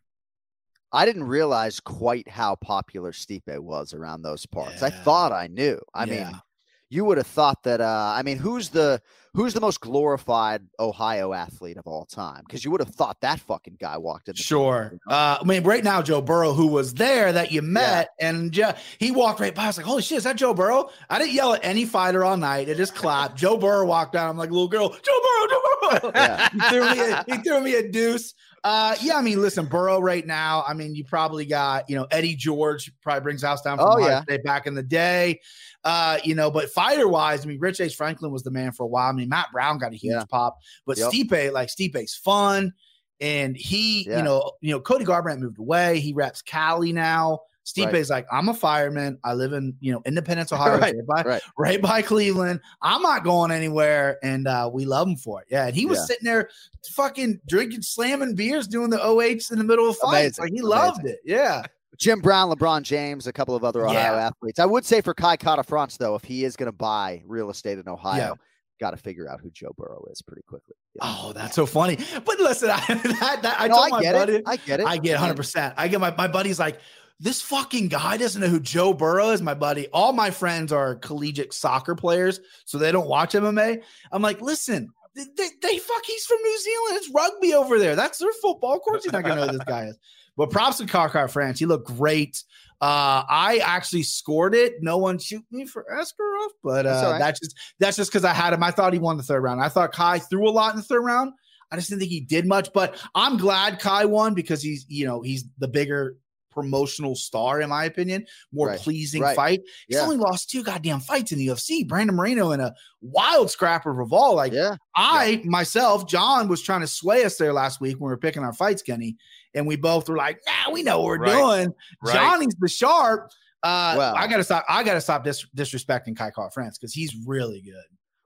I 0.91 1.05
didn't 1.05 1.25
realize 1.25 1.79
quite 1.79 2.27
how 2.27 2.55
popular 2.55 3.11
Stipe 3.11 3.59
was 3.59 3.93
around 3.93 4.21
those 4.23 4.45
parts. 4.45 4.81
I 4.81 4.89
thought 4.89 5.31
I 5.31 5.47
knew. 5.47 5.79
I 5.93 6.05
Yeah. 6.05 6.11
mean, 6.25 6.41
you 6.89 7.05
would 7.05 7.17
have 7.17 7.27
thought 7.27 7.63
that. 7.63 7.81
Uh, 7.81 8.13
I 8.15 8.23
mean, 8.23 8.37
who's 8.37 8.69
the 8.69 9.01
who's 9.33 9.53
the 9.53 9.61
most 9.61 9.79
glorified 9.79 10.63
Ohio 10.79 11.33
athlete 11.33 11.77
of 11.77 11.85
all 11.85 12.05
time? 12.05 12.43
Because 12.45 12.65
you 12.65 12.71
would 12.71 12.81
have 12.81 12.89
thought 12.93 13.21
that 13.21 13.39
fucking 13.39 13.77
guy 13.79 13.97
walked 13.97 14.27
in. 14.27 14.35
Sure. 14.35 14.81
building, 14.81 14.99
you 15.05 15.11
know? 15.11 15.15
Uh, 15.15 15.37
I 15.41 15.43
mean, 15.45 15.63
right 15.63 15.83
now, 15.83 16.01
Joe 16.01 16.21
Burrow, 16.21 16.53
who 16.53 16.67
was 16.67 16.95
there 16.95 17.31
that 17.31 17.51
you 17.51 17.61
met, 17.61 18.09
and 18.19 18.51
Jo- 18.51 18.73
he 18.97 19.11
walked 19.11 19.39
right 19.39 19.53
by. 19.53 19.65
I 19.65 19.67
was 19.67 19.77
like, 19.77 19.85
"Holy 19.85 20.01
shit, 20.01 20.17
is 20.17 20.23
that 20.23 20.35
Joe 20.35 20.53
Burrow?" 20.53 20.89
I 21.09 21.19
didn't 21.19 21.33
yell 21.33 21.53
at 21.53 21.63
any 21.63 21.85
fighter 21.85 22.25
all 22.25 22.37
night. 22.37 22.69
I 22.69 22.73
just 22.73 22.95
clapped. 22.95 23.37
Joe 23.37 23.57
Burrow 23.57 23.85
walked 23.85 24.13
down. 24.13 24.29
I'm 24.29 24.37
like, 24.37 24.49
"Little 24.51 24.67
girl, 24.67 24.89
Joe 24.89 24.95
Burrow, 25.03 25.47
Joe 25.49 25.61
Burrow." 25.61 26.11
Yeah. 26.15 26.49
he 26.53 26.59
threw 26.69 26.89
me. 26.91 26.99
A, 26.99 27.25
he 27.27 27.37
threw 27.37 27.61
me 27.61 27.75
a 27.75 27.89
deuce. 27.89 28.33
Uh, 28.63 28.95
yeah, 29.01 29.15
I 29.15 29.21
mean, 29.21 29.41
listen, 29.41 29.65
Burrow 29.65 29.99
right 29.99 30.25
now. 30.25 30.63
I 30.67 30.73
mean, 30.73 30.93
you 30.95 31.03
probably 31.03 31.45
got 31.45 31.89
you 31.89 31.95
know 31.95 32.07
Eddie 32.11 32.35
George 32.35 32.91
probably 33.01 33.21
brings 33.21 33.41
house 33.41 33.61
down 33.61 33.77
from 33.77 33.87
Oh, 33.87 33.97
Ohio 33.97 34.07
yeah. 34.07 34.21
State 34.23 34.43
back 34.43 34.67
in 34.67 34.73
the 34.75 34.83
day. 34.83 35.39
Uh, 35.83 36.19
you 36.23 36.35
know, 36.35 36.51
but 36.51 36.69
fighter 36.69 37.07
wise, 37.07 37.45
I 37.45 37.47
mean, 37.47 37.59
Rich 37.59 37.79
Ace 37.79 37.93
Franklin 37.95 38.31
was 38.31 38.43
the 38.43 38.51
man 38.51 38.71
for 38.71 38.83
a 38.83 38.87
while. 38.87 39.09
I 39.09 39.13
mean, 39.13 39.29
Matt 39.29 39.47
Brown 39.53 39.77
got 39.77 39.93
a 39.93 39.95
huge 39.95 40.13
Yeah. 40.13 40.23
pop, 40.29 40.57
but 40.85 40.97
Yep. 40.97 41.11
Stipe, 41.11 41.51
like 41.53 41.69
Stipe's 41.69 42.15
fun. 42.15 42.73
And 43.21 43.55
he, 43.55 44.05
Yeah. 44.07 44.17
you 44.17 44.23
know, 44.23 44.51
you 44.61 44.71
know, 44.71 44.79
Cody 44.79 45.05
Garbrandt 45.05 45.39
moved 45.39 45.59
away. 45.59 45.99
He 45.99 46.13
reps 46.13 46.41
Cali 46.41 46.91
now. 46.93 47.39
Stipe's 47.69 47.93
Right. 47.93 48.09
like, 48.09 48.27
I'm 48.31 48.49
a 48.49 48.53
fireman. 48.53 49.17
I 49.23 49.33
live 49.33 49.53
in, 49.53 49.75
you 49.79 49.91
know, 49.91 50.01
Independence, 50.05 50.51
Ohio, 50.53 50.79
Right, 50.79 50.95
right, 50.95 51.05
by, 51.07 51.23
right. 51.29 51.41
right 51.57 51.81
by 51.81 52.01
Cleveland. 52.01 52.59
I'm 52.81 53.01
not 53.01 53.23
going 53.23 53.51
anywhere. 53.51 54.17
And 54.23 54.47
uh, 54.47 54.69
we 54.73 54.85
love 54.85 55.07
him 55.07 55.15
for 55.17 55.41
it. 55.41 55.47
Yeah. 55.51 55.67
And 55.67 55.75
he 55.75 55.85
was 55.85 55.99
Yeah. 55.99 56.05
sitting 56.05 56.25
there 56.25 56.49
fucking 56.91 57.39
drinking, 57.47 57.81
slamming 57.83 58.35
beers, 58.35 58.67
doing 58.67 58.89
the 58.89 58.99
OHs 59.03 59.51
in 59.51 59.57
the 59.57 59.63
middle 59.63 59.89
of 59.89 59.97
fights. 59.97 60.39
Amazing, 60.39 60.43
Like 60.43 60.51
he 60.53 60.61
loved 60.61 60.99
amazing. 61.01 61.17
it. 61.25 61.29
Yeah. 61.31 61.63
Jim 61.97 62.21
Brown, 62.21 62.49
LeBron 62.49 62.83
James, 62.83 63.27
a 63.27 63.33
couple 63.33 63.55
of 63.55 63.63
other 63.65 63.85
Ohio 63.85 63.93
Yeah. 64.15 64.27
athletes. 64.27 64.57
I 64.59 64.65
would 64.65 64.85
say 64.85 65.01
for 65.01 65.13
Kai 65.13 65.35
France, 65.63 65.97
though, 65.97 66.15
if 66.15 66.23
he 66.23 66.45
is 66.45 66.55
going 66.55 66.67
to 66.67 66.71
buy 66.71 67.21
real 67.25 67.49
estate 67.49 67.77
in 67.77 67.89
Ohio, 67.89 68.17
Yeah. 68.17 68.33
got 68.79 68.91
to 68.91 68.97
figure 68.97 69.29
out 69.29 69.41
who 69.41 69.49
Joe 69.51 69.73
Burrow 69.77 70.05
is 70.09 70.21
pretty 70.21 70.43
quickly. 70.47 70.75
you 70.95 71.01
know? 71.05 71.15
Oh, 71.19 71.33
that's 71.33 71.55
so 71.55 71.65
funny. 71.65 71.97
But 72.25 72.39
listen, 72.39 72.69
I, 72.73 72.79
that, 73.19 73.39
that, 73.43 73.55
I 73.59 73.67
No, 73.67 73.75
told 73.75 73.85
I 73.87 73.89
my 73.89 74.01
get 74.01 74.13
buddy, 74.13 74.33
it. 74.37 74.43
I 74.47 74.55
get 74.55 74.79
it. 74.79 74.85
I 74.87 74.97
get 74.97 75.19
100%. 75.19 75.73
I 75.75 75.87
get 75.89 75.99
my, 75.99 76.15
my 76.15 76.27
buddy's 76.29 76.57
like, 76.59 76.79
this 77.19 77.41
fucking 77.41 77.89
guy 77.89 78.17
doesn't 78.17 78.41
know 78.41 78.47
who 78.47 78.59
Joe 78.59 78.93
Burrow 78.93 79.31
is, 79.31 79.41
my 79.41 79.53
buddy. 79.53 79.87
All 79.89 80.13
my 80.13 80.31
friends 80.31 80.71
are 80.71 80.95
collegiate 80.95 81.53
soccer 81.53 81.95
players, 81.95 82.39
so 82.65 82.77
they 82.77 82.91
don't 82.91 83.07
watch 83.07 83.33
MMA. 83.33 83.81
I'm 84.11 84.21
like, 84.21 84.41
listen, 84.41 84.89
they, 85.15 85.25
they, 85.35 85.49
they 85.61 85.77
fuck, 85.79 86.05
he's 86.05 86.25
from 86.25 86.37
New 86.41 86.59
Zealand. 86.59 86.97
It's 86.97 87.11
rugby 87.13 87.53
over 87.53 87.77
there. 87.77 87.95
That's 87.95 88.19
their 88.19 88.31
football. 88.41 88.75
Of 88.75 88.81
course, 88.81 89.03
he's 89.03 89.11
not 89.11 89.23
going 89.23 89.35
to 89.35 89.45
know 89.45 89.51
who 89.51 89.57
this 89.57 89.67
guy 89.67 89.85
is. 89.85 89.97
But 90.37 90.51
props 90.51 90.77
to 90.77 90.85
Karkar 90.85 91.29
France. 91.29 91.59
He 91.59 91.65
looked 91.65 91.87
great. 91.87 92.41
Uh, 92.81 93.27
I 93.27 93.61
actually 93.65 94.03
scored 94.03 94.55
it. 94.55 94.81
No 94.81 94.97
one 94.97 95.19
shoot 95.19 95.43
me 95.51 95.65
for 95.65 95.85
Askarov, 95.91 96.47
but 96.63 96.85
uh, 96.85 97.09
right. 97.11 97.19
that's 97.19 97.41
just 97.41 97.57
that's 97.77 97.97
just 97.97 98.09
because 98.09 98.23
I 98.23 98.31
had 98.31 98.53
him. 98.53 98.63
I 98.63 98.71
thought 98.71 98.93
he 98.93 98.99
won 98.99 99.17
the 99.17 99.23
third 99.23 99.43
round. 99.43 99.61
I 99.61 99.67
thought 99.67 99.91
Kai 99.91 100.19
threw 100.19 100.47
a 100.47 100.51
lot 100.51 100.71
in 100.71 100.77
the 100.77 100.83
third 100.83 101.01
round. 101.01 101.33
I 101.71 101.75
just 101.75 101.89
didn't 101.89 101.99
think 101.99 102.11
he 102.11 102.21
did 102.21 102.47
much, 102.47 102.69
but 102.73 102.97
I'm 103.13 103.35
glad 103.35 103.79
Kai 103.79 104.05
won 104.05 104.33
because 104.33 104.63
he's 104.63 104.85
you 104.87 105.05
know 105.05 105.21
he's 105.21 105.43
the 105.57 105.67
bigger 105.67 106.15
promotional 106.51 107.15
star 107.15 107.61
in 107.61 107.69
my 107.69 107.85
opinion, 107.85 108.25
more 108.51 108.67
Right, 108.67 108.79
pleasing 108.79 109.21
right. 109.21 109.35
fight. 109.35 109.61
He's 109.87 109.97
Yeah. 109.97 110.03
only 110.03 110.17
lost 110.17 110.49
two 110.49 110.63
goddamn 110.63 110.99
fights 110.99 111.31
in 111.31 111.37
the 111.39 111.45
UFC. 111.47 111.83
Brandon 111.83 112.15
Moreno 112.15 112.51
in 112.51 112.59
a 112.59 112.73
wild 113.01 113.49
scrapper 113.51 113.91
of 113.91 113.97
Revolve. 113.97 114.35
Like 114.35 114.53
yeah. 114.53 114.75
I 114.95 115.41
myself, 115.45 116.07
John 116.07 116.47
was 116.47 116.61
trying 116.61 116.81
to 116.81 116.87
sway 116.87 117.23
us 117.25 117.37
there 117.37 117.53
last 117.53 117.81
week 117.81 117.95
when 117.99 118.07
we 118.09 118.13
were 118.13 118.17
picking 118.17 118.43
our 118.43 118.53
fights, 118.53 118.81
Kenny, 118.81 119.15
and 119.53 119.65
we 119.67 119.75
both 119.75 120.09
were 120.09 120.17
like, 120.17 120.39
"Nah, 120.47 120.71
we 120.71 120.83
know 120.83 120.99
what 120.99 121.05
we're 121.05 121.17
Right, 121.19 121.31
doing." 121.31 121.73
right. 122.03 122.13
Johnny's 122.13 122.55
the 122.59 122.67
sharp. 122.67 123.29
Uh, 123.61 123.95
Well- 123.97 124.15
I 124.15 124.27
gotta 124.27 124.43
stop. 124.43 124.63
I 124.69 124.83
gotta 124.83 125.01
stop 125.01 125.23
dis- 125.23 125.45
disrespecting 125.55 126.15
Kai 126.15 126.31
Kara 126.31 126.49
France 126.51 126.77
because 126.77 126.93
he's 126.93 127.13
really 127.25 127.61
good. 127.61 127.75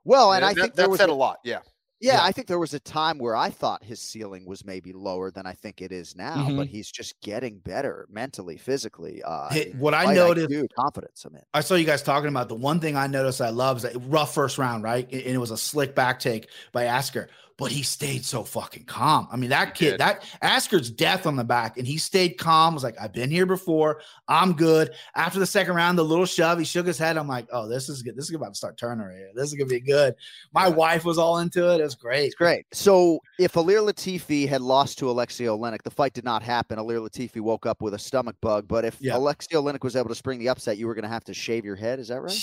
Well, 0.05 0.33
and 0.33 0.43
Yeah, 0.43 0.47
I 0.49 0.53
that- 0.53 0.61
think 0.61 0.75
that 0.75 0.81
there 0.83 0.89
was 0.89 0.99
said 0.99 1.09
a- 1.09 1.13
a 1.13 1.15
lot. 1.15 1.37
Yeah. 1.43 1.59
Yeah, 2.03 2.19
Yeah. 2.19 2.23
I 2.23 2.31
think 2.33 2.47
there 2.47 2.59
was 2.59 2.73
a 2.73 2.79
time 2.81 3.17
where 3.17 3.35
I 3.35 3.49
thought 3.49 3.83
his 3.83 4.01
ceiling 4.01 4.45
was 4.45 4.65
maybe 4.65 4.93
lower 4.93 5.31
than 5.31 5.45
I 5.45 5.53
think 5.53 5.81
it 5.81 5.91
is 5.91 6.15
now, 6.15 6.51
but 6.51 6.67
Mhm. 6.67 6.67
he's 6.67 6.91
just 6.91 7.19
getting 7.21 7.59
better 7.59 8.07
mentally, 8.09 8.57
physically. 8.57 9.23
Uh, 9.23 9.55
what 9.71 9.93
I 9.93 10.07
noticed, 10.07 10.49
IQ, 10.49 10.67
confidence. 10.77 11.25
I 11.25 11.29
mean, 11.29 11.43
I 11.53 11.61
saw 11.61 11.75
you 11.75 11.85
guys 11.85 12.01
talking 12.03 12.29
about 12.29 12.49
the 12.49 12.55
one 12.55 12.79
thing 12.79 12.95
I 12.97 13.07
noticed 13.07 13.41
I 13.41 13.49
love 13.49 13.77
is 13.77 13.83
that 13.83 13.95
rough 14.07 14.33
first 14.33 14.57
round, 14.57 14.83
right? 14.83 15.05
And 15.11 15.21
it 15.21 15.37
was 15.37 15.51
a 15.51 15.57
slick 15.57 15.93
back 15.95 16.19
take 16.19 16.49
by 16.71 16.85
Askar. 16.85 17.29
But 17.57 17.71
he 17.71 17.83
stayed 17.83 18.25
so 18.25 18.43
fucking 18.43 18.85
calm. 18.85 19.27
I 19.31 19.37
mean, 19.37 19.51
that 19.51 19.77
He 19.77 19.85
kid, 19.85 19.91
did. 19.91 19.99
that 19.99 20.23
Askar's 20.41 20.89
death 20.89 21.27
on 21.27 21.35
the 21.35 21.43
back, 21.43 21.77
and 21.77 21.85
he 21.85 21.97
stayed 21.97 22.37
calm. 22.39 22.73
Was 22.73 22.83
like, 22.83 22.95
I've 22.99 23.13
been 23.13 23.29
here 23.29 23.45
before. 23.45 24.01
I'm 24.27 24.53
good. 24.53 24.91
After 25.15 25.39
the 25.39 25.45
second 25.45 25.75
round, 25.75 25.97
the 25.97 26.03
little 26.03 26.25
shove, 26.25 26.57
he 26.57 26.65
shook 26.65 26.87
his 26.87 26.97
head. 26.97 27.15
I'm 27.15 27.27
like, 27.27 27.47
oh, 27.51 27.67
this 27.67 27.89
is 27.89 28.01
good. 28.01 28.15
This 28.15 28.29
is 28.29 28.35
about 28.35 28.49
to 28.49 28.55
start 28.55 28.75
turning 28.77 29.05
right 29.05 29.15
here. 29.17 29.29
This 29.35 29.49
is 29.49 29.53
gonna 29.53 29.67
be 29.69 29.79
good. 29.79 30.15
My 30.53 30.67
wife 30.67 31.05
was 31.05 31.17
all 31.17 31.39
into 31.39 31.71
it. 31.71 31.79
It 31.79 31.83
was 31.83 31.95
great. 31.95 32.25
It's 32.25 32.35
great. 32.35 32.65
So 32.73 33.19
if 33.37 33.53
Ilir 33.53 33.87
Latifi 33.87 34.47
had 34.47 34.61
lost 34.61 34.97
to 34.99 35.09
Alexei 35.09 35.45
Oleinik, 35.45 35.83
the 35.83 35.91
fight 35.91 36.13
did 36.13 36.23
not 36.23 36.41
happen. 36.41 36.79
Ilir 36.79 37.07
Latifi 37.07 37.39
woke 37.39 37.65
up 37.65 37.81
with 37.81 37.93
a 37.93 37.99
stomach 37.99 38.35
bug. 38.41 38.67
But 38.67 38.83
if 38.85 38.97
Yeah. 38.99 39.15
Alexei 39.17 39.55
Oleinik 39.55 39.83
was 39.83 39.95
able 39.95 40.09
to 40.09 40.15
spring 40.15 40.39
the 40.39 40.49
upset, 40.49 40.77
you 40.77 40.87
were 40.87 40.95
going 40.95 41.03
to 41.03 41.09
have 41.09 41.23
to 41.25 41.33
shave 41.33 41.65
your 41.65 41.75
head. 41.75 41.99
Is 41.99 42.07
that 42.07 42.21
right? 42.21 42.37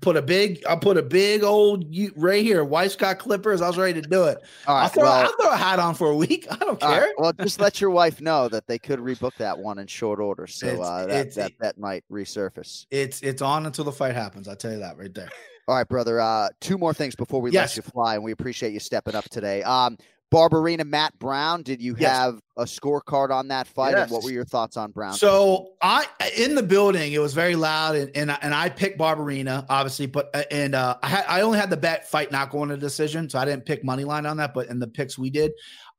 Put 0.00 0.16
a 0.16 0.22
big, 0.22 0.62
I 0.68 0.76
put 0.76 0.96
a 0.96 1.02
big 1.02 1.42
old 1.42 1.92
you 1.92 2.12
right 2.16 2.42
here. 2.44 2.62
Wife's 2.64 2.96
got 2.96 3.18
clippers. 3.18 3.60
I 3.60 3.66
was 3.68 3.78
ready 3.78 4.00
to 4.00 4.08
do 4.08 4.24
it. 4.24 4.38
All 4.66 4.76
I'll 4.76 4.88
throw, 4.88 5.02
well, 5.04 5.12
I'll 5.26 5.32
throw 5.40 5.50
a 5.52 5.56
hat 5.56 5.78
on 5.78 5.94
for 5.94 6.10
a 6.10 6.16
week. 6.16 6.46
I 6.50 6.56
don't 6.56 6.82
all 6.82 6.90
right, 6.90 7.00
care. 7.02 7.12
well, 7.18 7.32
just 7.32 7.60
let 7.60 7.80
your 7.80 7.90
wife 7.90 8.20
know 8.20 8.48
that 8.48 8.66
they 8.66 8.78
could 8.78 8.98
rebook 8.98 9.34
that 9.38 9.58
one 9.58 9.78
in 9.78 9.86
short 9.86 10.20
order. 10.20 10.46
So 10.46 10.80
uh, 10.82 11.06
that, 11.06 11.10
it's- 11.26 11.34
that 11.36 11.52
that 11.60 11.78
might 11.78 12.04
resurface. 12.10 12.86
It's 12.90 13.20
it's 13.22 13.42
on 13.42 13.66
until 13.66 13.84
the 13.84 13.92
fight 13.92 14.14
happens. 14.14 14.48
I'll 14.48 14.56
tell 14.56 14.72
you 14.72 14.78
that 14.78 14.96
right 14.98 15.12
there. 15.12 15.28
All 15.68 15.76
right, 15.76 15.88
brother. 15.88 16.20
Uh, 16.20 16.48
two 16.60 16.76
more 16.76 16.92
things 16.92 17.14
before 17.14 17.40
we 17.40 17.52
Yes. 17.52 17.76
let 17.76 17.84
you 17.84 17.90
fly, 17.92 18.14
and 18.16 18.24
we 18.24 18.32
appreciate 18.32 18.72
you 18.72 18.80
stepping 18.80 19.14
up 19.14 19.24
today. 19.30 19.62
Um, 19.62 19.96
Barberena, 20.32 20.84
Matt 20.86 21.18
Brown. 21.18 21.62
Did 21.62 21.82
you 21.82 21.94
Yes. 21.98 22.10
have 22.10 22.40
a 22.56 22.64
scorecard 22.64 23.30
on 23.30 23.48
that 23.48 23.66
fight, 23.68 23.94
and 23.94 24.10
what 24.10 24.24
were 24.24 24.30
your 24.30 24.44
thoughts 24.44 24.76
on 24.76 24.90
Brown? 24.90 25.14
So 25.14 25.72
I 25.82 26.06
in 26.36 26.54
the 26.54 26.62
building, 26.62 27.12
it 27.12 27.18
was 27.20 27.34
very 27.34 27.54
loud, 27.54 27.96
and 27.96 28.10
and, 28.16 28.32
I- 28.32 28.38
and 28.42 28.54
I 28.54 28.68
picked 28.70 28.98
Barberena, 28.98 29.66
obviously, 29.68 30.06
but 30.06 30.30
uh, 30.34 30.42
and 30.50 30.74
uh, 30.74 30.96
I 31.02 31.08
had 31.08 31.24
I 31.28 31.40
only 31.42 31.58
had 31.58 31.70
the 31.70 31.76
bet 31.76 32.08
fight 32.10 32.32
not 32.32 32.50
going 32.50 32.70
to 32.70 32.76
decision, 32.76 33.28
so 33.28 33.38
I 33.38 33.44
didn't 33.44 33.66
pick 33.66 33.84
money 33.84 34.04
line 34.04 34.26
on 34.26 34.38
that. 34.38 34.54
But 34.54 34.68
in 34.68 34.78
the 34.78 34.88
picks 34.88 35.18
we 35.18 35.28
did, 35.30 35.52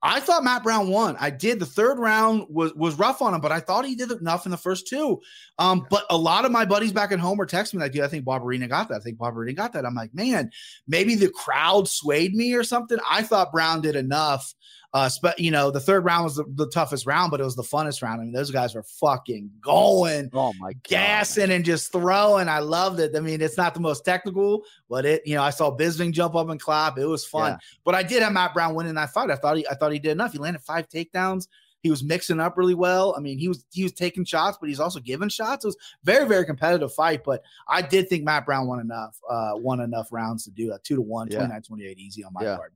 I 0.05 0.19
thought 0.19 0.43
Matt 0.43 0.63
Brown 0.63 0.89
won. 0.89 1.15
I 1.17 1.29
did. 1.29 1.59
The 1.59 1.65
third 1.65 1.97
round 1.97 2.45
was 2.49 2.73
was 2.73 2.99
rough 2.99 3.21
on 3.21 3.33
him, 3.33 3.39
but 3.39 3.53
I 3.53 3.61
thought 3.61 3.85
he 3.85 3.95
did 3.95 4.11
enough 4.11 4.45
in 4.45 4.51
the 4.51 4.57
first 4.57 4.85
two. 4.85 5.21
Um, 5.57 5.87
but 5.89 6.05
a 6.09 6.17
lot 6.17 6.43
of 6.43 6.51
my 6.51 6.65
buddies 6.65 6.91
back 6.91 7.13
at 7.13 7.19
home 7.19 7.37
were 7.37 7.47
texting 7.47 7.75
me 7.75 7.79
like, 7.79 7.93
"Dude, 7.93 8.03
I 8.03 8.09
think 8.09 8.25
Barberena 8.25 8.67
got 8.67 8.89
that. 8.89 8.95
I 8.95 8.99
think 8.99 9.17
Barberena 9.17 9.55
got 9.55 9.71
that." 9.73 9.85
I'm 9.85 9.95
like, 9.95 10.13
man, 10.13 10.51
maybe 10.87 11.15
the 11.15 11.29
crowd 11.29 11.87
swayed 11.87 12.35
me 12.35 12.53
or 12.53 12.65
something. 12.65 12.97
I 13.09 13.23
thought 13.23 13.53
Brown 13.53 13.79
did 13.79 13.95
enough. 13.95 14.53
Uh, 14.93 15.09
spe- 15.09 15.39
you 15.39 15.49
know, 15.49 15.71
the 15.71 15.79
third 15.79 16.05
round 16.05 16.23
was 16.23 16.35
the, 16.35 16.43
the 16.55 16.69
toughest 16.69 17.07
round, 17.07 17.31
but 17.31 17.41
it 17.41 17.43
was 17.43 17.55
the 17.55 17.63
funnest 17.63 18.03
round. 18.03 18.21
I 18.21 18.25
mean, 18.25 18.31
those 18.33 18.51
guys 18.51 18.75
were 18.75 18.83
fucking 18.83 19.49
going, 19.59 20.29
oh 20.33 20.53
my 20.59 20.73
god, 20.73 20.83
gassing, 20.83 21.49
and 21.51 21.65
just 21.65 21.91
throwing. 21.91 22.47
I 22.47 22.59
loved 22.59 22.99
it. 22.99 23.15
I 23.15 23.19
mean, 23.19 23.41
it's 23.41 23.57
not 23.57 23.73
the 23.73 23.79
most 23.79 24.05
technical, 24.05 24.63
but 24.89 25.03
it, 25.05 25.23
you 25.25 25.33
know, 25.33 25.41
I 25.41 25.49
saw 25.49 25.75
Bisping 25.75 26.11
jump 26.11 26.35
up 26.35 26.49
and 26.49 26.59
clap. 26.59 26.99
It 26.99 27.05
was 27.07 27.25
fun. 27.25 27.53
Yeah. 27.53 27.57
But 27.83 27.95
I 27.95 28.03
did 28.03 28.21
have 28.21 28.33
Matt 28.33 28.53
Brown 28.53 28.75
winning 28.75 28.93
that 28.93 29.11
fight. 29.13 29.31
I 29.31 29.35
thought 29.35 29.57
he, 29.57 29.67
I 29.67 29.73
thought 29.73 29.91
he 29.93 29.99
did 29.99 30.11
enough. 30.11 30.31
He 30.31 30.37
landed 30.37 30.61
five 30.61 30.87
takedowns. 30.89 31.47
He 31.81 31.89
was 31.89 32.03
mixing 32.03 32.39
up 32.39 32.55
really 32.55 32.75
well. 32.75 33.15
I 33.17 33.19
mean, 33.19 33.39
he 33.39 33.47
was 33.47 33.65
he 33.71 33.81
was 33.83 33.93
taking 33.93 34.23
shots, 34.25 34.57
but 34.61 34.69
he's 34.69 34.79
also 34.79 34.99
giving 34.99 35.27
shots. 35.27 35.65
It 35.65 35.69
was 35.69 35.77
very 36.03 36.27
very 36.27 36.45
competitive 36.45 36.93
fight. 36.93 37.23
But 37.25 37.41
I 37.67 37.81
did 37.81 38.07
think 38.09 38.23
Matt 38.23 38.45
Brown 38.45 38.67
won 38.67 38.79
enough, 38.79 39.19
uh, 39.29 39.53
won 39.55 39.79
enough 39.81 40.07
rounds 40.11 40.45
to 40.45 40.51
do 40.51 40.69
that. 40.69 40.83
Two 40.83 40.95
to 40.95 41.01
one, 41.01 41.27
Yeah. 41.31 41.39
29 41.39 41.61
28 41.63 41.97
easy 41.97 42.23
on 42.23 42.31
my 42.31 42.43
Yeah. 42.43 42.57
part. 42.57 42.73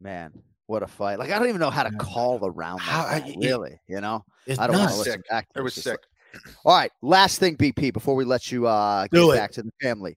man, 0.00 0.32
what 0.70 0.82
a 0.84 0.86
fight! 0.86 1.18
Like 1.18 1.30
I 1.32 1.38
don't 1.38 1.48
even 1.48 1.60
know 1.60 1.68
how 1.70 1.82
to 1.82 1.90
call 1.96 2.38
the 2.38 2.50
round. 2.50 2.80
How- 2.80 3.02
How, 3.02 3.08
I- 3.16 3.24
it- 3.26 3.36
really, 3.38 3.80
you 3.88 4.00
know, 4.00 4.24
I 4.48 4.66
don't 4.68 4.76
want 4.76 4.90
to 4.90 4.96
nuts. 4.96 4.98
listen 4.98 5.22
back. 5.28 5.52
to 5.52 5.58
It 5.58 5.62
was 5.62 5.74
sick. 5.74 5.98
like- 6.32 6.44
All 6.64 6.76
right, 6.76 6.92
last 7.02 7.40
thing, 7.40 7.56
BP, 7.56 7.92
before 7.92 8.14
we 8.14 8.24
let 8.24 8.52
you 8.52 8.68
uh, 8.68 9.08
get 9.12 9.20
it. 9.20 9.34
back 9.36 9.50
to 9.52 9.62
the 9.64 9.72
family. 9.82 10.16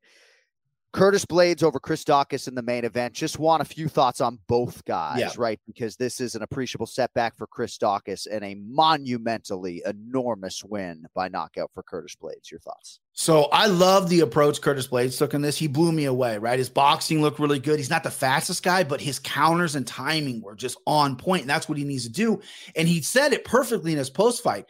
Curtis 0.93 1.25
Blaydes 1.25 1.63
over 1.63 1.79
Chris 1.79 2.03
Daukaus 2.03 2.47
in 2.47 2.53
the 2.53 2.61
main 2.61 2.85
event. 2.85 3.15
Just 3.15 3.39
want 3.39 3.63
a 3.63 3.65
few 3.65 3.87
thoughts 3.87 4.21
on 4.21 4.37
both 4.47 4.85
guys, 4.85 5.19
Yeah. 5.19 5.29
right? 5.37 5.59
Because 5.65 5.95
this 5.95 6.21
is 6.21 6.35
an 6.35 6.43
appreciable 6.43 6.85
setback 6.85 7.35
for 7.35 7.47
Chris 7.47 7.79
Daukaus 7.79 8.27
and 8.31 8.43
a 8.45 8.53
monumentally 8.55 9.81
enormous 9.87 10.63
win 10.63 11.05
by 11.15 11.29
knockout 11.29 11.71
for 11.73 11.81
Curtis 11.81 12.15
Blaydes. 12.15 12.51
Your 12.51 12.59
thoughts? 12.59 12.99
So 13.13 13.45
I 13.45 13.65
love 13.67 14.09
the 14.09 14.19
approach 14.19 14.61
Curtis 14.61 14.87
Blaydes 14.87 15.17
took 15.17 15.33
in 15.33 15.41
this. 15.41 15.57
He 15.57 15.67
blew 15.67 15.91
me 15.91 16.05
away, 16.05 16.37
right? 16.37 16.59
His 16.59 16.69
boxing 16.69 17.21
looked 17.21 17.39
really 17.39 17.59
good. 17.59 17.79
He's 17.79 17.89
not 17.89 18.03
the 18.03 18.11
fastest 18.11 18.61
guy, 18.63 18.83
but 18.83 19.01
his 19.01 19.17
counters 19.19 19.75
and 19.75 19.85
timing 19.87 20.41
were 20.41 20.55
just 20.55 20.77
on 20.85 21.15
point. 21.15 21.23
point, 21.23 21.41
and 21.41 21.49
that's 21.49 21.69
what 21.69 21.77
he 21.77 21.85
needs 21.85 22.03
to 22.03 22.11
do. 22.11 22.41
And 22.75 22.85
he 22.85 23.01
said 23.01 23.31
it 23.33 23.45
perfectly 23.45 23.93
in 23.93 23.97
his 23.97 24.09
post 24.09 24.43
fight. 24.43 24.65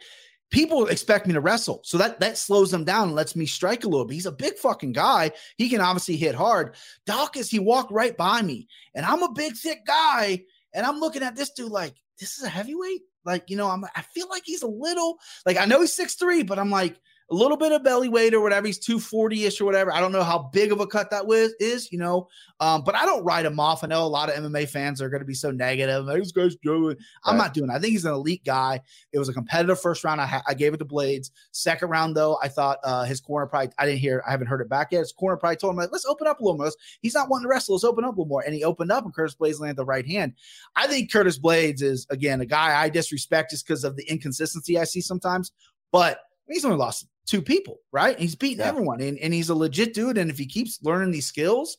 People 0.50 0.86
expect 0.86 1.26
me 1.26 1.32
to 1.32 1.40
wrestle, 1.40 1.80
so 1.84 1.98
that 1.98 2.20
that 2.20 2.38
slows 2.38 2.72
him 2.72 2.84
down 2.84 3.08
and 3.08 3.16
lets 3.16 3.34
me 3.34 3.46
strike 3.46 3.84
a 3.84 3.88
little 3.88 4.04
bit. 4.04 4.14
He's 4.14 4.26
a 4.26 4.32
big 4.32 4.56
fucking 4.56 4.92
guy. 4.92 5.32
He 5.56 5.68
can 5.68 5.80
obviously 5.80 6.16
hit 6.16 6.34
hard. 6.34 6.76
Daukaus, 7.08 7.50
he 7.50 7.58
walked 7.58 7.90
right 7.90 8.16
by 8.16 8.42
me, 8.42 8.68
and 8.94 9.04
I'm 9.04 9.22
a 9.22 9.32
big 9.32 9.56
thick 9.56 9.84
guy, 9.86 10.44
and 10.72 10.86
I'm 10.86 11.00
looking 11.00 11.22
at 11.22 11.34
this 11.34 11.50
dude 11.50 11.72
like 11.72 11.94
this 12.20 12.38
is 12.38 12.44
a 12.44 12.48
heavyweight. 12.48 13.00
Like 13.24 13.50
you 13.50 13.56
know, 13.56 13.68
I'm 13.68 13.84
I 13.96 14.02
feel 14.02 14.28
like 14.28 14.42
he's 14.44 14.62
a 14.62 14.68
little 14.68 15.18
like 15.44 15.56
I 15.56 15.64
know 15.64 15.80
he's 15.80 15.94
six 15.94 16.14
three, 16.14 16.42
but 16.42 16.58
I'm 16.58 16.70
like 16.70 17.00
a 17.30 17.34
little 17.34 17.56
bit 17.56 17.72
of 17.72 17.82
belly 17.82 18.08
weight 18.10 18.34
or 18.34 18.40
whatever. 18.42 18.66
He's 18.66 18.78
240 18.78 19.44
ish 19.46 19.60
or 19.60 19.64
whatever. 19.64 19.90
I 19.92 20.00
don't 20.00 20.12
know 20.12 20.22
how 20.22 20.50
big 20.52 20.72
of 20.72 20.80
a 20.80 20.86
cut 20.86 21.10
that 21.10 21.26
was, 21.26 21.54
is, 21.58 21.90
you 21.90 21.98
know. 21.98 22.28
Um, 22.60 22.82
but 22.84 22.94
I 22.94 23.06
don't 23.06 23.24
write 23.24 23.46
him 23.46 23.58
off. 23.58 23.82
I 23.82 23.86
know 23.86 24.04
a 24.04 24.06
lot 24.06 24.28
of 24.28 24.36
MMA 24.36 24.68
fans 24.68 25.00
are 25.00 25.08
going 25.08 25.22
to 25.22 25.26
be 25.26 25.32
so 25.34 25.50
negative. 25.50 26.04
This 26.06 26.32
guy's 26.32 26.54
doing. 26.56 26.96
I'm 27.24 27.36
Right. 27.36 27.44
not 27.44 27.54
doing. 27.54 27.70
it. 27.70 27.72
I 27.72 27.78
think 27.78 27.92
he's 27.92 28.04
an 28.04 28.12
elite 28.12 28.44
guy. 28.44 28.80
It 29.12 29.18
was 29.18 29.30
a 29.30 29.32
competitive 29.32 29.80
first 29.80 30.04
round. 30.04 30.20
I, 30.20 30.26
ha- 30.26 30.42
I 30.46 30.52
gave 30.52 30.74
it 30.74 30.76
to 30.78 30.84
Blaydes. 30.84 31.30
Second 31.52 31.88
round 31.88 32.14
though, 32.14 32.38
I 32.42 32.48
thought 32.48 32.78
uh, 32.84 33.04
his 33.04 33.20
corner 33.22 33.46
probably. 33.46 33.70
I 33.78 33.86
didn't 33.86 34.00
hear. 34.00 34.22
I 34.26 34.30
haven't 34.30 34.46
heard 34.48 34.60
it 34.60 34.68
back 34.68 34.88
yet. 34.92 34.98
His 35.00 35.12
corner 35.12 35.36
probably 35.38 35.56
told 35.56 35.72
him 35.72 35.78
like, 35.78 35.92
let's 35.92 36.04
open 36.06 36.26
up 36.26 36.40
a 36.40 36.42
little 36.42 36.58
more. 36.58 36.66
Let's- 36.66 36.76
He's 37.00 37.14
not 37.14 37.30
wanting 37.30 37.44
to 37.44 37.48
wrestle. 37.48 37.74
Let's 37.74 37.84
open 37.84 38.04
up 38.04 38.10
a 38.10 38.20
little 38.20 38.26
more. 38.26 38.42
And 38.44 38.54
he 38.54 38.64
opened 38.64 38.92
up, 38.92 39.04
and 39.04 39.14
Curtis 39.14 39.34
Blaydes 39.34 39.60
landed 39.60 39.76
the 39.76 39.84
right 39.86 40.06
hand. 40.06 40.34
I 40.76 40.86
think 40.86 41.10
Curtis 41.10 41.38
Blaydes 41.38 41.80
is 41.82 42.06
again 42.10 42.42
a 42.42 42.46
guy 42.46 42.80
I 42.82 42.90
disrespect 42.90 43.50
just 43.50 43.66
because 43.66 43.82
of 43.82 43.96
the 43.96 44.04
inconsistency 44.10 44.78
I 44.78 44.84
see 44.84 45.00
sometimes. 45.00 45.52
But 45.90 46.18
he's 46.48 46.64
only 46.64 46.76
lost 46.78 47.06
two 47.26 47.40
people, 47.42 47.78
right? 47.92 48.18
He's 48.18 48.34
beaten 48.34 48.60
Yeah. 48.60 48.68
everyone, 48.68 49.00
and, 49.00 49.18
and 49.18 49.32
he's 49.32 49.48
a 49.48 49.54
legit 49.54 49.94
dude. 49.94 50.18
And 50.18 50.30
if 50.30 50.38
he 50.38 50.46
keeps 50.46 50.78
learning 50.82 51.10
these 51.10 51.26
skills 51.26 51.76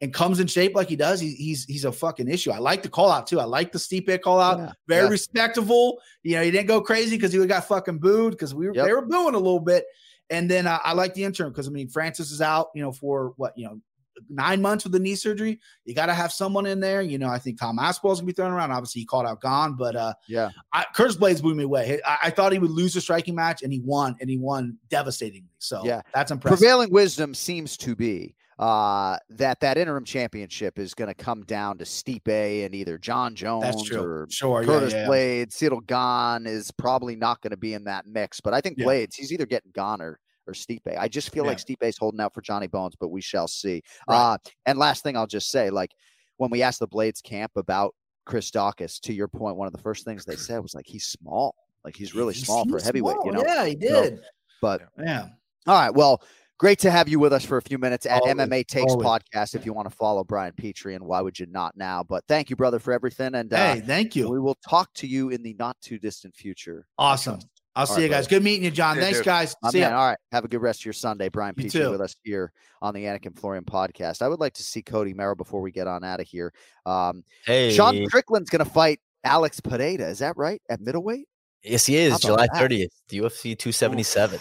and 0.00 0.12
comes 0.14 0.40
in 0.40 0.46
shape 0.46 0.74
like 0.74 0.88
he 0.88 0.96
does, 0.96 1.20
he, 1.20 1.34
he's 1.34 1.64
he's 1.64 1.84
a 1.84 1.92
fucking 1.92 2.28
issue. 2.28 2.50
I 2.50 2.58
like 2.58 2.82
the 2.82 2.88
call 2.88 3.10
out 3.10 3.26
too. 3.26 3.40
I 3.40 3.44
like 3.44 3.72
the 3.72 3.78
Stipe 3.78 4.20
call 4.22 4.40
out. 4.40 4.58
Yeah. 4.58 4.72
Very 4.88 5.04
Yeah. 5.04 5.10
respectable. 5.10 5.98
You 6.22 6.36
know, 6.36 6.42
he 6.42 6.50
didn't 6.50 6.68
go 6.68 6.80
crazy 6.80 7.16
because 7.16 7.32
he 7.32 7.44
got 7.46 7.66
fucking 7.68 7.98
booed 7.98 8.32
because 8.32 8.54
we 8.54 8.66
were 8.68 8.74
Yep. 8.74 8.86
they 8.86 8.92
were 8.92 9.06
booing 9.06 9.34
a 9.34 9.38
little 9.38 9.60
bit. 9.60 9.84
And 10.30 10.50
then 10.50 10.66
uh, 10.66 10.78
I 10.84 10.92
like 10.92 11.14
the 11.14 11.24
interim 11.24 11.50
because 11.52 11.68
I 11.68 11.70
mean 11.70 11.88
Francis 11.88 12.30
is 12.30 12.40
out, 12.42 12.68
you 12.74 12.82
know, 12.82 12.92
for 12.92 13.32
what 13.36 13.56
you 13.56 13.64
know 13.66 13.80
nine 14.28 14.60
months 14.62 14.84
with 14.84 14.92
the 14.92 14.98
knee 14.98 15.14
surgery. 15.14 15.60
You 15.84 15.94
got 15.94 16.06
to 16.06 16.14
have 16.14 16.32
someone 16.32 16.66
in 16.66 16.80
there. 16.80 17.02
You 17.02 17.18
know, 17.18 17.28
I 17.28 17.38
think 17.38 17.58
Tom 17.58 17.78
Aspinall's 17.78 18.20
gonna 18.20 18.26
be 18.26 18.32
thrown 18.32 18.52
around. 18.52 18.70
Obviously, 18.72 19.00
he 19.00 19.06
called 19.06 19.26
out 19.26 19.40
Gane, 19.40 19.74
but 19.78 19.96
uh, 19.96 20.14
Yeah. 20.28 20.50
I, 20.72 20.84
Curtis 20.94 21.16
Blaydes 21.16 21.42
blew 21.42 21.54
me 21.54 21.64
away. 21.64 22.00
I, 22.06 22.18
I 22.24 22.30
thought 22.30 22.52
he 22.52 22.58
would 22.58 22.70
lose 22.70 22.94
a 22.96 23.00
striking 23.00 23.34
match, 23.34 23.62
and 23.62 23.72
he 23.72 23.80
won, 23.80 24.16
and 24.20 24.28
he 24.30 24.38
won 24.38 24.76
devastatingly. 24.88 25.48
So 25.58 25.82
Yeah. 25.84 26.02
that's 26.14 26.30
impressive. 26.30 26.58
Prevailing 26.58 26.90
wisdom 26.90 27.34
seems 27.34 27.76
to 27.78 27.94
be 27.96 28.34
uh, 28.58 29.16
that 29.30 29.60
that 29.60 29.78
interim 29.78 30.04
championship 30.04 30.80
is 30.80 30.92
going 30.92 31.06
to 31.06 31.14
come 31.14 31.44
down 31.44 31.78
to 31.78 31.84
Stipe 31.84 32.26
and 32.64 32.74
either 32.74 32.98
Jon 32.98 33.36
Jones 33.36 33.88
or 33.92 34.26
Sure, 34.30 34.64
Curtis 34.64 34.92
yeah, 34.92 35.02
yeah. 35.02 35.08
Blaydes. 35.08 35.52
Ciryl 35.52 35.86
Gane 35.86 36.44
is 36.52 36.72
probably 36.72 37.14
not 37.14 37.40
going 37.40 37.52
to 37.52 37.56
be 37.56 37.74
in 37.74 37.84
that 37.84 38.06
mix, 38.06 38.40
but 38.40 38.54
I 38.54 38.60
think 38.60 38.76
Yeah. 38.76 38.86
Blaydes, 38.86 39.14
he's 39.14 39.32
either 39.32 39.46
getting 39.46 39.70
Gane 39.72 40.00
or, 40.00 40.18
or 40.48 40.52
Stipe. 40.52 40.96
I 40.98 41.06
just 41.08 41.30
feel 41.30 41.44
like 41.44 41.58
Stipe's 41.58 41.98
holding 41.98 42.20
out 42.20 42.32
for 42.34 42.40
Johnny 42.40 42.66
Bones, 42.66 42.94
but 42.98 43.08
we 43.08 43.20
shall 43.20 43.46
see. 43.46 43.82
Right. 44.08 44.16
Uh, 44.34 44.38
and 44.66 44.78
last 44.78 45.02
thing 45.02 45.16
I'll 45.16 45.26
just 45.26 45.50
say, 45.50 45.70
like 45.70 45.92
when 46.38 46.50
we 46.50 46.62
asked 46.62 46.80
the 46.80 46.88
Blaydes 46.88 47.22
camp 47.22 47.52
about 47.56 47.94
Chris 48.24 48.50
Daukaus, 48.50 48.98
to 49.00 49.12
your 49.12 49.28
point, 49.28 49.56
one 49.56 49.66
of 49.66 49.72
the 49.72 49.82
first 49.82 50.04
things 50.04 50.24
they 50.24 50.36
said 50.36 50.58
was 50.60 50.74
like 50.74 50.86
he's 50.86 51.04
small, 51.06 51.54
like 51.84 51.94
he's 51.96 52.14
really 52.14 52.34
He 52.34 52.40
small 52.40 52.66
for 52.68 52.80
heavyweight. 52.82 53.16
You 53.24 53.32
know, 53.32 53.42
Yeah, 53.46 53.66
he 53.66 53.72
So, 53.72 54.02
did. 54.02 54.20
but 54.62 54.82
Yeah. 54.98 55.28
all 55.66 55.74
right. 55.80 55.94
Well, 55.94 56.22
great 56.58 56.78
to 56.80 56.90
have 56.90 57.08
you 57.08 57.18
with 57.18 57.32
us 57.32 57.44
for 57.44 57.56
a 57.56 57.62
few 57.62 57.78
minutes 57.78 58.04
at 58.06 58.20
Always, 58.22 58.34
MMA 58.34 58.66
Takes 58.66 58.92
always. 58.92 59.06
Podcast. 59.06 59.54
If 59.54 59.64
you 59.66 59.72
want 59.72 59.88
to 59.88 59.94
follow 59.96 60.24
Brian 60.24 60.52
Petrie, 60.54 60.94
and 60.94 61.04
why 61.04 61.20
would 61.20 61.38
you 61.38 61.46
not 61.46 61.76
now? 61.76 62.02
But 62.02 62.24
thank 62.28 62.50
you, 62.50 62.56
brother, 62.56 62.78
for 62.78 62.92
everything. 62.92 63.34
And 63.34 63.52
uh, 63.52 63.74
Hey, 63.74 63.80
thank 63.80 64.16
you. 64.16 64.28
we 64.28 64.40
will 64.40 64.56
talk 64.68 64.92
to 64.94 65.06
you 65.06 65.30
in 65.30 65.42
the 65.42 65.54
not 65.58 65.76
too 65.80 65.98
distant 65.98 66.34
future. 66.34 66.86
Awesome. 66.98 67.38
Trust. 67.78 67.90
I'll 67.90 67.94
All 67.94 67.96
see 67.96 68.02
right, 68.02 68.02
you 68.04 68.08
guys. 68.08 68.26
brother. 68.26 68.36
Good 68.40 68.44
meeting 68.44 68.64
you, 68.64 68.70
Jon. 68.70 68.96
Yeah, 68.96 69.02
Thanks, 69.02 69.18
dude. 69.18 69.24
guys. 69.26 69.56
My 69.62 69.70
see 69.70 69.80
man, 69.80 69.92
all 69.94 70.08
right. 70.08 70.18
Have 70.32 70.44
a 70.44 70.48
good 70.48 70.60
rest 70.62 70.80
of 70.80 70.84
your 70.86 70.92
Sunday. 70.92 71.28
Brian 71.28 71.54
You 71.56 71.64
Petrie 71.64 71.80
too. 71.82 71.90
with 71.90 72.00
us 72.00 72.14
here 72.24 72.52
on 72.82 72.94
the 72.94 73.04
Anik 73.04 73.26
and 73.26 73.38
Florian 73.38 73.64
podcast. 73.64 74.22
I 74.22 74.28
would 74.28 74.40
like 74.40 74.54
to 74.54 74.62
see 74.62 74.82
Cody 74.82 75.14
Merrow 75.14 75.34
before 75.36 75.60
we 75.60 75.70
get 75.72 75.86
on 75.86 76.04
out 76.04 76.20
of 76.20 76.26
here. 76.26 76.52
Um, 76.86 77.24
Hey, 77.46 77.72
Sean 77.74 78.06
Strickland's 78.08 78.50
going 78.50 78.64
to 78.64 78.70
fight 78.70 79.00
Alex 79.24 79.60
Pereira. 79.60 80.04
Is 80.08 80.18
that 80.20 80.36
right? 80.36 80.60
At 80.68 80.80
middleweight? 80.80 81.26
yes, 81.62 81.86
he 81.86 81.96
is. 81.96 82.18
July 82.20 82.46
that? 82.52 82.70
30th, 82.70 82.88
the 83.08 83.18
UFC 83.18 83.56
277. 83.58 84.38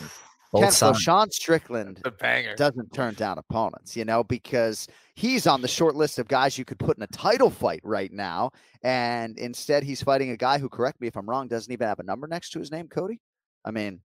Both 0.54 0.62
Ken, 0.64 0.72
so. 0.72 0.94
Sean 0.94 1.30
Strickland 1.30 2.00
The 2.06 2.12
banger. 2.12 2.56
doesn't 2.56 2.94
turn 2.94 3.16
down 3.16 3.38
opponents, 3.38 3.98
you 3.98 4.06
know, 4.06 4.24
because 4.24 4.88
he's 5.16 5.46
on 5.46 5.62
the 5.62 5.68
short 5.68 5.94
list 5.96 6.20
of 6.20 6.30
guys 6.30 6.58
you 6.58 6.64
could 6.64 6.80
put 6.80 6.96
in 6.96 7.04
a 7.04 7.08
title 7.08 7.50
fight 7.50 7.82
right 7.84 8.14
now. 8.14 8.52
And 8.82 9.38
instead, 9.38 9.84
he's 9.84 10.02
fighting 10.02 10.30
a 10.30 10.38
guy 10.38 10.58
who, 10.58 10.70
correct 10.70 11.02
me 11.02 11.08
if 11.08 11.18
I'm 11.18 11.28
wrong, 11.30 11.50
doesn't 11.50 11.72
even 11.74 11.86
have 11.86 12.00
a 12.00 12.04
number 12.04 12.28
next 12.28 12.52
to 12.52 12.60
his 12.60 12.72
name, 12.72 12.88
Cody. 12.88 13.20
I 13.68 13.72
mean, 13.72 14.00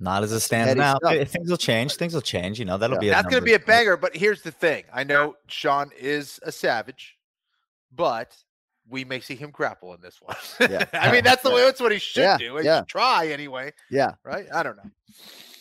Not 0.00 0.22
as 0.24 0.32
it 0.32 0.40
stands 0.40 0.74
now. 0.76 0.96
stuff. 0.96 1.28
Things 1.28 1.48
will 1.50 1.56
change. 1.56 1.94
Things 1.94 2.14
will 2.14 2.20
change. 2.20 2.58
You 2.58 2.64
know, 2.64 2.76
that'll 2.78 2.96
Yeah. 2.96 3.00
be 3.00 3.08
a 3.08 3.12
That's 3.12 3.28
going 3.28 3.40
to 3.40 3.44
be 3.44 3.54
a 3.54 3.58
banger. 3.58 3.96
But 3.96 4.16
here's 4.16 4.42
the 4.42 4.50
thing: 4.50 4.84
I 4.92 5.04
know 5.04 5.36
Sean 5.46 5.90
is 5.98 6.40
a 6.42 6.50
savage, 6.52 7.16
but 7.92 8.36
we 8.88 9.04
may 9.04 9.20
see 9.20 9.34
him 9.36 9.50
grapple 9.50 9.94
in 9.94 10.00
this 10.00 10.20
one. 10.20 10.36
Yeah. 10.60 10.84
I 10.94 11.12
mean, 11.12 11.22
that's 11.24 11.42
the 11.42 11.50
way. 11.50 11.60
That's 11.64 11.80
what 11.80 11.92
he 11.92 11.98
should 11.98 12.22
Yeah, 12.22 12.38
do. 12.38 12.56
He 12.56 12.64
yeah. 12.64 12.80
should 12.80 12.88
try 12.88 13.28
anyway, 13.28 13.72
Yeah. 13.90 14.12
right? 14.24 14.46
I 14.52 14.62
don't 14.62 14.76
know. 14.76 14.90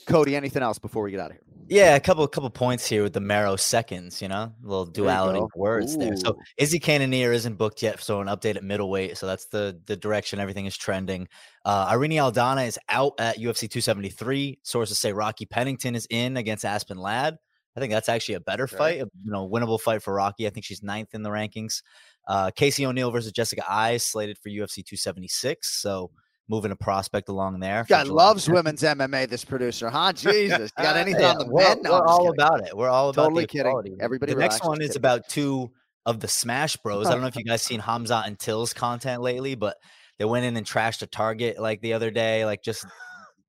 Cody, 0.08 0.36
anything 0.36 0.64
else 0.64 0.80
before 0.80 1.04
we 1.04 1.12
get 1.12 1.20
out 1.20 1.32
of 1.32 1.38
here? 1.38 1.44
Yeah, 1.70 1.96
a 1.96 2.00
couple 2.00 2.26
couple 2.28 2.50
points 2.50 2.88
here 2.88 3.04
with 3.04 3.14
the 3.14 3.20
Merrow 3.20 3.56
seconds, 3.58 4.22
you 4.22 4.28
know, 4.28 4.54
a 4.64 4.68
little 4.68 4.86
duality 4.86 5.42
words 5.56 5.98
there. 5.98 6.16
So 6.16 6.32
Ooh. 6.32 6.40
Izzy 6.58 6.80
Cannonier 6.80 7.34
isn't 7.34 7.56
booked 7.56 7.84
yet, 7.84 8.02
so 8.02 8.22
an 8.22 8.28
update 8.28 8.56
at 8.56 8.64
middleweight. 8.64 9.18
So 9.18 9.28
that's 9.28 9.46
the 9.46 9.80
the 9.86 9.98
direction 9.98 10.40
everything 10.40 10.66
is 10.66 10.78
trending. 10.78 11.28
Uh 11.66 11.88
Irene 11.90 12.12
Aldana 12.12 12.68
is 12.68 12.80
out 12.90 13.14
at 13.20 13.38
UFC 13.38 13.70
273. 13.70 14.60
Sources 14.64 14.98
say 14.98 15.12
Rocky 15.12 15.46
Pennington 15.46 15.96
is 15.96 16.08
in 16.10 16.38
against 16.38 16.64
Aspen 16.64 16.98
Ladd. 16.98 17.38
I 17.76 17.80
think 17.80 17.92
that's 17.92 18.10
actually 18.10 18.36
a 18.36 18.40
better 18.40 18.66
fight, 18.66 19.02
a 19.02 19.10
you 19.24 19.32
know, 19.32 19.48
winnable 19.48 19.80
fight 19.80 20.02
for 20.02 20.14
Rocky. 20.14 20.48
I 20.48 20.50
think 20.50 20.66
she's 20.66 20.82
ninth 20.82 21.14
in 21.14 21.22
the 21.24 21.30
rankings. 21.30 21.82
Uh 22.28 22.50
Casey 22.56 22.86
O'Neill 22.86 23.12
versus 23.12 23.32
Jessica 23.34 23.64
Eyes 23.70 24.04
slated 24.04 24.38
for 24.38 24.50
UFC 24.50 24.86
276. 24.86 25.82
So 25.82 26.12
moving 26.50 26.72
a 26.72 26.76
prospect 26.76 27.30
along 27.30 27.60
there. 27.60 27.86
God 27.88 28.08
loves 28.08 28.48
2nd. 28.48 28.54
women's 28.54 28.82
MMA. 28.84 29.28
This 29.30 29.44
producer, 29.46 29.90
huh? 29.90 30.14
Jesus, 30.14 30.72
got 30.72 30.96
anything 30.98 31.22
Yeah, 31.22 31.32
on 31.32 31.38
the 31.40 31.46
we're, 31.48 31.62
men? 31.64 31.82
No, 31.82 31.92
we're 31.92 32.06
all 32.06 32.18
kidding. 32.20 32.34
about 32.34 32.68
it. 32.68 32.78
We're 32.78 32.90
all 32.90 33.10
about 33.10 33.24
Totally 33.24 33.44
the 33.44 33.48
kidding. 33.48 33.98
Everybody 34.00 34.34
the 34.34 34.40
next 34.40 34.64
one 34.64 34.82
is 34.82 34.90
kidding. 34.90 34.98
about 35.02 35.28
two 35.30 35.72
of 36.06 36.20
the 36.20 36.28
Smash 36.28 36.78
Bros. 36.78 37.08
I 37.08 37.12
don't 37.12 37.22
know 37.22 37.28
if 37.28 37.36
you 37.36 37.44
guys 37.44 37.62
seen 37.62 37.80
Hamza 37.82 38.24
and 38.26 38.40
Till's 38.40 38.74
content 38.74 39.22
lately, 39.22 39.56
but 39.56 39.78
they 40.20 40.26
went 40.26 40.46
in 40.46 40.56
and 40.58 40.66
trashed 40.66 41.02
a 41.02 41.06
Target 41.08 41.60
like 41.60 41.82
the 41.82 41.94
other 41.94 42.12
day, 42.12 42.46
like 42.46 42.64
just 42.64 42.86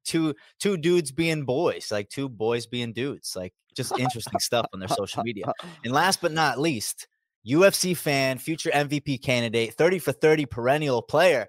two 0.05 0.35
two 0.59 0.77
dudes 0.77 1.13
being 1.13 1.45
boys, 1.45 1.89
like 1.93 2.09
two 2.09 2.29
boys 2.29 2.67
being 2.67 2.93
dudes, 2.93 3.35
like 3.37 3.53
just 3.77 3.97
interesting 3.99 4.41
stuff 4.41 4.67
on 4.75 4.81
their 4.81 4.89
social 4.89 5.23
media. 5.23 5.45
And 5.85 5.93
last 5.93 6.21
but 6.21 6.33
not 6.33 6.59
least, 6.59 7.07
UFC 7.47 7.97
fan, 7.97 8.39
future 8.39 8.71
MVP 8.71 9.23
candidate, 9.23 9.75
30 9.75 10.01
for 10.01 10.11
30 10.13 10.47
perennial 10.47 11.01
player. 11.01 11.47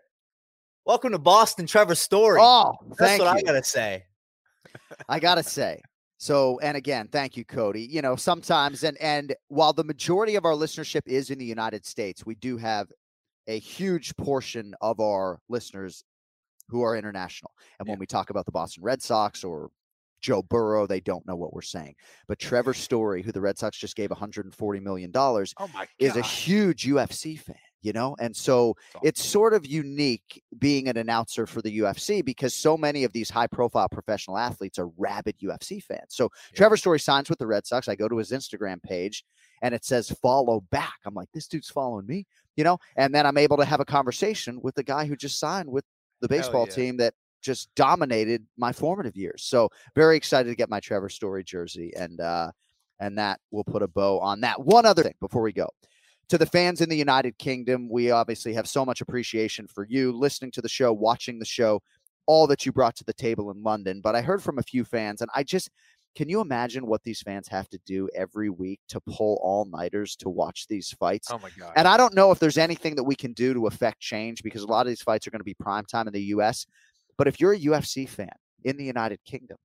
Welcome 0.90 1.12
to 1.12 1.20
Boston, 1.20 1.68
Trevor 1.68 1.94
Story. 1.94 2.40
Oh, 2.42 2.74
That's 2.98 3.20
what 3.20 3.28
I 3.28 3.44
gotta 3.44 3.64
say. 3.64 4.06
I 5.08 5.20
gotta 5.20 5.44
say. 5.44 5.84
So, 6.18 6.60
and 6.64 6.76
again, 6.76 7.08
thank 7.12 7.38
you, 7.38 7.46
Cody. 7.46 7.84
You 7.84 8.02
know, 8.02 8.16
sometimes, 8.16 8.84
and 8.84 8.98
and 9.00 9.36
while 9.50 9.72
the 9.72 9.84
majority 9.84 10.34
of 10.34 10.46
our 10.46 10.54
listenership 10.54 11.04
is 11.06 11.30
in 11.30 11.38
the 11.38 11.46
United 11.46 11.86
States, 11.86 12.26
we 12.26 12.34
do 12.34 12.58
have 12.58 12.88
a 13.46 13.60
huge 13.60 14.16
portion 14.18 14.74
of 14.82 15.00
our 15.00 15.38
listeners 15.48 16.04
who 16.70 16.82
are 16.82 16.98
international. 16.98 17.52
And 17.78 17.88
when 17.88 18.00
we 18.00 18.08
talk 18.08 18.32
about 18.32 18.48
the 18.48 18.52
Boston 18.52 18.82
Red 18.82 19.04
Sox 19.04 19.44
or 19.44 19.70
Joe 20.22 20.42
Burrow, 20.42 20.88
they 20.88 21.02
don't 21.02 21.28
know 21.28 21.36
what 21.36 21.54
we're 21.54 21.62
saying. 21.62 21.94
But 22.28 22.40
Trevor 22.40 22.74
Story, 22.74 23.22
who 23.22 23.32
the 23.32 23.42
Red 23.42 23.60
Sox 23.60 23.78
just 23.78 23.96
gave 23.96 24.10
140 24.10 24.80
million 24.80 25.12
dollars, 25.12 25.54
Oh 25.60 25.70
my 25.72 25.88
is 26.00 26.16
a 26.16 26.24
huge 26.24 26.88
UFC 26.88 27.40
fan, 27.40 27.56
you 27.82 27.94
know? 27.94 28.16
And 28.20 28.36
so 28.36 28.76
it's 29.04 29.24
sort 29.24 29.54
of 29.54 29.66
unique 29.66 30.42
being 30.58 30.88
an 30.88 30.98
announcer 30.98 31.46
for 31.46 31.62
the 31.62 31.80
UFC 31.80 32.24
because 32.24 32.54
so 32.54 32.78
many 32.78 33.04
of 33.04 33.14
these 33.14 33.30
high 33.30 33.48
profile 33.48 33.90
professional 33.90 34.38
athletes 34.38 34.80
are 34.80 34.90
rabid 34.98 35.36
UFC 35.40 35.82
fans. 35.84 36.10
So 36.10 36.30
Trevor 36.54 36.78
Story 36.78 37.00
signs 37.00 37.30
with 37.30 37.40
the 37.40 37.48
Red 37.48 37.66
Sox. 37.66 37.88
I 37.88 37.96
go 37.96 38.08
to 38.08 38.18
his 38.18 38.32
Instagram 38.32 38.82
page 38.84 39.24
and 39.62 39.74
it 39.74 39.86
says 39.86 40.10
follow 40.22 40.62
back. 40.72 40.96
I'm 41.06 41.14
like, 41.14 41.30
this 41.34 41.48
dude's 41.48 41.70
following 41.70 42.06
me, 42.06 42.26
you 42.56 42.64
know? 42.64 42.78
And 42.96 43.14
then 43.14 43.26
I'm 43.26 43.38
able 43.38 43.58
to 43.58 43.66
have 43.66 43.80
a 43.80 43.86
conversation 43.86 44.60
with 44.62 44.76
the 44.76 44.84
guy 44.84 45.06
who 45.06 45.16
just 45.16 45.40
signed 45.40 45.70
with 45.70 45.86
the 46.22 46.28
baseball 46.28 46.66
yeah. 46.68 46.76
team 46.76 46.98
that 46.98 47.14
just 47.42 47.74
dominated 47.76 48.46
my 48.58 48.74
formative 48.74 49.16
years. 49.16 49.44
So 49.44 49.70
very 49.96 50.18
excited 50.18 50.50
to 50.50 50.56
get 50.56 50.70
my 50.70 50.80
Trevor 50.80 51.10
Story 51.10 51.44
jersey 51.44 51.94
and 51.96 52.20
uh 52.20 52.52
and 53.00 53.18
that 53.18 53.40
will 53.52 53.64
put 53.64 53.82
a 53.82 53.88
bow 53.88 54.20
on 54.20 54.42
that. 54.42 54.62
One 54.62 54.86
other 54.86 55.04
thing 55.04 55.16
before 55.22 55.42
we 55.42 55.54
go. 55.54 55.70
To 56.30 56.38
the 56.38 56.46
fans 56.46 56.82
in 56.82 56.90
the 56.90 56.98
United 56.98 57.38
Kingdom, 57.40 57.90
we 57.90 58.12
obviously 58.12 58.54
have 58.54 58.68
so 58.68 58.86
much 58.86 59.02
appreciation 59.02 59.68
for 59.68 59.86
you 59.90 60.12
listening 60.12 60.52
to 60.52 60.62
the 60.62 60.70
show, 60.70 60.94
watching 60.94 61.40
the 61.40 61.46
show, 61.46 61.82
all 62.28 62.46
that 62.48 62.66
you 62.66 62.72
brought 62.72 62.96
to 62.98 63.04
the 63.04 63.14
table 63.14 63.50
in 63.50 63.64
London. 63.64 64.00
But 64.00 64.16
I 64.16 64.22
heard 64.22 64.44
from 64.44 64.60
a 64.60 64.64
few 64.64 64.86
fans, 64.86 65.22
and 65.22 65.32
I 65.34 65.44
just 65.44 65.72
can 66.16 66.30
you 66.30 66.42
imagine 66.42 66.86
what 66.86 67.04
these 67.04 67.22
fans 67.22 67.48
have 67.48 67.70
to 67.70 67.80
do 67.86 68.10
every 68.16 68.50
week 68.50 68.80
to 68.90 69.00
pull 69.02 69.40
all 69.42 69.66
nighters 69.66 70.16
to 70.18 70.30
watch 70.30 70.68
these 70.68 70.92
fights? 70.92 71.30
Oh 71.32 71.40
my 71.40 71.50
god. 71.58 71.74
And 71.76 71.88
I 71.88 71.98
don't 71.98 72.16
know 72.16 72.32
if 72.32 72.40
there's 72.40 72.58
anything 72.58 72.96
that 72.96 73.04
we 73.04 73.16
can 73.16 73.34
do 73.34 73.54
to 73.54 73.68
affect 73.68 74.00
change 74.00 74.44
because 74.44 74.64
a 74.64 74.68
lot 74.68 74.82
of 74.82 74.88
these 74.88 75.02
fights 75.02 75.28
are 75.28 75.32
going 75.32 75.40
to 75.40 75.46
be 75.46 75.54
prime 75.54 75.86
time 75.86 76.08
in 76.08 76.14
the 76.14 76.24
US. 76.36 76.66
But 77.18 77.28
if 77.28 77.40
you're 77.40 77.54
a 77.54 77.60
UFC 77.60 78.08
fan 78.08 78.32
in 78.64 78.78
the 78.78 78.84
United 78.84 79.20
Kingdom, 79.24 79.58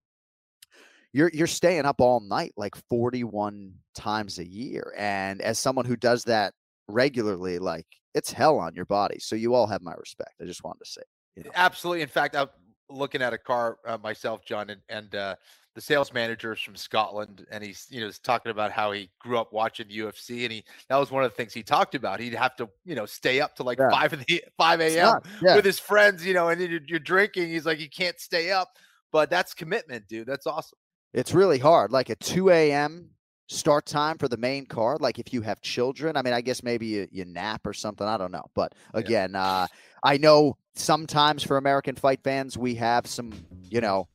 you're 1.15 1.31
you're 1.33 1.47
staying 1.47 1.87
up 1.87 2.01
all 2.01 2.21
night 2.21 2.53
like 2.57 2.75
41 2.91 3.73
times 3.95 4.39
a 4.41 4.47
year. 4.47 4.93
And 4.99 5.41
as 5.41 5.59
someone 5.61 5.87
who 5.87 5.97
does 5.97 6.25
that 6.25 6.53
regularly, 6.89 7.59
like 7.61 7.87
it's 8.15 8.33
hell 8.33 8.59
on 8.59 8.75
your 8.75 8.85
body. 8.85 9.21
So 9.21 9.37
you 9.37 9.55
all 9.55 9.69
have 9.69 9.81
my 9.81 9.95
respect. 9.95 10.35
I 10.43 10.45
just 10.45 10.65
wanted 10.65 10.85
to 10.85 10.91
say. 10.91 11.03
You 11.37 11.45
know. 11.45 11.51
Absolutely. 11.55 12.03
In 12.03 12.09
fact, 12.09 12.37
I'm 12.37 12.49
looking 12.91 13.23
at 13.23 13.33
a 13.33 13.39
car 13.39 13.79
uh, 13.87 13.97
myself, 14.03 14.45
John, 14.45 14.71
and, 14.71 14.81
and 14.89 15.15
uh, 15.15 15.37
the 15.77 15.81
sales 15.81 16.13
manager 16.13 16.53
is 16.53 16.61
from 16.61 16.75
Scotland, 16.75 17.47
and 17.51 17.63
he's 17.63 17.87
you 17.91 18.01
know 18.01 18.09
is 18.09 18.19
talking 18.19 18.51
about 18.51 18.73
how 18.73 18.91
he 18.91 19.09
grew 19.21 19.39
up 19.39 19.53
watching 19.53 19.87
UFC, 19.87 20.43
and 20.43 20.53
he 20.53 20.65
that 20.89 20.97
was 20.97 21.13
one 21.13 21.23
of 21.23 21.31
the 21.31 21.37
things 21.37 21.53
he 21.53 21.63
talked 21.63 21.95
about. 21.95 22.19
He'd 22.19 22.35
have 22.35 22.57
to 22.57 22.69
you 22.85 22.97
know 22.97 23.07
stay 23.07 23.41
up 23.41 23.55
to 23.57 23.63
like 23.63 23.79
Yeah. 23.79 23.91
five 23.91 24.13
in 24.13 24.25
the 24.27 24.43
five 24.59 24.81
a.m. 24.81 25.21
yeah. 25.41 25.55
with 25.55 25.65
his 25.65 25.79
friends, 25.79 26.27
you 26.27 26.35
know, 26.35 26.49
and 26.49 26.61
then 26.61 26.71
you're, 26.73 26.81
you're 26.87 26.99
drinking. 26.99 27.51
He's 27.51 27.67
like, 27.67 27.79
you 27.79 27.89
can't 27.89 28.19
stay 28.19 28.51
up, 28.51 28.69
but 29.13 29.31
that's 29.31 29.55
commitment, 29.55 30.09
dude. 30.09 30.27
That's 30.27 30.47
awesome. 30.47 30.79
It's 31.15 31.33
really 31.33 31.59
hard. 31.59 31.93
Like 31.93 32.11
a 32.11 32.17
2 32.17 32.51
a.m. 32.51 33.11
start 33.47 33.87
time 33.87 34.19
for 34.19 34.27
the 34.27 34.37
main 34.37 34.67
card. 34.67 35.01
Like 35.01 35.21
if 35.21 35.33
you 35.33 35.43
have 35.43 35.61
children, 35.61 36.17
I 36.17 36.23
mean, 36.23 36.35
I 36.35 36.41
guess 36.41 36.63
maybe 36.65 36.87
you, 36.87 37.09
you 37.11 37.25
nap 37.25 37.65
or 37.67 37.73
something. 37.73 38.07
I 38.07 38.19
don't 38.19 38.33
know. 38.33 38.45
But 38.55 38.75
again, 38.93 39.37
uh, 39.37 39.69
I 40.03 40.17
know 40.17 40.57
sometimes 40.75 41.45
for 41.45 41.57
American 41.57 41.95
fight 41.95 42.21
fans, 42.25 42.59
we 42.59 42.75
have 42.75 43.07
some, 43.07 43.33
you 43.71 43.81
know, 43.81 44.09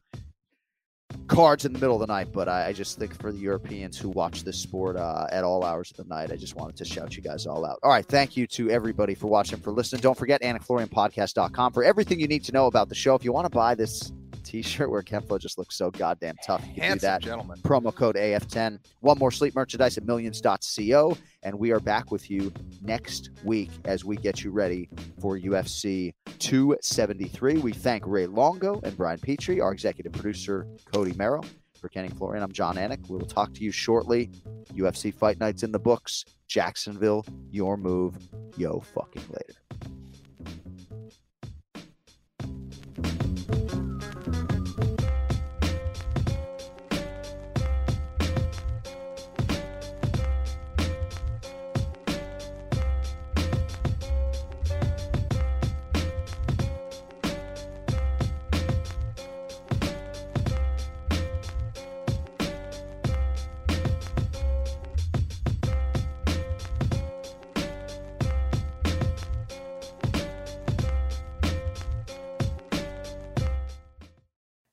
cards 1.28 1.64
in 1.64 1.72
the 1.72 1.80
middle 1.80 1.96
of 1.96 2.02
the 2.02 2.14
night. 2.14 2.34
But 2.34 2.50
I, 2.50 2.68
I 2.68 2.74
just 2.74 3.00
think 3.00 3.18
for 3.18 3.32
the 3.32 3.40
Europeans 3.40 3.98
who 3.98 4.10
watch 4.10 4.44
this 4.44 4.60
sport 4.60 4.98
uh, 4.98 5.28
at 5.32 5.46
all 5.46 5.64
hours 5.64 5.92
of 5.92 5.98
the 5.98 6.04
night, 6.14 6.34
I 6.34 6.36
just 6.36 6.56
wanted 6.56 6.76
to 6.76 6.86
shout 6.86 7.16
you 7.16 7.24
guys 7.24 7.48
all 7.48 7.66
out. 7.66 7.80
All 7.82 7.92
right. 7.92 8.06
Thank 8.06 8.36
you 8.36 8.46
to 8.48 8.70
everybody 8.70 9.16
for 9.16 9.28
watching, 9.28 9.60
for 9.60 9.72
listening. 9.72 10.02
Don't 10.02 10.18
forget 10.18 10.42
AnikFlorianPodcast.com 10.42 11.72
for 11.72 11.86
everything 11.86 12.20
you 12.20 12.28
need 12.28 12.44
to 12.44 12.52
know 12.52 12.68
about 12.68 12.90
the 12.90 12.96
show. 12.96 13.16
If 13.16 13.24
you 13.24 13.32
want 13.32 13.46
to 13.46 13.56
buy 13.56 13.74
this 13.74 14.12
t-shirt 14.50 14.90
where 14.90 15.02
Ken 15.04 15.22
Flo 15.22 15.38
just 15.38 15.58
looks 15.58 15.78
so 15.78 15.92
goddamn 15.92 16.36
tough, 16.46 16.66
you 16.68 16.74
can 16.76 16.84
Handsome 16.84 16.98
do 16.98 17.12
that. 17.12 17.22
gentleman. 17.22 17.60
Promo 17.60 17.94
code 17.94 18.16
AF10. 18.16 18.80
One 19.02 19.18
more 19.20 19.32
sleep 19.32 19.54
merchandise 19.56 19.98
at 19.98 20.06
millions.co. 20.06 21.18
And 21.44 21.58
we 21.60 21.72
are 21.72 21.80
back 21.80 22.12
with 22.12 22.30
you 22.32 22.52
next 22.82 23.30
week 23.44 23.70
as 23.86 24.04
we 24.04 24.18
get 24.18 24.44
you 24.44 24.52
ready 24.52 24.90
for 25.22 25.38
UFC 25.38 26.14
273. 26.40 27.60
We 27.60 27.72
thank 27.74 28.06
Ray 28.08 28.26
Longo 28.26 28.80
and 28.84 28.98
Brian 28.98 29.20
Petrie, 29.20 29.62
our 29.62 29.72
executive 29.72 30.14
producer, 30.14 30.66
Cody 30.92 31.14
Merrow. 31.14 31.44
For 31.80 31.88
Kenny 31.88 32.10
Florian, 32.10 32.44
I'm 32.44 32.52
Jon 32.52 32.76
Anik. 32.76 33.08
We 33.08 33.16
will 33.18 33.26
talk 33.26 33.54
to 33.54 33.64
you 33.64 33.72
shortly. 33.72 34.30
UFC 34.74 35.14
Fight 35.14 35.40
Nights 35.40 35.64
in 35.64 35.72
the 35.72 35.80
books. 35.80 36.26
Jacksonville, 36.50 37.26
your 37.52 37.78
move. 37.78 38.18
Yo, 38.58 38.82
fucking 38.82 39.22
later. 39.30 39.60